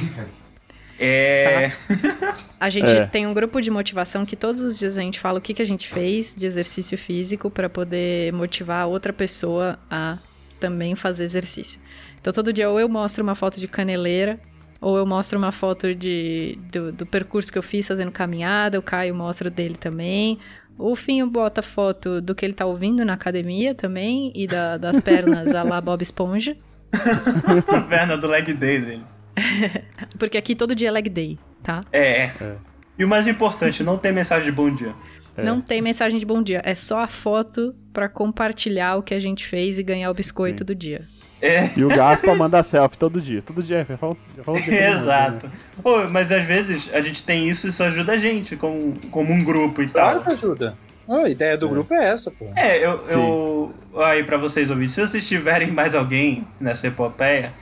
É. 1.00 1.72
A 2.60 2.70
gente 2.72 2.90
É. 2.90 3.06
tem 3.06 3.28
um 3.28 3.34
grupo 3.34 3.62
de 3.62 3.70
motivação 3.70 4.26
que 4.26 4.36
todos 4.36 4.62
os 4.62 4.80
dias 4.80 4.98
a 4.98 5.02
gente 5.02 5.20
fala 5.20 5.38
o 5.38 5.42
que, 5.42 5.54
que 5.54 5.62
a 5.62 5.66
gente 5.66 5.88
fez 5.88 6.34
de 6.36 6.48
exercício 6.48 6.98
físico 6.98 7.52
pra 7.52 7.70
poder 7.70 8.34
motivar 8.34 8.88
outra 8.88 9.14
pessoa 9.14 9.78
a 9.92 10.18
também 10.60 10.96
fazer 10.96 11.24
exercício. 11.26 11.80
Então 12.20 12.34
todo 12.34 12.52
dia 12.52 12.68
ou 12.68 12.80
eu 12.80 12.90
mostro 12.90 13.24
uma 13.24 13.36
foto 13.36 13.60
de 13.60 13.68
caneleira, 13.68 14.40
ou 14.82 14.98
eu 14.98 15.06
mostro 15.06 15.38
uma 15.38 15.52
foto 15.52 15.94
de, 15.94 16.58
do, 16.72 16.92
do 16.92 17.06
percurso 17.06 17.52
que 17.52 17.60
eu 17.60 17.64
fiz 17.64 17.88
fazendo 17.88 18.10
caminhada, 18.12 18.80
o 18.80 18.82
Caio 18.82 19.14
mostra 19.14 19.50
o 19.50 19.52
dele 19.52 19.76
também. 19.76 20.40
O 20.78 20.96
Finho 20.96 21.28
bota 21.28 21.62
foto 21.62 22.22
do 22.22 22.36
que 22.36 22.46
ele 22.46 22.54
tá 22.54 22.66
ouvindo 22.66 23.04
na 23.04 23.14
academia 23.14 23.74
também, 23.74 24.32
e 24.36 24.46
da- 24.48 24.78
das 24.78 25.00
pernas 25.00 25.56
a 25.56 25.64
lá 25.64 25.82
Bob 25.82 26.02
Esponja. 26.02 26.56
a 27.68 27.82
perna 27.82 28.18
do 28.18 28.28
leg 28.28 28.54
day 28.54 28.80
dele. 28.80 29.04
Porque 30.18 30.38
aqui 30.38 30.56
todo 30.56 30.76
dia 30.76 30.88
é 30.90 30.92
leg 30.92 31.10
day, 31.10 31.38
tá? 31.64 31.82
É. 31.92 32.24
é. 32.26 32.56
E 32.98 33.04
o 33.06 33.08
mais 33.08 33.28
importante, 33.28 33.84
não 33.84 33.98
tem 33.98 34.12
mensagem 34.12 34.46
de 34.46 34.52
bom 34.52 34.74
dia. 34.74 34.94
Não 35.38 35.62
tem 35.62 35.84
mensagem 35.84 36.18
de 36.18 36.26
bom 36.26 36.42
dia, 36.42 36.62
é 36.66 36.74
só 36.74 37.02
a 37.02 37.08
foto 37.08 37.76
pra 37.94 38.10
compartilhar 38.10 38.96
o 38.96 39.04
que 39.04 39.14
a 39.14 39.20
gente 39.20 39.46
fez 39.46 39.78
e 39.78 39.84
ganhar 39.84 40.10
o 40.10 40.14
biscoito 40.14 40.60
Sim. 40.64 40.66
do 40.66 40.74
dia. 40.74 41.02
É. 41.42 41.70
E 41.78 41.84
o 41.84 41.88
Gaspa 41.90 42.34
manda 42.36 42.64
selfie 42.64 42.98
todo 42.98 43.22
dia. 43.22 43.42
Todo 43.44 43.62
dia, 43.62 43.86
falo, 44.00 44.18
falo 44.44 44.58
mundo, 44.60 44.72
Exato. 44.72 45.46
né? 45.46 45.52
Pô, 45.84 46.08
mas 46.10 46.32
às 46.32 46.44
vezes 46.44 46.90
a 46.94 47.00
gente 47.02 47.22
tem 47.24 47.48
isso 47.48 47.68
e 47.68 47.70
isso 47.70 47.84
ajuda 47.84 48.14
a 48.14 48.18
gente, 48.18 48.56
como, 48.56 48.96
como 49.12 49.32
um 49.32 49.44
grupo 49.44 49.82
e 49.82 49.88
Claro 49.88 50.16
tal. 50.20 50.24
que 50.26 50.34
ajuda. 50.34 50.78
A 51.08 51.30
ideia 51.30 51.56
do 51.58 51.70
grupo 51.70 51.94
é 51.94 52.10
essa, 52.10 52.30
pô. 52.32 52.48
É, 52.56 52.84
eu, 52.84 53.02
eu. 53.08 53.74
Aí, 54.04 54.24
pra 54.24 54.36
vocês 54.38 54.70
ouvirem, 54.70 54.90
se 54.90 55.00
vocês 55.00 55.26
tiverem 55.28 55.72
mais 55.72 55.96
alguém 55.96 56.46
nessa 56.60 56.88
epopeia, 56.88 57.54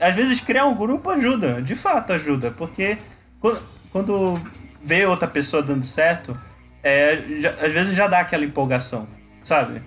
às 0.00 0.14
vezes 0.16 0.40
criar 0.40 0.64
um 0.66 0.74
grupo 0.74 1.08
ajuda, 1.10 1.62
de 1.62 1.76
fato 1.76 2.12
ajuda, 2.12 2.50
porque 2.50 2.98
quando, 3.40 3.60
quando 3.92 4.40
vê 4.82 5.04
outra 5.06 5.28
pessoa 5.28 5.62
dando 5.62 5.84
certo, 5.84 6.36
é, 6.82 7.22
já- 7.40 7.54
às 7.62 7.72
vezes 7.72 7.94
já 7.94 8.08
dá 8.08 8.18
aquela 8.20 8.44
empolgação, 8.44 9.06
sabe? 9.42 9.80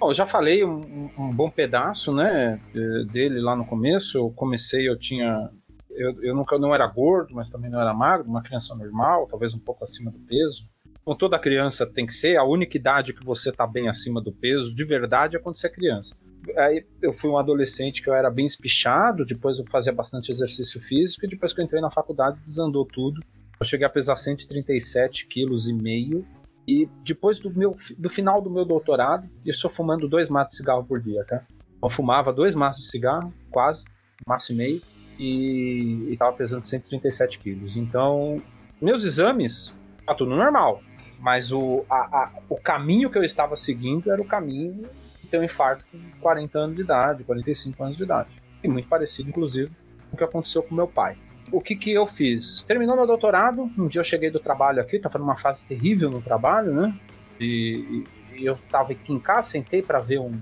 Bom, 0.00 0.14
já 0.14 0.26
falei 0.26 0.64
um, 0.64 1.10
um 1.18 1.30
bom 1.30 1.50
pedaço, 1.50 2.10
né, 2.14 2.58
de- 2.72 3.04
dele 3.12 3.38
lá 3.38 3.54
no 3.54 3.66
começo. 3.66 4.16
Eu 4.16 4.30
comecei, 4.30 4.88
eu 4.88 4.98
tinha, 4.98 5.50
eu, 5.90 6.22
eu 6.22 6.34
nunca 6.34 6.58
não 6.58 6.74
era 6.74 6.86
gordo, 6.86 7.34
mas 7.34 7.50
também 7.50 7.70
não 7.70 7.78
era 7.78 7.92
magro, 7.92 8.26
uma 8.26 8.42
criança 8.42 8.74
normal, 8.74 9.26
talvez 9.28 9.52
um 9.52 9.58
pouco 9.58 9.84
acima 9.84 10.10
do 10.10 10.18
peso. 10.20 10.66
Como 11.04 11.16
toda 11.18 11.38
criança 11.38 11.86
tem 11.86 12.06
que 12.06 12.14
ser, 12.14 12.38
a 12.38 12.44
única 12.44 12.78
idade 12.78 13.12
que 13.12 13.22
você 13.22 13.52
tá 13.52 13.66
bem 13.66 13.90
acima 13.90 14.22
do 14.22 14.32
peso, 14.32 14.74
de 14.74 14.84
verdade, 14.84 15.36
é 15.36 15.38
quando 15.38 15.56
você 15.56 15.66
é 15.66 15.70
criança. 15.70 16.16
Aí 16.56 16.82
eu 17.02 17.12
fui 17.12 17.28
um 17.28 17.36
adolescente 17.36 18.02
que 18.02 18.08
eu 18.08 18.14
era 18.14 18.30
bem 18.30 18.46
espichado, 18.46 19.26
depois 19.26 19.58
eu 19.58 19.66
fazia 19.66 19.92
bastante 19.92 20.32
exercício 20.32 20.80
físico, 20.80 21.26
e 21.26 21.28
depois 21.28 21.52
que 21.52 21.60
eu 21.60 21.64
entrei 21.64 21.82
na 21.82 21.90
faculdade 21.90 22.40
desandou 22.42 22.86
tudo. 22.86 23.20
Eu 23.60 23.66
cheguei 23.66 23.86
a 23.86 23.90
pesar 23.90 24.16
137 24.16 25.26
quilos 25.26 25.68
e 25.68 25.74
meio, 25.74 26.24
e 26.66 26.88
depois 27.04 27.38
do, 27.40 27.50
meu, 27.50 27.72
do 27.98 28.08
final 28.08 28.40
do 28.40 28.50
meu 28.50 28.64
doutorado, 28.64 29.28
eu 29.44 29.50
estou 29.50 29.70
fumando 29.70 30.08
dois 30.08 30.28
maços 30.30 30.52
de 30.52 30.56
cigarro 30.58 30.84
por 30.84 31.00
dia, 31.00 31.24
tá? 31.24 31.42
Eu 31.82 31.88
fumava 31.90 32.32
dois 32.32 32.54
maços 32.54 32.82
de 32.84 32.88
cigarro, 32.90 33.32
quase, 33.50 33.84
maço 34.26 34.52
e 34.52 34.56
meio, 34.56 34.80
e 35.18 36.08
estava 36.12 36.32
pesando 36.36 36.62
137 36.62 37.38
quilos. 37.38 37.76
Então, 37.76 38.40
meus 38.80 39.04
exames, 39.04 39.72
tá 40.06 40.14
tudo 40.14 40.34
normal. 40.36 40.82
Mas 41.18 41.52
o, 41.52 41.84
a- 41.90 41.96
a- 42.22 42.32
o 42.48 42.56
caminho 42.56 43.10
que 43.10 43.18
eu 43.18 43.24
estava 43.24 43.54
seguindo 43.56 44.10
era 44.10 44.20
o 44.22 44.24
caminho 44.24 44.80
de 45.20 45.26
ter 45.28 45.38
um 45.38 45.44
infarto 45.44 45.84
com 45.92 45.98
40 46.20 46.58
anos 46.58 46.76
de 46.76 46.82
idade, 46.82 47.24
45 47.24 47.82
anos 47.84 47.96
de 47.96 48.04
idade. 48.04 48.30
E 48.64 48.68
muito 48.68 48.88
parecido, 48.88 49.28
inclusive, 49.28 49.70
com 50.08 50.14
o 50.14 50.16
que 50.16 50.24
aconteceu 50.24 50.62
com 50.62 50.74
meu 50.74 50.86
pai. 50.88 51.16
O 51.52 51.60
que, 51.60 51.74
que 51.74 51.92
eu 51.92 52.06
fiz? 52.06 52.62
Terminou 52.64 52.96
meu 52.96 53.06
doutorado, 53.06 53.70
um 53.76 53.86
dia 53.86 54.00
eu 54.00 54.04
cheguei 54.04 54.30
do 54.30 54.38
trabalho 54.38 54.80
aqui, 54.80 54.96
estava 54.96 55.18
numa 55.18 55.36
fase 55.36 55.66
terrível 55.66 56.10
no 56.10 56.22
trabalho, 56.22 56.72
né? 56.72 56.94
E, 57.40 58.04
e 58.36 58.44
eu 58.44 58.54
estava 58.54 58.92
aqui 58.92 59.12
em 59.12 59.18
casa, 59.18 59.48
sentei 59.50 59.82
para 59.82 59.98
ver 59.98 60.20
um- 60.20 60.38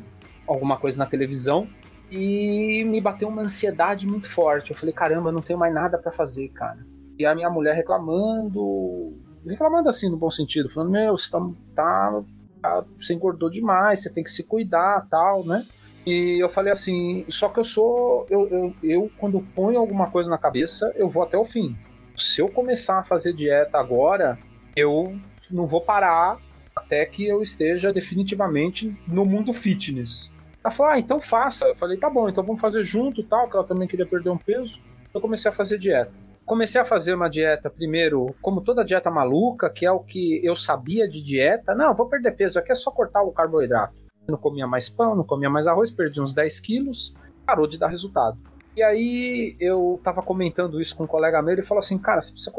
alguma 0.46 0.76
coisa 0.76 0.98
na 0.98 1.06
televisão 1.06 1.66
e 2.10 2.84
me 2.86 3.00
bateu 3.00 3.28
uma 3.28 3.42
ansiedade 3.42 4.06
muito 4.06 4.28
forte. 4.28 4.70
Eu 4.70 4.76
falei, 4.76 4.92
caramba, 4.94 5.30
não 5.32 5.40
tenho 5.42 5.58
mais 5.58 5.72
nada 5.72 5.96
para 5.98 6.12
fazer, 6.12 6.48
cara. 6.48 6.78
E 7.18 7.24
a 7.26 7.34
minha 7.34 7.50
mulher 7.50 7.74
reclamando, 7.74 9.16
reclamando 9.46 9.88
assim, 9.88 10.08
no 10.10 10.16
bom 10.16 10.30
sentido, 10.30 10.68
falando, 10.68 10.90
meu, 10.92 11.16
você 11.16 11.30
tá, 11.30 11.40
tá, 11.74 12.22
tá- 12.62 12.84
você 13.00 13.14
engordou 13.14 13.50
demais, 13.50 14.02
você 14.02 14.12
tem 14.12 14.22
que 14.24 14.30
se 14.30 14.44
cuidar, 14.44 15.06
tal, 15.10 15.44
né? 15.44 15.64
E 16.06 16.42
eu 16.42 16.48
falei 16.48 16.72
assim, 16.72 17.24
só 17.28 17.48
que 17.48 17.60
eu 17.60 17.64
sou, 17.64 18.26
eu, 18.30 18.48
eu, 18.48 18.74
eu 18.82 19.10
quando 19.18 19.40
ponho 19.54 19.78
alguma 19.78 20.10
coisa 20.10 20.30
na 20.30 20.38
cabeça, 20.38 20.92
eu 20.96 21.08
vou 21.08 21.22
até 21.22 21.36
o 21.36 21.44
fim. 21.44 21.76
Se 22.16 22.40
eu 22.40 22.48
começar 22.48 22.98
a 22.98 23.04
fazer 23.04 23.32
dieta 23.32 23.78
agora, 23.78 24.38
eu 24.74 25.18
não 25.50 25.66
vou 25.66 25.80
parar 25.80 26.38
até 26.74 27.04
que 27.04 27.26
eu 27.26 27.42
esteja 27.42 27.92
definitivamente 27.92 28.90
no 29.06 29.24
mundo 29.24 29.52
fitness. 29.52 30.30
Ela 30.62 30.72
falou, 30.72 30.92
ah, 30.92 30.98
então 30.98 31.20
faça. 31.20 31.66
Eu 31.66 31.74
falei, 31.74 31.96
tá 31.96 32.08
bom, 32.08 32.28
então 32.28 32.44
vamos 32.44 32.60
fazer 32.60 32.84
junto 32.84 33.22
tal, 33.22 33.48
que 33.48 33.56
ela 33.56 33.66
também 33.66 33.88
queria 33.88 34.06
perder 34.06 34.30
um 34.30 34.38
peso. 34.38 34.80
Eu 35.12 35.20
comecei 35.20 35.50
a 35.50 35.54
fazer 35.54 35.78
dieta. 35.78 36.12
Comecei 36.44 36.80
a 36.80 36.84
fazer 36.84 37.14
uma 37.14 37.28
dieta, 37.28 37.68
primeiro, 37.68 38.34
como 38.40 38.62
toda 38.62 38.84
dieta 38.84 39.10
maluca, 39.10 39.68
que 39.68 39.84
é 39.84 39.92
o 39.92 40.00
que 40.00 40.40
eu 40.42 40.56
sabia 40.56 41.08
de 41.08 41.22
dieta. 41.22 41.74
Não, 41.74 41.94
vou 41.94 42.06
perder 42.06 42.32
peso, 42.32 42.58
aqui 42.58 42.72
é 42.72 42.74
só 42.74 42.90
cortar 42.90 43.22
o 43.22 43.32
carboidrato. 43.32 44.07
Não 44.28 44.36
comia 44.36 44.66
mais 44.66 44.90
pão, 44.90 45.14
não 45.14 45.24
comia 45.24 45.48
mais 45.48 45.66
arroz, 45.66 45.90
perdi 45.90 46.20
uns 46.20 46.34
10 46.34 46.60
quilos, 46.60 47.14
parou 47.46 47.66
de 47.66 47.78
dar 47.78 47.88
resultado. 47.88 48.36
E 48.76 48.82
aí 48.82 49.56
eu 49.58 49.98
tava 50.04 50.20
comentando 50.22 50.80
isso 50.80 50.94
com 50.94 51.04
um 51.04 51.06
colega 51.06 51.40
meu, 51.40 51.54
ele 51.54 51.62
falou 51.62 51.80
assim, 51.80 51.96
cara, 51.96 52.20
você 52.20 52.32
precisa 52.32 52.52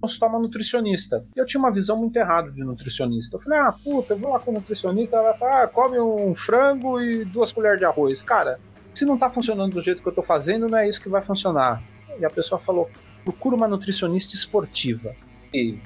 consultar 0.00 0.28
uma 0.28 0.38
nutricionista. 0.38 1.24
Eu 1.36 1.44
tinha 1.44 1.58
uma 1.58 1.70
visão 1.70 1.96
muito 1.98 2.16
errada 2.16 2.50
de 2.50 2.64
nutricionista. 2.64 3.36
Eu 3.36 3.40
falei, 3.40 3.58
ah, 3.58 3.70
puta, 3.70 4.14
eu 4.14 4.18
vou 4.18 4.30
lá 4.30 4.40
com 4.40 4.50
o 4.50 4.54
nutricionista, 4.54 5.16
ela 5.16 5.30
vai 5.30 5.38
falar, 5.38 5.64
ah, 5.64 5.68
come 5.68 6.00
um 6.00 6.34
frango 6.34 6.98
e 7.00 7.22
duas 7.26 7.52
colheres 7.52 7.78
de 7.78 7.84
arroz. 7.84 8.22
Cara, 8.22 8.58
se 8.94 9.04
não 9.04 9.18
tá 9.18 9.28
funcionando 9.28 9.74
do 9.74 9.82
jeito 9.82 10.02
que 10.02 10.08
eu 10.08 10.14
tô 10.14 10.22
fazendo, 10.22 10.68
não 10.68 10.78
é 10.78 10.88
isso 10.88 11.02
que 11.02 11.08
vai 11.10 11.20
funcionar. 11.20 11.82
E 12.18 12.24
a 12.24 12.30
pessoa 12.30 12.58
falou, 12.58 12.90
procura 13.22 13.54
uma 13.54 13.68
nutricionista 13.68 14.34
esportiva. 14.34 15.14
E 15.52 15.78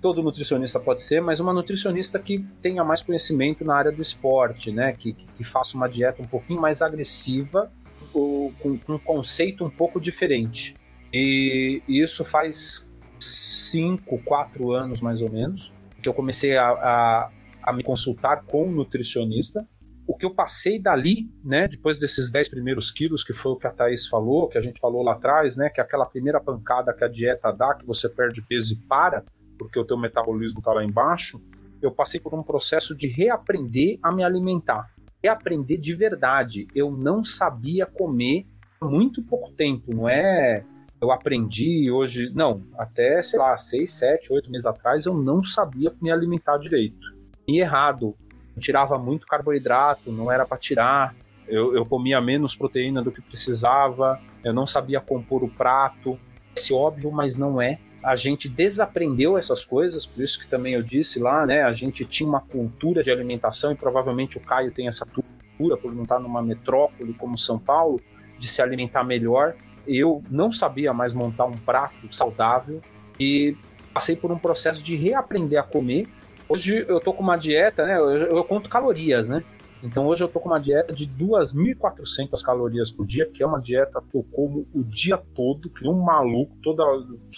todo 0.00 0.22
nutricionista 0.22 0.80
pode 0.80 1.02
ser, 1.02 1.20
mas 1.20 1.38
uma 1.38 1.52
nutricionista 1.52 2.18
que 2.18 2.38
tenha 2.62 2.82
mais 2.82 3.02
conhecimento 3.02 3.62
na 3.62 3.76
área 3.76 3.92
do 3.92 4.00
esporte, 4.00 4.72
né? 4.72 4.92
Que, 4.92 5.12
que, 5.12 5.44
faça 5.44 5.76
uma 5.76 5.86
dieta 5.86 6.22
um 6.22 6.26
pouquinho 6.26 6.60
mais 6.60 6.80
agressiva, 6.80 7.70
ou 8.14 8.50
com, 8.60 8.78
com 8.78 8.94
um 8.94 8.98
conceito 8.98 9.64
um 9.64 9.70
pouco 9.70 10.00
diferente. 10.00 10.74
E, 11.12 11.82
e 11.86 12.02
isso 12.02 12.24
faz 12.24 12.90
cinco, 13.20 14.18
quatro 14.24 14.72
anos 14.72 15.00
mais 15.00 15.20
ou 15.20 15.30
menos, 15.30 15.72
que 16.02 16.08
eu 16.08 16.14
comecei 16.14 16.56
a, 16.56 16.70
a, 16.70 17.30
a 17.62 17.72
me 17.72 17.82
consultar 17.82 18.42
com 18.44 18.66
um 18.66 18.72
nutricionista. 18.72 19.66
O 20.06 20.16
que 20.16 20.26
eu 20.26 20.34
passei 20.34 20.80
dali, 20.80 21.30
né, 21.44 21.68
depois 21.68 21.98
desses 21.98 22.30
10 22.30 22.48
primeiros 22.48 22.90
quilos, 22.90 23.22
que 23.22 23.32
foi 23.32 23.52
o 23.52 23.56
que 23.56 23.66
a 23.66 23.70
Thaís 23.70 24.06
falou, 24.06 24.48
que 24.48 24.58
a 24.58 24.62
gente 24.62 24.80
falou 24.80 25.02
lá 25.02 25.12
atrás, 25.12 25.56
né, 25.56 25.68
que 25.68 25.80
é 25.80 25.84
aquela 25.84 26.06
primeira 26.06 26.40
pancada 26.40 26.92
que 26.92 27.04
a 27.04 27.08
dieta 27.08 27.52
dá, 27.52 27.74
que 27.74 27.86
você 27.86 28.08
perde 28.08 28.42
peso 28.42 28.74
e 28.74 28.76
para, 28.76 29.24
porque 29.58 29.78
o 29.78 29.84
teu 29.84 29.96
metabolismo 29.96 30.58
está 30.58 30.72
lá 30.72 30.84
embaixo, 30.84 31.40
eu 31.80 31.90
passei 31.90 32.20
por 32.20 32.34
um 32.34 32.42
processo 32.42 32.96
de 32.96 33.06
reaprender 33.06 33.98
a 34.02 34.12
me 34.12 34.24
alimentar. 34.24 34.90
Reaprender 35.22 35.78
de 35.78 35.94
verdade. 35.94 36.66
Eu 36.74 36.90
não 36.90 37.24
sabia 37.24 37.86
comer 37.86 38.46
há 38.80 38.84
muito 38.84 39.22
pouco 39.22 39.52
tempo, 39.52 39.94
não 39.94 40.08
é 40.08 40.64
eu 41.02 41.10
aprendi 41.10 41.90
hoje, 41.90 42.30
não, 42.32 42.62
até, 42.78 43.20
sei 43.24 43.40
lá, 43.40 43.56
seis, 43.56 43.90
sete, 43.90 44.32
oito 44.32 44.48
meses 44.48 44.66
atrás 44.66 45.04
eu 45.04 45.12
não 45.12 45.42
sabia 45.42 45.92
me 46.00 46.12
alimentar 46.12 46.58
direito. 46.58 47.12
E 47.46 47.60
errado, 47.60 48.14
tirava 48.58 48.98
muito 48.98 49.26
carboidrato, 49.26 50.12
não 50.12 50.30
era 50.30 50.44
para 50.44 50.58
tirar, 50.58 51.14
eu, 51.48 51.74
eu 51.74 51.84
comia 51.84 52.20
menos 52.20 52.54
proteína 52.54 53.02
do 53.02 53.10
que 53.10 53.20
precisava, 53.20 54.20
eu 54.44 54.52
não 54.52 54.66
sabia 54.66 55.00
compor 55.00 55.42
o 55.42 55.48
prato. 55.48 56.18
Esse 56.54 56.72
óbvio, 56.72 57.10
mas 57.10 57.38
não 57.38 57.60
é. 57.60 57.78
A 58.02 58.16
gente 58.16 58.48
desaprendeu 58.48 59.38
essas 59.38 59.64
coisas, 59.64 60.04
por 60.04 60.22
isso 60.22 60.40
que 60.40 60.48
também 60.48 60.74
eu 60.74 60.82
disse 60.82 61.18
lá, 61.18 61.46
né? 61.46 61.62
A 61.62 61.72
gente 61.72 62.04
tinha 62.04 62.28
uma 62.28 62.40
cultura 62.40 63.02
de 63.02 63.10
alimentação 63.10 63.72
e 63.72 63.74
provavelmente 63.74 64.36
o 64.36 64.40
Caio 64.40 64.72
tem 64.72 64.88
essa 64.88 65.06
cultura 65.06 65.76
por 65.76 65.94
não 65.94 66.02
estar 66.02 66.18
numa 66.18 66.42
metrópole 66.42 67.14
como 67.14 67.38
São 67.38 67.58
Paulo, 67.58 68.00
de 68.38 68.48
se 68.48 68.60
alimentar 68.60 69.04
melhor 69.04 69.54
eu 69.86 70.22
não 70.30 70.52
sabia 70.52 70.92
mais 70.92 71.12
montar 71.12 71.46
um 71.46 71.56
prato 71.56 71.94
saudável 72.10 72.80
e 73.18 73.56
passei 73.92 74.16
por 74.16 74.30
um 74.30 74.38
processo 74.38 74.82
de 74.82 74.96
reaprender 74.96 75.58
a 75.58 75.62
comer. 75.62 76.08
Hoje 76.52 76.84
eu 76.88 77.00
tô 77.00 77.12
com 77.12 77.22
uma 77.22 77.36
dieta, 77.36 77.84
né? 77.86 77.96
Eu, 77.98 78.10
eu 78.10 78.44
conto 78.44 78.68
calorias, 78.68 79.28
né? 79.28 79.42
Então 79.82 80.06
hoje 80.06 80.22
eu 80.22 80.28
tô 80.28 80.38
com 80.38 80.48
uma 80.48 80.60
dieta 80.60 80.92
de 80.94 81.06
2.400 81.06 82.42
calorias 82.44 82.90
por 82.90 83.06
dia, 83.06 83.26
que 83.26 83.42
é 83.42 83.46
uma 83.46 83.60
dieta 83.60 84.02
que 84.10 84.16
eu 84.16 84.24
como 84.32 84.66
o 84.72 84.82
dia 84.84 85.18
todo, 85.34 85.68
que 85.70 85.86
um 85.88 86.00
maluco, 86.02 86.56
toda 86.62 86.82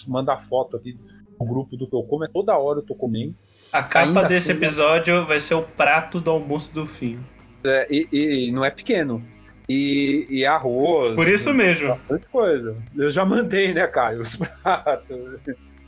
manda 0.07 0.37
foto 0.37 0.77
aqui 0.77 0.97
no 1.39 1.45
grupo 1.45 1.75
do 1.75 1.87
que 1.87 1.95
eu 1.95 2.03
como, 2.03 2.23
é 2.23 2.27
toda 2.27 2.55
hora 2.57 2.79
eu 2.79 2.83
tô 2.83 2.93
comendo. 2.95 3.33
A 3.73 3.81
capa 3.81 4.23
desse 4.23 4.47
tem- 4.49 4.57
episódio 4.57 5.25
vai 5.25 5.39
ser 5.39 5.55
o 5.55 5.63
prato 5.63 6.19
do 6.19 6.29
almoço 6.31 6.73
do 6.73 6.85
fim. 6.85 7.19
É, 7.63 7.87
e, 7.89 8.07
e 8.47 8.51
não 8.51 8.63
é 8.63 8.69
pequeno. 8.69 9.21
E, 9.67 10.27
e 10.29 10.45
arroz. 10.45 11.15
Por 11.15 11.27
isso 11.27 11.51
mesmo. 11.51 11.87
Bastante 11.89 12.27
coisa. 12.27 12.75
Eu 12.95 13.09
já 13.09 13.25
mandei, 13.25 13.73
né, 13.73 13.87
Caio? 13.87 14.21
Os 14.21 14.35
pratos. 14.61 15.17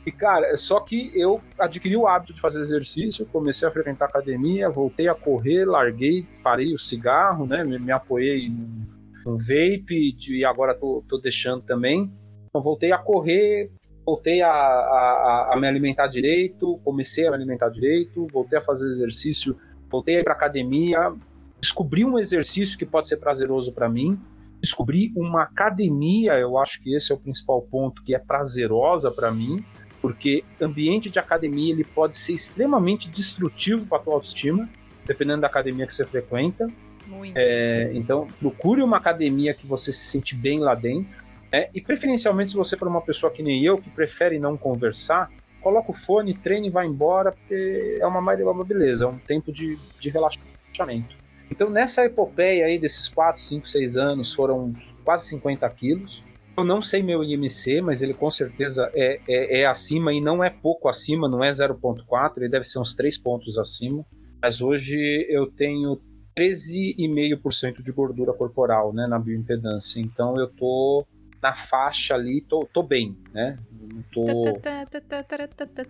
E, 0.06 0.12
cara, 0.12 0.56
só 0.56 0.80
que 0.80 1.12
eu 1.14 1.40
adquiri 1.58 1.96
o 1.96 2.06
hábito 2.06 2.32
de 2.32 2.40
fazer 2.40 2.60
exercício, 2.60 3.26
comecei 3.26 3.68
a 3.68 3.70
frequentar 3.70 4.06
academia, 4.06 4.70
voltei 4.70 5.08
a 5.08 5.14
correr, 5.14 5.66
larguei, 5.66 6.26
parei 6.42 6.72
o 6.72 6.78
cigarro, 6.78 7.46
né? 7.46 7.62
Me, 7.64 7.78
me 7.78 7.92
apoiei 7.92 8.48
num 8.48 9.36
vape 9.36 10.16
e 10.28 10.44
agora 10.44 10.74
tô, 10.74 11.04
tô 11.08 11.18
deixando 11.18 11.62
também. 11.62 12.10
Então, 12.48 12.62
voltei 12.62 12.92
a 12.92 12.98
correr, 12.98 13.70
voltei 14.04 14.40
a, 14.40 14.50
a, 14.50 15.50
a 15.52 15.60
me 15.60 15.68
alimentar 15.68 16.06
direito, 16.06 16.80
comecei 16.82 17.26
a 17.26 17.30
me 17.30 17.36
alimentar 17.36 17.68
direito, 17.68 18.26
voltei 18.32 18.58
a 18.58 18.62
fazer 18.62 18.88
exercício, 18.88 19.58
voltei 19.90 20.16
a 20.16 20.20
ir 20.20 20.24
pra 20.24 20.32
academia, 20.32 21.12
descobri 21.60 22.04
um 22.04 22.18
exercício 22.18 22.78
que 22.78 22.86
pode 22.86 23.06
ser 23.06 23.18
prazeroso 23.18 23.72
para 23.72 23.88
mim, 23.88 24.18
descobri 24.60 25.12
uma 25.14 25.42
academia, 25.42 26.38
eu 26.38 26.56
acho 26.56 26.80
que 26.82 26.94
esse 26.94 27.12
é 27.12 27.14
o 27.14 27.18
principal 27.18 27.60
ponto, 27.60 28.02
que 28.02 28.14
é 28.14 28.18
prazerosa 28.18 29.10
para 29.10 29.30
mim, 29.30 29.62
porque 30.00 30.44
ambiente 30.60 31.10
de 31.10 31.18
academia 31.18 31.72
ele 31.72 31.84
pode 31.84 32.16
ser 32.16 32.32
extremamente 32.32 33.08
destrutivo 33.08 33.86
para 33.86 33.98
tua 33.98 34.14
autoestima, 34.14 34.68
dependendo 35.04 35.40
da 35.40 35.46
academia 35.46 35.86
que 35.86 35.94
você 35.94 36.04
frequenta. 36.04 36.68
Muito. 37.06 37.36
É, 37.36 37.90
então, 37.94 38.28
procure 38.38 38.82
uma 38.82 38.98
academia 38.98 39.54
que 39.54 39.66
você 39.66 39.92
se 39.92 40.06
sente 40.06 40.34
bem 40.34 40.58
lá 40.60 40.74
dentro. 40.74 41.16
né? 41.50 41.68
E 41.74 41.80
preferencialmente, 41.80 42.50
se 42.50 42.56
você 42.56 42.76
for 42.76 42.86
uma 42.86 43.00
pessoa 43.00 43.32
que 43.32 43.42
nem 43.42 43.64
eu, 43.64 43.76
que 43.76 43.88
prefere 43.90 44.38
não 44.38 44.56
conversar, 44.56 45.30
coloca 45.60 45.90
o 45.90 45.94
fone, 45.94 46.34
treine 46.34 46.68
e 46.68 46.70
vai 46.70 46.86
embora, 46.86 47.32
porque 47.32 47.98
é 48.00 48.06
uma, 48.06 48.32
é 48.32 48.44
uma 48.44 48.64
beleza, 48.64 49.04
é 49.04 49.06
um 49.08 49.16
tempo 49.16 49.50
de, 49.50 49.76
de 49.98 50.10
relaxamento. 50.10 51.16
Então, 51.50 51.70
nessa 51.70 52.04
epopeia 52.04 52.66
aí 52.66 52.78
desses 52.78 53.08
4, 53.08 53.40
5, 53.40 53.66
6 53.66 53.96
anos, 53.96 54.34
foram 54.34 54.72
quase 55.02 55.26
50 55.28 55.68
quilos. 55.70 56.22
Eu 56.58 56.64
não 56.64 56.82
sei 56.82 57.04
meu 57.04 57.22
IMC, 57.22 57.80
mas 57.80 58.02
ele 58.02 58.12
com 58.12 58.28
certeza 58.32 58.90
é, 58.92 59.20
é, 59.28 59.60
é 59.60 59.66
acima 59.66 60.12
e 60.12 60.20
não 60.20 60.42
é 60.42 60.50
pouco 60.50 60.88
acima, 60.88 61.28
não 61.28 61.44
é 61.44 61.50
0,4, 61.50 62.32
ele 62.36 62.48
deve 62.48 62.64
ser 62.64 62.80
uns 62.80 62.96
3 62.96 63.16
pontos 63.16 63.56
acima. 63.56 64.04
Mas 64.42 64.60
hoje 64.60 64.98
eu 65.30 65.46
tenho 65.46 66.00
13,5% 66.36 67.80
de 67.80 67.92
gordura 67.92 68.32
corporal 68.32 68.92
né, 68.92 69.06
na 69.06 69.20
bioimpedância. 69.20 70.00
Então 70.00 70.34
eu 70.36 70.48
tô 70.48 71.06
na 71.40 71.54
faixa 71.54 72.16
ali, 72.16 72.40
tô, 72.40 72.68
tô 72.72 72.82
bem, 72.82 73.16
né? 73.32 73.56
Não, 73.70 74.02
tô, 74.12 74.24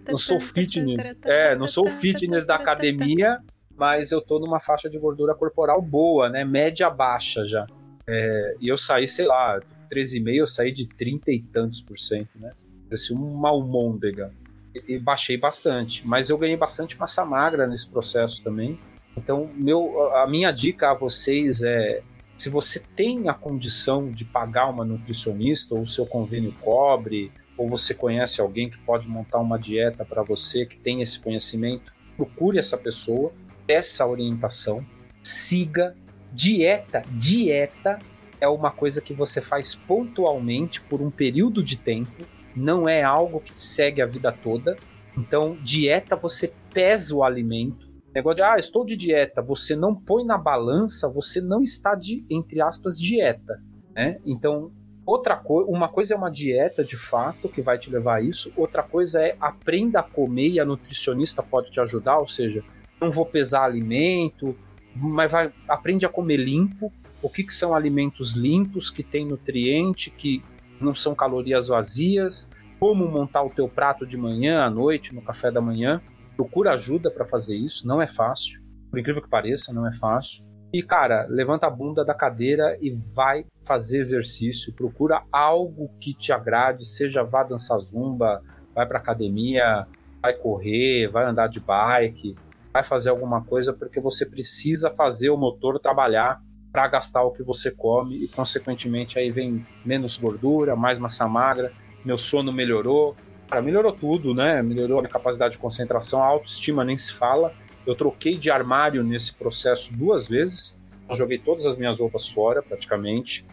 não 0.07 0.19
sou 0.19 0.39
fitness. 0.39 1.16
É, 1.25 1.57
não 1.57 1.66
sou 1.66 1.89
fitness 1.89 2.47
da 2.47 2.57
academia, 2.57 3.39
mas 3.75 4.12
eu 4.12 4.21
tô 4.21 4.39
numa 4.39 4.61
faixa 4.61 4.91
de 4.91 4.99
gordura 4.99 5.35
corporal 5.35 5.81
boa, 5.81 6.29
né? 6.29 6.45
Média 6.45 6.91
baixa 6.91 7.47
já. 7.47 7.66
É, 8.07 8.57
e 8.61 8.69
eu 8.69 8.77
saí, 8.77 9.09
sei 9.09 9.27
lá, 9.27 9.61
13,5, 9.89 10.34
eu 10.34 10.47
saí 10.47 10.72
de 10.72 10.86
30 10.86 11.30
e 11.30 11.43
tantos 11.43 11.80
por 11.80 11.99
cento, 11.99 12.30
né? 12.36 12.53
Parecia 12.89 13.16
uma 13.16 13.51
almôndega. 13.51 14.32
E, 14.74 14.95
e 14.95 14.99
baixei 14.99 15.36
bastante. 15.36 16.07
Mas 16.07 16.30
eu 16.30 16.39
ganhei 16.39 16.57
bastante 16.57 16.99
massa 16.99 17.24
magra 17.24 17.66
nesse 17.66 17.89
processo 17.91 18.43
também. 18.43 18.78
Então, 19.16 19.51
meu, 19.55 20.14
a 20.14 20.26
minha 20.26 20.51
dica 20.53 20.91
a 20.91 20.95
vocês 20.95 21.62
é: 21.62 22.03
se 22.36 22.49
você 22.49 22.80
tem 22.95 23.28
a 23.28 23.34
condição 23.34 24.11
de 24.11 24.24
pagar 24.24 24.70
uma 24.70 24.84
nutricionista, 24.84 25.74
ou 25.74 25.82
o 25.82 25.86
seu 25.86 26.07
convênio 26.07 26.53
cobre, 26.61 27.32
ou 27.57 27.68
você 27.68 27.93
conhece 27.93 28.41
alguém 28.41 28.70
que 28.70 28.78
pode 28.78 29.09
montar 29.09 29.39
uma 29.39 29.59
dieta 29.59 30.05
para 30.05 30.22
você, 30.22 30.64
que 30.64 30.78
tem 30.78 31.03
esse 31.03 31.18
conhecimento, 31.18 31.93
procure 32.16 32.59
essa 32.59 32.78
pessoa, 32.78 33.32
peça 33.66 34.07
orientação, 34.07 34.84
siga. 35.22 35.95
Dieta, 36.30 37.03
dieta 37.11 37.99
é 38.41 38.49
uma 38.49 38.70
coisa 38.70 39.01
que 39.01 39.12
você 39.12 39.41
faz 39.41 39.74
pontualmente 39.74 40.80
por 40.80 41.01
um 41.01 41.11
período 41.11 41.62
de 41.62 41.76
tempo, 41.76 42.24
não 42.55 42.89
é 42.89 43.03
algo 43.03 43.41
que 43.41 43.55
te 43.55 43.62
segue 43.62 44.03
a 44.03 44.07
vida 44.07 44.32
toda. 44.32 44.76
Então, 45.16 45.57
dieta 45.62 46.16
você 46.16 46.53
pesa 46.72 47.14
o 47.14 47.24
alimento. 47.24 47.89
Negócio 48.14 48.36
de, 48.36 48.43
ah, 48.43 48.59
estou 48.59 48.84
de 48.84 48.97
dieta, 48.97 49.43
você 49.43 49.76
não 49.76 49.95
põe 49.95 50.24
na 50.24 50.39
balança, 50.39 51.09
você 51.09 51.41
não 51.41 51.62
está 51.62 51.95
de, 51.95 52.24
entre 52.30 52.61
aspas, 52.61 52.99
dieta. 52.99 53.62
Né? 53.95 54.18
Então, 54.24 54.72
outra 55.05 55.36
coisa, 55.36 55.70
uma 55.70 55.89
coisa 55.89 56.14
é 56.14 56.16
uma 56.16 56.30
dieta 56.30 56.82
de 56.82 56.97
fato 56.97 57.49
que 57.49 57.62
vai 57.62 57.78
te 57.78 57.91
levar 57.91 58.16
a 58.16 58.20
isso, 58.20 58.53
outra 58.57 58.82
coisa 58.82 59.22
é 59.22 59.36
aprenda 59.41 60.01
a 60.01 60.03
comer 60.03 60.49
e 60.49 60.61
a 60.61 60.64
nutricionista 60.64 61.43
pode 61.43 61.70
te 61.70 61.80
ajudar, 61.80 62.18
ou 62.18 62.28
seja, 62.28 62.64
não 63.01 63.11
vou 63.11 63.26
pesar 63.26 63.64
alimento, 63.64 64.57
mas 64.95 65.30
vai, 65.30 65.53
aprende 65.68 66.05
a 66.05 66.09
comer 66.09 66.39
limpo. 66.39 66.93
O 67.22 67.28
que, 67.28 67.45
que 67.45 67.55
são 67.55 67.74
alimentos 67.74 68.34
limpos, 68.34 68.91
que 68.91 69.03
tem 69.03 69.26
nutriente, 69.26 70.11
que 70.11 70.43
não 70.80 70.95
são 70.95 71.14
calorias 71.14 71.68
vazias. 71.68 72.49
Como 72.78 73.09
montar 73.09 73.43
o 73.43 73.51
teu 73.51 73.68
prato 73.68 74.07
de 74.07 74.16
manhã, 74.16 74.62
à 74.62 74.70
noite, 74.70 75.14
no 75.14 75.22
café 75.22 75.51
da 75.51 75.61
manhã. 75.61 76.01
Procura 76.36 76.74
ajuda 76.74 77.11
para 77.11 77.24
fazer 77.24 77.57
isso, 77.57 77.86
não 77.86 78.01
é 78.01 78.07
fácil. 78.07 78.62
Por 78.91 78.99
incrível 78.99 79.20
que 79.20 79.28
pareça, 79.28 79.72
não 79.72 79.86
é 79.86 79.93
fácil. 79.93 80.47
E, 80.72 80.82
cara, 80.82 81.26
levanta 81.28 81.66
a 81.66 81.70
bunda 81.70 82.05
da 82.05 82.14
cadeira 82.14 82.76
e 82.80 82.91
vai 82.91 83.47
fazer 83.66 84.01
exercício. 84.01 84.74
Procura 84.74 85.22
algo 85.32 85.91
que 86.01 86.12
te 86.12 86.30
agrade, 86.30 86.86
seja 86.86 87.24
vá 87.24 87.43
dançar 87.43 87.78
zumba, 87.80 88.43
vai 88.74 88.86
pra 88.86 88.99
academia, 88.99 89.86
vai 90.20 90.34
correr, 90.34 91.09
vai 91.09 91.24
andar 91.24 91.49
de 91.49 91.59
bike, 91.59 92.36
vai 92.79 92.85
fazer 92.85 93.11
alguma 93.11 93.43
coisa 93.43 93.72
porque 93.72 94.01
você 94.01 94.24
precisa 94.24 94.91
fazer 94.91 95.31
o 95.31 95.37
motor 95.37 95.81
trabalhar 95.81 96.41
para 96.72 96.87
gastar 96.87 97.22
o 97.24 97.33
que 97.33 97.43
você 97.43 97.70
come 97.70 98.16
e 98.24 98.29
consequentemente 98.29 99.18
aí 99.18 99.31
vem 99.31 99.66
menos 99.85 100.16
gordura, 100.16 100.76
mais 100.76 100.99
massa 100.99 101.26
magra, 101.26 101.72
meu 102.05 102.16
sono 102.16 102.53
melhorou, 102.53 103.16
cara, 103.49 103.61
melhorou 103.61 103.93
tudo, 103.93 104.33
né? 104.33 104.62
Melhorou 104.62 105.01
a 105.01 105.09
capacidade 105.09 105.53
de 105.53 105.59
concentração, 105.59 106.22
a 106.22 106.26
autoestima 106.26 106.85
nem 106.85 106.97
se 106.97 107.12
fala. 107.12 107.53
Eu 107.85 107.97
troquei 107.97 108.37
de 108.37 108.51
armário 108.51 109.03
nesse 109.03 109.35
processo 109.35 109.93
duas 109.93 110.29
vezes. 110.29 110.76
Joguei 111.12 111.39
todas 111.39 111.66
as 111.66 111.76
minhas 111.76 111.99
roupas 111.99 112.29
fora, 112.29 112.62
praticamente 112.62 113.45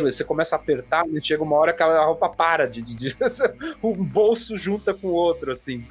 você 0.00 0.24
começa 0.24 0.56
a 0.56 0.58
apertar 0.58 1.04
e 1.08 1.24
chega 1.24 1.42
uma 1.42 1.56
hora 1.56 1.72
que 1.72 1.82
a 1.82 2.04
roupa 2.04 2.28
para 2.28 2.64
de, 2.64 2.82
de, 2.82 2.94
de 2.94 3.16
um 3.82 3.92
bolso 3.92 4.56
junta 4.56 4.92
com 4.92 5.08
o 5.08 5.12
outro, 5.12 5.52
assim. 5.52 5.84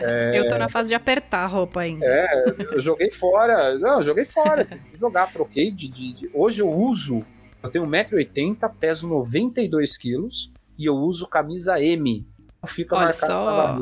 É... 0.00 0.38
eu 0.38 0.48
tô 0.48 0.58
na 0.58 0.68
fase 0.68 0.88
de 0.88 0.94
apertar 0.94 1.44
a 1.44 1.46
roupa 1.46 1.80
ainda. 1.80 2.04
É, 2.06 2.54
eu 2.72 2.80
joguei 2.80 3.10
fora. 3.10 3.78
Não, 3.78 3.98
eu 3.98 4.04
joguei 4.04 4.24
fora. 4.24 4.66
jogar, 4.98 5.32
troquei 5.32 5.70
de, 5.70 5.88
de, 5.88 6.30
Hoje 6.34 6.62
eu 6.62 6.70
uso. 6.70 7.20
Eu 7.62 7.70
tenho 7.70 7.84
1,80m, 7.84 8.74
peso 8.78 9.08
92 9.08 9.98
quilos 9.98 10.52
e 10.78 10.86
eu 10.86 10.94
uso 10.94 11.28
camisa 11.28 11.80
M. 11.80 12.26
Fica 12.66 12.96
Olha 12.96 13.12
só. 13.12 13.78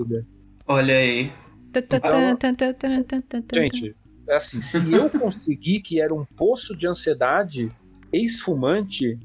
Olha 0.67 0.97
aí. 0.97 1.33
Então, 1.69 1.83
gente, 3.53 3.97
é 4.29 4.37
assim, 4.37 4.61
se 4.61 4.93
eu 4.93 5.09
conseguir 5.19 5.81
que 5.81 6.01
era 6.01 6.15
um 6.15 6.25
poço 6.25 6.77
de 6.77 6.87
ansiedade 6.87 7.71
ex-fumante, 8.13 9.19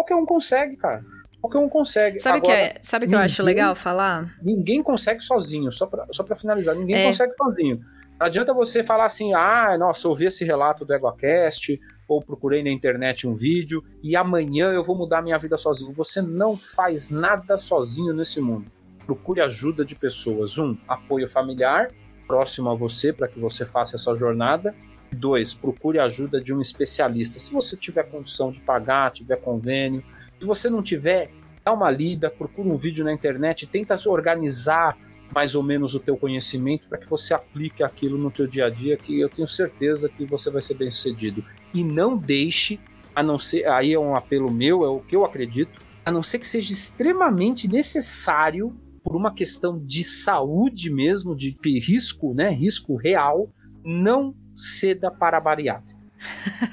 Qualquer 0.00 0.16
um 0.16 0.24
consegue, 0.24 0.76
cara. 0.76 1.04
Qualquer 1.42 1.58
um 1.58 1.68
consegue. 1.68 2.20
Sabe 2.20 2.38
o 2.38 2.42
que, 2.42 2.50
é, 2.50 2.74
sabe 2.80 3.06
que 3.06 3.14
eu 3.14 3.18
acho 3.18 3.42
legal 3.42 3.74
falar? 3.74 4.34
Ninguém 4.42 4.82
consegue 4.82 5.22
sozinho, 5.22 5.70
só 5.70 5.86
pra, 5.86 6.06
só 6.10 6.22
pra 6.22 6.34
finalizar, 6.34 6.74
ninguém 6.74 6.96
é. 6.96 7.06
consegue 7.06 7.34
sozinho. 7.36 7.80
Não 8.18 8.26
adianta 8.26 8.54
você 8.54 8.82
falar 8.82 9.04
assim, 9.04 9.34
ah, 9.34 9.76
nossa, 9.78 10.08
ouvi 10.08 10.24
esse 10.26 10.42
relato 10.44 10.86
do 10.86 10.94
EgoCast, 10.94 11.78
ou 12.08 12.22
procurei 12.22 12.62
na 12.62 12.70
internet 12.70 13.26
um 13.26 13.34
vídeo, 13.34 13.84
e 14.02 14.16
amanhã 14.16 14.72
eu 14.72 14.82
vou 14.82 14.96
mudar 14.96 15.20
minha 15.20 15.38
vida 15.38 15.58
sozinho. 15.58 15.92
Você 15.92 16.22
não 16.22 16.56
faz 16.56 17.10
nada 17.10 17.58
sozinho 17.58 18.14
nesse 18.14 18.40
mundo. 18.40 18.70
Procure 19.04 19.42
ajuda 19.42 19.84
de 19.84 19.94
pessoas. 19.94 20.56
Um, 20.58 20.76
apoio 20.88 21.28
familiar, 21.28 21.90
próximo 22.26 22.70
a 22.70 22.74
você, 22.74 23.12
para 23.12 23.28
que 23.28 23.38
você 23.38 23.66
faça 23.66 23.96
essa 23.96 24.14
jornada. 24.16 24.74
Dois, 25.12 25.52
procure 25.52 25.98
a 25.98 26.04
ajuda 26.04 26.40
de 26.40 26.52
um 26.52 26.60
especialista. 26.60 27.38
Se 27.38 27.52
você 27.52 27.76
tiver 27.76 28.04
condição 28.04 28.50
de 28.52 28.60
pagar, 28.60 29.12
tiver 29.12 29.36
convênio. 29.36 30.02
Se 30.38 30.46
você 30.46 30.70
não 30.70 30.82
tiver, 30.82 31.30
dá 31.64 31.72
uma 31.72 31.90
lida, 31.90 32.30
procura 32.30 32.68
um 32.68 32.76
vídeo 32.76 33.04
na 33.04 33.12
internet, 33.12 33.66
tenta 33.66 33.96
organizar 34.08 34.96
mais 35.34 35.54
ou 35.54 35.62
menos 35.62 35.94
o 35.94 36.00
teu 36.00 36.16
conhecimento 36.16 36.88
para 36.88 36.98
que 36.98 37.08
você 37.08 37.32
aplique 37.34 37.82
aquilo 37.82 38.18
no 38.18 38.30
teu 38.30 38.46
dia 38.46 38.66
a 38.66 38.70
dia, 38.70 38.96
que 38.96 39.20
eu 39.20 39.28
tenho 39.28 39.46
certeza 39.46 40.08
que 40.08 40.24
você 40.24 40.50
vai 40.50 40.62
ser 40.62 40.74
bem 40.74 40.90
sucedido. 40.90 41.44
E 41.72 41.84
não 41.84 42.16
deixe, 42.16 42.80
a 43.14 43.22
não 43.22 43.38
ser, 43.38 43.66
aí 43.66 43.92
é 43.92 43.98
um 43.98 44.16
apelo 44.16 44.50
meu, 44.50 44.84
é 44.84 44.88
o 44.88 45.00
que 45.00 45.14
eu 45.14 45.24
acredito, 45.24 45.80
a 46.04 46.10
não 46.10 46.22
ser 46.22 46.38
que 46.38 46.46
seja 46.46 46.72
extremamente 46.72 47.68
necessário 47.68 48.74
por 49.04 49.14
uma 49.14 49.32
questão 49.32 49.78
de 49.78 50.02
saúde 50.02 50.90
mesmo, 50.90 51.36
de 51.36 51.56
risco, 51.62 52.34
né, 52.34 52.50
risco 52.50 52.96
real, 52.96 53.52
não 53.84 54.34
ceda 54.54 55.10
para 55.10 55.38
a 55.38 55.40
bariátrica. 55.40 55.98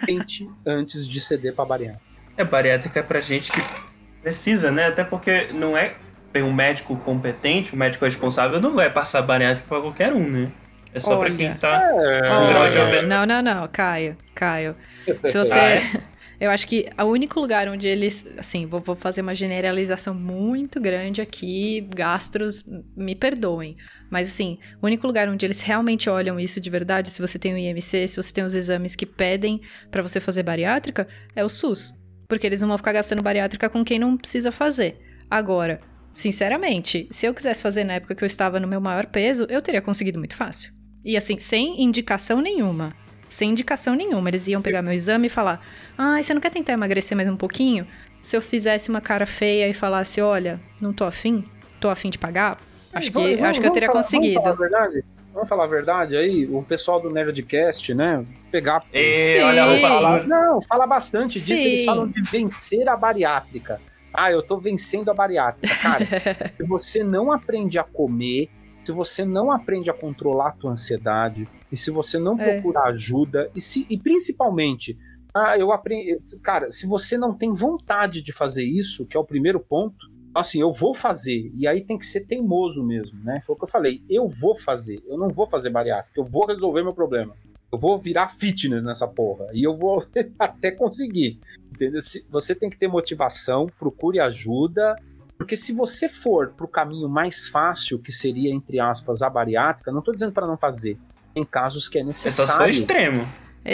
Tente 0.05 0.49
antes 0.65 1.07
de 1.07 1.21
ceder 1.21 1.53
para 1.53 1.65
a 1.65 1.67
bariátrica. 1.67 2.05
É, 2.35 2.43
bariátrica 2.43 2.99
é 2.99 3.03
para 3.03 3.19
gente 3.19 3.51
que 3.51 3.61
precisa, 4.21 4.71
né? 4.71 4.87
Até 4.87 5.03
porque 5.03 5.47
não 5.53 5.77
é 5.77 5.95
bem 6.31 6.43
um 6.43 6.53
médico 6.53 6.95
competente, 6.97 7.73
um 7.73 7.79
médico 7.79 8.05
responsável 8.05 8.59
não 8.59 8.75
vai 8.75 8.89
passar 8.89 9.21
bariátrica 9.21 9.67
para 9.67 9.81
qualquer 9.81 10.13
um, 10.13 10.27
né? 10.27 10.51
É 10.93 10.99
só 10.99 11.17
para 11.17 11.31
quem 11.31 11.53
tá 11.53 11.81
é... 11.93 12.21
grau 12.21 12.69
de 12.69 13.01
Não, 13.03 13.25
não, 13.25 13.41
não, 13.41 13.67
Caio, 13.67 14.17
Caio. 14.33 14.75
Se 15.25 15.37
você? 15.37 15.81
Eu 16.39 16.51
acho 16.51 16.67
que 16.67 16.87
o 16.99 17.05
único 17.05 17.39
lugar 17.39 17.67
onde 17.67 17.87
eles, 17.87 18.27
assim, 18.37 18.67
vou, 18.67 18.79
vou, 18.79 18.95
fazer 18.95 19.21
uma 19.21 19.33
generalização 19.33 20.13
muito 20.13 20.79
grande 20.79 21.19
aqui, 21.19 21.81
gastros, 21.95 22.63
me 22.95 23.15
perdoem, 23.15 23.75
mas 24.11 24.27
assim, 24.27 24.59
o 24.79 24.85
único 24.85 25.07
lugar 25.07 25.27
onde 25.29 25.45
eles 25.45 25.61
realmente 25.61 26.09
olham 26.09 26.39
isso 26.39 26.61
de 26.61 26.69
verdade, 26.69 27.09
se 27.09 27.19
você 27.19 27.39
tem 27.39 27.55
o 27.55 27.57
IMC, 27.57 28.07
se 28.07 28.15
você 28.15 28.31
tem 28.31 28.43
os 28.43 28.53
exames 28.53 28.95
que 28.95 29.05
pedem 29.05 29.61
para 29.89 30.03
você 30.03 30.19
fazer 30.19 30.43
bariátrica, 30.43 31.07
é 31.35 31.43
o 31.43 31.49
SUS, 31.49 31.95
porque 32.27 32.45
eles 32.45 32.61
não 32.61 32.67
vão 32.67 32.77
ficar 32.77 32.93
gastando 32.93 33.23
bariátrica 33.23 33.67
com 33.67 33.83
quem 33.83 33.97
não 33.97 34.15
precisa 34.15 34.51
fazer. 34.51 34.99
Agora, 35.27 35.81
sinceramente, 36.13 37.07
se 37.09 37.25
eu 37.25 37.33
quisesse 37.33 37.63
fazer 37.63 37.83
na 37.83 37.93
época 37.93 38.13
que 38.13 38.23
eu 38.23 38.27
estava 38.27 38.59
no 38.59 38.67
meu 38.67 38.79
maior 38.79 39.07
peso, 39.07 39.47
eu 39.49 39.61
teria 39.61 39.81
conseguido 39.81 40.19
muito 40.19 40.35
fácil. 40.35 40.71
E 41.03 41.17
assim, 41.17 41.39
sem 41.39 41.81
indicação 41.81 42.41
nenhuma 42.41 42.93
sem 43.29 43.51
indicação 43.51 43.95
nenhuma. 43.95 44.29
Eles 44.29 44.47
iam 44.47 44.61
pegar 44.61 44.81
meu 44.81 44.93
exame 44.93 45.27
e 45.27 45.29
falar: 45.29 45.61
Ah, 45.97 46.21
você 46.21 46.33
não 46.33 46.41
quer 46.41 46.51
tentar 46.51 46.73
emagrecer 46.73 47.15
mais 47.15 47.29
um 47.29 47.37
pouquinho? 47.37 47.87
Se 48.21 48.35
eu 48.35 48.41
fizesse 48.41 48.89
uma 48.89 49.01
cara 49.01 49.25
feia 49.25 49.67
e 49.67 49.73
falasse: 49.73 50.21
Olha, 50.21 50.59
não 50.81 50.93
tô 50.93 51.03
afim, 51.03 51.43
tô 51.79 51.89
afim 51.89 52.09
de 52.09 52.17
pagar, 52.17 52.57
acho, 52.93 53.11
que, 53.11 53.13
vamos, 53.13 53.41
acho 53.41 53.61
que 53.61 53.67
eu 53.67 53.71
teria 53.71 53.87
falar, 53.87 54.01
conseguido. 54.01 54.41
Vamos 54.41 54.57
falar, 54.57 54.67
a 54.67 54.87
verdade? 54.87 55.05
vamos 55.37 55.49
falar 55.49 55.63
a 55.65 55.67
verdade 55.67 56.17
aí? 56.17 56.47
O 56.49 56.63
pessoal 56.63 56.99
do 56.99 57.09
Nerdcast, 57.09 57.93
né? 57.93 58.25
Pegar. 58.51 58.83
E, 58.91 59.39
olha, 59.39 59.79
falar. 59.79 60.27
Não, 60.27 60.61
fala 60.61 60.87
bastante 60.87 61.39
Sim. 61.39 61.53
disso. 61.53 61.67
Eles 61.67 61.85
falam 61.85 62.07
de 62.07 62.21
vencer 62.21 62.89
a 62.89 62.97
bariátrica. 62.97 63.79
Ah, 64.13 64.31
eu 64.31 64.41
tô 64.41 64.57
vencendo 64.57 65.11
a 65.11 65.13
bariátrica. 65.13 65.75
Cara, 65.75 66.05
se 66.57 66.63
você 66.63 67.03
não 67.03 67.31
aprende 67.31 67.77
a 67.77 67.83
comer, 67.83 68.49
se 68.83 68.91
você 68.91 69.23
não 69.23 69.51
aprende 69.51 69.89
a 69.89 69.93
controlar 69.93 70.49
a 70.49 70.51
tua 70.51 70.71
ansiedade, 70.71 71.47
e 71.71 71.77
se 71.77 71.91
você 71.91 72.17
não 72.19 72.39
É. 72.39 72.53
procura 72.53 72.83
ajuda, 72.83 73.49
e, 73.55 73.61
se, 73.61 73.85
e 73.89 73.97
principalmente, 73.97 74.97
ah, 75.33 75.57
eu 75.57 75.71
aprendi. 75.71 76.19
Cara, 76.41 76.71
se 76.71 76.87
você 76.87 77.17
não 77.17 77.33
tem 77.33 77.51
vontade 77.53 78.21
de 78.21 78.31
fazer 78.31 78.63
isso, 78.65 79.05
que 79.05 79.15
é 79.15 79.19
o 79.19 79.23
primeiro 79.25 79.59
ponto, 79.59 80.07
assim, 80.33 80.61
eu 80.61 80.71
vou 80.71 80.93
fazer. 80.93 81.51
E 81.53 81.67
aí 81.67 81.83
tem 81.83 81.97
que 81.97 82.05
ser 82.05 82.21
teimoso 82.21 82.83
mesmo, 82.83 83.19
né? 83.23 83.41
Foi 83.45 83.55
o 83.55 83.57
que 83.57 83.63
eu 83.65 83.69
falei. 83.69 84.01
Eu 84.09 84.27
vou 84.27 84.55
fazer. 84.55 85.01
Eu 85.07 85.17
não 85.17 85.29
vou 85.29 85.47
fazer 85.47 85.69
bariátrica. 85.69 86.19
Eu 86.19 86.25
vou 86.25 86.45
resolver 86.45 86.83
meu 86.83 86.93
problema. 86.93 87.35
Eu 87.71 87.77
vou 87.77 87.99
virar 87.99 88.29
fitness 88.29 88.83
nessa 88.83 89.07
porra. 89.07 89.47
E 89.53 89.63
eu 89.63 89.75
vou 89.75 90.05
até 90.39 90.71
conseguir. 90.71 91.39
Entendeu? 91.71 92.01
Se- 92.01 92.25
Você 92.29 92.55
tem 92.55 92.69
que 92.69 92.77
ter 92.77 92.87
motivação, 92.87 93.67
procure 93.77 94.19
ajuda. 94.19 94.95
Porque 95.37 95.55
se 95.57 95.71
você 95.73 96.07
for 96.09 96.53
pro 96.57 96.67
caminho 96.67 97.07
mais 97.09 97.47
fácil, 97.47 97.99
que 97.99 98.11
seria, 98.11 98.51
entre 98.51 98.79
aspas, 98.79 99.21
a 99.21 99.29
bariátrica, 99.29 99.91
não 99.91 100.01
tô 100.01 100.11
dizendo 100.11 100.31
para 100.31 100.47
não 100.47 100.57
fazer. 100.57 100.97
Tem 101.37 101.45
casos 101.45 101.87
que 101.87 101.97
é 101.97 102.01
É 102.01 102.05
só 102.05 102.13
se 102.13 102.25
necessário. 102.27 102.55
for 102.57 102.69
extremo. 102.69 103.19
Só 103.21 103.27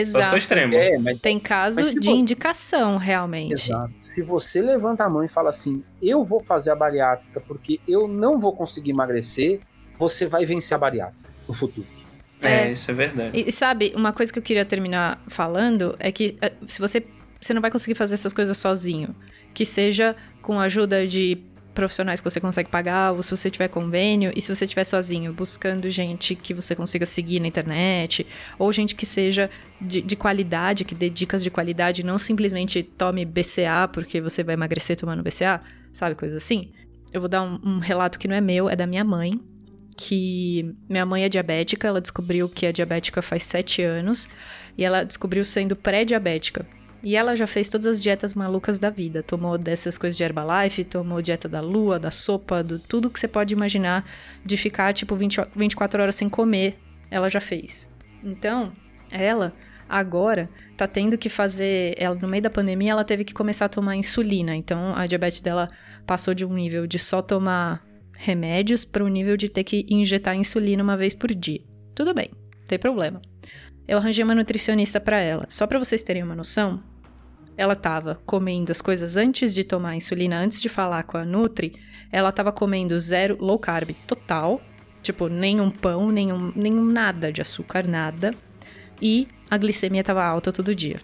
se 0.05 0.11
for 0.11 0.17
Exato. 0.19 0.37
extremo. 0.37 0.73
É, 0.75 0.97
mas 0.97 1.19
Tem 1.19 1.39
caso 1.39 1.77
Mas 1.79 1.93
de 1.93 2.09
vo- 2.09 2.15
indicação, 2.15 2.97
realmente. 2.97 3.53
Exato. 3.53 3.93
Se 4.01 4.21
você 4.21 4.61
levanta 4.61 5.03
a 5.03 5.09
mão 5.09 5.23
e 5.23 5.27
fala 5.27 5.49
assim, 5.49 5.83
eu 6.01 6.25
vou 6.25 6.43
fazer 6.43 6.71
a 6.71 6.75
bariátrica 6.75 7.39
porque 7.47 7.79
eu 7.87 8.07
não 8.07 8.39
vou 8.39 8.53
conseguir 8.55 8.89
emagrecer, 8.91 9.61
você 9.97 10.25
vai 10.27 10.45
vencer 10.45 10.75
a 10.75 10.77
bariátrica 10.79 11.29
no 11.47 11.53
futuro. 11.53 11.87
É, 12.41 12.67
É. 12.67 12.71
isso 12.71 12.89
é 12.91 12.93
verdade. 12.93 13.39
E 13.47 13.51
sabe, 13.51 13.93
uma 13.95 14.11
coisa 14.11 14.33
que 14.33 14.39
eu 14.39 14.43
queria 14.43 14.65
terminar 14.65 15.21
falando 15.27 15.95
é 15.99 16.11
que 16.11 16.35
eh, 16.41 16.51
se 16.67 16.79
você, 16.79 17.03
você 17.39 17.53
não 17.53 17.61
vai 17.61 17.71
conseguir 17.71 17.95
fazer 17.95 18.15
essas 18.15 18.33
coisas 18.33 18.57
sozinho, 18.57 19.15
que 19.53 19.65
seja 19.65 20.15
com 20.41 20.59
a 20.59 20.63
ajuda 20.63 21.05
de 21.07 21.37
profissionais 21.73 22.21
que 22.21 22.29
você 22.29 22.39
consegue 22.39 22.69
pagar, 22.69 23.11
ou 23.11 23.23
se 23.23 23.31
você 23.31 23.49
tiver 23.49 23.67
convênio, 23.67 24.31
e 24.35 24.41
se 24.41 24.53
você 24.53 24.65
estiver 24.65 24.83
sozinho, 24.83 25.33
buscando 25.33 25.89
gente 25.89 26.35
que 26.35 26.53
você 26.53 26.75
consiga 26.75 27.05
seguir 27.05 27.39
na 27.39 27.47
internet, 27.47 28.25
ou 28.57 28.71
gente 28.71 28.95
que 28.95 29.05
seja 29.05 29.49
de, 29.81 30.01
de 30.01 30.15
qualidade, 30.15 30.85
que 30.85 30.95
dê 30.95 31.09
dicas 31.09 31.43
de 31.43 31.51
qualidade, 31.51 32.03
não 32.03 32.17
simplesmente 32.17 32.83
tome 32.83 33.25
BCA 33.25 33.87
porque 33.91 34.21
você 34.21 34.43
vai 34.43 34.53
emagrecer 34.53 34.95
tomando 34.95 35.23
BCA, 35.23 35.61
sabe, 35.91 36.15
coisa 36.15 36.37
assim. 36.37 36.71
Eu 37.11 37.21
vou 37.21 37.29
dar 37.29 37.43
um, 37.43 37.59
um 37.63 37.79
relato 37.79 38.17
que 38.17 38.27
não 38.27 38.35
é 38.35 38.41
meu, 38.41 38.69
é 38.69 38.75
da 38.75 38.87
minha 38.87 39.03
mãe, 39.03 39.31
que 39.97 40.75
minha 40.89 41.05
mãe 41.05 41.23
é 41.23 41.29
diabética, 41.29 41.87
ela 41.87 42.01
descobriu 42.01 42.49
que 42.49 42.65
é 42.65 42.71
diabética 42.71 43.21
faz 43.21 43.43
sete 43.43 43.81
anos, 43.81 44.27
e 44.77 44.83
ela 44.83 45.03
descobriu 45.03 45.45
sendo 45.45 45.75
pré-diabética. 45.75 46.65
E 47.03 47.17
ela 47.17 47.35
já 47.35 47.45
fez 47.45 47.67
todas 47.67 47.85
as 47.85 48.01
dietas 48.01 48.33
malucas 48.33 48.79
da 48.79 48.89
vida. 48.89 49.21
Tomou 49.21 49.57
dessas 49.57 49.97
coisas 49.97 50.15
de 50.15 50.23
Herbalife, 50.23 50.85
tomou 50.85 51.21
dieta 51.21 51.49
da 51.49 51.59
lua, 51.59 51.99
da 51.99 52.09
sopa, 52.11 52.63
do 52.63 52.79
tudo 52.79 53.09
que 53.09 53.19
você 53.19 53.27
pode 53.27 53.53
imaginar 53.53 54.05
de 54.45 54.55
ficar, 54.55 54.93
tipo, 54.93 55.13
20, 55.15 55.41
ho- 55.41 55.47
24 55.53 56.01
horas 56.01 56.15
sem 56.15 56.29
comer. 56.29 56.79
Ela 57.11 57.29
já 57.29 57.41
fez. 57.41 57.93
Então, 58.23 58.71
ela, 59.11 59.51
agora, 59.89 60.47
tá 60.77 60.87
tendo 60.87 61.17
que 61.17 61.27
fazer. 61.27 61.93
Ela, 61.97 62.15
no 62.15 62.27
meio 62.27 62.41
da 62.43 62.49
pandemia, 62.49 62.91
ela 62.91 63.03
teve 63.03 63.25
que 63.25 63.33
começar 63.33 63.65
a 63.65 63.69
tomar 63.69 63.97
insulina. 63.97 64.55
Então, 64.55 64.95
a 64.95 65.05
diabetes 65.05 65.41
dela 65.41 65.67
passou 66.07 66.33
de 66.33 66.45
um 66.45 66.53
nível 66.53 66.87
de 66.87 66.97
só 66.97 67.21
tomar 67.21 67.83
remédios 68.15 68.85
para 68.85 69.03
um 69.03 69.09
nível 69.09 69.35
de 69.35 69.49
ter 69.49 69.65
que 69.65 69.85
injetar 69.89 70.37
insulina 70.37 70.81
uma 70.81 70.95
vez 70.95 71.13
por 71.13 71.33
dia. 71.35 71.59
Tudo 71.93 72.13
bem, 72.13 72.29
não 72.31 72.65
tem 72.65 72.79
problema. 72.79 73.21
Eu 73.85 73.97
arranjei 73.97 74.23
uma 74.23 74.33
nutricionista 74.33 75.01
para 75.01 75.19
ela. 75.19 75.45
Só 75.49 75.67
para 75.67 75.77
vocês 75.77 76.01
terem 76.01 76.23
uma 76.23 76.35
noção, 76.35 76.81
ela 77.57 77.75
tava 77.75 78.21
comendo 78.25 78.71
as 78.71 78.81
coisas 78.81 79.17
antes 79.17 79.53
de 79.53 79.63
tomar 79.63 79.95
insulina, 79.95 80.39
antes 80.39 80.61
de 80.61 80.69
falar 80.69 81.03
com 81.03 81.17
a 81.17 81.25
Nutri, 81.25 81.75
ela 82.11 82.31
tava 82.31 82.51
comendo 82.51 82.99
zero 82.99 83.37
low 83.39 83.57
carb 83.59 83.91
total, 84.07 84.61
tipo, 85.01 85.27
nenhum 85.27 85.69
pão, 85.69 86.11
nenhum, 86.11 86.51
nenhum 86.55 86.83
nada 86.83 87.31
de 87.31 87.41
açúcar, 87.41 87.87
nada. 87.87 88.33
E 89.01 89.27
a 89.49 89.57
glicemia 89.57 90.03
tava 90.03 90.23
alta 90.23 90.51
todo 90.51 90.75
dia. 90.75 90.99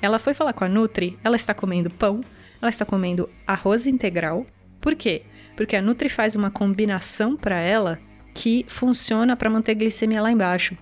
Ela 0.00 0.18
foi 0.18 0.34
falar 0.34 0.52
com 0.52 0.64
a 0.64 0.68
Nutri, 0.68 1.18
ela 1.22 1.36
está 1.36 1.54
comendo 1.54 1.90
pão, 1.90 2.20
ela 2.60 2.70
está 2.70 2.84
comendo 2.84 3.28
arroz 3.46 3.86
integral. 3.86 4.46
Por 4.80 4.94
quê? 4.94 5.22
Porque 5.56 5.76
a 5.76 5.82
Nutri 5.82 6.08
faz 6.08 6.34
uma 6.34 6.50
combinação 6.50 7.36
para 7.36 7.58
ela 7.58 7.98
que 8.34 8.64
funciona 8.68 9.36
para 9.36 9.50
manter 9.50 9.72
a 9.72 9.74
glicemia 9.74 10.20
lá 10.20 10.32
embaixo. 10.32 10.76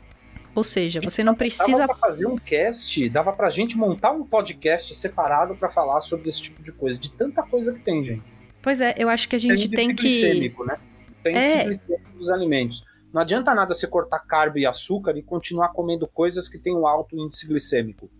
Ou 0.55 0.62
seja, 0.62 1.01
você 1.01 1.24
não 1.24 1.35
precisa 1.35 1.79
Dava 1.87 1.95
pra 1.99 2.09
fazer 2.09 2.27
um 2.27 2.37
cast, 2.37 3.09
dava 3.09 3.33
pra 3.33 3.49
gente 3.49 3.77
montar 3.77 4.11
um 4.12 4.24
podcast 4.24 4.95
separado 4.95 5.55
pra 5.55 5.70
falar 5.70 6.01
sobre 6.03 6.29
esse 6.29 6.43
tipo 6.43 6.62
de 6.62 6.73
coisa, 6.73 7.01
de 7.01 7.11
tanta 7.11 7.43
coisa 7.43 7.73
que 7.73 7.81
tem, 7.81 8.05
gente. 8.05 8.23
Pois 8.61 8.81
é, 8.81 8.95
eu 8.99 9.09
acho 9.09 9.29
que 9.29 9.37
a 9.37 9.39
gente 9.39 9.53
índice 9.53 9.69
tem 9.70 9.95
que. 9.95 10.03
glicêmico, 10.03 10.65
né? 10.65 10.74
Tem 11.23 11.37
É. 11.37 11.70
dos 12.15 12.29
alimentos. 12.31 12.85
Não 13.12 13.20
adianta 13.23 13.55
nada 13.55 13.73
você 13.74 13.87
cortar 13.87 14.19
carbo 14.20 14.59
e 14.59 14.66
açúcar 14.66 15.16
e 15.16 15.23
continuar 15.23 15.69
comendo 15.70 16.07
coisas 16.07 16.49
que 16.49 16.59
têm 16.59 16.74
um 16.74 16.87
alto 16.87 17.16
índice 17.16 17.47
glicêmico. 17.47 18.11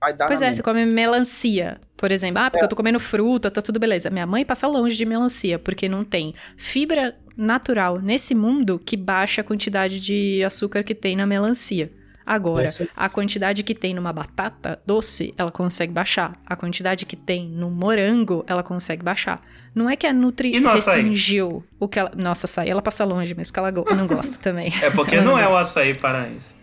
Vai 0.00 0.14
dar 0.14 0.26
Pois 0.26 0.40
é, 0.40 0.46
mente. 0.46 0.56
você 0.56 0.62
come 0.62 0.86
melancia, 0.86 1.80
por 1.96 2.12
exemplo. 2.12 2.40
Ah, 2.40 2.50
porque 2.50 2.64
eu 2.64 2.68
tô 2.68 2.76
comendo 2.76 3.00
fruta, 3.00 3.50
tá 3.50 3.60
tudo 3.60 3.80
beleza. 3.80 4.10
Minha 4.10 4.26
mãe 4.26 4.44
passa 4.44 4.66
longe 4.68 4.96
de 4.96 5.04
melancia, 5.04 5.58
porque 5.58 5.88
não 5.88 6.04
tem 6.04 6.34
fibra 6.56 7.16
natural 7.38 8.00
nesse 8.00 8.34
mundo 8.34 8.78
que 8.78 8.96
baixa 8.96 9.40
a 9.40 9.44
quantidade 9.44 10.00
de 10.00 10.42
açúcar 10.44 10.82
que 10.82 10.94
tem 10.94 11.16
na 11.16 11.26
melancia. 11.26 11.90
Agora, 12.26 12.68
a 12.94 13.08
quantidade 13.08 13.62
que 13.62 13.74
tem 13.74 13.94
numa 13.94 14.12
batata 14.12 14.78
doce, 14.86 15.32
ela 15.38 15.50
consegue 15.50 15.90
baixar. 15.94 16.38
A 16.44 16.54
quantidade 16.54 17.06
que 17.06 17.16
tem 17.16 17.48
no 17.48 17.70
morango, 17.70 18.44
ela 18.46 18.62
consegue 18.62 19.02
baixar. 19.02 19.40
Não 19.74 19.88
é 19.88 19.96
que 19.96 20.06
a 20.06 20.12
Nutri 20.12 20.54
E 20.54 20.60
no 20.60 20.68
açaí? 20.68 20.96
restringiu 20.96 21.64
o 21.80 21.88
que 21.88 21.98
ela. 21.98 22.10
Nossa, 22.14 22.44
açaí, 22.46 22.68
ela 22.68 22.82
passa 22.82 23.02
longe 23.02 23.34
mesmo, 23.34 23.46
porque 23.50 23.58
ela 23.58 23.70
go- 23.70 23.86
não 23.96 24.06
gosta 24.06 24.36
também. 24.42 24.70
É 24.82 24.90
porque 24.90 25.16
Ela 25.16 25.24
não 25.24 25.38
é 25.38 25.48
o 25.48 25.56
açaí 25.56 25.94
paraense. 25.94 26.54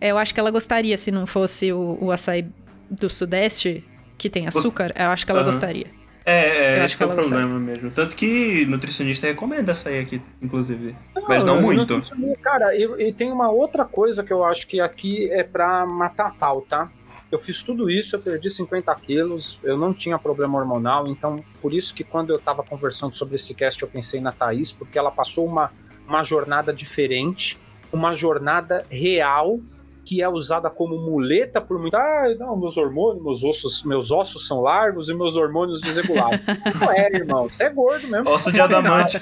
É, 0.00 0.08
Eu 0.10 0.18
acho 0.18 0.34
que 0.34 0.40
ela 0.40 0.50
gostaria 0.50 0.98
se 0.98 1.12
não 1.12 1.24
fosse 1.24 1.72
o, 1.72 1.96
o 2.00 2.10
açaí 2.10 2.44
do 2.90 3.08
Sudeste, 3.08 3.84
que 4.18 4.28
tem 4.28 4.48
açúcar, 4.48 4.92
eu 4.96 5.10
acho 5.10 5.24
que 5.24 5.30
ela 5.30 5.40
Aham. 5.42 5.50
gostaria. 5.50 5.86
É, 6.26 6.32
é, 6.32 6.70
Eu 6.70 6.72
esse 6.72 6.80
acho 6.84 6.96
que 6.96 7.02
é 7.04 7.06
o 7.06 7.14
problema 7.14 7.58
mesmo. 7.60 7.90
Tanto 7.92 8.16
que 8.16 8.66
nutricionista 8.66 9.28
recomenda 9.28 9.70
açaí 9.72 10.00
aqui, 10.00 10.20
inclusive. 10.42 10.94
Mas 11.28 11.38
eu- 11.42 11.46
não 11.46 11.62
muito. 11.62 12.02
Cara, 12.42 12.74
e, 12.74 12.82
e 13.08 13.12
tem 13.12 13.30
uma 13.30 13.48
outra 13.48 13.84
coisa 13.84 14.24
que 14.24 14.32
eu 14.32 14.44
acho 14.44 14.66
que 14.66 14.80
aqui 14.80 15.30
é 15.30 15.44
pra 15.44 15.86
matar 15.86 16.26
a 16.26 16.30
pau, 16.32 16.62
tá? 16.62 16.90
Eu 17.30 17.38
fiz 17.38 17.62
tudo 17.62 17.88
isso, 17.90 18.16
eu 18.16 18.20
perdi 18.20 18.50
50 18.50 18.94
quilos, 18.96 19.58
eu 19.62 19.76
não 19.78 19.92
tinha 19.92 20.18
problema 20.18 20.58
hormonal, 20.58 21.08
então 21.08 21.44
por 21.60 21.72
isso 21.72 21.92
que 21.94 22.04
quando 22.04 22.30
eu 22.32 22.38
tava 22.38 22.62
conversando 22.62 23.14
sobre 23.16 23.34
esse 23.36 23.52
cast 23.52 23.82
eu 23.82 23.88
pensei 23.88 24.20
na 24.20 24.30
Thaís, 24.30 24.72
porque 24.72 24.96
ela 24.98 25.10
passou 25.10 25.44
uma, 25.44 25.72
uma 26.08 26.22
jornada 26.22 26.72
diferente, 26.72 27.58
uma 27.92 28.14
jornada 28.14 28.84
real 28.88 29.60
que 30.06 30.22
é 30.22 30.28
usada 30.28 30.70
como 30.70 30.96
muleta 30.96 31.60
por 31.60 31.80
muita. 31.80 31.98
Ah, 31.98 32.32
não, 32.38 32.56
meus 32.56 32.76
hormônios, 32.76 33.22
meus 33.22 33.42
ossos, 33.42 33.82
meus 33.82 34.12
ossos 34.12 34.46
são 34.46 34.60
largos 34.60 35.08
e 35.08 35.14
meus 35.14 35.36
hormônios 35.36 35.80
desregulados. 35.80 36.40
não 36.80 36.92
é, 36.92 37.08
irmão, 37.12 37.48
você 37.48 37.64
é 37.64 37.70
gordo 37.70 38.06
mesmo. 38.06 38.30
Osso 38.30 38.52
de 38.52 38.60
adamante. 38.60 39.20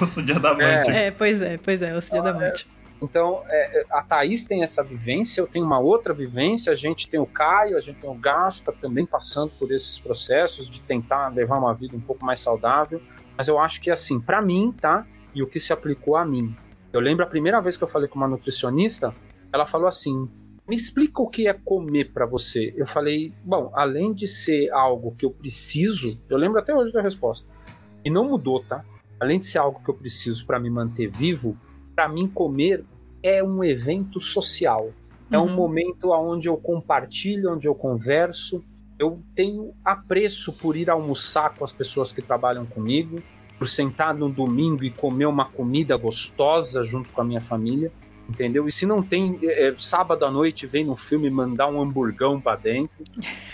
Osso 0.00 0.22
de 0.22 0.32
adamante. 0.32 0.90
É, 0.90 1.10
pois 1.10 1.42
é, 1.42 1.58
pois 1.58 1.82
é, 1.82 1.94
o 1.94 2.00
de 2.00 2.16
Adamante. 2.16 2.66
Então, 3.02 3.42
é, 3.50 3.80
é, 3.80 3.84
a 3.90 4.02
Thaís 4.02 4.46
tem 4.46 4.62
essa 4.62 4.82
vivência, 4.82 5.42
eu 5.42 5.46
tenho 5.46 5.66
uma 5.66 5.78
outra 5.78 6.14
vivência, 6.14 6.72
a 6.72 6.76
gente 6.76 7.08
tem 7.08 7.20
o 7.20 7.26
Caio, 7.26 7.76
a 7.76 7.80
gente 7.80 7.98
tem 7.98 8.08
o 8.08 8.14
Gaspa 8.14 8.72
também 8.80 9.04
passando 9.04 9.50
por 9.58 9.70
esses 9.70 9.98
processos 9.98 10.70
de 10.70 10.80
tentar 10.80 11.28
levar 11.28 11.58
uma 11.58 11.74
vida 11.74 11.94
um 11.94 12.00
pouco 12.00 12.24
mais 12.24 12.40
saudável. 12.40 13.00
Mas 13.36 13.46
eu 13.46 13.58
acho 13.58 13.80
que, 13.80 13.90
assim, 13.90 14.18
para 14.18 14.40
mim, 14.40 14.74
tá? 14.80 15.06
E 15.34 15.42
o 15.42 15.46
que 15.46 15.60
se 15.60 15.72
aplicou 15.72 16.16
a 16.16 16.24
mim. 16.24 16.56
Eu 16.92 17.00
lembro 17.00 17.24
a 17.24 17.28
primeira 17.28 17.60
vez 17.60 17.76
que 17.76 17.84
eu 17.84 17.88
falei 17.88 18.08
com 18.08 18.16
uma 18.16 18.28
nutricionista, 18.28 19.14
ela 19.54 19.66
falou 19.66 19.86
assim: 19.86 20.28
me 20.68 20.74
explica 20.74 21.22
o 21.22 21.28
que 21.28 21.46
é 21.46 21.52
comer 21.52 22.12
para 22.12 22.26
você. 22.26 22.74
Eu 22.76 22.86
falei, 22.86 23.32
bom, 23.44 23.70
além 23.72 24.12
de 24.12 24.26
ser 24.26 24.68
algo 24.72 25.14
que 25.16 25.24
eu 25.24 25.30
preciso, 25.30 26.20
eu 26.28 26.36
lembro 26.36 26.58
até 26.58 26.74
hoje 26.74 26.92
da 26.92 27.00
resposta. 27.00 27.48
E 28.04 28.10
não 28.10 28.28
mudou, 28.28 28.62
tá? 28.64 28.84
Além 29.20 29.38
de 29.38 29.46
ser 29.46 29.58
algo 29.58 29.80
que 29.82 29.88
eu 29.88 29.94
preciso 29.94 30.44
para 30.44 30.58
me 30.58 30.68
manter 30.68 31.08
vivo, 31.08 31.56
para 31.94 32.08
mim 32.08 32.26
comer 32.26 32.84
é 33.22 33.42
um 33.42 33.62
evento 33.62 34.20
social. 34.20 34.90
É 35.30 35.38
um 35.38 35.44
Uhum. 35.46 35.54
momento 35.54 36.10
onde 36.10 36.48
eu 36.48 36.56
compartilho, 36.56 37.52
onde 37.52 37.68
eu 37.68 37.74
converso. 37.74 38.62
Eu 38.98 39.22
tenho 39.34 39.72
apreço 39.84 40.52
por 40.52 40.76
ir 40.76 40.90
almoçar 40.90 41.54
com 41.54 41.64
as 41.64 41.72
pessoas 41.72 42.12
que 42.12 42.20
trabalham 42.20 42.66
comigo, 42.66 43.22
por 43.58 43.68
sentar 43.68 44.14
no 44.14 44.28
domingo 44.28 44.84
e 44.84 44.90
comer 44.90 45.26
uma 45.26 45.46
comida 45.46 45.96
gostosa 45.96 46.84
junto 46.84 47.10
com 47.12 47.20
a 47.20 47.24
minha 47.24 47.40
família, 47.40 47.90
entendeu? 48.28 48.66
E 48.66 48.72
se 48.72 48.86
não 48.86 49.02
tem, 49.02 49.38
é, 49.42 49.68
é, 49.68 49.74
sábado 49.78 50.24
à 50.24 50.30
noite 50.30 50.66
vem 50.66 50.84
no 50.84 50.96
filme 50.96 51.28
mandar 51.30 51.68
um 51.68 51.80
hamburgão 51.80 52.40
pra 52.40 52.56
dentro. 52.56 53.04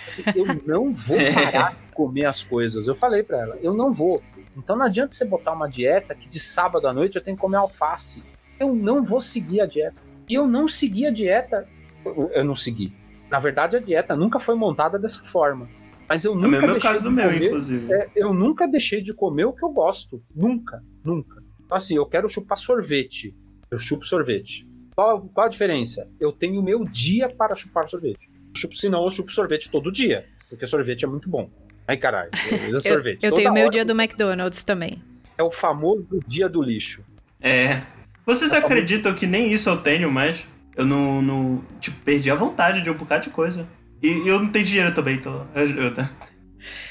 Assim, 0.04 0.22
eu 0.34 0.46
não 0.66 0.92
vou 0.92 1.16
parar 1.34 1.74
de 1.74 1.92
comer 1.94 2.26
as 2.26 2.42
coisas. 2.42 2.86
Eu 2.86 2.94
falei 2.94 3.22
pra 3.22 3.40
ela, 3.40 3.58
eu 3.62 3.74
não 3.74 3.92
vou. 3.92 4.22
Então 4.56 4.76
não 4.76 4.86
adianta 4.86 5.14
você 5.14 5.24
botar 5.24 5.52
uma 5.52 5.68
dieta 5.68 6.14
que 6.14 6.28
de 6.28 6.40
sábado 6.40 6.86
à 6.86 6.92
noite 6.92 7.16
eu 7.16 7.22
tenho 7.22 7.36
que 7.36 7.40
comer 7.40 7.56
alface. 7.56 8.22
Eu 8.58 8.74
não 8.74 9.04
vou 9.04 9.20
seguir 9.20 9.60
a 9.60 9.66
dieta. 9.66 10.00
E 10.28 10.34
eu 10.34 10.46
não 10.46 10.68
segui 10.68 11.06
a 11.06 11.10
dieta. 11.10 11.66
Eu 12.32 12.44
não 12.44 12.54
segui. 12.54 12.92
Na 13.30 13.38
verdade, 13.38 13.76
a 13.76 13.80
dieta 13.80 14.16
nunca 14.16 14.38
foi 14.40 14.54
montada 14.54 14.98
dessa 14.98 15.24
forma. 15.24 15.68
Mas 16.08 16.24
eu 16.24 16.32
É 16.32 16.34
nunca 16.34 16.48
mesmo 16.48 16.66
deixei 16.72 16.80
caso 16.90 16.98
de 16.98 17.04
do 17.04 17.10
meu, 17.12 17.24
comer. 17.28 17.46
inclusive. 17.46 17.92
É, 17.92 18.08
eu 18.16 18.34
nunca 18.34 18.66
deixei 18.66 19.00
de 19.00 19.14
comer 19.14 19.44
o 19.44 19.52
que 19.52 19.64
eu 19.64 19.70
gosto. 19.70 20.20
Nunca, 20.34 20.82
nunca. 21.04 21.40
Então, 21.64 21.76
assim, 21.76 21.96
eu 21.96 22.04
quero 22.06 22.28
chupar 22.28 22.58
sorvete. 22.58 23.32
Eu 23.70 23.78
chupo 23.78 24.04
sorvete. 24.04 24.66
Qual, 24.94 25.20
qual 25.32 25.46
a 25.46 25.50
diferença? 25.50 26.08
Eu 26.18 26.32
tenho 26.32 26.60
o 26.60 26.62
meu 26.62 26.84
dia 26.84 27.28
para 27.28 27.54
chupar 27.54 27.88
sorvete. 27.88 28.28
Eu 28.54 28.60
chupo, 28.60 28.76
senão 28.76 29.04
eu 29.04 29.10
chupo 29.10 29.32
sorvete 29.32 29.70
todo 29.70 29.92
dia. 29.92 30.26
Porque 30.48 30.66
sorvete 30.66 31.04
é 31.04 31.08
muito 31.08 31.28
bom. 31.28 31.48
Ai, 31.86 31.96
caralho. 31.96 32.30
Eu, 32.68 32.80
sorvete. 32.82 33.22
eu 33.22 33.32
tenho 33.32 33.50
o 33.50 33.54
meu 33.54 33.70
dia 33.70 33.84
do 33.84 33.92
McDonald's 33.92 34.62
também. 34.64 35.02
É 35.38 35.42
o 35.42 35.50
famoso 35.50 36.20
dia 36.26 36.48
do 36.48 36.60
lixo. 36.60 37.04
É. 37.40 37.80
Vocês 38.26 38.52
acreditam 38.52 39.14
que 39.14 39.26
nem 39.26 39.52
isso 39.52 39.70
eu 39.70 39.76
tenho 39.76 40.10
mais? 40.10 40.46
Eu 40.76 40.84
não, 40.84 41.22
não. 41.22 41.64
Tipo, 41.80 42.00
perdi 42.04 42.30
a 42.30 42.34
vontade 42.34 42.82
de 42.82 42.90
um 42.90 42.94
bocado 42.94 43.24
de 43.24 43.30
coisa. 43.30 43.66
E 44.02 44.26
eu 44.26 44.38
não 44.40 44.50
tenho 44.50 44.64
dinheiro 44.64 44.92
também, 44.92 45.16
então 45.16 45.46
ajuda. 45.54 46.10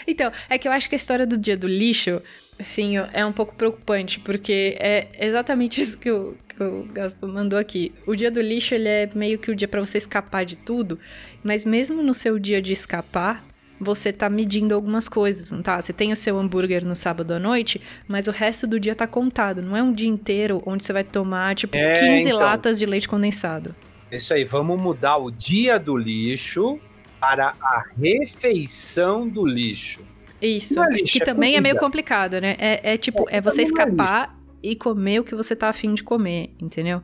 Então, 0.08 0.32
é 0.50 0.58
que 0.58 0.68
eu 0.68 0.72
acho 0.72 0.90
que 0.90 0.96
a 0.96 0.98
história 0.98 1.26
do 1.26 1.38
dia 1.38 1.56
do 1.56 1.68
lixo, 1.68 2.22
enfim, 2.60 2.96
é 3.14 3.26
um 3.26 3.32
pouco 3.32 3.56
preocupante, 3.56 4.20
porque 4.20 4.76
é 4.80 5.08
exatamente 5.20 5.80
isso 5.82 5.98
que 6.00 6.12
o, 6.12 6.36
que 6.48 6.62
o 6.64 6.84
Gaspa 6.92 7.26
mandou 7.26 7.58
aqui. 7.58 7.94
O 8.06 8.16
dia 8.16 8.30
do 8.30 8.42
lixo, 8.42 8.76
ele 8.76 8.88
é 8.88 9.10
meio 9.16 9.40
que 9.40 9.50
o 9.50 9.56
dia 9.56 9.68
para 9.68 9.80
você 9.80 9.98
escapar 9.98 10.44
de 10.44 10.58
tudo, 10.58 11.00
mas 11.44 11.66
mesmo 11.66 12.04
no 12.04 12.14
seu 12.14 12.38
dia 12.38 12.62
de 12.62 12.74
escapar, 12.74 13.44
você 13.80 14.12
tá 14.12 14.30
medindo 14.30 14.76
algumas 14.76 15.08
coisas, 15.08 15.52
não 15.54 15.62
tá? 15.62 15.82
Você 15.82 15.94
tem 15.94 16.12
o 16.12 16.16
seu 16.16 16.38
hambúrguer 16.38 16.86
no 16.86 16.98
sábado 16.98 17.32
à 17.34 17.40
noite, 17.40 17.80
mas 18.08 18.28
o 18.28 18.32
resto 18.32 18.68
do 18.68 18.78
dia 18.78 18.94
tá 18.94 19.08
contado. 19.08 19.62
Não 19.62 19.76
é 19.78 19.82
um 19.82 19.94
dia 19.94 20.10
inteiro 20.10 20.62
onde 20.66 20.84
você 20.84 20.92
vai 20.92 21.04
tomar, 21.06 21.56
tipo, 21.56 21.78
É, 21.78 21.94
15 21.94 22.28
então. 22.28 22.40
latas 22.40 22.78
de 22.78 22.86
leite 22.86 23.08
condensado. 23.08 23.74
É 24.12 24.18
Isso 24.18 24.34
aí, 24.34 24.44
vamos 24.44 24.82
mudar 24.82 25.16
o 25.16 25.32
dia 25.32 25.80
do 25.80 25.96
lixo 25.96 26.78
para 27.22 27.54
a 27.62 27.86
refeição 27.98 29.28
do 29.28 29.46
lixo. 29.46 30.02
Isso. 30.42 30.76
Não 30.76 30.86
é 30.86 30.90
lixo, 30.92 31.18
que 31.18 31.24
é 31.24 31.26
também 31.26 31.56
é 31.56 31.62
meio 31.62 31.76
comida. 31.76 31.86
complicado, 31.86 32.40
né? 32.42 32.56
É, 32.60 32.94
é 32.94 32.98
tipo, 32.98 33.26
é, 33.30 33.42
você 33.42 33.62
é 33.62 33.64
escapar 33.64 34.36
e 34.64 34.76
comer 34.76 35.20
o 35.20 35.24
que 35.24 35.36
você 35.36 35.56
tá 35.56 35.70
afim 35.70 35.94
de 35.94 36.04
comer, 36.04 36.54
entendeu? 36.60 37.02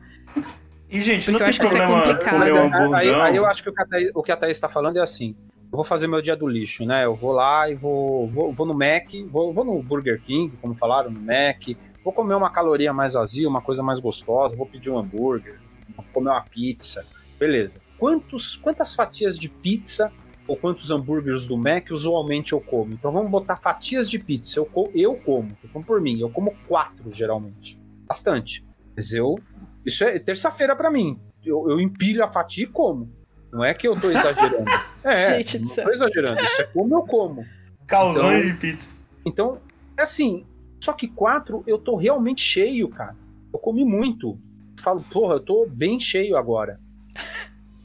E, 0.90 1.00
gente, 1.00 1.24
Porque 1.24 1.30
não 1.32 1.34
eu 1.34 1.38
tem 1.40 1.48
acho 1.48 1.58
que 1.58 1.64
isso 1.66 1.76
é 1.76 1.80
problema 1.80 2.02
complicado. 2.04 2.38
comer 2.38 2.52
um 2.52 2.94
aí, 2.94 3.10
aí 3.12 3.36
eu 3.36 3.44
acho 3.46 3.62
que 3.62 3.68
o 3.70 3.74
que 3.74 3.82
a 3.82 3.86
Thaís- 3.86 4.10
o 4.14 4.22
que 4.22 4.32
a 4.32 4.36
Thaís 4.36 4.56
está 4.56 4.68
falando 4.68 4.98
é 4.98 5.02
assim. 5.02 5.34
Eu 5.64 5.76
vou 5.76 5.84
fazer 5.84 6.06
meu 6.06 6.22
dia 6.22 6.36
do 6.36 6.46
lixo, 6.46 6.84
né? 6.86 7.04
Eu 7.04 7.14
vou 7.16 7.32
lá 7.32 7.68
e 7.68 7.74
vou, 7.74 8.28
vou, 8.28 8.52
vou 8.52 8.64
no 8.66 8.72
Mac, 8.72 9.04
vou, 9.26 9.52
vou 9.52 9.64
no 9.64 9.82
Burger 9.82 10.20
King, 10.22 10.56
como 10.62 10.74
falaram, 10.76 11.10
no 11.10 11.20
Mac. 11.20 11.76
Vou 12.04 12.12
comer 12.12 12.34
uma 12.36 12.50
caloria 12.50 12.92
mais 12.92 13.14
vazia, 13.14 13.48
uma 13.48 13.60
coisa 13.60 13.82
mais 13.82 13.98
gostosa. 13.98 14.54
Vou 14.56 14.64
pedir 14.64 14.90
um 14.90 14.96
hambúrguer, 14.98 15.58
vou 15.96 16.04
comer 16.12 16.30
uma 16.30 16.40
pizza. 16.42 17.04
Beleza. 17.38 17.80
Quantos, 17.98 18.54
quantas 18.56 18.94
fatias 18.94 19.36
de 19.36 19.48
pizza 19.48 20.12
ou 20.48 20.56
quantos 20.56 20.90
hambúrgueres 20.90 21.46
do 21.46 21.56
Mac 21.56 21.90
usualmente 21.90 22.52
eu 22.52 22.60
como? 22.60 22.92
Então 22.92 23.10
vamos 23.12 23.28
botar 23.28 23.56
fatias 23.56 24.08
de 24.08 24.18
pizza. 24.18 24.58
Eu, 24.60 24.66
co- 24.66 24.90
eu 24.94 25.14
como, 25.16 25.56
tô 25.62 25.68
falando 25.68 25.86
por 25.86 26.00
mim. 26.00 26.18
Eu 26.20 26.30
como 26.30 26.54
quatro, 26.66 27.10
geralmente. 27.10 27.78
Bastante. 28.06 28.64
Mas 28.94 29.12
eu... 29.12 29.38
Isso 29.84 30.02
é 30.04 30.18
terça-feira 30.18 30.74
pra 30.74 30.90
mim. 30.90 31.18
Eu, 31.44 31.70
eu 31.70 31.80
empilho 31.80 32.24
a 32.24 32.28
fatia 32.28 32.64
e 32.64 32.66
como. 32.66 33.08
Não 33.52 33.64
é 33.64 33.72
que 33.72 33.86
eu 33.86 33.98
tô 34.00 34.08
exagerando. 34.10 34.64
É, 35.04 35.40
Gente 35.40 35.60
não 35.60 35.68
tô 35.84 35.90
exagerando. 35.92 36.42
Isso 36.42 36.60
é 36.62 36.64
como 36.64 36.96
eu 36.96 37.02
como. 37.02 37.44
Calzone 37.86 38.38
Então- 38.40 38.50
de 38.50 38.56
pizza. 38.58 38.88
Então, 39.24 39.58
é 39.96 40.02
assim. 40.02 40.44
Só 40.82 40.92
que 40.92 41.06
quatro, 41.06 41.62
eu 41.64 41.78
tô 41.78 41.94
realmente 41.94 42.40
cheio, 42.40 42.88
cara. 42.88 43.14
Eu 43.52 43.58
comi 43.60 43.84
muito. 43.84 44.36
Falo, 44.80 45.00
porra, 45.12 45.34
eu 45.34 45.40
tô 45.40 45.64
bem 45.70 46.00
cheio 46.00 46.36
agora. 46.36 46.80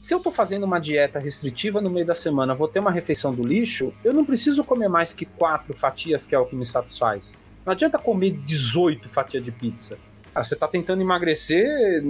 Se 0.02 0.12
eu 0.12 0.18
tô 0.18 0.32
fazendo 0.32 0.64
uma 0.64 0.80
dieta 0.80 1.20
restritiva 1.20 1.80
no 1.80 1.88
meio 1.88 2.04
da 2.04 2.14
semana, 2.14 2.56
vou 2.56 2.66
ter 2.66 2.80
uma 2.80 2.90
refeição 2.90 3.32
do 3.32 3.46
lixo, 3.46 3.94
eu 4.02 4.12
não 4.12 4.24
preciso 4.24 4.64
comer 4.64 4.88
mais 4.88 5.14
que 5.14 5.24
quatro 5.24 5.72
fatias, 5.74 6.26
que 6.26 6.34
é 6.34 6.38
o 6.40 6.44
que 6.44 6.56
me 6.56 6.66
satisfaz. 6.66 7.38
Não 7.64 7.72
adianta 7.72 8.00
comer 8.00 8.32
18 8.32 9.08
fatias 9.08 9.44
de 9.44 9.52
pizza. 9.52 9.96
Ah, 10.34 10.42
você 10.42 10.56
tá 10.56 10.66
tentando 10.66 11.02
emagrecer, 11.02 12.02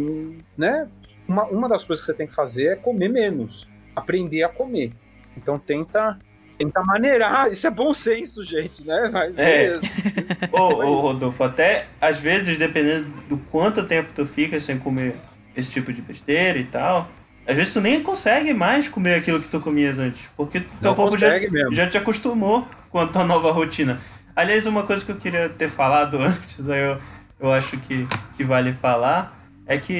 né? 0.56 0.88
Uma, 1.28 1.44
uma 1.44 1.68
das 1.68 1.84
coisas 1.84 2.02
que 2.02 2.10
você 2.10 2.16
tem 2.16 2.26
que 2.26 2.34
fazer 2.34 2.68
é 2.68 2.76
comer 2.76 3.10
menos. 3.10 3.68
Aprender 3.94 4.42
a 4.42 4.48
comer. 4.48 4.94
Então 5.36 5.58
tenta, 5.58 6.18
tenta 6.56 6.82
maneirar. 6.82 7.52
Isso 7.52 7.66
é 7.66 7.70
bom 7.70 7.92
senso, 7.92 8.42
gente, 8.42 8.86
né? 8.86 9.10
Mas, 9.12 9.36
É. 9.36 9.78
Ô, 10.50 10.60
ô, 10.60 11.00
Rodolfo, 11.02 11.44
até 11.44 11.88
às 12.00 12.18
vezes, 12.18 12.56
dependendo 12.56 13.08
do 13.28 13.36
quanto 13.36 13.86
tempo 13.86 14.12
tu 14.14 14.24
fica 14.24 14.58
sem 14.58 14.78
comer 14.78 15.16
esse 15.54 15.70
tipo 15.70 15.92
de 15.92 16.00
besteira 16.00 16.58
e 16.58 16.64
tal, 16.64 17.06
às 17.46 17.56
vezes 17.56 17.72
tu 17.72 17.80
nem 17.80 18.02
consegue 18.02 18.52
mais 18.52 18.88
comer 18.88 19.14
aquilo 19.14 19.40
que 19.40 19.48
tu 19.48 19.60
comias 19.60 19.98
antes. 19.98 20.28
Porque 20.36 20.60
teu 20.60 20.68
Não 20.80 20.94
corpo 20.94 21.16
já, 21.16 21.30
mesmo. 21.38 21.72
já 21.74 21.86
te 21.88 21.98
acostumou 21.98 22.66
com 22.90 22.98
a 22.98 23.06
tua 23.06 23.24
nova 23.24 23.50
rotina. 23.52 23.98
Aliás, 24.34 24.66
uma 24.66 24.82
coisa 24.84 25.04
que 25.04 25.10
eu 25.12 25.16
queria 25.16 25.48
ter 25.48 25.68
falado 25.68 26.18
antes, 26.22 26.68
aí 26.68 26.80
eu, 26.80 26.98
eu 27.40 27.52
acho 27.52 27.76
que, 27.78 28.06
que 28.36 28.44
vale 28.44 28.72
falar, 28.72 29.36
é 29.66 29.76
que 29.76 29.94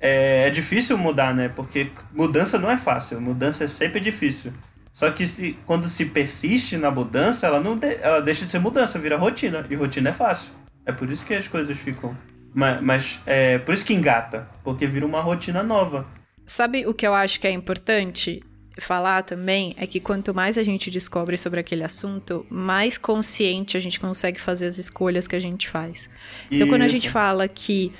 é, 0.00 0.46
é 0.46 0.50
difícil 0.50 0.96
mudar, 0.96 1.34
né? 1.34 1.48
Porque 1.48 1.90
mudança 2.12 2.58
não 2.58 2.70
é 2.70 2.78
fácil, 2.78 3.20
mudança 3.20 3.64
é 3.64 3.66
sempre 3.66 4.00
difícil. 4.00 4.52
Só 4.92 5.10
que 5.10 5.26
se, 5.26 5.56
quando 5.66 5.88
se 5.88 6.06
persiste 6.06 6.76
na 6.76 6.90
mudança, 6.90 7.46
ela 7.46 7.60
não 7.60 7.76
de- 7.76 7.98
ela 8.02 8.20
deixa 8.20 8.44
de 8.44 8.50
ser 8.50 8.58
mudança, 8.58 8.98
vira 8.98 9.16
rotina. 9.16 9.64
E 9.70 9.74
rotina 9.74 10.10
é 10.10 10.12
fácil. 10.12 10.50
É 10.84 10.92
por 10.92 11.08
isso 11.10 11.24
que 11.24 11.32
as 11.34 11.46
coisas 11.46 11.76
ficam. 11.78 12.16
Mas, 12.52 12.80
mas 12.80 13.20
é 13.24 13.58
por 13.58 13.72
isso 13.72 13.84
que 13.84 13.94
engata, 13.94 14.48
porque 14.64 14.86
vira 14.86 15.06
uma 15.06 15.20
rotina 15.20 15.62
nova. 15.62 16.04
Sabe 16.50 16.84
o 16.84 16.92
que 16.92 17.06
eu 17.06 17.14
acho 17.14 17.38
que 17.38 17.46
é 17.46 17.52
importante 17.52 18.42
falar 18.76 19.22
também? 19.22 19.72
É 19.78 19.86
que 19.86 20.00
quanto 20.00 20.34
mais 20.34 20.58
a 20.58 20.64
gente 20.64 20.90
descobre 20.90 21.38
sobre 21.38 21.60
aquele 21.60 21.84
assunto, 21.84 22.44
mais 22.50 22.98
consciente 22.98 23.76
a 23.76 23.80
gente 23.80 24.00
consegue 24.00 24.40
fazer 24.40 24.66
as 24.66 24.76
escolhas 24.76 25.28
que 25.28 25.36
a 25.36 25.38
gente 25.38 25.68
faz. 25.68 26.10
Então, 26.50 26.66
quando 26.66 26.82
a 26.82 26.86
Isso. 26.86 26.96
gente 26.96 27.08
fala 27.08 27.46
que. 27.46 27.92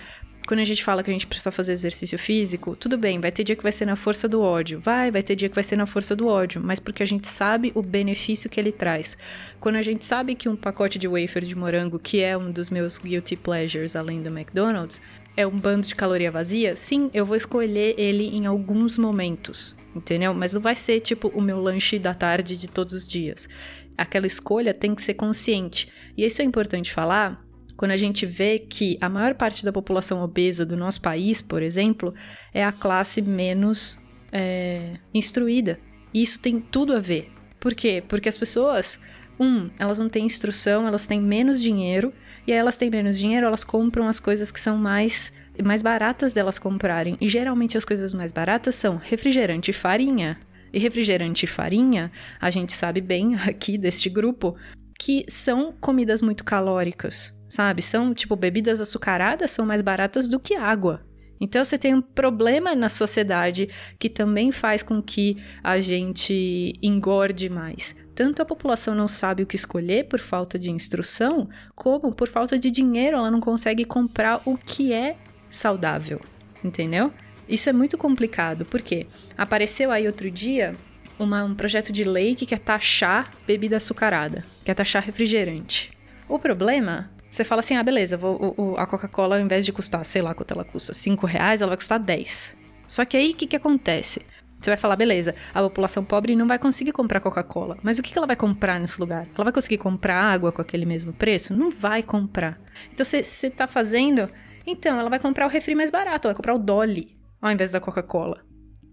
Quando 0.49 0.59
a 0.59 0.65
gente 0.65 0.83
fala 0.83 1.05
que 1.05 1.11
a 1.11 1.13
gente 1.13 1.29
precisa 1.29 1.53
fazer 1.53 1.75
exercício 1.75 2.19
físico, 2.19 2.75
tudo 2.75 2.99
bem, 2.99 3.21
vai 3.21 3.31
ter 3.31 3.45
dia 3.45 3.55
que 3.55 3.63
vai 3.63 3.71
ser 3.71 3.85
na 3.85 3.95
força 3.95 4.29
do 4.29 4.41
ódio. 4.41 4.81
Vai, 4.81 5.13
vai 5.13 5.23
ter 5.23 5.37
dia 5.37 5.49
que 5.49 5.55
vai 5.55 5.63
ser 5.63 5.77
na 5.77 5.87
força 5.87 6.17
do 6.17 6.27
ódio, 6.27 6.61
mas 6.61 6.81
porque 6.81 7.05
a 7.05 7.07
gente 7.07 7.29
sabe 7.29 7.71
o 7.73 7.83
benefício 7.83 8.51
que 8.51 8.59
ele 8.59 8.73
traz. 8.73 9.17
Quando 9.61 9.77
a 9.77 9.83
gente 9.83 10.05
sabe 10.05 10.35
que 10.35 10.49
um 10.49 10.57
pacote 10.57 10.99
de 10.99 11.07
wafer 11.07 11.45
de 11.45 11.55
morango, 11.55 12.01
que 12.01 12.21
é 12.21 12.37
um 12.37 12.51
dos 12.51 12.69
meus 12.69 12.99
guilty 12.99 13.37
pleasures 13.37 13.95
além 13.95 14.23
do 14.23 14.29
McDonald's, 14.29 15.01
é 15.37 15.47
um 15.47 15.59
bando 15.59 15.87
de 15.87 15.95
caloria 15.95 16.31
vazia, 16.31 16.77
sim, 16.77 17.11
eu 17.15 17.25
vou 17.25 17.37
escolher 17.37 17.95
ele 17.99 18.25
em 18.25 18.47
alguns 18.47 18.99
momentos, 18.99 19.77
entendeu? 19.95 20.35
Mas 20.35 20.55
não 20.55 20.61
vai 20.61 20.75
ser 20.75 21.01
tipo 21.01 21.29
o 21.29 21.41
meu 21.41 21.61
lanche 21.61 21.99
da 21.99 22.15
tarde 22.15 22.57
de 22.57 22.69
todos 22.69 22.95
os 22.95 23.09
dias. 23.09 23.49
Aquela 23.97 24.27
escolha 24.27 24.73
tem 24.73 24.95
que 24.95 25.03
ser 25.03 25.15
consciente. 25.15 25.89
E 26.17 26.25
isso 26.25 26.41
é 26.43 26.45
importante 26.45 26.93
falar 26.93 27.45
quando 27.77 27.93
a 27.93 27.97
gente 27.97 28.27
vê 28.27 28.59
que 28.59 28.99
a 29.01 29.09
maior 29.09 29.35
parte 29.35 29.65
da 29.65 29.73
população 29.73 30.23
obesa 30.23 30.67
do 30.67 30.77
nosso 30.77 31.01
país, 31.01 31.41
por 31.41 31.63
exemplo, 31.63 32.15
é 32.53 32.63
a 32.63 32.73
classe 32.73 33.23
menos 33.23 33.99
é, 34.31 34.99
instruída. 35.15 35.79
E 36.13 36.23
isso 36.23 36.39
tem 36.41 36.61
tudo 36.61 36.93
a 36.93 37.01
ver. 37.01 37.33
Por 37.59 37.75
quê? 37.75 38.03
Porque 38.07 38.29
as 38.29 38.37
pessoas, 38.37 39.01
um, 39.39 39.71
elas 39.79 39.99
não 39.99 40.09
têm 40.09 40.27
instrução, 40.27 40.87
elas 40.87 41.07
têm 41.07 41.21
menos 41.21 41.63
dinheiro, 41.63 42.13
e 42.47 42.53
aí 42.53 42.59
elas 42.59 42.77
têm 42.77 42.91
menos 42.91 43.19
dinheiro, 43.19 43.47
elas 43.47 43.65
compram 43.65 44.09
as 44.09 44.21
coisas 44.21 44.51
que 44.51 44.61
são 44.61 44.77
mais 44.77 45.33
mais 45.63 45.83
baratas 45.83 46.33
delas 46.33 46.59
comprarem. 46.59 47.17
E 47.21 47.29
geralmente 47.29 47.77
as 47.77 47.85
coisas 47.85 48.15
mais 48.15 48.33
baratas 48.33 48.75
são 48.75 48.97
refrigerante 48.97 49.71
e 49.71 49.75
farinha. 49.75 50.39
E 50.73 50.79
refrigerante 50.79 51.45
e 51.45 51.49
farinha, 51.49 52.11
a 52.41 52.51
gente 52.51 52.73
sabe 52.73 53.01
bem 53.01 53.35
aqui 53.47 53.77
deste 53.77 54.09
grupo, 54.09 54.57
que 54.99 55.25
são 55.29 55.73
comidas 55.81 56.23
muito 56.23 56.45
calóricas, 56.45 57.37
sabe? 57.49 57.83
São, 57.83 58.15
tipo, 58.15 58.37
bebidas 58.37 58.81
açucaradas 58.81 59.51
são 59.51 59.67
mais 59.67 59.83
baratas 59.83 60.29
do 60.29 60.39
que 60.39 60.55
água. 60.55 61.05
Então 61.41 61.65
você 61.65 61.79
tem 61.79 61.95
um 61.95 62.03
problema 62.03 62.75
na 62.75 62.91
sociedade 62.91 63.69
que 63.99 64.11
também 64.11 64.53
faz 64.53 64.83
com 64.83 65.03
que 65.03 65.39
a 65.65 65.81
gente 65.81 66.75
engorde 66.83 67.49
mais. 67.49 67.97
Tanto 68.21 68.43
a 68.43 68.45
população 68.45 68.95
não 68.95 69.09
sabe 69.09 69.43
o 69.43 69.47
que 69.47 69.57
escolher 69.57 70.05
por 70.05 70.21
falta 70.21 70.59
de 70.59 70.71
instrução, 70.71 71.49
como 71.75 72.15
por 72.15 72.29
falta 72.29 72.59
de 72.59 72.71
dinheiro 72.71 73.17
ela 73.17 73.31
não 73.31 73.41
consegue 73.41 73.83
comprar 73.83 74.43
o 74.45 74.59
que 74.59 74.93
é 74.93 75.17
saudável, 75.49 76.21
entendeu? 76.63 77.11
Isso 77.49 77.71
é 77.71 77.73
muito 77.73 77.97
complicado, 77.97 78.67
porque 78.67 79.07
apareceu 79.39 79.91
aí 79.91 80.07
outro 80.07 80.31
dia 80.31 80.77
uma- 81.19 81.45
um 81.45 81.55
projeto 81.55 81.91
de 81.91 82.05
lei 82.05 82.35
que 82.35 82.45
quer 82.45 82.59
taxar 82.59 83.33
bebida 83.47 83.79
açucarada, 83.79 84.45
quer 84.67 84.75
taxar 84.75 85.03
refrigerante. 85.03 85.91
O 86.29 86.39
problema, 86.39 87.09
você 87.31 87.43
fala 87.43 87.61
assim, 87.61 87.75
ah, 87.79 87.83
beleza, 87.83 88.19
vou- 88.19 88.55
o- 88.55 88.75
a 88.77 88.85
Coca-Cola, 88.87 89.37
ao 89.37 89.43
invés 89.43 89.65
de 89.65 89.73
custar, 89.73 90.05
sei 90.05 90.21
lá 90.21 90.35
quanto 90.35 90.53
ela 90.53 90.63
custa, 90.63 90.93
5 90.93 91.27
reais, 91.27 91.63
ela 91.63 91.71
vai 91.71 91.79
custar 91.79 91.99
10. 91.99 92.55
Só 92.87 93.03
que 93.07 93.17
aí, 93.17 93.31
o 93.31 93.35
que, 93.35 93.47
que 93.47 93.57
acontece? 93.57 94.21
Você 94.61 94.71
vai 94.71 94.77
falar, 94.77 94.97
beleza, 94.97 95.35
a 95.55 95.63
população 95.63 96.05
pobre 96.05 96.37
não 96.37 96.47
vai 96.47 96.59
conseguir 96.59 96.93
comprar 96.93 97.21
Coca-Cola. 97.21 97.79
Mas 97.83 97.99
o 97.99 98.03
que, 98.03 98.13
que 98.13 98.19
ela 98.19 98.27
vai 98.27 98.37
comprar 98.37 98.79
nesse 98.79 99.01
lugar? 99.01 99.27
Ela 99.35 99.45
vai 99.45 99.53
conseguir 99.53 99.79
comprar 99.79 100.23
água 100.23 100.53
com 100.53 100.61
aquele 100.61 100.85
mesmo 100.85 101.15
preço? 101.15 101.57
Não 101.57 101.71
vai 101.71 102.03
comprar. 102.03 102.59
Então, 102.93 103.05
você 103.05 103.51
tá 103.51 103.67
fazendo... 103.67 104.29
Então, 104.67 105.01
ela 105.01 105.09
vai 105.09 105.19
comprar 105.19 105.47
o 105.47 105.49
refri 105.49 105.75
mais 105.75 105.91
barato, 105.91 106.29
ela 106.29 106.35
vai 106.35 106.37
comprar 106.37 106.55
o 106.55 106.59
Dolly, 106.59 107.17
ao 107.41 107.51
invés 107.51 107.73
da 107.73 107.81
Coca-Cola. 107.81 108.45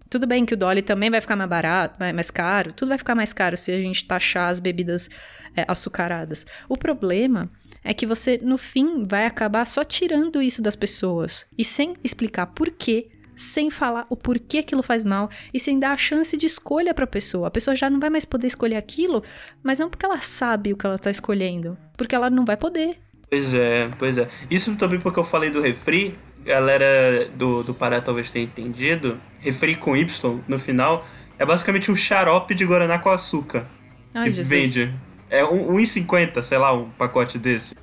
Tudo 0.08 0.26
bem 0.26 0.46
que 0.46 0.54
o 0.54 0.56
Dolly 0.56 0.80
também 0.80 1.10
vai 1.10 1.20
ficar 1.20 1.36
mais 1.36 1.50
barato, 1.50 1.98
mais 2.14 2.30
caro, 2.30 2.72
tudo 2.72 2.88
vai 2.88 2.96
ficar 2.96 3.14
mais 3.14 3.34
caro 3.34 3.56
se 3.58 3.70
a 3.70 3.80
gente 3.80 4.08
taxar 4.08 4.48
as 4.48 4.58
bebidas 4.58 5.10
é, 5.54 5.66
açucaradas. 5.68 6.46
O 6.66 6.78
problema 6.78 7.50
é 7.84 7.92
que 7.92 8.06
você, 8.06 8.38
no 8.42 8.56
fim, 8.56 9.04
vai 9.04 9.26
acabar 9.26 9.66
só 9.66 9.84
tirando 9.84 10.40
isso 10.40 10.62
das 10.62 10.74
pessoas 10.74 11.46
e 11.58 11.64
sem 11.64 11.94
explicar 12.02 12.46
por 12.46 12.70
quê, 12.70 13.10
sem 13.38 13.70
falar 13.70 14.04
o 14.10 14.16
porquê 14.16 14.58
aquilo 14.58 14.82
faz 14.82 15.04
mal 15.04 15.30
e 15.54 15.58
sem 15.60 15.78
dar 15.78 15.92
a 15.92 15.96
chance 15.96 16.36
de 16.36 16.44
escolha 16.44 16.92
para 16.92 17.04
a 17.04 17.06
pessoa. 17.06 17.46
A 17.48 17.50
pessoa 17.50 17.74
já 17.76 17.88
não 17.88 18.00
vai 18.00 18.10
mais 18.10 18.24
poder 18.24 18.48
escolher 18.48 18.76
aquilo, 18.76 19.22
mas 19.62 19.78
não 19.78 19.88
porque 19.88 20.04
ela 20.04 20.20
sabe 20.20 20.72
o 20.72 20.76
que 20.76 20.84
ela 20.84 20.98
tá 20.98 21.10
escolhendo, 21.10 21.78
porque 21.96 22.14
ela 22.14 22.28
não 22.28 22.44
vai 22.44 22.56
poder. 22.56 22.98
Pois 23.30 23.54
é, 23.54 23.88
pois 23.98 24.18
é. 24.18 24.28
Isso 24.50 24.74
também 24.76 24.98
porque 25.00 25.18
eu 25.20 25.24
falei 25.24 25.50
do 25.50 25.60
refri, 25.60 26.18
galera 26.44 27.28
do, 27.36 27.62
do 27.62 27.72
Pará 27.74 28.00
talvez 28.00 28.30
tenha 28.32 28.44
entendido. 28.44 29.18
Refri 29.40 29.76
com 29.76 29.96
Y 29.96 30.40
no 30.48 30.58
final 30.58 31.06
é 31.38 31.46
basicamente 31.46 31.90
um 31.92 31.94
xarope 31.96 32.52
de 32.54 32.64
Guaraná 32.64 32.98
com 32.98 33.10
açúcar. 33.10 33.64
Ai, 34.12 34.24
que 34.28 34.32
Jesus. 34.32 34.48
vende. 34.74 34.92
É 35.30 35.44
um- 35.44 35.72
1,50, 35.76 36.42
sei 36.42 36.58
lá, 36.58 36.72
um 36.72 36.88
pacote 36.90 37.38
desse. 37.38 37.76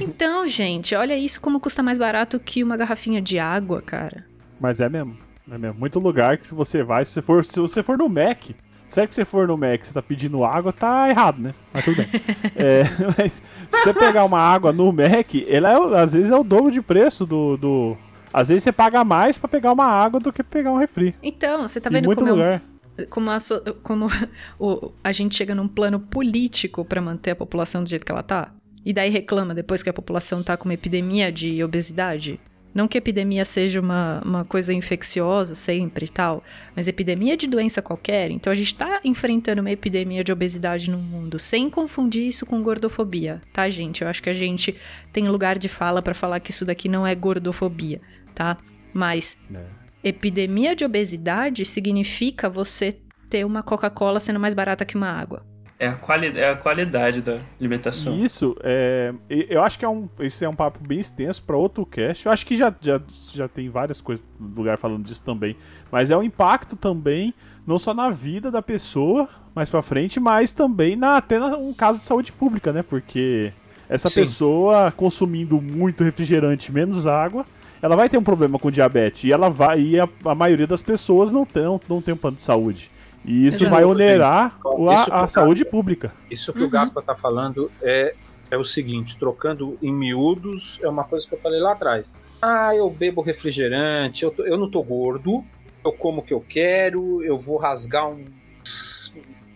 Então, 0.00 0.46
gente, 0.46 0.94
olha 0.94 1.16
isso 1.16 1.40
como 1.40 1.58
custa 1.58 1.82
mais 1.82 1.98
barato 1.98 2.38
que 2.38 2.62
uma 2.62 2.76
garrafinha 2.76 3.20
de 3.20 3.38
água, 3.38 3.82
cara. 3.82 4.24
Mas 4.60 4.80
é 4.80 4.88
mesmo. 4.88 5.16
É 5.50 5.56
mesmo. 5.58 5.78
Muito 5.78 5.98
lugar 5.98 6.36
que 6.38 6.46
se 6.46 6.54
você 6.54 6.82
vai, 6.82 7.04
se 7.04 7.12
você 7.12 7.22
for, 7.22 7.44
se 7.44 7.60
você 7.60 7.82
for 7.82 7.96
no 7.96 8.08
Mac, 8.08 8.46
será 8.88 9.06
que 9.06 9.14
você 9.14 9.24
for 9.24 9.46
no 9.46 9.56
Mac, 9.56 9.84
você 9.84 9.92
tá 9.92 10.02
pedindo 10.02 10.44
água, 10.44 10.72
tá 10.72 11.08
errado, 11.08 11.40
né? 11.40 11.54
Mas 11.72 11.84
tudo 11.84 11.96
bem. 11.96 12.06
É, 12.56 12.82
mas 13.16 13.34
se 13.34 13.42
você 13.84 13.94
pegar 13.94 14.24
uma 14.24 14.40
água 14.40 14.72
no 14.72 14.90
Mac, 14.92 15.34
ela 15.46 15.70
é, 15.70 16.00
às 16.02 16.12
vezes 16.14 16.30
é 16.32 16.36
o 16.36 16.42
dobro 16.42 16.70
de 16.72 16.80
preço 16.82 17.24
do, 17.26 17.56
do. 17.56 17.96
Às 18.32 18.48
vezes 18.48 18.64
você 18.64 18.72
paga 18.72 19.04
mais 19.04 19.38
pra 19.38 19.48
pegar 19.48 19.72
uma 19.72 19.86
água 19.86 20.18
do 20.18 20.32
que 20.32 20.42
pegar 20.42 20.72
um 20.72 20.78
refri. 20.78 21.14
Então, 21.22 21.62
você 21.66 21.80
tá 21.80 21.88
em 21.90 21.92
vendo 21.94 22.06
muito 22.06 22.18
como, 22.18 22.28
é 22.30 22.32
lugar. 22.32 22.62
como, 23.08 23.30
a, 23.30 23.38
como 23.82 24.06
o- 24.58 24.92
a 25.04 25.12
gente 25.12 25.36
chega 25.36 25.54
num 25.54 25.68
plano 25.68 26.00
político 26.00 26.84
pra 26.84 27.00
manter 27.00 27.30
a 27.32 27.36
população 27.36 27.82
do 27.84 27.88
jeito 27.88 28.04
que 28.04 28.10
ela 28.12 28.22
tá? 28.22 28.52
E 28.84 28.92
daí 28.92 29.10
reclama 29.10 29.54
depois 29.54 29.82
que 29.82 29.88
a 29.90 29.92
população 29.92 30.42
tá 30.42 30.56
com 30.56 30.64
uma 30.68 30.74
epidemia 30.74 31.30
de 31.32 31.62
obesidade? 31.62 32.38
Não 32.76 32.86
que 32.86 32.98
epidemia 32.98 33.42
seja 33.42 33.80
uma, 33.80 34.20
uma 34.22 34.44
coisa 34.44 34.70
infecciosa 34.70 35.54
sempre 35.54 36.04
e 36.04 36.08
tal, 36.10 36.44
mas 36.74 36.86
epidemia 36.86 37.34
de 37.34 37.46
doença 37.46 37.80
qualquer. 37.80 38.30
Então 38.30 38.52
a 38.52 38.54
gente 38.54 38.74
tá 38.74 39.00
enfrentando 39.02 39.62
uma 39.62 39.70
epidemia 39.70 40.22
de 40.22 40.30
obesidade 40.30 40.90
no 40.90 40.98
mundo, 40.98 41.38
sem 41.38 41.70
confundir 41.70 42.28
isso 42.28 42.44
com 42.44 42.62
gordofobia, 42.62 43.40
tá, 43.50 43.66
gente? 43.70 44.02
Eu 44.02 44.08
acho 44.08 44.22
que 44.22 44.28
a 44.28 44.34
gente 44.34 44.76
tem 45.10 45.26
lugar 45.26 45.56
de 45.56 45.70
fala 45.70 46.02
pra 46.02 46.12
falar 46.12 46.38
que 46.38 46.50
isso 46.50 46.66
daqui 46.66 46.86
não 46.86 47.06
é 47.06 47.14
gordofobia, 47.14 47.98
tá? 48.34 48.58
Mas 48.92 49.38
É. 49.54 49.64
epidemia 50.10 50.76
de 50.76 50.84
obesidade 50.84 51.64
significa 51.64 52.50
você 52.50 52.94
ter 53.30 53.46
uma 53.46 53.62
Coca-Cola 53.62 54.20
sendo 54.20 54.38
mais 54.38 54.52
barata 54.52 54.84
que 54.84 54.96
uma 54.96 55.08
água. 55.08 55.46
É 55.78 55.88
a, 55.88 55.92
quali 55.92 56.38
é 56.38 56.50
a 56.50 56.56
qualidade 56.56 57.20
da 57.20 57.38
alimentação. 57.60 58.16
Isso, 58.16 58.56
é, 58.62 59.12
eu 59.28 59.62
acho 59.62 59.78
que 59.78 59.84
é 59.84 59.88
um, 59.88 60.08
esse 60.20 60.42
é 60.42 60.48
um 60.48 60.54
papo 60.54 60.78
bem 60.80 61.00
extenso 61.00 61.42
pra 61.42 61.54
outro 61.54 61.84
cast. 61.84 62.24
Eu 62.24 62.32
acho 62.32 62.46
que 62.46 62.56
já, 62.56 62.74
já, 62.80 62.98
já 63.34 63.46
tem 63.46 63.68
várias 63.68 64.00
coisas 64.00 64.24
no 64.40 64.56
lugar 64.56 64.78
falando 64.78 65.04
disso 65.04 65.22
também. 65.22 65.54
Mas 65.92 66.10
é 66.10 66.16
um 66.16 66.22
impacto 66.22 66.76
também, 66.76 67.34
não 67.66 67.78
só 67.78 67.92
na 67.92 68.08
vida 68.08 68.50
da 68.50 68.62
pessoa 68.62 69.28
mais 69.54 69.68
pra 69.68 69.82
frente, 69.82 70.18
mas 70.18 70.54
também 70.54 70.96
na, 70.96 71.18
até 71.18 71.38
na, 71.38 71.58
um 71.58 71.74
caso 71.74 71.98
de 71.98 72.06
saúde 72.06 72.32
pública, 72.32 72.72
né? 72.72 72.82
Porque 72.82 73.52
essa 73.86 74.08
Sim. 74.08 74.20
pessoa 74.20 74.90
consumindo 74.90 75.60
muito 75.60 76.02
refrigerante, 76.02 76.72
menos 76.72 77.06
água, 77.06 77.44
ela 77.82 77.94
vai 77.94 78.08
ter 78.08 78.16
um 78.16 78.24
problema 78.24 78.58
com 78.58 78.70
diabetes. 78.70 79.24
E 79.24 79.32
ela 79.32 79.50
vai. 79.50 79.80
E 79.80 80.00
a, 80.00 80.08
a 80.24 80.34
maioria 80.34 80.66
das 80.66 80.80
pessoas 80.80 81.30
não 81.30 81.44
tem, 81.44 81.64
não 81.86 82.00
tem 82.00 82.14
um 82.14 82.16
plano 82.16 82.36
de 82.36 82.42
saúde. 82.42 82.90
E 83.26 83.46
isso 83.48 83.68
vai 83.68 83.84
onerar 83.84 84.56
o- 84.64 84.92
Isso 84.92 85.12
a, 85.12 85.24
a 85.24 85.28
saúde 85.28 85.64
pública. 85.64 86.12
Isso 86.30 86.52
que 86.52 86.60
Uhum. 86.60 86.66
o 86.66 86.70
Gaspa 86.70 87.02
tá 87.02 87.14
falando 87.14 87.70
é, 87.82 88.14
é 88.50 88.56
o 88.56 88.64
seguinte, 88.64 89.18
trocando 89.18 89.76
em 89.82 89.92
miúdos, 89.92 90.78
é 90.82 90.88
uma 90.88 91.02
coisa 91.04 91.26
que 91.26 91.34
eu 91.34 91.38
falei 91.38 91.58
lá 91.60 91.72
atrás. 91.72 92.10
Ah, 92.40 92.74
eu 92.76 92.88
bebo 92.88 93.20
refrigerante, 93.22 94.22
eu, 94.24 94.30
tô- 94.30 94.44
eu 94.44 94.56
não 94.56 94.70
tô 94.70 94.82
gordo, 94.82 95.44
eu 95.84 95.92
como 95.92 96.20
o 96.20 96.24
que 96.24 96.32
eu 96.32 96.40
quero, 96.40 97.22
eu 97.24 97.36
vou 97.38 97.56
rasgar 97.58 98.08
um 98.08 98.24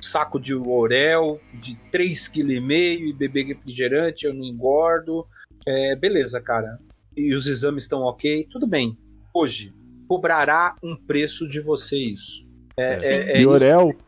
saco 0.01 0.41
de 0.41 0.55
orel 0.55 1.41
de 1.55 1.77
3,5 1.93 2.33
kg 2.33 3.09
e 3.09 3.13
beber 3.13 3.47
refrigerante, 3.47 4.27
eu 4.27 4.35
não 4.35 4.45
engordo. 4.45 5.27
É, 5.67 5.95
beleza, 5.95 6.41
cara. 6.41 6.79
E 7.17 7.35
os 7.35 7.47
exames 7.47 7.85
estão 7.85 8.01
ok, 8.03 8.47
tudo 8.51 8.67
bem. 8.67 8.97
Hoje, 9.33 9.73
cobrará 10.09 10.75
um 10.83 10.97
preço 10.97 11.47
de 11.47 11.61
você 11.61 11.99
isso. 11.99 12.49
É, 12.81 12.99
é, 13.03 13.33
é 13.39 13.43
e 13.43 13.45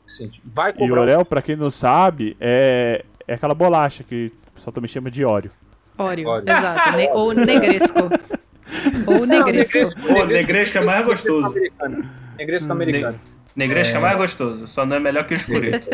isso, 0.06 0.22
gente. 0.22 0.40
Vai 0.44 0.70
E 0.70 0.74
cobrar 0.74 1.00
um 1.00 1.02
Orel, 1.02 1.24
pra 1.24 1.42
quem 1.42 1.56
não 1.56 1.70
sabe, 1.70 2.36
é, 2.40 3.04
é 3.26 3.34
aquela 3.34 3.54
bolacha 3.54 4.02
que 4.04 4.32
o 4.48 4.52
pessoal 4.52 4.72
também 4.72 4.88
chama 4.88 5.10
de 5.10 5.24
Oreo. 5.24 5.50
Óleo, 5.98 6.28
Óleo. 6.28 6.44
exato. 6.48 6.96
Ne- 6.96 7.10
ou 7.12 7.32
negresco. 7.34 7.98
ou 9.06 9.26
negresco. 9.26 9.78
Pô, 10.00 10.24
negresco 10.24 10.78
é 10.78 10.80
mais 10.80 11.04
gostoso. 11.04 11.46
americano. 11.48 12.08
Negresco 12.38 12.68
Hum, 12.68 12.72
americano. 12.72 13.20
Negresco 13.54 13.96
é 13.96 14.00
mais 14.00 14.16
gostoso, 14.16 14.66
só 14.66 14.86
não 14.86 14.96
é 14.96 15.00
melhor 15.00 15.26
que 15.26 15.34
o 15.34 15.36
escureto. 15.36 15.88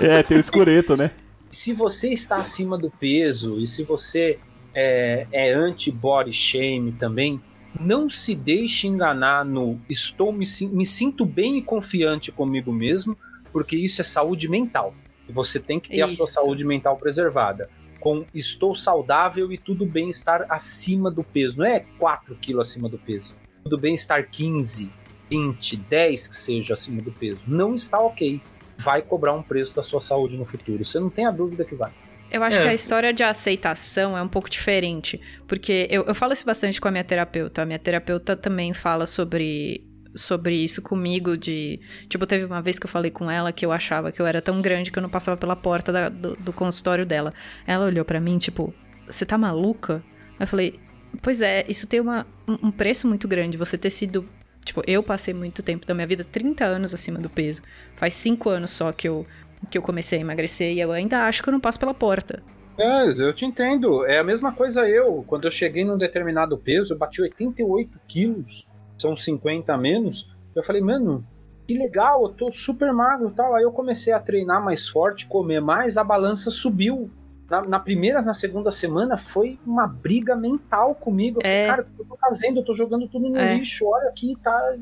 É, 0.00 0.22
tem 0.22 0.36
o 0.36 0.40
escureto, 0.40 0.96
né? 0.96 1.10
Se 1.50 1.72
você 1.74 2.10
está 2.12 2.36
acima 2.36 2.78
do 2.78 2.90
peso 2.90 3.58
e 3.60 3.68
se 3.68 3.82
você 3.84 4.38
é, 4.74 5.26
é 5.30 5.52
anti-body 5.52 6.32
shame 6.32 6.92
também, 6.92 7.38
não 7.78 8.08
se 8.08 8.34
deixe 8.34 8.86
enganar 8.86 9.44
no 9.44 9.80
estou 9.88 10.32
me, 10.32 10.44
me 10.72 10.86
sinto 10.86 11.24
bem 11.24 11.58
e 11.58 11.62
confiante 11.62 12.32
comigo 12.32 12.72
mesmo, 12.72 13.16
porque 13.52 13.76
isso 13.76 14.00
é 14.00 14.04
saúde 14.04 14.48
mental. 14.48 14.94
E 15.28 15.32
você 15.32 15.60
tem 15.60 15.78
que 15.78 15.90
ter 15.90 16.02
a 16.02 16.08
sua 16.08 16.24
Isso. 16.24 16.34
saúde 16.34 16.64
mental 16.64 16.96
preservada. 16.96 17.70
Com 18.00 18.24
estou 18.34 18.74
saudável 18.74 19.52
e 19.52 19.58
tudo 19.58 19.86
bem 19.86 20.08
estar 20.08 20.46
acima 20.48 21.10
do 21.10 21.22
peso. 21.22 21.58
Não 21.58 21.66
é 21.66 21.80
4 21.98 22.34
quilos 22.34 22.68
acima 22.68 22.88
do 22.88 22.98
peso. 22.98 23.34
Tudo 23.62 23.78
bem 23.78 23.94
estar 23.94 24.26
15, 24.26 24.90
20, 25.30 25.76
10 25.76 26.28
que 26.28 26.36
seja 26.36 26.74
acima 26.74 27.00
do 27.00 27.12
peso. 27.12 27.42
Não 27.46 27.74
está 27.74 28.00
ok. 28.00 28.40
Vai 28.78 29.02
cobrar 29.02 29.34
um 29.34 29.42
preço 29.42 29.76
da 29.76 29.82
sua 29.82 30.00
saúde 30.00 30.36
no 30.36 30.44
futuro. 30.44 30.84
Você 30.84 30.98
não 30.98 31.10
tem 31.10 31.26
a 31.26 31.30
dúvida 31.30 31.64
que 31.64 31.74
vai. 31.74 31.92
Eu 32.30 32.42
acho 32.42 32.58
É. 32.58 32.62
que 32.62 32.68
a 32.68 32.74
história 32.74 33.12
de 33.12 33.22
aceitação 33.22 34.16
é 34.16 34.22
um 34.22 34.28
pouco 34.28 34.48
diferente. 34.48 35.20
Porque 35.48 35.88
eu, 35.90 36.04
eu 36.04 36.14
falo 36.14 36.32
isso 36.32 36.44
bastante 36.46 36.80
com 36.80 36.88
a 36.88 36.90
minha 36.90 37.04
terapeuta. 37.04 37.62
A 37.62 37.66
minha 37.66 37.78
terapeuta 37.78 38.36
também 38.36 38.72
fala 38.72 39.06
sobre, 39.06 39.84
sobre 40.14 40.54
isso 40.54 40.80
comigo. 40.80 41.36
De. 41.36 41.80
Tipo, 42.08 42.26
teve 42.26 42.44
uma 42.44 42.62
vez 42.62 42.78
que 42.78 42.86
eu 42.86 42.90
falei 42.90 43.10
com 43.10 43.30
ela 43.30 43.52
que 43.52 43.66
eu 43.66 43.72
achava 43.72 44.12
que 44.12 44.20
eu 44.22 44.26
era 44.26 44.40
tão 44.40 44.60
grande 44.62 44.92
que 44.92 44.98
eu 44.98 45.02
não 45.02 45.10
passava 45.10 45.36
pela 45.36 45.56
porta 45.56 45.90
da- 45.92 46.08
do, 46.08 46.36
do 46.36 46.52
consultório 46.52 47.04
dela. 47.04 47.34
Ela 47.66 47.86
olhou 47.86 48.04
pra 48.04 48.20
mim, 48.20 48.38
tipo, 48.38 48.72
você 49.06 49.26
tá 49.26 49.36
maluca? 49.36 50.02
Eu 50.38 50.46
falei, 50.46 50.78
pois 51.20 51.42
é, 51.42 51.64
isso 51.68 51.86
tem 51.86 52.00
uma, 52.00 52.26
um, 52.46 52.68
um 52.68 52.70
preço 52.70 53.06
muito 53.08 53.26
grande. 53.26 53.58
Você 53.58 53.76
ter 53.76 53.90
sido. 53.90 54.26
Tipo, 54.64 54.82
eu 54.86 55.02
passei 55.02 55.32
muito 55.32 55.62
tempo 55.62 55.86
da 55.86 55.94
minha 55.94 56.06
vida, 56.06 56.22
30 56.22 56.64
anos 56.66 56.92
acima 56.92 57.18
do 57.18 57.30
peso. 57.30 57.62
Faz 57.94 58.12
5 58.14 58.48
anos 58.50 58.70
só 58.70 58.92
que 58.92 59.08
eu, 59.08 59.24
que 59.68 59.76
eu 59.78 59.82
comecei 59.82 60.18
a 60.18 60.22
emagrecer 60.22 60.72
e 60.72 60.80
eu 60.80 60.92
ainda 60.92 61.24
acho 61.26 61.42
que 61.42 61.48
eu 61.48 61.52
não 61.52 61.60
passo 61.60 61.78
pela 61.78 61.92
porta. 61.94 62.42
É, 62.78 63.08
eu 63.10 63.32
te 63.34 63.44
entendo. 63.44 64.06
É 64.06 64.18
a 64.18 64.24
mesma 64.24 64.52
coisa 64.52 64.88
eu. 64.88 65.22
Quando 65.26 65.44
eu 65.46 65.50
cheguei 65.50 65.84
num 65.84 65.98
determinado 65.98 66.56
peso, 66.56 66.94
eu 66.94 66.98
bati 66.98 67.20
88 67.20 67.98
quilos, 68.08 68.66
são 68.96 69.14
50 69.14 69.72
a 69.72 69.76
menos. 69.76 70.30
Eu 70.54 70.62
falei, 70.62 70.80
mano, 70.80 71.24
que 71.68 71.74
legal, 71.76 72.22
eu 72.22 72.28
tô 72.30 72.50
super 72.52 72.92
magro 72.92 73.28
e 73.28 73.32
tal. 73.32 73.54
Aí 73.54 73.62
eu 73.62 73.70
comecei 73.72 74.12
a 74.12 74.18
treinar 74.18 74.64
mais 74.64 74.88
forte, 74.88 75.26
comer 75.26 75.60
mais, 75.60 75.98
a 75.98 76.04
balança 76.04 76.50
subiu. 76.50 77.10
Na, 77.50 77.62
na 77.62 77.80
primeira, 77.80 78.22
na 78.22 78.32
segunda 78.32 78.70
semana, 78.70 79.16
foi 79.18 79.58
uma 79.66 79.86
briga 79.86 80.34
mental 80.36 80.94
comigo. 80.94 81.38
Eu 81.38 81.42
falei, 81.42 81.56
É. 81.56 81.66
cara, 81.66 81.82
o 81.82 81.84
que 81.84 82.00
eu 82.02 82.06
tô 82.06 82.16
fazendo? 82.16 82.60
Eu 82.60 82.64
tô 82.64 82.72
jogando 82.72 83.08
tudo 83.08 83.28
no 83.28 83.36
É. 83.36 83.56
lixo, 83.56 83.86
olha 83.86 84.08
aqui, 84.08 84.36
tá. 84.42 84.74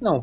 Não, 0.00 0.20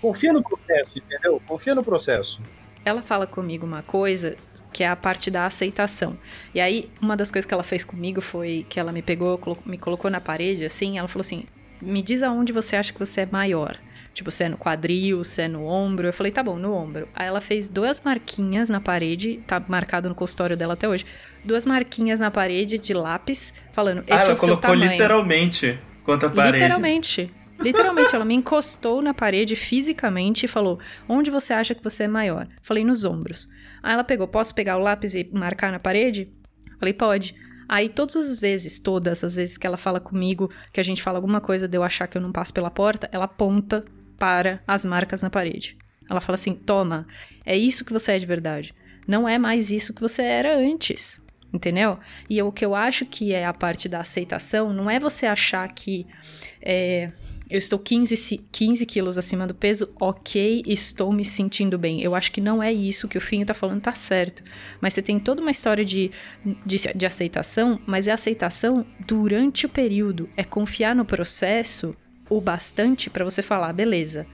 confia 0.00 0.32
no 0.32 0.42
processo, 0.42 0.96
entendeu? 0.98 1.42
Confia 1.46 1.74
no 1.74 1.82
processo. 1.84 2.40
Ela 2.84 3.02
fala 3.02 3.26
comigo 3.26 3.66
uma 3.66 3.82
coisa 3.82 4.36
que 4.72 4.82
é 4.82 4.88
a 4.88 4.96
parte 4.96 5.30
da 5.30 5.46
aceitação. 5.46 6.18
E 6.54 6.60
aí, 6.60 6.90
uma 7.00 7.16
das 7.16 7.30
coisas 7.30 7.46
que 7.46 7.54
ela 7.54 7.62
fez 7.62 7.84
comigo 7.84 8.20
foi 8.20 8.66
que 8.68 8.78
ela 8.78 8.92
me 8.92 9.02
pegou, 9.02 9.40
me 9.64 9.78
colocou 9.78 10.10
na 10.10 10.20
parede, 10.20 10.64
assim, 10.64 10.98
ela 10.98 11.08
falou 11.08 11.22
assim: 11.22 11.44
me 11.80 12.02
diz 12.02 12.22
aonde 12.22 12.52
você 12.52 12.76
acha 12.76 12.92
que 12.92 12.98
você 12.98 13.22
é 13.22 13.28
maior. 13.30 13.76
Tipo, 14.12 14.30
se 14.30 14.44
é 14.44 14.48
no 14.48 14.56
quadril, 14.56 15.24
se 15.24 15.42
é 15.42 15.48
no 15.48 15.66
ombro. 15.66 16.06
Eu 16.06 16.12
falei, 16.12 16.30
tá 16.30 16.40
bom, 16.40 16.56
no 16.56 16.72
ombro. 16.72 17.08
Aí 17.14 17.26
ela 17.26 17.40
fez 17.40 17.66
duas 17.66 18.00
marquinhas 18.00 18.68
na 18.68 18.80
parede, 18.80 19.40
tá 19.44 19.60
marcado 19.66 20.08
no 20.08 20.14
consultório 20.14 20.56
dela 20.56 20.74
até 20.74 20.88
hoje. 20.88 21.04
Duas 21.44 21.66
marquinhas 21.66 22.20
na 22.20 22.30
parede 22.30 22.78
de 22.78 22.94
lápis, 22.94 23.52
falando, 23.72 24.02
esse 24.02 24.12
ah, 24.12 24.16
é 24.16 24.22
ela 24.22 24.34
o 24.34 24.36
seu 24.36 24.48
colocou 24.48 24.70
tamanho. 24.70 24.92
literalmente 24.92 25.78
contra 26.04 26.28
a 26.28 26.30
parede. 26.30 26.58
Literalmente. 26.58 27.28
Literalmente, 27.64 28.14
ela 28.14 28.24
me 28.24 28.34
encostou 28.34 29.00
na 29.00 29.14
parede 29.14 29.56
fisicamente 29.56 30.44
e 30.44 30.48
falou: 30.48 30.78
Onde 31.08 31.30
você 31.30 31.52
acha 31.52 31.74
que 31.74 31.82
você 31.82 32.04
é 32.04 32.08
maior? 32.08 32.46
Falei, 32.62 32.84
nos 32.84 33.04
ombros. 33.04 33.48
Aí 33.82 33.92
ela 33.92 34.04
pegou: 34.04 34.28
Posso 34.28 34.54
pegar 34.54 34.76
o 34.76 34.80
lápis 34.80 35.14
e 35.14 35.28
marcar 35.32 35.72
na 35.72 35.78
parede? 35.78 36.30
Falei, 36.78 36.92
pode. 36.92 37.34
Aí 37.68 37.88
todas 37.88 38.16
as 38.16 38.40
vezes, 38.40 38.78
todas 38.78 39.24
as 39.24 39.36
vezes 39.36 39.56
que 39.56 39.66
ela 39.66 39.76
fala 39.76 39.98
comigo, 39.98 40.50
que 40.72 40.80
a 40.80 40.84
gente 40.84 41.02
fala 41.02 41.18
alguma 41.18 41.40
coisa 41.40 41.66
de 41.66 41.76
eu 41.76 41.82
achar 41.82 42.06
que 42.06 42.16
eu 42.16 42.22
não 42.22 42.30
passo 42.30 42.52
pela 42.52 42.70
porta, 42.70 43.08
ela 43.10 43.24
aponta 43.24 43.82
para 44.18 44.62
as 44.66 44.84
marcas 44.84 45.22
na 45.22 45.30
parede. 45.30 45.76
Ela 46.08 46.20
fala 46.20 46.34
assim: 46.34 46.54
Toma, 46.54 47.06
é 47.44 47.56
isso 47.56 47.84
que 47.84 47.92
você 47.92 48.12
é 48.12 48.18
de 48.18 48.26
verdade. 48.26 48.74
Não 49.06 49.28
é 49.28 49.38
mais 49.38 49.70
isso 49.70 49.94
que 49.94 50.00
você 50.00 50.22
era 50.22 50.56
antes. 50.56 51.22
Entendeu? 51.52 51.98
E 52.28 52.42
o 52.42 52.50
que 52.50 52.64
eu 52.64 52.74
acho 52.74 53.06
que 53.06 53.32
é 53.32 53.46
a 53.46 53.52
parte 53.54 53.88
da 53.88 54.00
aceitação 54.00 54.72
não 54.72 54.90
é 54.90 54.98
você 54.98 55.24
achar 55.24 55.68
que 55.68 56.04
é, 56.60 57.12
eu 57.48 57.58
estou 57.58 57.78
15, 57.78 58.46
15 58.50 58.86
quilos 58.86 59.18
acima 59.18 59.46
do 59.46 59.54
peso, 59.54 59.90
ok, 60.00 60.62
estou 60.66 61.12
me 61.12 61.24
sentindo 61.24 61.78
bem. 61.78 62.00
Eu 62.00 62.14
acho 62.14 62.32
que 62.32 62.40
não 62.40 62.62
é 62.62 62.72
isso 62.72 63.06
que 63.06 63.18
o 63.18 63.20
Finho 63.20 63.44
tá 63.44 63.52
falando, 63.52 63.82
tá 63.82 63.92
certo. 63.92 64.42
Mas 64.80 64.94
você 64.94 65.02
tem 65.02 65.18
toda 65.18 65.42
uma 65.42 65.50
história 65.50 65.84
de, 65.84 66.10
de, 66.64 66.76
de 66.94 67.06
aceitação, 67.06 67.78
mas 67.86 68.08
é 68.08 68.12
aceitação 68.12 68.86
durante 69.06 69.66
o 69.66 69.68
período. 69.68 70.28
É 70.36 70.42
confiar 70.42 70.94
no 70.96 71.04
processo 71.04 71.94
o 72.30 72.40
bastante 72.40 73.10
para 73.10 73.24
você 73.24 73.42
falar, 73.42 73.72
beleza, 73.74 74.26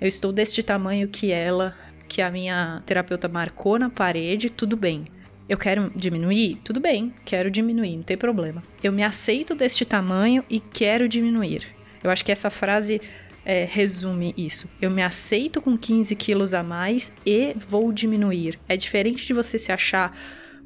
eu 0.00 0.06
estou 0.06 0.30
deste 0.30 0.62
tamanho 0.62 1.08
que 1.08 1.32
ela, 1.32 1.74
que 2.06 2.20
a 2.20 2.30
minha 2.30 2.82
terapeuta 2.84 3.28
marcou 3.28 3.78
na 3.78 3.88
parede, 3.88 4.50
tudo 4.50 4.76
bem. 4.76 5.06
Eu 5.48 5.56
quero 5.56 5.90
diminuir? 5.96 6.56
Tudo 6.62 6.78
bem, 6.78 7.12
quero 7.24 7.50
diminuir, 7.50 7.96
não 7.96 8.02
tem 8.02 8.18
problema. 8.18 8.62
Eu 8.82 8.92
me 8.92 9.02
aceito 9.02 9.54
deste 9.54 9.86
tamanho 9.86 10.44
e 10.50 10.60
quero 10.60 11.08
diminuir. 11.08 11.77
Eu 12.02 12.10
acho 12.10 12.24
que 12.24 12.32
essa 12.32 12.50
frase 12.50 13.00
é, 13.44 13.64
resume 13.64 14.34
isso. 14.36 14.68
Eu 14.80 14.90
me 14.90 15.02
aceito 15.02 15.60
com 15.60 15.76
15 15.76 16.14
quilos 16.16 16.54
a 16.54 16.62
mais 16.62 17.12
e 17.24 17.54
vou 17.56 17.92
diminuir. 17.92 18.58
É 18.68 18.76
diferente 18.76 19.26
de 19.26 19.32
você 19.32 19.58
se 19.58 19.72
achar 19.72 20.16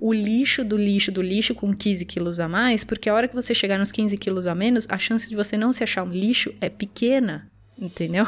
o 0.00 0.12
lixo 0.12 0.64
do 0.64 0.76
lixo 0.76 1.12
do 1.12 1.22
lixo 1.22 1.54
com 1.54 1.72
15 1.72 2.04
quilos 2.06 2.40
a 2.40 2.48
mais, 2.48 2.82
porque 2.82 3.08
a 3.08 3.14
hora 3.14 3.28
que 3.28 3.34
você 3.36 3.54
chegar 3.54 3.78
nos 3.78 3.92
15 3.92 4.16
quilos 4.18 4.48
a 4.48 4.54
menos, 4.54 4.84
a 4.90 4.98
chance 4.98 5.28
de 5.28 5.36
você 5.36 5.56
não 5.56 5.72
se 5.72 5.84
achar 5.84 6.02
um 6.02 6.10
lixo 6.10 6.52
é 6.60 6.68
pequena, 6.68 7.48
entendeu? 7.78 8.26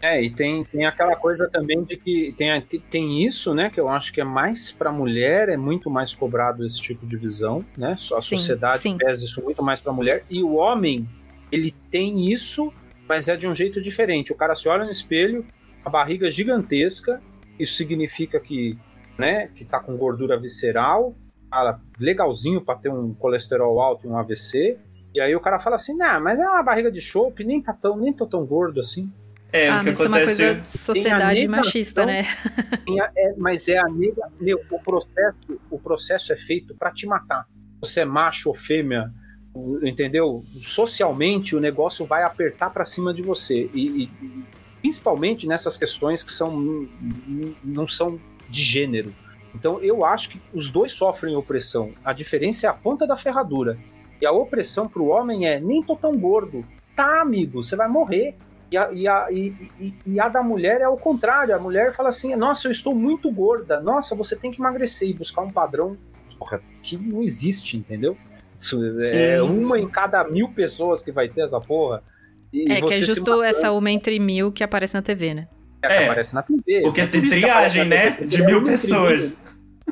É, 0.00 0.22
e 0.22 0.30
tem, 0.30 0.62
tem 0.62 0.86
aquela 0.86 1.16
coisa 1.16 1.48
também 1.48 1.82
de 1.82 1.96
que 1.96 2.32
tem, 2.38 2.62
tem 2.88 3.26
isso, 3.26 3.54
né, 3.54 3.70
que 3.70 3.80
eu 3.80 3.88
acho 3.88 4.12
que 4.12 4.20
é 4.20 4.24
mais 4.24 4.70
para 4.70 4.92
mulher, 4.92 5.48
é 5.48 5.56
muito 5.56 5.90
mais 5.90 6.14
cobrado 6.14 6.64
esse 6.64 6.80
tipo 6.80 7.04
de 7.04 7.16
visão, 7.16 7.64
né? 7.76 7.94
A 7.94 7.96
sim, 7.96 8.36
sociedade 8.36 8.78
sim. 8.78 8.96
pesa 8.96 9.24
isso 9.24 9.42
muito 9.42 9.64
mais 9.64 9.80
para 9.80 9.92
mulher 9.92 10.22
e 10.30 10.44
o 10.44 10.54
homem, 10.54 11.08
ele 11.50 11.74
tem 11.90 12.32
isso, 12.32 12.72
mas 13.08 13.28
é 13.28 13.36
de 13.36 13.46
um 13.46 13.54
jeito 13.54 13.80
diferente. 13.80 14.32
O 14.32 14.36
cara 14.36 14.54
se 14.54 14.68
olha 14.68 14.84
no 14.84 14.90
espelho, 14.90 15.46
a 15.84 15.90
barriga 15.90 16.30
gigantesca, 16.30 17.20
isso 17.58 17.76
significa 17.76 18.38
que 18.38 18.78
né, 19.18 19.48
que 19.54 19.64
tá 19.64 19.80
com 19.80 19.96
gordura 19.96 20.38
visceral, 20.38 21.16
cara, 21.50 21.80
legalzinho 21.98 22.60
para 22.60 22.78
ter 22.78 22.90
um 22.90 23.14
colesterol 23.14 23.80
alto 23.80 24.06
e 24.06 24.10
um 24.10 24.16
AVC. 24.16 24.78
E 25.14 25.20
aí 25.20 25.34
o 25.34 25.40
cara 25.40 25.58
fala 25.58 25.76
assim, 25.76 25.96
nah, 25.96 26.20
mas 26.20 26.38
é 26.38 26.46
uma 26.46 26.62
barriga 26.62 26.92
de 26.92 27.00
chope, 27.00 27.42
nem 27.42 27.62
tá 27.62 27.72
tão, 27.72 27.96
nem 27.96 28.12
tô 28.12 28.26
tão 28.26 28.44
gordo 28.44 28.80
assim. 28.80 29.10
É, 29.52 29.70
ah, 29.70 29.76
o 29.76 29.80
que 29.80 29.86
mas 29.86 30.00
acontece... 30.00 30.42
é 30.42 30.46
uma 30.46 30.54
coisa 30.54 30.54
de 30.60 30.78
sociedade 30.78 31.48
machista, 31.48 32.04
né? 32.04 32.22
A, 33.00 33.10
é, 33.16 33.34
mas 33.38 33.68
é 33.68 33.78
a 33.78 33.88
nega, 33.88 34.28
meu, 34.40 34.60
o 34.70 34.78
processo, 34.78 35.60
o 35.70 35.78
processo 35.78 36.32
é 36.32 36.36
feito 36.36 36.74
para 36.74 36.90
te 36.92 37.06
matar. 37.06 37.46
Você 37.80 38.00
é 38.00 38.04
macho 38.04 38.50
ou 38.50 38.54
fêmea, 38.54 39.10
entendeu? 39.82 40.44
Socialmente 40.62 41.56
o 41.56 41.60
negócio 41.60 42.06
vai 42.06 42.22
apertar 42.22 42.70
para 42.70 42.84
cima 42.84 43.12
de 43.12 43.22
você 43.22 43.70
e, 43.72 44.04
e, 44.04 44.10
principalmente 44.80 45.46
nessas 45.46 45.76
questões 45.76 46.22
que 46.22 46.32
são 46.32 46.88
não 47.64 47.88
são 47.88 48.20
de 48.48 48.62
gênero. 48.62 49.14
Então 49.54 49.80
eu 49.80 50.04
acho 50.04 50.30
que 50.30 50.40
os 50.52 50.70
dois 50.70 50.92
sofrem 50.92 51.34
opressão. 51.34 51.92
A 52.04 52.12
diferença 52.12 52.66
é 52.66 52.70
a 52.70 52.74
ponta 52.74 53.06
da 53.06 53.16
ferradura. 53.16 53.76
E 54.20 54.26
a 54.26 54.32
opressão 54.32 54.88
para 54.88 55.02
o 55.02 55.08
homem 55.08 55.46
é 55.46 55.60
nem 55.60 55.82
tô 55.82 55.96
tão 55.96 56.16
gordo. 56.16 56.64
Tá, 56.94 57.20
amigo, 57.20 57.62
você 57.62 57.76
vai 57.76 57.88
morrer. 57.88 58.34
E 58.70 58.76
a, 58.76 58.92
e, 58.92 59.06
a, 59.06 59.26
e, 59.30 59.54
e, 60.06 60.20
a 60.20 60.28
da 60.28 60.42
mulher 60.42 60.80
é 60.80 60.88
o 60.88 60.96
contrário. 60.96 61.54
A 61.54 61.58
mulher 61.58 61.94
fala 61.94 62.08
assim: 62.08 62.34
nossa, 62.34 62.66
eu 62.66 62.72
estou 62.72 62.94
muito 62.94 63.30
gorda. 63.30 63.80
Nossa, 63.80 64.14
você 64.14 64.34
tem 64.34 64.50
que 64.50 64.60
emagrecer 64.60 65.08
e 65.08 65.14
buscar 65.14 65.42
um 65.42 65.50
padrão 65.50 65.96
que 66.82 66.96
não 66.96 67.22
existe, 67.22 67.76
entendeu? 67.76 68.16
É 69.12 69.42
uma 69.42 69.78
em 69.78 69.88
cada 69.88 70.24
mil 70.24 70.48
pessoas 70.48 71.02
que 71.02 71.12
vai 71.12 71.28
ter 71.28 71.42
essa 71.42 71.60
porra. 71.60 72.02
E 72.52 72.70
é, 72.70 72.80
que 72.80 72.94
é 72.94 72.98
justo 72.98 73.42
essa 73.42 73.72
uma 73.72 73.90
entre 73.90 74.18
mil 74.18 74.52
que 74.52 74.64
aparece 74.64 74.94
na 74.94 75.02
TV, 75.02 75.34
né? 75.34 75.48
É, 75.82 76.04
é, 76.04 76.04
aparece 76.04 76.34
na 76.34 76.42
TV. 76.42 76.82
Porque 76.82 77.00
é 77.00 77.06
tem 77.06 77.28
triagem, 77.28 77.84
né? 77.84 78.10
De 78.10 78.42
mil 78.42 78.64
pessoas. 78.64 79.32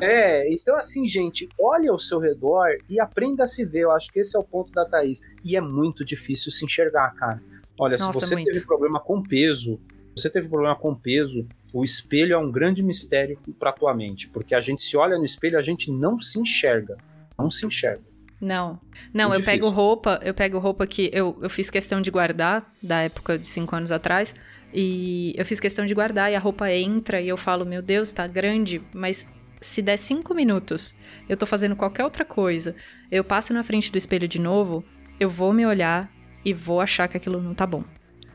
É, 0.01 0.53
então 0.53 0.77
assim, 0.77 1.07
gente, 1.07 1.49
olha 1.59 1.91
ao 1.91 1.99
seu 1.99 2.19
redor 2.19 2.69
e 2.89 2.99
aprenda 2.99 3.45
a 3.45 3.47
se 3.47 3.65
ver. 3.65 3.81
Eu 3.81 3.93
acho 3.93 4.11
que 4.11 4.21
esse 4.21 4.37
é 4.37 4.41
o 4.41 4.45
ponto 4.45 4.73
da 4.73 4.85
Thaís. 4.85 5.21
E 5.45 5.57
é 5.57 5.61
muito 5.61 6.05
difícil 6.05 6.51
se 6.51 6.65
enxergar, 6.65 7.15
cara. 7.15 7.41
Olha, 7.79 7.97
Nossa, 7.99 8.13
se 8.13 8.27
você 8.27 8.35
muito. 8.35 8.51
teve 8.51 8.67
problema 8.67 9.01
com 9.01 9.23
peso, 9.23 9.81
você 10.17 10.31
teve 10.31 10.49
problema 10.49 10.77
com 10.77 10.95
peso, 10.95 11.47
o 11.73 11.85
espelho 11.85 12.35
é 12.35 12.39
um 12.39 12.51
grande 12.51 12.83
mistério 12.83 13.39
para 13.59 13.73
tua 13.73 13.93
mente, 13.93 14.29
porque 14.29 14.55
a 14.55 14.61
gente 14.61 14.85
se 14.85 14.97
olha 14.97 15.19
no 15.19 15.25
espelho, 15.25 15.59
a 15.59 15.63
gente 15.63 15.91
não 15.91 16.21
se 16.21 16.39
enxerga, 16.39 16.97
não 17.37 17.51
se 17.51 17.67
enxerga. 17.67 18.14
Não, 18.45 18.79
não, 19.13 19.29
Muito 19.31 19.39
eu 19.39 19.41
difícil. 19.41 19.45
pego 19.45 19.69
roupa, 19.71 20.21
eu 20.23 20.35
pego 20.35 20.59
roupa 20.59 20.87
que 20.87 21.11
eu, 21.15 21.37
eu 21.41 21.49
fiz 21.49 21.71
questão 21.71 22.03
de 22.03 22.11
guardar 22.11 22.71
da 22.83 23.01
época 23.01 23.39
de 23.39 23.47
cinco 23.47 23.75
anos 23.75 23.91
atrás. 23.91 24.35
E 24.73 25.33
eu 25.37 25.47
fiz 25.47 25.61
questão 25.61 25.87
de 25.87 25.95
guardar 25.95 26.31
e 26.31 26.35
a 26.35 26.39
roupa 26.39 26.71
entra 26.71 27.21
e 27.21 27.29
eu 27.29 27.37
falo, 27.37 27.65
meu 27.65 27.81
Deus, 27.81 28.13
tá 28.13 28.27
grande, 28.27 28.83
mas 28.93 29.27
se 29.61 29.81
der 29.81 29.97
cinco 29.97 30.35
minutos, 30.35 30.95
eu 31.29 31.37
tô 31.37 31.47
fazendo 31.47 31.75
qualquer 31.75 32.05
outra 32.05 32.25
coisa, 32.25 32.75
eu 33.11 33.25
passo 33.25 33.55
na 33.55 33.63
frente 33.63 33.91
do 33.91 33.97
espelho 33.97 34.29
de 34.29 34.39
novo, 34.39 34.85
eu 35.19 35.31
vou 35.31 35.53
me 35.53 35.65
olhar 35.65 36.11
e 36.45 36.53
vou 36.53 36.81
achar 36.81 37.09
que 37.09 37.17
aquilo 37.17 37.41
não 37.41 37.55
tá 37.55 37.67
bom. 37.67 37.83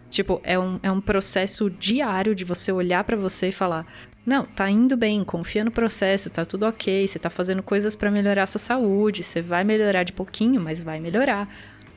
Tipo, 0.09 0.41
é 0.43 0.57
um, 0.57 0.79
é 0.81 0.91
um 0.91 0.99
processo 0.99 1.69
diário 1.69 2.33
de 2.33 2.43
você 2.43 2.71
olhar 2.71 3.03
para 3.03 3.15
você 3.15 3.49
e 3.49 3.51
falar: 3.51 3.85
não, 4.25 4.45
tá 4.45 4.69
indo 4.69 4.97
bem, 4.97 5.23
confia 5.23 5.63
no 5.63 5.71
processo, 5.71 6.29
tá 6.29 6.45
tudo 6.45 6.65
ok, 6.65 7.07
você 7.07 7.19
tá 7.19 7.29
fazendo 7.29 7.63
coisas 7.63 7.95
para 7.95 8.11
melhorar 8.11 8.43
a 8.43 8.47
sua 8.47 8.59
saúde, 8.59 9.23
você 9.23 9.41
vai 9.41 9.63
melhorar 9.63 10.03
de 10.03 10.13
pouquinho, 10.13 10.61
mas 10.61 10.81
vai 10.81 10.99
melhorar. 10.99 11.47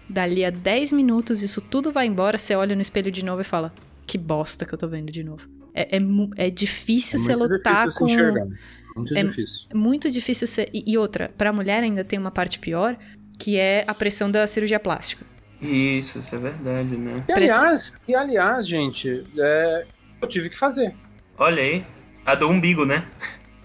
Dali 0.08 0.44
a 0.44 0.50
10 0.50 0.92
minutos, 0.92 1.42
isso 1.42 1.60
tudo 1.60 1.90
vai 1.90 2.06
embora, 2.06 2.36
você 2.36 2.54
olha 2.54 2.74
no 2.74 2.82
espelho 2.82 3.10
de 3.10 3.24
novo 3.24 3.40
e 3.40 3.44
fala: 3.44 3.72
que 4.06 4.18
bosta 4.18 4.66
que 4.66 4.74
eu 4.74 4.78
tô 4.78 4.88
vendo 4.88 5.10
de 5.10 5.24
novo. 5.24 5.48
É, 5.74 5.96
é, 5.96 6.00
é 6.36 6.50
difícil 6.50 7.18
é 7.18 7.22
você 7.22 7.34
lutar 7.34 7.86
difícil 7.86 7.98
com. 7.98 8.08
Se 8.08 8.14
enxergar. 8.14 8.46
Muito 8.94 9.16
é 9.16 9.24
difícil. 9.24 9.68
Muito 9.74 10.10
difícil 10.10 10.46
ser. 10.46 10.68
E, 10.72 10.84
e 10.86 10.98
outra, 10.98 11.30
pra 11.36 11.52
mulher 11.52 11.82
ainda 11.82 12.04
tem 12.04 12.18
uma 12.18 12.30
parte 12.30 12.58
pior, 12.58 12.96
que 13.38 13.56
é 13.56 13.84
a 13.86 13.94
pressão 13.94 14.30
da 14.30 14.46
cirurgia 14.46 14.78
plástica. 14.78 15.24
Isso, 15.62 16.18
isso 16.18 16.34
é 16.34 16.38
verdade, 16.38 16.96
né? 16.96 17.24
E 17.28 17.32
aliás, 17.32 17.96
e, 18.06 18.14
aliás 18.14 18.66
gente, 18.66 19.24
é, 19.38 19.86
eu 20.20 20.28
tive 20.28 20.50
que 20.50 20.58
fazer. 20.58 20.94
Olha 21.38 21.62
aí. 21.62 21.84
A 22.26 22.34
do 22.34 22.48
umbigo, 22.48 22.84
né? 22.84 23.06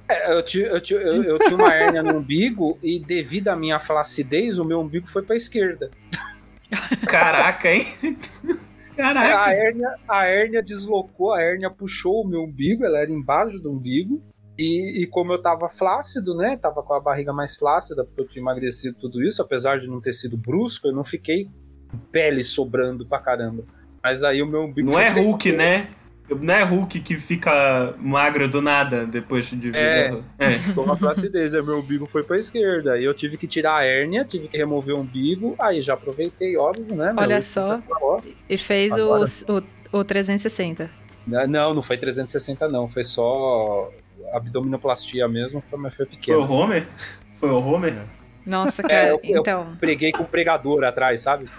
É, 0.09 0.31
eu, 0.31 0.41
eu, 0.41 0.99
eu, 0.99 1.23
eu 1.23 1.39
tinha 1.39 1.55
uma 1.55 1.73
hérnia 1.73 2.01
no 2.01 2.19
umbigo 2.19 2.77
e 2.81 2.99
devido 2.99 3.49
à 3.49 3.55
minha 3.55 3.79
flacidez, 3.79 4.57
o 4.57 4.65
meu 4.65 4.79
umbigo 4.79 5.07
foi 5.07 5.21
pra 5.21 5.35
esquerda. 5.35 5.91
Caraca, 7.07 7.69
hein? 7.69 7.85
Caraca. 8.95 9.45
A 9.45 9.53
hérnia, 9.53 9.95
a 10.07 10.25
hérnia 10.25 10.63
deslocou, 10.63 11.33
a 11.33 11.41
hérnia 11.41 11.69
puxou 11.69 12.23
o 12.23 12.27
meu 12.27 12.43
umbigo, 12.43 12.85
ela 12.85 12.99
era 12.99 13.11
embaixo 13.11 13.59
do 13.59 13.71
umbigo. 13.71 14.21
E, 14.57 15.03
e, 15.03 15.07
como 15.07 15.33
eu 15.33 15.41
tava 15.41 15.69
flácido, 15.69 16.35
né? 16.35 16.57
Tava 16.57 16.81
com 16.81 16.93
a 16.93 16.99
barriga 16.99 17.31
mais 17.31 17.55
flácida, 17.55 18.03
porque 18.03 18.21
eu 18.21 18.27
tinha 18.27 18.41
emagrecido 18.41 18.97
tudo 18.99 19.23
isso, 19.23 19.39
apesar 19.39 19.79
de 19.79 19.85
não 19.85 20.01
ter 20.01 20.13
sido 20.13 20.35
brusco, 20.35 20.87
eu 20.87 20.93
não 20.93 21.03
fiquei 21.03 21.47
pele 22.11 22.43
sobrando 22.43 23.05
pra 23.05 23.19
caramba. 23.19 23.63
Mas 24.03 24.23
aí 24.23 24.41
o 24.41 24.47
meu 24.47 24.63
umbigo. 24.63 24.91
Não 24.91 24.99
é 24.99 25.09
Hulk, 25.09 25.51
né? 25.51 25.87
Não 26.29 26.53
é 26.53 26.63
Hulk 26.63 26.99
que 26.99 27.15
fica 27.15 27.93
magro 27.97 28.49
do 28.49 28.61
nada 28.61 29.05
depois 29.05 29.45
de 29.49 29.71
é, 29.73 30.13
é. 30.37 30.59
com 30.75 30.81
uma 30.81 30.97
flacidez. 30.97 31.55
aí 31.55 31.61
meu 31.61 31.79
umbigo 31.79 32.05
foi 32.05 32.21
pra 32.21 32.37
esquerda. 32.37 32.93
Aí 32.93 33.03
eu 33.03 33.13
tive 33.13 33.37
que 33.37 33.47
tirar 33.47 33.77
a 33.77 33.85
hérnia, 33.85 34.25
tive 34.25 34.47
que 34.47 34.57
remover 34.57 34.95
o 34.95 34.99
umbigo. 34.99 35.55
Aí 35.57 35.81
já 35.81 35.93
aproveitei, 35.93 36.57
óbvio, 36.57 36.95
né? 36.95 37.13
Olha 37.17 37.41
só. 37.41 37.81
E 38.49 38.57
fez 38.57 38.93
Agora... 38.93 39.23
o, 39.93 39.99
o 39.99 40.03
360. 40.03 40.89
Não, 41.25 41.73
não 41.73 41.81
foi 41.81 41.97
360, 41.97 42.67
não. 42.67 42.87
Foi 42.87 43.03
só 43.03 43.89
abdominoplastia 44.33 45.27
mesmo, 45.27 45.61
foi, 45.61 45.79
mas 45.79 45.95
foi 45.95 46.05
pequeno. 46.05 46.45
Foi 46.45 46.55
o 46.55 46.59
Homer? 46.59 46.87
Foi 47.35 47.49
o 47.49 47.59
Homer? 47.59 47.95
Nossa, 48.47 48.81
cara, 48.81 49.09
é, 49.09 49.11
eu, 49.11 49.19
então. 49.23 49.67
Eu 49.69 49.75
preguei 49.77 50.11
com 50.11 50.23
o 50.23 50.27
pregador 50.27 50.83
atrás, 50.85 51.21
sabe? 51.21 51.45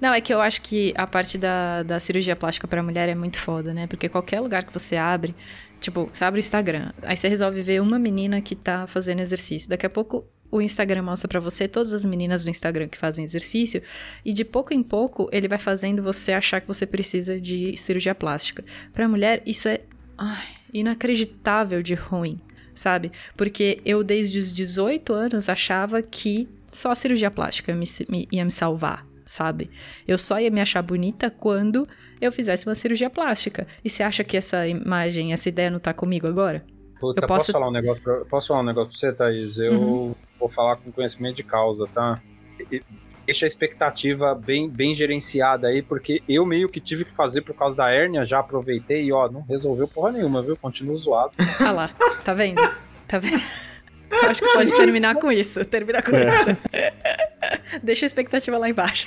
Não, 0.00 0.12
é 0.12 0.20
que 0.20 0.34
eu 0.34 0.40
acho 0.40 0.60
que 0.60 0.92
a 0.96 1.06
parte 1.06 1.38
da, 1.38 1.84
da 1.84 2.00
cirurgia 2.00 2.34
plástica 2.34 2.66
para 2.66 2.82
mulher 2.82 3.08
é 3.08 3.14
muito 3.14 3.38
foda, 3.38 3.72
né? 3.72 3.86
Porque 3.86 4.08
qualquer 4.08 4.40
lugar 4.40 4.64
que 4.64 4.72
você 4.72 4.96
abre, 4.96 5.34
tipo, 5.80 6.10
você 6.12 6.24
abre 6.24 6.38
o 6.38 6.42
Instagram, 6.42 6.90
aí 7.02 7.16
você 7.16 7.28
resolve 7.28 7.62
ver 7.62 7.80
uma 7.80 7.98
menina 7.98 8.40
que 8.40 8.56
tá 8.56 8.86
fazendo 8.88 9.20
exercício. 9.20 9.70
Daqui 9.70 9.86
a 9.86 9.90
pouco 9.90 10.26
o 10.50 10.60
Instagram 10.60 11.02
mostra 11.02 11.28
para 11.28 11.40
você 11.40 11.66
todas 11.66 11.92
as 11.92 12.04
meninas 12.04 12.44
do 12.44 12.50
Instagram 12.50 12.88
que 12.88 12.98
fazem 12.98 13.24
exercício 13.24 13.82
e 14.24 14.32
de 14.32 14.44
pouco 14.44 14.74
em 14.74 14.82
pouco 14.82 15.28
ele 15.32 15.48
vai 15.48 15.58
fazendo 15.58 16.02
você 16.02 16.32
achar 16.32 16.60
que 16.60 16.68
você 16.68 16.86
precisa 16.86 17.40
de 17.40 17.76
cirurgia 17.76 18.14
plástica. 18.14 18.64
Para 18.92 19.08
mulher 19.08 19.42
isso 19.46 19.68
é 19.68 19.80
ai, 20.18 20.46
inacreditável 20.72 21.82
de 21.82 21.94
ruim, 21.94 22.40
sabe? 22.74 23.12
Porque 23.36 23.80
eu 23.84 24.02
desde 24.04 24.38
os 24.38 24.52
18 24.52 25.12
anos 25.12 25.48
achava 25.48 26.02
que 26.02 26.48
só 26.72 26.90
a 26.90 26.94
cirurgia 26.94 27.30
plástica 27.30 27.74
me, 27.74 27.84
me, 28.08 28.28
ia 28.32 28.44
me 28.44 28.50
salvar, 28.50 29.04
sabe? 29.24 29.70
Eu 30.08 30.18
só 30.18 30.40
ia 30.40 30.50
me 30.50 30.60
achar 30.60 30.82
bonita 30.82 31.30
quando 31.30 31.86
eu 32.20 32.32
fizesse 32.32 32.66
uma 32.66 32.74
cirurgia 32.74 33.08
plástica. 33.10 33.66
E 33.84 33.88
você 33.90 34.02
acha 34.02 34.24
que 34.24 34.36
essa 34.36 34.66
imagem, 34.66 35.32
essa 35.32 35.48
ideia 35.48 35.70
não 35.70 35.78
tá 35.78 35.92
comigo 35.94 36.26
agora? 36.26 36.64
Puta, 37.00 37.22
Eu 37.22 37.28
posso... 37.28 37.38
posso- 37.46 37.52
falar 37.52 37.68
um 37.68 37.72
negócio 37.72 38.02
pra... 38.02 38.24
posso 38.24 38.48
falar 38.48 38.60
um 38.60 38.64
negócio 38.64 38.90
pra 38.90 38.98
você, 38.98 39.12
Thaís? 39.12 39.58
Eu 39.58 39.74
Uhum. 39.80 40.14
vou 40.38 40.48
falar 40.48 40.76
com 40.76 40.90
conhecimento 40.90 41.36
de 41.36 41.42
causa, 41.42 41.86
tá? 41.94 42.20
E- 42.72 42.82
Deixa 43.26 43.46
a 43.46 43.48
expectativa 43.48 44.34
bem, 44.34 44.68
bem 44.68 44.94
gerenciada 44.94 45.68
aí, 45.68 45.80
porque 45.82 46.22
eu 46.28 46.44
meio 46.44 46.68
que 46.68 46.80
tive 46.80 47.04
que 47.04 47.14
fazer 47.14 47.40
por 47.42 47.54
causa 47.54 47.76
da 47.76 47.90
hérnia, 47.90 48.24
já 48.26 48.40
aproveitei 48.40 49.04
e 49.04 49.12
ó, 49.12 49.28
não 49.30 49.40
resolveu 49.42 49.88
porra 49.88 50.12
nenhuma, 50.12 50.42
viu? 50.42 50.56
Continuo 50.56 50.96
zoado. 50.98 51.32
Ah 51.60 51.70
lá, 51.72 51.90
tá 52.24 52.34
vendo? 52.34 52.60
Tá 53.08 53.18
vendo? 53.18 53.42
Acho 54.28 54.42
que 54.42 54.52
pode 54.52 54.70
terminar 54.76 55.14
com 55.16 55.32
isso. 55.32 55.64
Terminar 55.64 56.02
com 56.02 56.14
É. 56.14 56.28
isso. 56.28 57.80
Deixa 57.82 58.04
a 58.04 58.08
expectativa 58.08 58.58
lá 58.58 58.68
embaixo. 58.68 59.06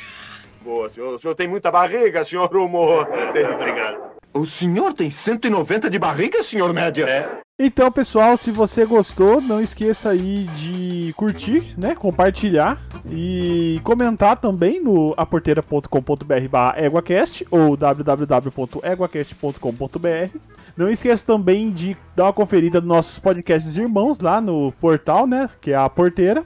Boa, 0.61 0.89
senhor. 0.89 1.15
O 1.15 1.19
senhor 1.19 1.35
tem 1.35 1.47
muita 1.47 1.71
barriga, 1.71 2.25
senhor 2.25 2.53
Humor. 2.55 3.07
Obrigado. 3.53 3.97
O 4.33 4.45
senhor 4.45 4.93
tem 4.93 5.09
190 5.09 5.89
de 5.89 5.97
barriga, 5.97 6.43
senhor 6.43 6.73
Média? 6.73 7.05
É. 7.05 7.46
Então, 7.59 7.91
pessoal, 7.91 8.37
se 8.37 8.51
você 8.51 8.85
gostou, 8.85 9.41
não 9.41 9.59
esqueça 9.59 10.11
aí 10.11 10.43
de 10.43 11.11
curtir, 11.13 11.73
né, 11.75 11.95
compartilhar 11.95 12.79
e 13.09 13.81
comentar 13.83 14.37
também 14.37 14.79
no 14.79 15.15
aporteira.com.br 15.17 16.47
barra 16.51 16.79
EguaCast 16.79 17.47
ou 17.49 17.75
www.eguacast.com.br. 17.75 20.37
Não 20.77 20.87
esqueça 20.87 21.25
também 21.25 21.71
de 21.71 21.97
dar 22.15 22.25
uma 22.25 22.33
conferida 22.33 22.79
nos 22.79 22.87
nossos 22.87 23.17
podcasts 23.17 23.75
irmãos 23.75 24.19
lá 24.19 24.39
no 24.39 24.71
portal, 24.73 25.25
né, 25.25 25.49
que 25.59 25.71
é 25.71 25.75
a 25.75 25.89
Porteira. 25.89 26.45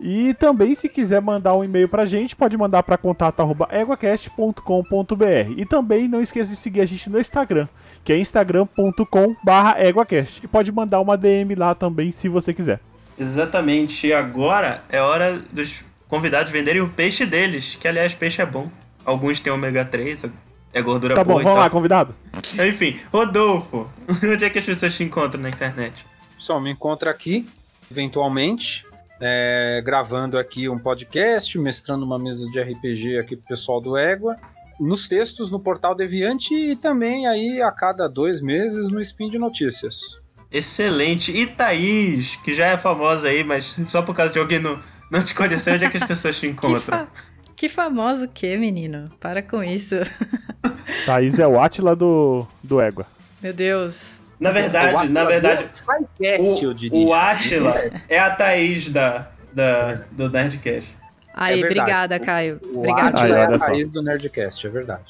E 0.00 0.32
também, 0.34 0.74
se 0.74 0.88
quiser 0.88 1.20
mandar 1.22 1.56
um 1.56 1.64
e-mail 1.64 1.88
pra 1.88 2.04
gente, 2.04 2.36
pode 2.36 2.56
mandar 2.56 2.82
para 2.82 2.98
contato@eguacast.com.br. 2.98 5.52
E 5.56 5.64
também 5.64 6.06
não 6.06 6.20
esqueça 6.20 6.50
de 6.50 6.56
seguir 6.56 6.82
a 6.82 6.86
gente 6.86 7.10
no 7.10 7.18
Instagram, 7.18 7.66
que 8.06 8.12
é 8.12 8.18
instagram.com/eguacast. 8.18 10.44
E 10.44 10.46
pode 10.46 10.70
mandar 10.70 11.00
uma 11.00 11.18
DM 11.18 11.56
lá 11.56 11.74
também, 11.74 12.12
se 12.12 12.28
você 12.28 12.54
quiser. 12.54 12.78
Exatamente. 13.18 14.06
E 14.06 14.12
agora 14.12 14.84
é 14.88 15.00
hora 15.00 15.42
dos 15.50 15.84
convidados 16.08 16.52
venderem 16.52 16.80
o 16.80 16.88
peixe 16.88 17.26
deles, 17.26 17.74
que 17.74 17.88
aliás, 17.88 18.14
peixe 18.14 18.40
é 18.40 18.46
bom. 18.46 18.70
Alguns 19.04 19.40
têm 19.40 19.52
ômega 19.52 19.84
3, 19.84 20.22
é 20.72 20.82
gordura 20.82 21.16
Tá 21.16 21.24
boa 21.24 21.34
bom, 21.34 21.40
e 21.40 21.44
vamos 21.44 21.56
tal. 21.56 21.64
lá, 21.64 21.70
convidado. 21.70 22.14
Enfim, 22.64 22.96
Rodolfo, 23.12 23.90
onde 24.22 24.44
é 24.44 24.50
que 24.50 24.60
as 24.60 24.64
pessoas 24.64 24.96
te 24.96 25.02
encontram 25.02 25.42
na 25.42 25.48
internet? 25.48 26.06
Pessoal, 26.36 26.60
me 26.60 26.70
encontra 26.70 27.10
aqui, 27.10 27.44
eventualmente, 27.90 28.86
é, 29.20 29.82
gravando 29.84 30.38
aqui 30.38 30.68
um 30.68 30.78
podcast, 30.78 31.58
mestrando 31.58 32.04
uma 32.04 32.20
mesa 32.20 32.48
de 32.50 32.60
RPG 32.60 33.18
aqui 33.18 33.34
pro 33.36 33.48
pessoal 33.48 33.80
do 33.80 33.96
Égua, 33.96 34.36
nos 34.78 35.08
textos 35.08 35.50
no 35.50 35.58
Portal 35.60 35.94
Deviante 35.94 36.54
e 36.54 36.76
também 36.76 37.26
aí 37.26 37.60
a 37.62 37.70
cada 37.70 38.08
dois 38.08 38.40
meses 38.40 38.90
no 38.90 39.00
Spin 39.00 39.30
de 39.30 39.38
Notícias. 39.38 40.20
Excelente. 40.50 41.32
E 41.32 41.46
Thaís, 41.46 42.36
que 42.36 42.54
já 42.54 42.66
é 42.66 42.76
famosa 42.76 43.28
aí, 43.28 43.42
mas 43.42 43.76
só 43.88 44.02
por 44.02 44.14
causa 44.14 44.32
de 44.32 44.38
alguém 44.38 44.60
não, 44.60 44.78
não 45.10 45.22
te 45.22 45.34
conhecer, 45.34 45.74
onde 45.74 45.84
é 45.84 45.90
que 45.90 45.96
as 45.96 46.04
pessoas 46.04 46.36
te 46.36 46.46
Que, 46.46 46.52
encontram? 46.52 46.80
fa... 46.80 47.08
que 47.54 47.68
famoso 47.68 48.24
o 48.24 48.28
que, 48.28 48.56
menino? 48.56 49.10
Para 49.20 49.42
com 49.42 49.62
isso. 49.62 49.96
Thaís 51.04 51.38
é 51.38 51.46
o 51.46 51.60
Atila 51.60 51.94
do, 51.96 52.46
do 52.62 52.80
Égua. 52.80 53.06
Meu 53.42 53.52
Deus. 53.52 54.20
Na 54.38 54.50
verdade, 54.50 55.08
na 55.08 55.24
verdade, 55.24 55.66
diria. 56.76 56.98
o, 56.98 57.06
o 57.06 57.14
Atila 57.14 57.74
é 58.08 58.18
a 58.18 58.30
Thaís 58.30 58.88
da, 58.90 59.30
da, 59.52 60.04
do 60.12 60.28
Nerdcast. 60.28 60.95
Aí, 61.36 61.60
verdade. 61.60 61.80
obrigada, 61.80 62.18
Caio. 62.20 62.60
Obrigada. 62.74 63.20
Aí, 63.20 63.24
Atila 63.32 63.38
é 63.38 63.54
a 63.54 63.58
raiz 63.58 63.92
do 63.92 64.02
Nerdcast, 64.02 64.66
é 64.66 64.70
verdade. 64.70 65.04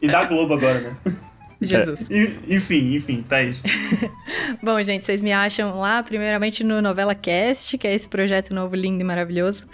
E 0.00 0.08
da 0.08 0.24
Globo 0.24 0.54
agora, 0.54 0.80
né? 0.80 0.96
Jesus. 1.60 2.08
E- 2.10 2.38
Enfim, 2.48 2.94
enfim, 2.96 3.22
Thaís. 3.22 3.60
Bom, 4.62 4.82
gente, 4.82 5.04
vocês 5.04 5.20
me 5.20 5.30
acham 5.30 5.78
lá, 5.78 6.02
primeiramente 6.02 6.64
no 6.64 6.80
Novela 6.80 7.14
Cast, 7.14 7.76
que 7.76 7.86
é 7.86 7.94
esse 7.94 8.08
projeto 8.08 8.54
novo, 8.54 8.74
lindo 8.74 9.02
e 9.02 9.04
maravilhoso, 9.04 9.66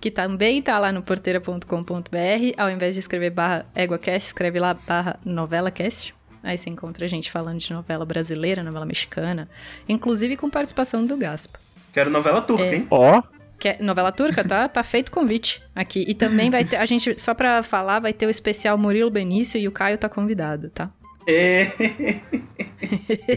que 0.00 0.08
também 0.08 0.62
tá 0.62 0.78
lá 0.78 0.92
no 0.92 1.02
porteira.com.br. 1.02 2.54
Ao 2.56 2.70
invés 2.70 2.94
de 2.94 3.00
escrever 3.00 3.32
barra 3.32 3.66
EguaCast, 3.74 4.28
escreve 4.28 4.60
lá 4.60 4.74
barra 4.86 5.18
NovelaCast. 5.24 6.14
Aí 6.44 6.56
você 6.58 6.70
encontra 6.70 7.04
a 7.04 7.08
gente 7.08 7.30
falando 7.30 7.58
de 7.58 7.72
novela 7.72 8.04
brasileira, 8.04 8.62
novela 8.62 8.86
mexicana, 8.86 9.48
inclusive 9.88 10.36
com 10.36 10.48
participação 10.50 11.04
do 11.06 11.16
Gaspa. 11.16 11.58
Quero 11.92 12.08
novela 12.10 12.40
turca, 12.40 12.64
É. 12.64 12.76
hein? 12.76 12.86
Ó, 12.90 13.22
Que 13.62 13.68
é 13.68 13.76
novela 13.78 14.10
turca, 14.10 14.42
tá? 14.42 14.68
Tá 14.68 14.82
feito 14.82 15.12
convite 15.12 15.62
aqui. 15.72 16.04
E 16.08 16.14
também 16.14 16.50
vai 16.50 16.64
ter, 16.64 16.74
a 16.78 16.84
gente, 16.84 17.16
só 17.20 17.32
pra 17.32 17.62
falar, 17.62 18.00
vai 18.00 18.12
ter 18.12 18.26
o 18.26 18.30
especial 18.30 18.76
Murilo 18.76 19.08
Benício 19.08 19.56
e 19.56 19.68
o 19.68 19.70
Caio 19.70 19.96
tá 19.96 20.08
convidado, 20.08 20.68
tá? 20.70 20.90
É. 21.28 21.66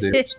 Deus. 0.02 0.36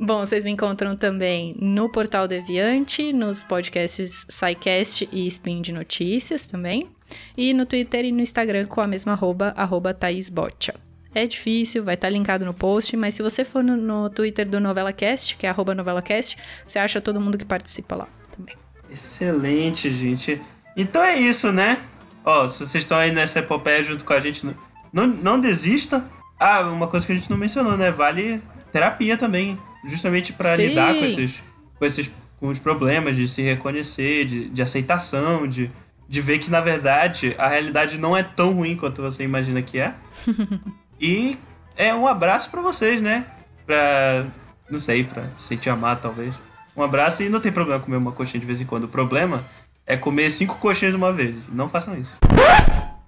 Bom, 0.00 0.20
vocês 0.20 0.42
me 0.42 0.50
encontram 0.50 0.96
também 0.96 1.54
no 1.60 1.86
Portal 1.90 2.26
Deviante, 2.26 3.12
nos 3.12 3.44
podcasts 3.44 4.24
SciCast 4.30 5.06
e 5.12 5.26
Spin 5.26 5.60
de 5.60 5.70
Notícias 5.70 6.46
também. 6.46 6.88
E 7.36 7.52
no 7.52 7.66
Twitter 7.66 8.06
e 8.06 8.10
no 8.10 8.22
Instagram 8.22 8.64
com 8.64 8.80
a 8.80 8.86
mesma 8.86 9.12
arroba, 9.12 9.52
arroba. 9.54 9.94
É 11.14 11.26
difícil, 11.26 11.84
vai 11.84 11.94
estar 11.94 12.08
linkado 12.08 12.46
no 12.46 12.54
post, 12.54 12.96
mas 12.96 13.14
se 13.14 13.22
você 13.22 13.44
for 13.44 13.62
no, 13.62 13.76
no 13.76 14.08
Twitter 14.08 14.48
do 14.48 14.58
NovelaCast, 14.58 15.36
que 15.36 15.46
é 15.46 15.50
arroba 15.50 15.74
NovelaCast, 15.74 16.38
você 16.66 16.78
acha 16.78 17.02
todo 17.02 17.20
mundo 17.20 17.36
que 17.36 17.44
participa 17.44 17.96
lá. 17.96 18.08
Excelente, 18.94 19.90
gente. 19.90 20.40
Então 20.76 21.02
é 21.02 21.16
isso, 21.16 21.50
né? 21.50 21.78
Ó, 22.24 22.48
se 22.48 22.60
vocês 22.60 22.84
estão 22.84 22.96
aí 22.96 23.10
nessa 23.10 23.40
epopeia 23.40 23.82
junto 23.82 24.04
com 24.04 24.12
a 24.12 24.20
gente, 24.20 24.46
não, 24.46 24.54
não, 24.92 25.06
não 25.08 25.40
desista. 25.40 26.04
Ah, 26.38 26.60
uma 26.60 26.86
coisa 26.86 27.04
que 27.04 27.12
a 27.12 27.16
gente 27.16 27.28
não 27.28 27.36
mencionou, 27.36 27.76
né? 27.76 27.90
Vale 27.90 28.40
terapia 28.72 29.16
também. 29.16 29.58
Justamente 29.84 30.32
pra 30.32 30.54
Sim. 30.54 30.68
lidar 30.68 30.94
com 30.94 31.04
esses, 31.04 31.42
com 31.76 31.84
esses 31.84 32.10
com 32.38 32.48
os 32.48 32.58
problemas 32.58 33.16
de 33.16 33.26
se 33.26 33.42
reconhecer, 33.42 34.24
de, 34.26 34.48
de 34.48 34.62
aceitação, 34.62 35.46
de, 35.46 35.70
de 36.08 36.20
ver 36.20 36.38
que, 36.38 36.50
na 36.50 36.60
verdade, 36.60 37.34
a 37.36 37.48
realidade 37.48 37.98
não 37.98 38.16
é 38.16 38.22
tão 38.22 38.52
ruim 38.52 38.76
quanto 38.76 39.02
você 39.02 39.24
imagina 39.24 39.60
que 39.60 39.80
é. 39.80 39.92
e 41.00 41.36
é 41.76 41.92
um 41.92 42.06
abraço 42.06 42.50
pra 42.50 42.60
vocês, 42.60 43.02
né? 43.02 43.26
Pra, 43.66 44.26
não 44.70 44.78
sei, 44.78 45.02
pra 45.02 45.24
se 45.36 45.48
sentir 45.48 45.70
amado, 45.70 46.00
talvez. 46.02 46.34
Um 46.76 46.82
abraço 46.82 47.22
e 47.22 47.28
não 47.28 47.40
tem 47.40 47.52
problema 47.52 47.80
comer 47.80 47.96
uma 47.96 48.12
coxinha 48.12 48.40
de 48.40 48.46
vez 48.46 48.60
em 48.60 48.66
quando. 48.66 48.84
O 48.84 48.88
problema 48.88 49.44
é 49.86 49.96
comer 49.96 50.30
cinco 50.30 50.58
coxinhas 50.58 50.92
de 50.92 50.96
uma 50.96 51.12
vez. 51.12 51.36
Não 51.48 51.68
façam 51.68 51.96
isso. 51.96 52.16